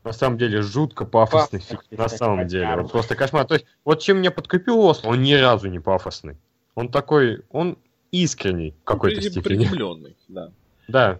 На 0.03 0.13
самом 0.13 0.39
деле, 0.39 0.63
жутко 0.63 1.05
пафосный 1.05 1.59
Пафосный, 1.59 1.77
фильм. 1.89 2.01
На 2.01 2.09
самом 2.09 2.47
деле. 2.47 2.75
Вот 2.75 2.91
просто 2.91 3.15
кошмар. 3.15 3.45
То 3.45 3.53
есть, 3.53 3.67
вот 3.85 3.99
чем 4.01 4.17
меня 4.17 4.31
подкрепил 4.31 4.79
Осло, 4.79 5.09
он 5.09 5.21
ни 5.21 5.33
разу 5.33 5.67
не 5.67 5.79
пафосный. 5.79 6.37
Он 6.73 6.89
такой, 6.89 7.43
он 7.51 7.77
искренний 8.11 8.73
в 8.81 8.83
какой-то 8.83 9.17
Призем- 9.21 9.31
степени. 9.31 9.57
Приземленный, 9.65 10.15
да. 10.27 10.51
Да. 10.87 11.19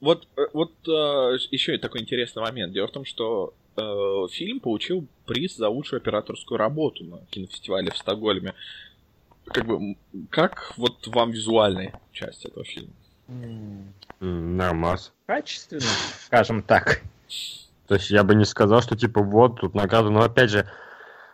Вот, 0.00 0.26
э, 0.38 0.46
вот 0.54 0.72
еще 0.86 1.76
такой 1.76 2.00
интересный 2.00 2.40
момент. 2.42 2.72
Дело 2.72 2.86
в 2.88 2.90
том, 2.92 3.04
что 3.04 3.52
э, 3.76 4.26
фильм 4.30 4.60
получил 4.60 5.06
приз 5.26 5.56
за 5.56 5.68
лучшую 5.68 5.98
операторскую 5.98 6.58
работу 6.58 7.04
на 7.04 7.18
кинофестивале 7.30 7.90
в 7.90 7.96
Стокгольме. 7.96 8.54
Как 9.46 9.66
бы, 9.66 9.96
как 10.30 10.72
вот 10.76 11.06
вам 11.08 11.30
визуальная 11.30 12.00
часть 12.12 12.44
этого 12.44 12.64
фильма? 12.64 12.92
Нормас. 14.20 15.12
Качественно, 15.26 15.82
скажем 16.26 16.62
так. 16.62 17.02
То 17.88 17.94
есть 17.94 18.10
я 18.10 18.22
бы 18.22 18.34
не 18.34 18.44
сказал, 18.44 18.82
что 18.82 18.96
типа 18.96 19.22
вот 19.22 19.60
тут 19.60 19.74
награда, 19.74 20.10
но 20.10 20.22
опять 20.22 20.50
же, 20.50 20.68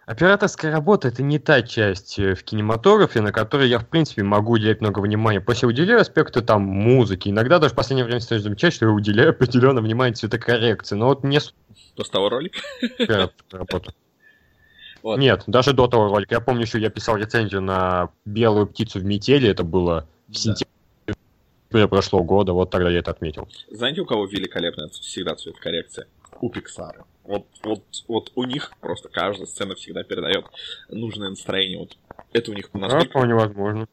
Операторская 0.08 0.72
работа 0.72 1.08
это 1.08 1.22
не 1.22 1.38
та 1.38 1.60
часть 1.60 2.18
э, 2.18 2.34
в 2.34 2.42
кинематографе, 2.42 3.20
на 3.20 3.30
которой 3.30 3.68
я, 3.68 3.78
в 3.78 3.86
принципе, 3.86 4.22
могу 4.22 4.52
уделять 4.54 4.80
много 4.80 5.00
внимания. 5.00 5.42
После 5.42 5.68
уделяю 5.68 6.00
аспекты 6.00 6.40
там 6.40 6.62
музыки. 6.62 7.28
Иногда 7.28 7.58
даже 7.58 7.74
в 7.74 7.76
последнее 7.76 8.06
время 8.06 8.20
стою 8.20 8.40
замечать, 8.40 8.72
что 8.72 8.86
я 8.86 8.92
уделяю 8.92 9.30
определенное 9.36 9.82
внимание 9.82 10.14
цветокоррекции. 10.14 10.96
Но 10.96 11.08
вот 11.08 11.24
не 11.24 11.40
с 11.40 11.52
того 12.10 12.30
ролика. 12.30 12.58
Вот. 15.00 15.18
Нет, 15.18 15.44
даже 15.46 15.74
до 15.74 15.86
того 15.86 16.08
ролика. 16.08 16.34
Я 16.34 16.40
помню 16.40 16.62
еще, 16.62 16.80
я 16.80 16.90
писал 16.90 17.16
рецензию 17.16 17.62
на 17.62 18.10
белую 18.24 18.66
птицу 18.66 18.98
в 18.98 19.04
метели. 19.04 19.48
Это 19.48 19.62
было 19.62 20.08
в 20.26 20.32
Да. 20.32 20.38
сентябре 20.38 21.86
прошлого 21.86 22.24
года. 22.24 22.52
Вот 22.52 22.70
тогда 22.70 22.90
я 22.90 22.98
это 22.98 23.12
отметил. 23.12 23.46
Знаете, 23.70 24.00
у 24.00 24.06
кого 24.06 24.26
великолепная 24.26 24.88
всегда 24.88 25.36
цветокоррекция? 25.36 26.08
У 26.40 26.50
Pixar. 26.50 27.04
Вот, 27.28 27.46
вот, 27.62 27.84
вот 28.08 28.32
у 28.36 28.44
них 28.44 28.72
просто 28.80 29.10
каждая 29.10 29.46
сцена 29.46 29.74
всегда 29.74 30.02
передает 30.02 30.46
нужное 30.88 31.28
настроение. 31.28 31.78
Вот 31.78 31.98
это 32.32 32.50
у 32.50 32.54
них 32.54 32.70
Да, 32.72 32.78
настолько, 32.80 33.10
вполне 33.10 33.34
возможно. 33.34 33.86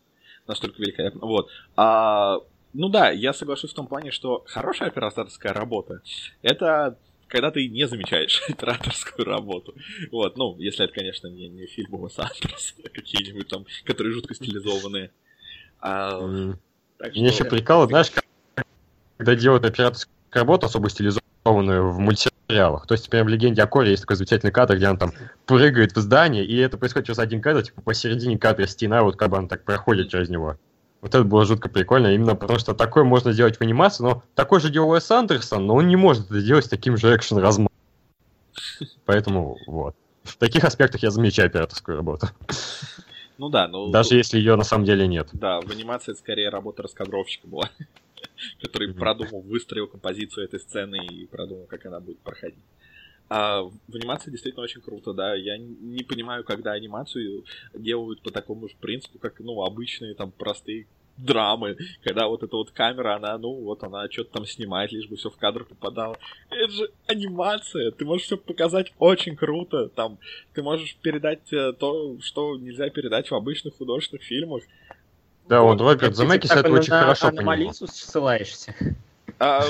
настолько 0.48 0.82
великолепно. 0.82 1.20
Вот. 1.28 1.50
А, 1.76 2.38
ну 2.72 2.88
да, 2.88 3.12
я 3.12 3.34
соглашусь 3.34 3.72
в 3.72 3.76
том 3.76 3.88
плане, 3.88 4.12
что 4.12 4.46
хорошая 4.48 4.88
операторская 4.88 5.52
работа 5.52 6.02
это 6.42 6.98
когда 7.28 7.52
ты 7.52 7.68
не 7.68 7.88
замечаешь 7.88 8.42
операторскую 8.50 9.26
работу. 9.26 9.76
Вот, 10.12 10.38
ну, 10.38 10.58
если 10.60 10.86
это, 10.86 10.94
конечно, 10.94 11.28
не, 11.28 11.50
не 11.50 11.66
фильмы 11.68 12.00
Уэса 12.04 12.22
Андерсона, 12.22 12.88
какие-нибудь 12.94 13.50
там, 13.50 13.66
которые 13.84 14.14
жутко 14.14 14.34
стилизованные. 14.34 15.12
А, 15.82 16.22
М. 16.22 16.58
так 16.98 17.12
что- 17.14 17.22
еще 17.22 17.44
прикалывает, 17.44 17.90
знаешь, 17.90 18.12
когда 19.18 19.36
делают 19.36 19.66
операторскую 19.66 20.14
работу, 20.32 20.68
особо 20.68 20.90
стилизованную 20.90 21.92
в 21.92 22.00
мультсериалах. 22.48 22.88
То 22.88 22.94
есть, 22.94 23.06
например, 23.06 23.26
в 23.26 23.30
«Легенде 23.30 23.62
о 23.62 23.68
Коре» 23.68 23.92
есть 23.92 24.04
такой 24.04 24.16
замечательный 24.16 24.52
кадр, 24.52 24.76
где 24.76 24.90
он 24.90 24.98
там 24.98 25.12
прыгает 25.46 25.96
в 25.96 26.00
здание, 26.00 26.46
и 26.46 26.58
это 26.58 26.78
происходит 26.78 27.08
через 27.08 27.20
один 27.20 27.42
кадр, 27.42 27.64
типа 27.64 27.82
посередине 27.82 28.38
кадра 28.38 28.68
стена, 28.68 29.04
вот 29.04 29.16
как 29.16 29.30
бы 29.30 29.38
он 29.38 29.48
так 29.48 29.64
проходит 29.64 30.10
через 30.10 30.30
него. 30.30 30.58
Вот 31.02 31.14
это 31.14 31.24
было 31.24 31.46
жутко 31.46 31.70
прикольно, 31.70 32.14
именно 32.14 32.36
потому 32.36 32.60
что 32.60 32.74
такое 32.74 33.04
можно 33.04 33.32
сделать 33.32 33.58
в 33.58 33.62
анимации, 33.62 34.04
но 34.04 34.24
такой 34.34 34.60
же 34.60 34.70
делал 34.70 34.90
Уэс 34.92 35.10
Андерсон, 35.12 35.68
но 35.68 35.76
он 35.76 35.88
не 35.88 35.96
может 35.96 36.26
это 36.26 36.40
сделать 36.40 36.66
с 36.66 36.70
таким 36.70 36.98
же 36.98 37.16
экшен 37.16 37.38
размахом. 37.38 37.72
Поэтому 39.06 39.58
вот. 39.68 39.96
В 40.24 40.38
таких 40.38 40.64
аспектах 40.64 41.04
я 41.04 41.12
замечаю 41.12 41.48
операторскую 41.48 41.98
работу. 41.98 42.30
Ну 43.38 43.50
да, 43.50 43.68
ну... 43.68 43.92
Даже 43.92 44.16
если 44.16 44.40
ее 44.40 44.56
на 44.56 44.64
самом 44.64 44.86
деле 44.86 45.08
нет. 45.08 45.28
Да, 45.34 45.62
в 45.62 45.70
анимации 45.70 46.14
это 46.14 46.20
скорее 46.20 46.50
работа 46.50 46.82
раскадровщика 46.82 47.48
была, 47.48 47.70
который 48.62 48.94
продумал, 48.94 49.42
выстроил 49.42 49.88
композицию 49.88 50.46
этой 50.46 50.60
сцены 50.60 51.06
и 51.06 51.26
продумал, 51.26 51.66
как 51.66 51.86
она 51.86 52.00
будет 52.00 52.20
проходить. 52.20 52.64
А 53.28 53.64
в 53.64 53.96
анимации 53.96 54.30
действительно 54.30 54.64
очень 54.64 54.82
круто, 54.82 55.14
да. 55.14 55.34
Я 55.34 55.58
не 55.58 56.04
понимаю, 56.04 56.44
когда 56.44 56.74
анимацию 56.74 57.44
делают 57.74 58.22
по 58.22 58.32
такому 58.32 58.68
же 58.70 58.76
принципу, 58.80 59.18
как, 59.18 59.40
ну, 59.40 59.64
обычные 59.64 60.14
там 60.14 60.32
простые 60.32 60.86
драмы, 61.18 61.78
когда 62.04 62.28
вот 62.28 62.44
эта 62.44 62.56
вот 62.56 62.72
камера, 62.72 63.16
она, 63.16 63.38
ну, 63.38 63.54
вот 63.62 63.84
она 63.84 64.10
что-то 64.10 64.34
там 64.34 64.46
снимает, 64.46 64.92
лишь 64.92 65.08
бы 65.08 65.16
все 65.16 65.30
в 65.30 65.38
кадр 65.38 65.64
попадало. 65.64 66.18
Это 66.50 66.72
же 66.72 66.92
анимация, 67.08 67.92
ты 67.92 68.06
можешь 68.06 68.26
все 68.26 68.38
показать 68.38 68.94
очень 69.00 69.36
круто, 69.36 69.90
там, 69.90 70.20
ты 70.54 70.62
можешь 70.62 70.96
передать 70.98 71.52
э, 71.54 71.74
то, 71.74 72.18
что 72.20 72.58
нельзя 72.58 72.90
передать 72.90 73.32
в 73.32 73.36
обычных 73.36 73.78
художественных 73.78 74.24
фильмах. 74.24 74.64
Да, 75.48 75.62
Вот. 75.62 75.78
Ты, 76.00 76.14
Земекис 76.14 76.50
типа, 76.50 76.60
это 76.60 76.70
на- 76.70 76.80
очень 76.80 76.90
на 76.94 77.00
хорошо 77.02 77.28
понимал. 77.28 77.54
аномализу 77.54 77.88
ссылаешься. 77.88 78.76
А, 79.40 79.64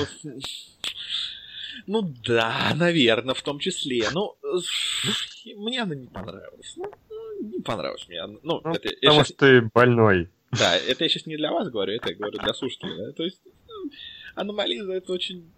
ну 1.86 2.02
да, 2.24 2.72
наверное, 2.76 3.34
в 3.34 3.42
том 3.42 3.58
числе. 3.58 4.04
Ну, 4.12 4.36
э, 4.42 5.52
мне 5.56 5.82
она 5.82 5.94
не 5.94 6.06
понравилась. 6.08 6.74
Ну, 6.76 6.90
ну, 7.10 7.48
не 7.50 7.60
понравилась 7.60 8.06
мне. 8.08 8.20
она. 8.20 8.34
Ну, 8.42 8.60
Ну, 8.64 8.72
это, 8.72 8.88
Потому 9.00 9.18
щас- 9.20 9.26
что 9.28 9.36
ты 9.36 9.70
больной. 9.74 10.28
да, 10.52 10.76
это 10.76 11.04
я 11.04 11.08
сейчас 11.10 11.26
не 11.26 11.36
для 11.36 11.52
вас 11.52 11.68
говорю, 11.68 11.92
это 11.94 12.08
я 12.10 12.16
говорю 12.16 12.38
для 12.38 12.54
слушателей. 12.54 12.96
да. 12.96 13.12
То 13.12 13.24
есть, 13.24 13.40
ну, 13.68 13.90
Аномализа 14.34 14.92
это 14.92 15.12
очень 15.12 15.50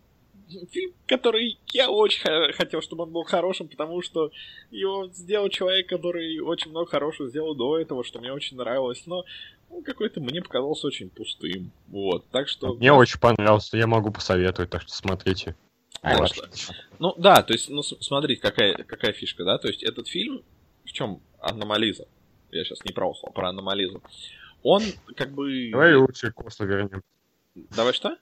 фильм, 0.70 0.92
который 1.06 1.58
я 1.72 1.90
очень 1.90 2.22
хотел, 2.54 2.80
чтобы 2.80 3.04
он 3.04 3.10
был 3.12 3.24
хорошим, 3.24 3.68
потому 3.68 4.00
что 4.02 4.30
его 4.70 5.08
сделал 5.08 5.48
человек, 5.50 5.88
который 5.88 6.38
очень 6.40 6.70
много 6.70 6.88
хорошего 6.90 7.28
сделал 7.28 7.54
до 7.54 7.78
этого, 7.78 8.02
что 8.02 8.18
мне 8.18 8.32
очень 8.32 8.56
нравилось, 8.56 9.02
но 9.06 9.24
ну, 9.70 9.82
какой-то 9.82 10.20
мне 10.20 10.42
показался 10.42 10.86
очень 10.86 11.10
пустым. 11.10 11.70
Вот, 11.88 12.28
так 12.30 12.48
что... 12.48 12.74
Мне 12.74 12.92
очень 12.92 13.20
понравился, 13.20 13.76
я 13.76 13.86
могу 13.86 14.10
посоветовать, 14.10 14.70
так 14.70 14.82
что 14.82 14.92
смотрите. 14.92 15.56
Вот. 16.02 16.30
Ну 16.98 17.14
да, 17.18 17.42
то 17.42 17.52
есть, 17.52 17.68
ну 17.68 17.82
смотрите, 17.82 18.40
какая, 18.40 18.74
какая 18.74 19.12
фишка, 19.12 19.44
да, 19.44 19.58
то 19.58 19.68
есть 19.68 19.82
этот 19.82 20.08
фильм, 20.08 20.42
в 20.84 20.92
чем 20.92 21.20
аномализа? 21.40 22.06
Я 22.50 22.64
сейчас 22.64 22.84
не 22.84 22.92
про 22.92 23.10
Осло, 23.10 23.28
а 23.28 23.32
про 23.32 23.48
аномализу. 23.50 24.02
Он 24.62 24.82
как 25.16 25.32
бы... 25.32 25.70
Давай 25.70 25.94
лучше 25.94 26.32
к 26.32 26.40
Осло 26.44 26.64
вернем. 26.64 27.02
Давай 27.54 27.92
что? 27.92 28.16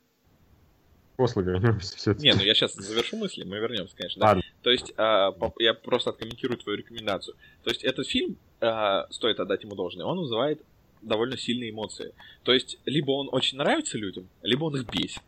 К 1.16 1.20
Осло 1.20 1.40
вернемся 1.43 1.97
все 1.97 2.14
Не, 2.14 2.35
ну 2.35 2.43
я 2.43 2.55
сейчас 2.55 2.74
завершу 2.74 3.16
мысли, 3.16 3.44
мы 3.44 3.59
вернемся, 3.59 3.94
конечно. 3.97 4.20
да. 4.20 4.27
Ладно. 4.28 4.43
То 4.62 4.70
есть, 4.70 4.93
а, 4.97 5.35
я 5.59 5.74
просто 5.74 6.10
откомментирую 6.10 6.59
твою 6.59 6.78
рекомендацию. 6.78 7.36
То 7.62 7.70
есть, 7.70 7.85
этот 7.85 8.06
фильм, 8.06 8.36
а, 8.60 9.06
стоит 9.10 9.39
отдать 9.39 9.62
ему 9.62 9.74
должное, 9.74 10.06
он 10.06 10.18
вызывает 10.18 10.60
довольно 11.02 11.36
сильные 11.36 11.70
эмоции. 11.70 12.14
То 12.43 12.52
есть, 12.52 12.78
либо 12.85 13.12
он 13.12 13.28
очень 13.32 13.59
нравится 13.59 13.98
людям, 13.98 14.28
либо 14.43 14.64
он 14.64 14.77
их 14.77 14.86
бесит. 14.86 15.23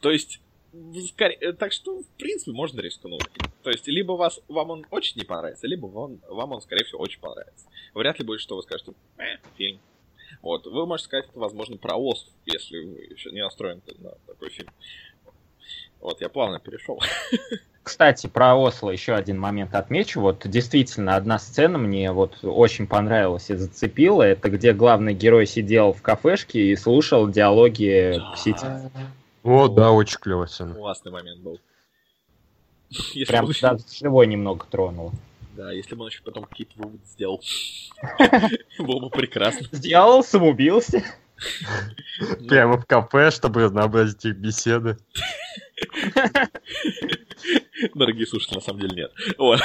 То 0.00 0.10
есть, 0.10 0.40
э, 0.72 1.52
так 1.52 1.72
что, 1.72 2.02
в 2.02 2.06
принципе, 2.18 2.52
можно 2.52 2.80
рискнуть. 2.80 3.22
То 3.62 3.70
есть, 3.70 3.86
либо 3.86 4.12
вас, 4.12 4.40
вам 4.48 4.70
он 4.70 4.86
очень 4.90 5.18
не 5.18 5.24
понравится, 5.24 5.66
либо 5.66 5.86
он, 5.86 6.20
вам 6.28 6.52
он, 6.52 6.62
скорее 6.62 6.84
всего, 6.84 7.00
очень 7.00 7.20
понравится. 7.20 7.66
Вряд 7.94 8.18
ли 8.18 8.24
будет, 8.24 8.40
что 8.40 8.56
вы 8.56 8.62
скажете, 8.62 8.92
э, 9.18 9.36
фильм. 9.56 9.80
Вот, 10.42 10.66
вы 10.66 10.86
можете 10.86 11.08
сказать 11.08 11.28
это, 11.28 11.38
возможно, 11.38 11.76
про 11.76 11.96
остров, 11.96 12.32
если 12.46 12.78
вы 12.78 13.00
еще 13.02 13.30
не 13.30 13.42
настроены 13.42 13.82
на 13.98 14.12
такой 14.26 14.50
фильм. 14.50 14.70
Вот, 16.00 16.20
я 16.20 16.28
плавно 16.28 16.60
перешел. 16.60 17.00
Кстати, 17.82 18.26
про 18.26 18.54
Осло 18.56 18.90
еще 18.90 19.14
один 19.14 19.38
момент 19.38 19.74
отмечу. 19.74 20.20
Вот 20.20 20.42
действительно, 20.44 21.16
одна 21.16 21.38
сцена 21.38 21.78
мне 21.78 22.12
вот 22.12 22.38
очень 22.42 22.86
понравилась 22.86 23.50
и 23.50 23.56
зацепила. 23.56 24.22
Это 24.22 24.50
где 24.50 24.72
главный 24.72 25.14
герой 25.14 25.46
сидел 25.46 25.92
в 25.92 26.02
кафешке 26.02 26.60
и 26.60 26.76
слушал 26.76 27.28
диалоги 27.28 28.20
психи. 28.34 28.66
Вот, 29.42 29.74
да, 29.74 29.92
очень 29.92 30.18
клевая 30.18 30.46
сцена. 30.46 30.74
Классный 30.74 31.10
момент 31.10 31.40
был. 31.40 31.58
Если 32.90 33.24
Прям 33.24 33.46
бы 33.46 33.54
даже 33.60 33.84
живой 33.90 34.26
немного 34.26 34.66
тронуло. 34.70 35.12
да, 35.56 35.72
если 35.72 35.94
бы 35.94 36.02
он 36.02 36.10
еще 36.10 36.22
потом 36.22 36.44
какие-то 36.44 36.72
выводы 36.76 37.00
сделал, 37.06 37.40
было 38.78 39.00
бы 39.00 39.10
прекрасно. 39.10 39.66
Сделал, 39.72 40.22
самоубился. 40.22 41.02
Прямо 42.48 42.76
в 42.78 42.84
кафе, 42.84 43.30
чтобы 43.30 43.62
разнообразить 43.62 44.24
их 44.26 44.36
беседы. 44.36 44.98
Дорогие 47.94 48.26
слушатели, 48.26 48.56
на 48.56 48.60
самом 48.60 48.80
деле 48.80 48.94
нет. 48.96 49.12
Вот. 49.38 49.60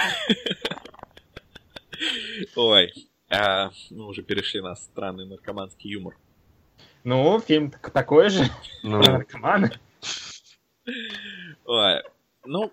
Ой, 2.55 2.93
а, 3.29 3.71
мы 3.89 4.07
уже 4.07 4.21
перешли 4.21 4.61
на 4.61 4.75
странный 4.75 5.25
наркоманский 5.25 5.89
юмор. 5.91 6.17
Ну, 7.03 7.39
фильм 7.39 7.71
так- 7.71 7.91
такой 7.91 8.29
же. 8.29 8.43
Ну, 8.83 9.01
Про 9.01 9.11
наркомана. 9.13 9.71
Ой, 11.65 12.03
ну, 12.45 12.71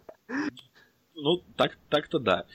ну 1.15 1.43
так, 1.57 1.79
так-то 1.89 2.19
да. 2.19 2.47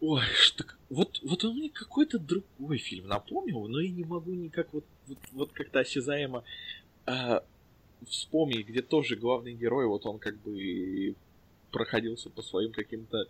Ой, 0.00 0.22
что, 0.34 0.64
вот, 0.90 1.20
вот 1.22 1.44
он 1.44 1.56
мне 1.56 1.70
какой-то 1.70 2.18
другой 2.18 2.78
фильм 2.78 3.08
напомнил, 3.08 3.66
но 3.66 3.80
я 3.80 3.90
не 3.90 4.04
могу 4.04 4.32
никак 4.32 4.72
вот, 4.72 4.84
вот, 5.06 5.18
вот 5.32 5.52
как-то 5.52 5.80
осязаемо 5.80 6.44
а, 7.06 7.42
вспомнить, 8.06 8.66
где 8.68 8.82
тоже 8.82 9.16
главный 9.16 9.54
герой, 9.54 9.86
вот 9.86 10.06
он 10.06 10.18
как 10.18 10.40
бы 10.42 11.14
проходился 11.70 12.30
по 12.30 12.42
своим 12.42 12.72
каким-то 12.72 13.26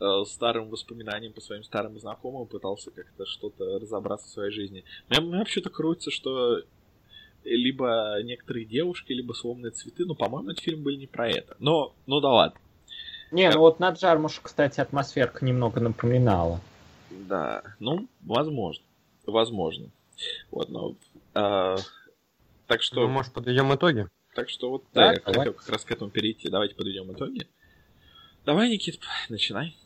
э, 0.00 0.24
старым 0.26 0.68
воспоминаниям, 0.68 1.32
по 1.32 1.40
своим 1.40 1.62
старым 1.62 1.98
знакомым, 1.98 2.46
пытался 2.46 2.90
как-то 2.90 3.26
что-то 3.26 3.78
разобраться 3.78 4.26
в 4.28 4.30
своей 4.30 4.50
жизни. 4.50 4.84
У 5.08 5.12
меня, 5.12 5.22
у 5.22 5.26
меня 5.26 5.38
вообще-то 5.38 5.70
крутится, 5.70 6.10
что 6.10 6.62
либо 7.44 8.18
некоторые 8.22 8.66
девушки, 8.66 9.12
либо 9.12 9.32
сломанные 9.32 9.70
цветы, 9.70 10.04
но, 10.04 10.14
по-моему, 10.14 10.50
этот 10.50 10.62
фильм 10.62 10.82
был 10.82 10.96
не 10.96 11.06
про 11.06 11.28
это. 11.28 11.56
Но, 11.58 11.94
ну 12.06 12.20
да 12.20 12.28
ладно. 12.28 12.60
Не, 13.30 13.50
ну 13.50 13.60
вот 13.60 13.78
на 13.78 13.90
Джармуш, 13.90 14.40
кстати, 14.42 14.80
атмосферка 14.80 15.44
немного 15.44 15.80
напоминала. 15.80 16.60
Да, 17.10 17.62
ну, 17.78 18.08
возможно. 18.22 18.84
Возможно. 19.26 19.90
Вот, 20.50 20.68
но... 20.68 20.96
а, 21.34 21.76
так 22.66 22.82
что... 22.82 23.02
ну, 23.02 23.08
может, 23.08 23.32
подведем 23.32 23.74
итоги? 23.74 24.06
Так 24.34 24.48
что 24.48 24.70
вот, 24.70 24.84
Да, 24.92 25.06
да, 25.08 25.12
я 25.12 25.20
давай. 25.20 25.34
хотел 25.38 25.52
как 25.54 25.68
раз 25.68 25.84
к 25.84 25.90
этому 25.90 26.10
перейти. 26.10 26.48
Давайте 26.48 26.74
подведем 26.74 27.12
итоги. 27.12 27.46
Давай, 28.44 28.70
Никит, 28.70 29.00
начинай. 29.28 29.76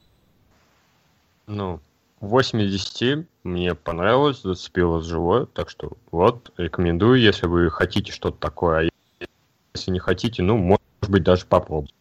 Ну, 1.46 1.80
8 2.20 2.62
из 2.62 2.72
10 2.72 3.26
мне 3.42 3.74
понравилось, 3.74 4.42
зацепило 4.42 5.02
живое, 5.02 5.46
так 5.46 5.68
что 5.68 5.92
вот, 6.10 6.52
рекомендую, 6.56 7.20
если 7.20 7.46
вы 7.46 7.70
хотите 7.70 8.12
что-то 8.12 8.38
такое, 8.38 8.88
а 8.88 9.26
если 9.74 9.90
не 9.90 9.98
хотите, 9.98 10.42
ну, 10.42 10.56
может 10.56 10.80
быть, 11.08 11.22
даже 11.22 11.44
попробуйте, 11.46 11.92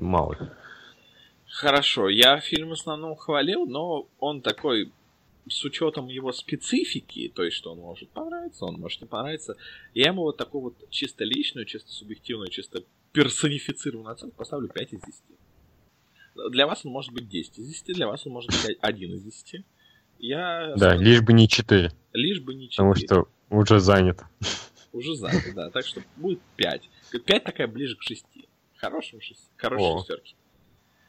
мало 0.00 0.32
ли. 0.34 0.48
Хорошо, 1.46 2.08
я 2.08 2.40
фильм 2.40 2.68
в 2.68 2.72
основном 2.72 3.16
хвалил, 3.16 3.66
но 3.66 4.06
он 4.18 4.42
такой 4.42 4.92
с 5.48 5.64
учетом 5.64 6.08
его 6.08 6.32
специфики, 6.32 7.32
то 7.34 7.42
есть, 7.42 7.56
что 7.56 7.72
он 7.72 7.78
может 7.78 8.10
понравиться, 8.10 8.66
он 8.66 8.74
может 8.74 9.00
не 9.00 9.06
понравиться, 9.06 9.56
я 9.94 10.08
ему 10.08 10.22
вот 10.22 10.36
такую 10.36 10.62
вот 10.62 10.90
чисто 10.90 11.24
личную, 11.24 11.64
чисто 11.64 11.90
субъективную, 11.90 12.50
чисто 12.50 12.82
персонифицированную 13.12 14.12
оценку 14.12 14.36
поставлю 14.36 14.68
5 14.68 14.92
из 14.92 15.00
10. 15.00 15.22
Для 16.50 16.66
вас 16.66 16.84
он 16.84 16.92
может 16.92 17.12
быть 17.12 17.28
10 17.28 17.58
из 17.58 17.68
10, 17.68 17.94
для 17.94 18.06
вас 18.06 18.26
он 18.26 18.32
может 18.32 18.50
быть 18.50 18.76
1 18.80 19.12
из 19.14 19.22
10. 19.22 19.64
Я... 20.18 20.74
Да, 20.76 20.96
лишь 20.96 21.20
бы 21.22 21.32
не 21.32 21.48
4. 21.48 21.92
Лишь 22.12 22.40
бы 22.40 22.54
не 22.54 22.68
4. 22.68 22.76
Потому 22.76 22.94
что 22.94 23.28
уже 23.50 23.80
занято. 23.80 24.28
Уже 24.92 25.14
занято, 25.14 25.52
да. 25.54 25.70
Так 25.70 25.84
что 25.84 26.02
будет 26.16 26.40
5. 26.56 26.88
5 27.24 27.44
такая 27.44 27.66
ближе 27.66 27.96
к 27.96 28.02
6. 28.02 28.24
Хорошим 28.76 29.20
6. 29.20 29.40
Хорошей 29.56 29.98
шестерки. 29.98 30.34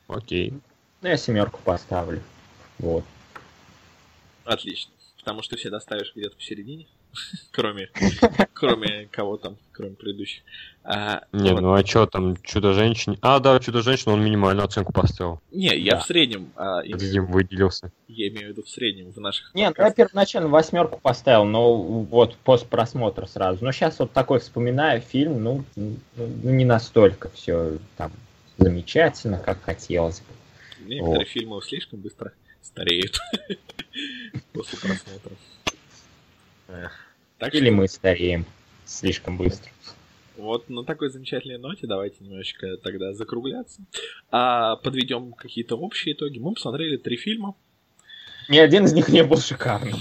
Окей. 0.07 0.53
Ну, 1.01 1.07
я 1.07 1.17
семерку 1.17 1.61
поставлю. 1.63 2.21
Вот. 2.79 3.05
Отлично. 4.43 4.91
Потому 5.17 5.43
что 5.43 5.55
все 5.55 5.69
доставишь 5.69 6.11
где-то 6.15 6.35
посередине. 6.35 6.87
кроме, 7.51 7.89
кроме 8.53 9.07
кого 9.11 9.37
там, 9.37 9.57
кроме 9.71 9.95
предыдущих. 9.95 10.43
А, 10.83 11.23
не, 11.33 11.51
вот. 11.51 11.61
ну 11.61 11.73
а 11.73 11.85
что 11.85 12.05
там, 12.05 12.35
Чудо-женщина? 12.41 13.17
А, 13.21 13.39
да, 13.39 13.59
Чудо-женщина, 13.59 14.13
он 14.13 14.23
минимальную 14.23 14.65
оценку 14.65 14.91
поставил. 14.91 15.39
Не, 15.51 15.77
я 15.77 15.93
да. 15.93 15.99
в 15.99 16.05
среднем... 16.05 16.51
А, 16.55 16.81
имею... 16.81 17.27
выделился. 17.27 17.91
Я 18.07 18.29
имею 18.29 18.47
в 18.47 18.49
виду 18.51 18.63
в 18.63 18.69
среднем, 18.69 19.11
в 19.11 19.17
наших 19.19 19.53
Не, 19.53 19.69
ну 19.69 19.75
я 19.77 19.91
первоначально 19.91 20.49
восьмерку 20.49 20.99
поставил, 20.99 21.45
но 21.45 21.77
вот 21.77 22.35
после 22.37 22.67
просмотра 22.67 23.25
сразу. 23.25 23.63
Но 23.63 23.71
сейчас 23.71 23.99
вот 23.99 24.11
такой 24.13 24.39
вспоминаю 24.39 25.01
фильм, 25.01 25.43
ну, 25.43 25.63
ну 25.75 25.97
не 26.15 26.65
настолько 26.65 27.29
все 27.29 27.77
там 27.97 28.11
замечательно, 28.57 29.37
как 29.37 29.61
хотелось 29.61 30.21
бы. 30.21 30.85
Некоторые 30.85 31.19
вот. 31.19 31.27
фильмы 31.27 31.61
слишком 31.61 31.99
быстро 31.99 32.31
стареют 32.61 33.19
после 34.53 34.79
просмотра. 34.79 35.31
Так 37.39 37.55
Или 37.55 37.67
что... 37.67 37.73
мы 37.73 37.87
стареем 37.87 38.45
слишком 38.85 39.37
быстро. 39.37 39.71
Вот 40.37 40.69
на 40.69 40.85
такой 40.85 41.09
замечательной 41.09 41.57
ноте 41.57 41.87
давайте 41.87 42.23
немножечко 42.23 42.77
тогда 42.77 43.13
закругляться. 43.13 43.81
А 44.31 44.77
подведем 44.77 45.33
какие-то 45.33 45.75
общие 45.75 46.13
итоги. 46.15 46.39
Мы 46.39 46.53
посмотрели 46.53 46.97
три 46.97 47.17
фильма. 47.17 47.55
Ни 48.47 48.57
один 48.57 48.85
из 48.85 48.93
них 48.93 49.09
не 49.09 49.23
был 49.23 49.37
шикарным. 49.37 49.99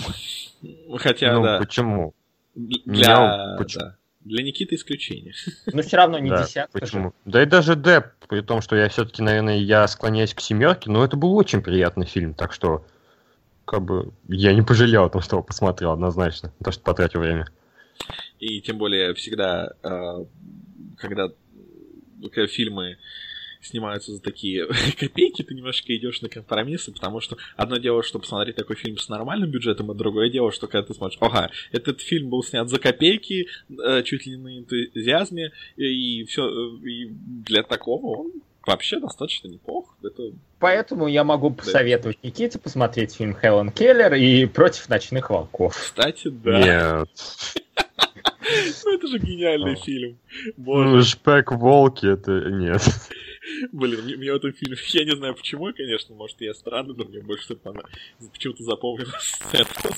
Хотя, 0.97 1.35
ну, 1.35 1.43
да. 1.43 1.59
почему? 1.59 2.15
Для, 2.55 3.57
почему? 3.59 3.83
Да. 3.83 3.97
Для 4.21 4.43
Никиты 4.43 4.75
исключение. 4.75 5.35
Но 5.73 5.83
все 5.83 5.97
равно 5.97 6.19
не 6.19 6.31
да, 6.31 6.45
десятка. 6.45 6.79
Почему? 6.79 7.09
Же. 7.09 7.13
Да 7.25 7.43
и 7.43 7.47
даже 7.47 7.77
Деп, 7.77 8.07
при 8.29 8.41
том, 8.41 8.61
что 8.61 8.77
я 8.77 8.89
все-таки, 8.89 9.23
наверное, 9.23 9.59
я 9.59 9.87
склоняюсь 9.87 10.35
к 10.35 10.41
семерке, 10.41 10.91
но 10.91 11.05
это 11.05 11.17
был 11.17 11.35
очень 11.35 11.63
приятный 11.63 12.07
фильм, 12.07 12.35
так 12.35 12.53
что 12.53 12.85
как 13.69 13.85
бы 13.85 14.13
я 14.29 14.55
не 14.55 14.63
пожалел 14.63 15.05
о 15.05 15.11
том, 15.11 15.21
что 15.21 15.43
посмотрел 15.43 15.93
однозначно, 15.93 16.53
то, 16.65 16.73
что 16.73 16.83
потратил 16.83 17.21
время. 17.21 17.47
И 18.41 18.61
тем 18.63 18.79
более 18.79 19.13
всегда, 19.15 19.75
а, 19.83 20.25
когда, 20.97 21.29
когда 22.33 22.47
фильмы 22.47 22.97
снимаются 23.61 24.13
за 24.13 24.23
такие 24.23 24.67
копейки, 24.99 25.43
ты 25.43 25.55
немножко 25.55 25.95
идешь 25.95 26.23
на 26.23 26.31
компромиссы, 26.31 26.93
потому 26.93 27.21
что 27.21 27.37
одно 27.57 27.77
дело, 27.77 28.03
что 28.03 28.19
посмотреть 28.19 28.57
такой 28.57 28.77
фильм 28.77 28.97
с 28.97 29.09
нормальным 29.11 29.51
бюджетом, 29.51 29.91
а 29.91 29.95
другое 29.95 30.31
дело, 30.31 30.51
что 30.51 30.67
когда 30.67 30.87
ты 30.87 30.95
смотришь, 30.95 31.19
ага, 31.21 31.51
этот 31.71 32.01
фильм 32.01 32.31
был 32.31 32.43
снят 32.43 32.71
за 32.71 32.79
копейки, 32.79 33.49
э, 33.69 34.03
чуть 34.05 34.25
ли 34.25 34.37
не 34.37 34.39
на 34.39 34.59
энтузиазме, 34.59 35.53
и 35.77 36.25
все, 36.25 36.49
и 36.79 37.09
для 37.11 37.63
такого 37.63 38.21
он 38.21 38.33
вообще 38.69 39.01
достаточно 39.01 39.49
неплохо. 39.49 39.95
Это... 40.03 40.33
Поэтому 40.59 41.09
я 41.09 41.25
могу 41.25 41.51
посоветовать 41.51 42.19
да. 42.23 42.29
Никите 42.29 42.59
посмотреть 42.59 43.15
фильм 43.15 43.35
Хелен 43.35 43.71
Келлер 43.71 44.15
и 44.15 44.47
«Против 44.47 44.89
ночных 44.89 45.31
волков». 45.31 45.75
Кстати, 45.77 46.29
да. 46.29 46.59
Нет. 46.61 47.09
Ну 48.85 48.95
это 48.95 49.07
же 49.09 49.19
гениальный 49.19 49.77
фильм. 49.77 50.19
Ну, 50.57 51.03
Шпек 51.03 51.53
Волки, 51.53 52.07
это 52.07 52.33
нет. 52.51 52.83
Блин, 53.73 54.05
мне, 54.05 54.17
мне 54.17 54.33
в 54.33 54.37
этом 54.37 54.53
фильме, 54.53 54.77
я 54.89 55.05
не 55.05 55.17
знаю 55.17 55.35
почему, 55.35 55.73
конечно, 55.73 56.15
может 56.15 56.41
я 56.41 56.55
странный, 56.55 56.95
но 56.95 57.05
мне 57.05 57.21
больше 57.21 57.45
всего 57.45 57.75
почему-то 58.33 58.63
запомнилось 58.63 59.39
это. 59.53 59.91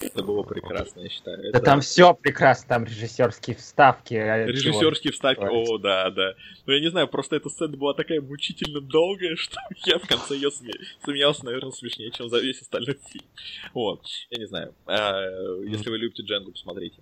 Это 0.00 0.22
было 0.22 0.42
прекрасно, 0.42 1.00
я 1.00 1.08
считаю. 1.08 1.42
Да 1.42 1.48
это... 1.48 1.60
там 1.60 1.80
все 1.80 2.14
прекрасно, 2.14 2.68
там 2.68 2.84
режиссерские 2.84 3.56
вставки. 3.56 4.14
А 4.14 4.46
режиссерские 4.46 5.12
вставки, 5.12 5.42
о, 5.42 5.78
да, 5.78 6.10
да. 6.10 6.34
Но 6.66 6.72
я 6.72 6.80
не 6.80 6.90
знаю, 6.90 7.08
просто 7.08 7.36
эта 7.36 7.48
сцена 7.48 7.76
была 7.76 7.94
такая 7.94 8.20
мучительно 8.20 8.80
долгая, 8.80 9.36
что 9.36 9.58
я 9.86 9.98
в 9.98 10.06
конце 10.06 10.34
ее 10.34 10.50
смеялся, 10.50 11.44
наверное, 11.44 11.72
смешнее, 11.72 12.10
чем 12.10 12.28
за 12.28 12.38
весь 12.38 12.60
остальной 12.60 12.98
фильм. 13.08 13.26
Вот, 13.74 14.04
я 14.30 14.38
не 14.38 14.46
знаю. 14.46 14.74
А, 14.86 15.20
если 15.64 15.90
вы 15.90 15.98
любите 15.98 16.22
Дженгу, 16.22 16.52
посмотрите. 16.52 16.96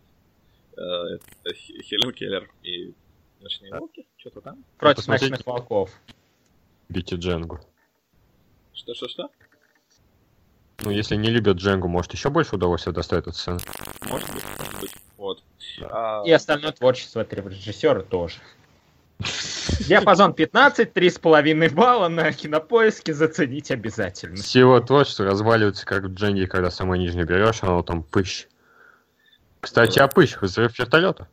Э, 0.77 1.19
Хелен 1.83 2.13
Келлер 2.13 2.51
и 2.63 2.93
Ночные 3.47 3.73
волки? 3.79 4.05
Что-то 4.17 4.41
там? 4.41 4.65
Против 4.77 4.97
Посмотрите... 4.97 5.31
ночных 5.31 5.47
волков. 5.47 5.91
Бити 6.89 7.15
Дженгу. 7.15 7.61
Что-что-что? 8.75 9.31
Ну, 10.81 10.91
если 10.91 11.15
не 11.15 11.31
любят 11.31 11.59
Дженгу, 11.59 11.87
может, 11.87 12.13
еще 12.13 12.29
больше 12.29 12.57
удовольствия 12.57 12.93
доставит 12.93 13.29
от 13.29 13.37
сцены. 13.37 13.61
Может 14.09 14.35
быть, 14.35 14.43
может 14.59 14.81
быть. 14.81 14.97
Вот. 15.17 15.45
Да. 15.79 15.89
А... 15.93 16.23
И 16.27 16.33
остальное 16.33 16.73
творчество 16.73 17.21
этого 17.21 17.49
режиссера 17.49 18.03
тоже. 18.03 18.39
Диапазон 19.87 20.35
15, 20.35 20.91
3,5 20.91 21.71
балла 21.73 22.09
на 22.09 22.33
кинопоиске 22.33 23.15
заценить 23.15 23.71
обязательно. 23.71 24.35
Всего 24.35 24.81
творчество 24.81 25.25
разваливается, 25.25 25.87
как 25.87 26.03
в 26.03 26.15
Дженге, 26.15 26.49
когда 26.49 26.73
самое 26.73 27.01
нижнее 27.01 27.27
берешь, 27.27 27.63
оно 27.63 27.81
там 27.85 28.03
пыщ. 28.03 28.49
Кстати, 29.61 30.01
о 30.01 30.09
пыщ, 30.09 30.37
взрыв 30.41 30.77
вертолета. 30.77 31.29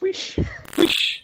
Swish. 0.00 0.38
Swish. 0.72 1.22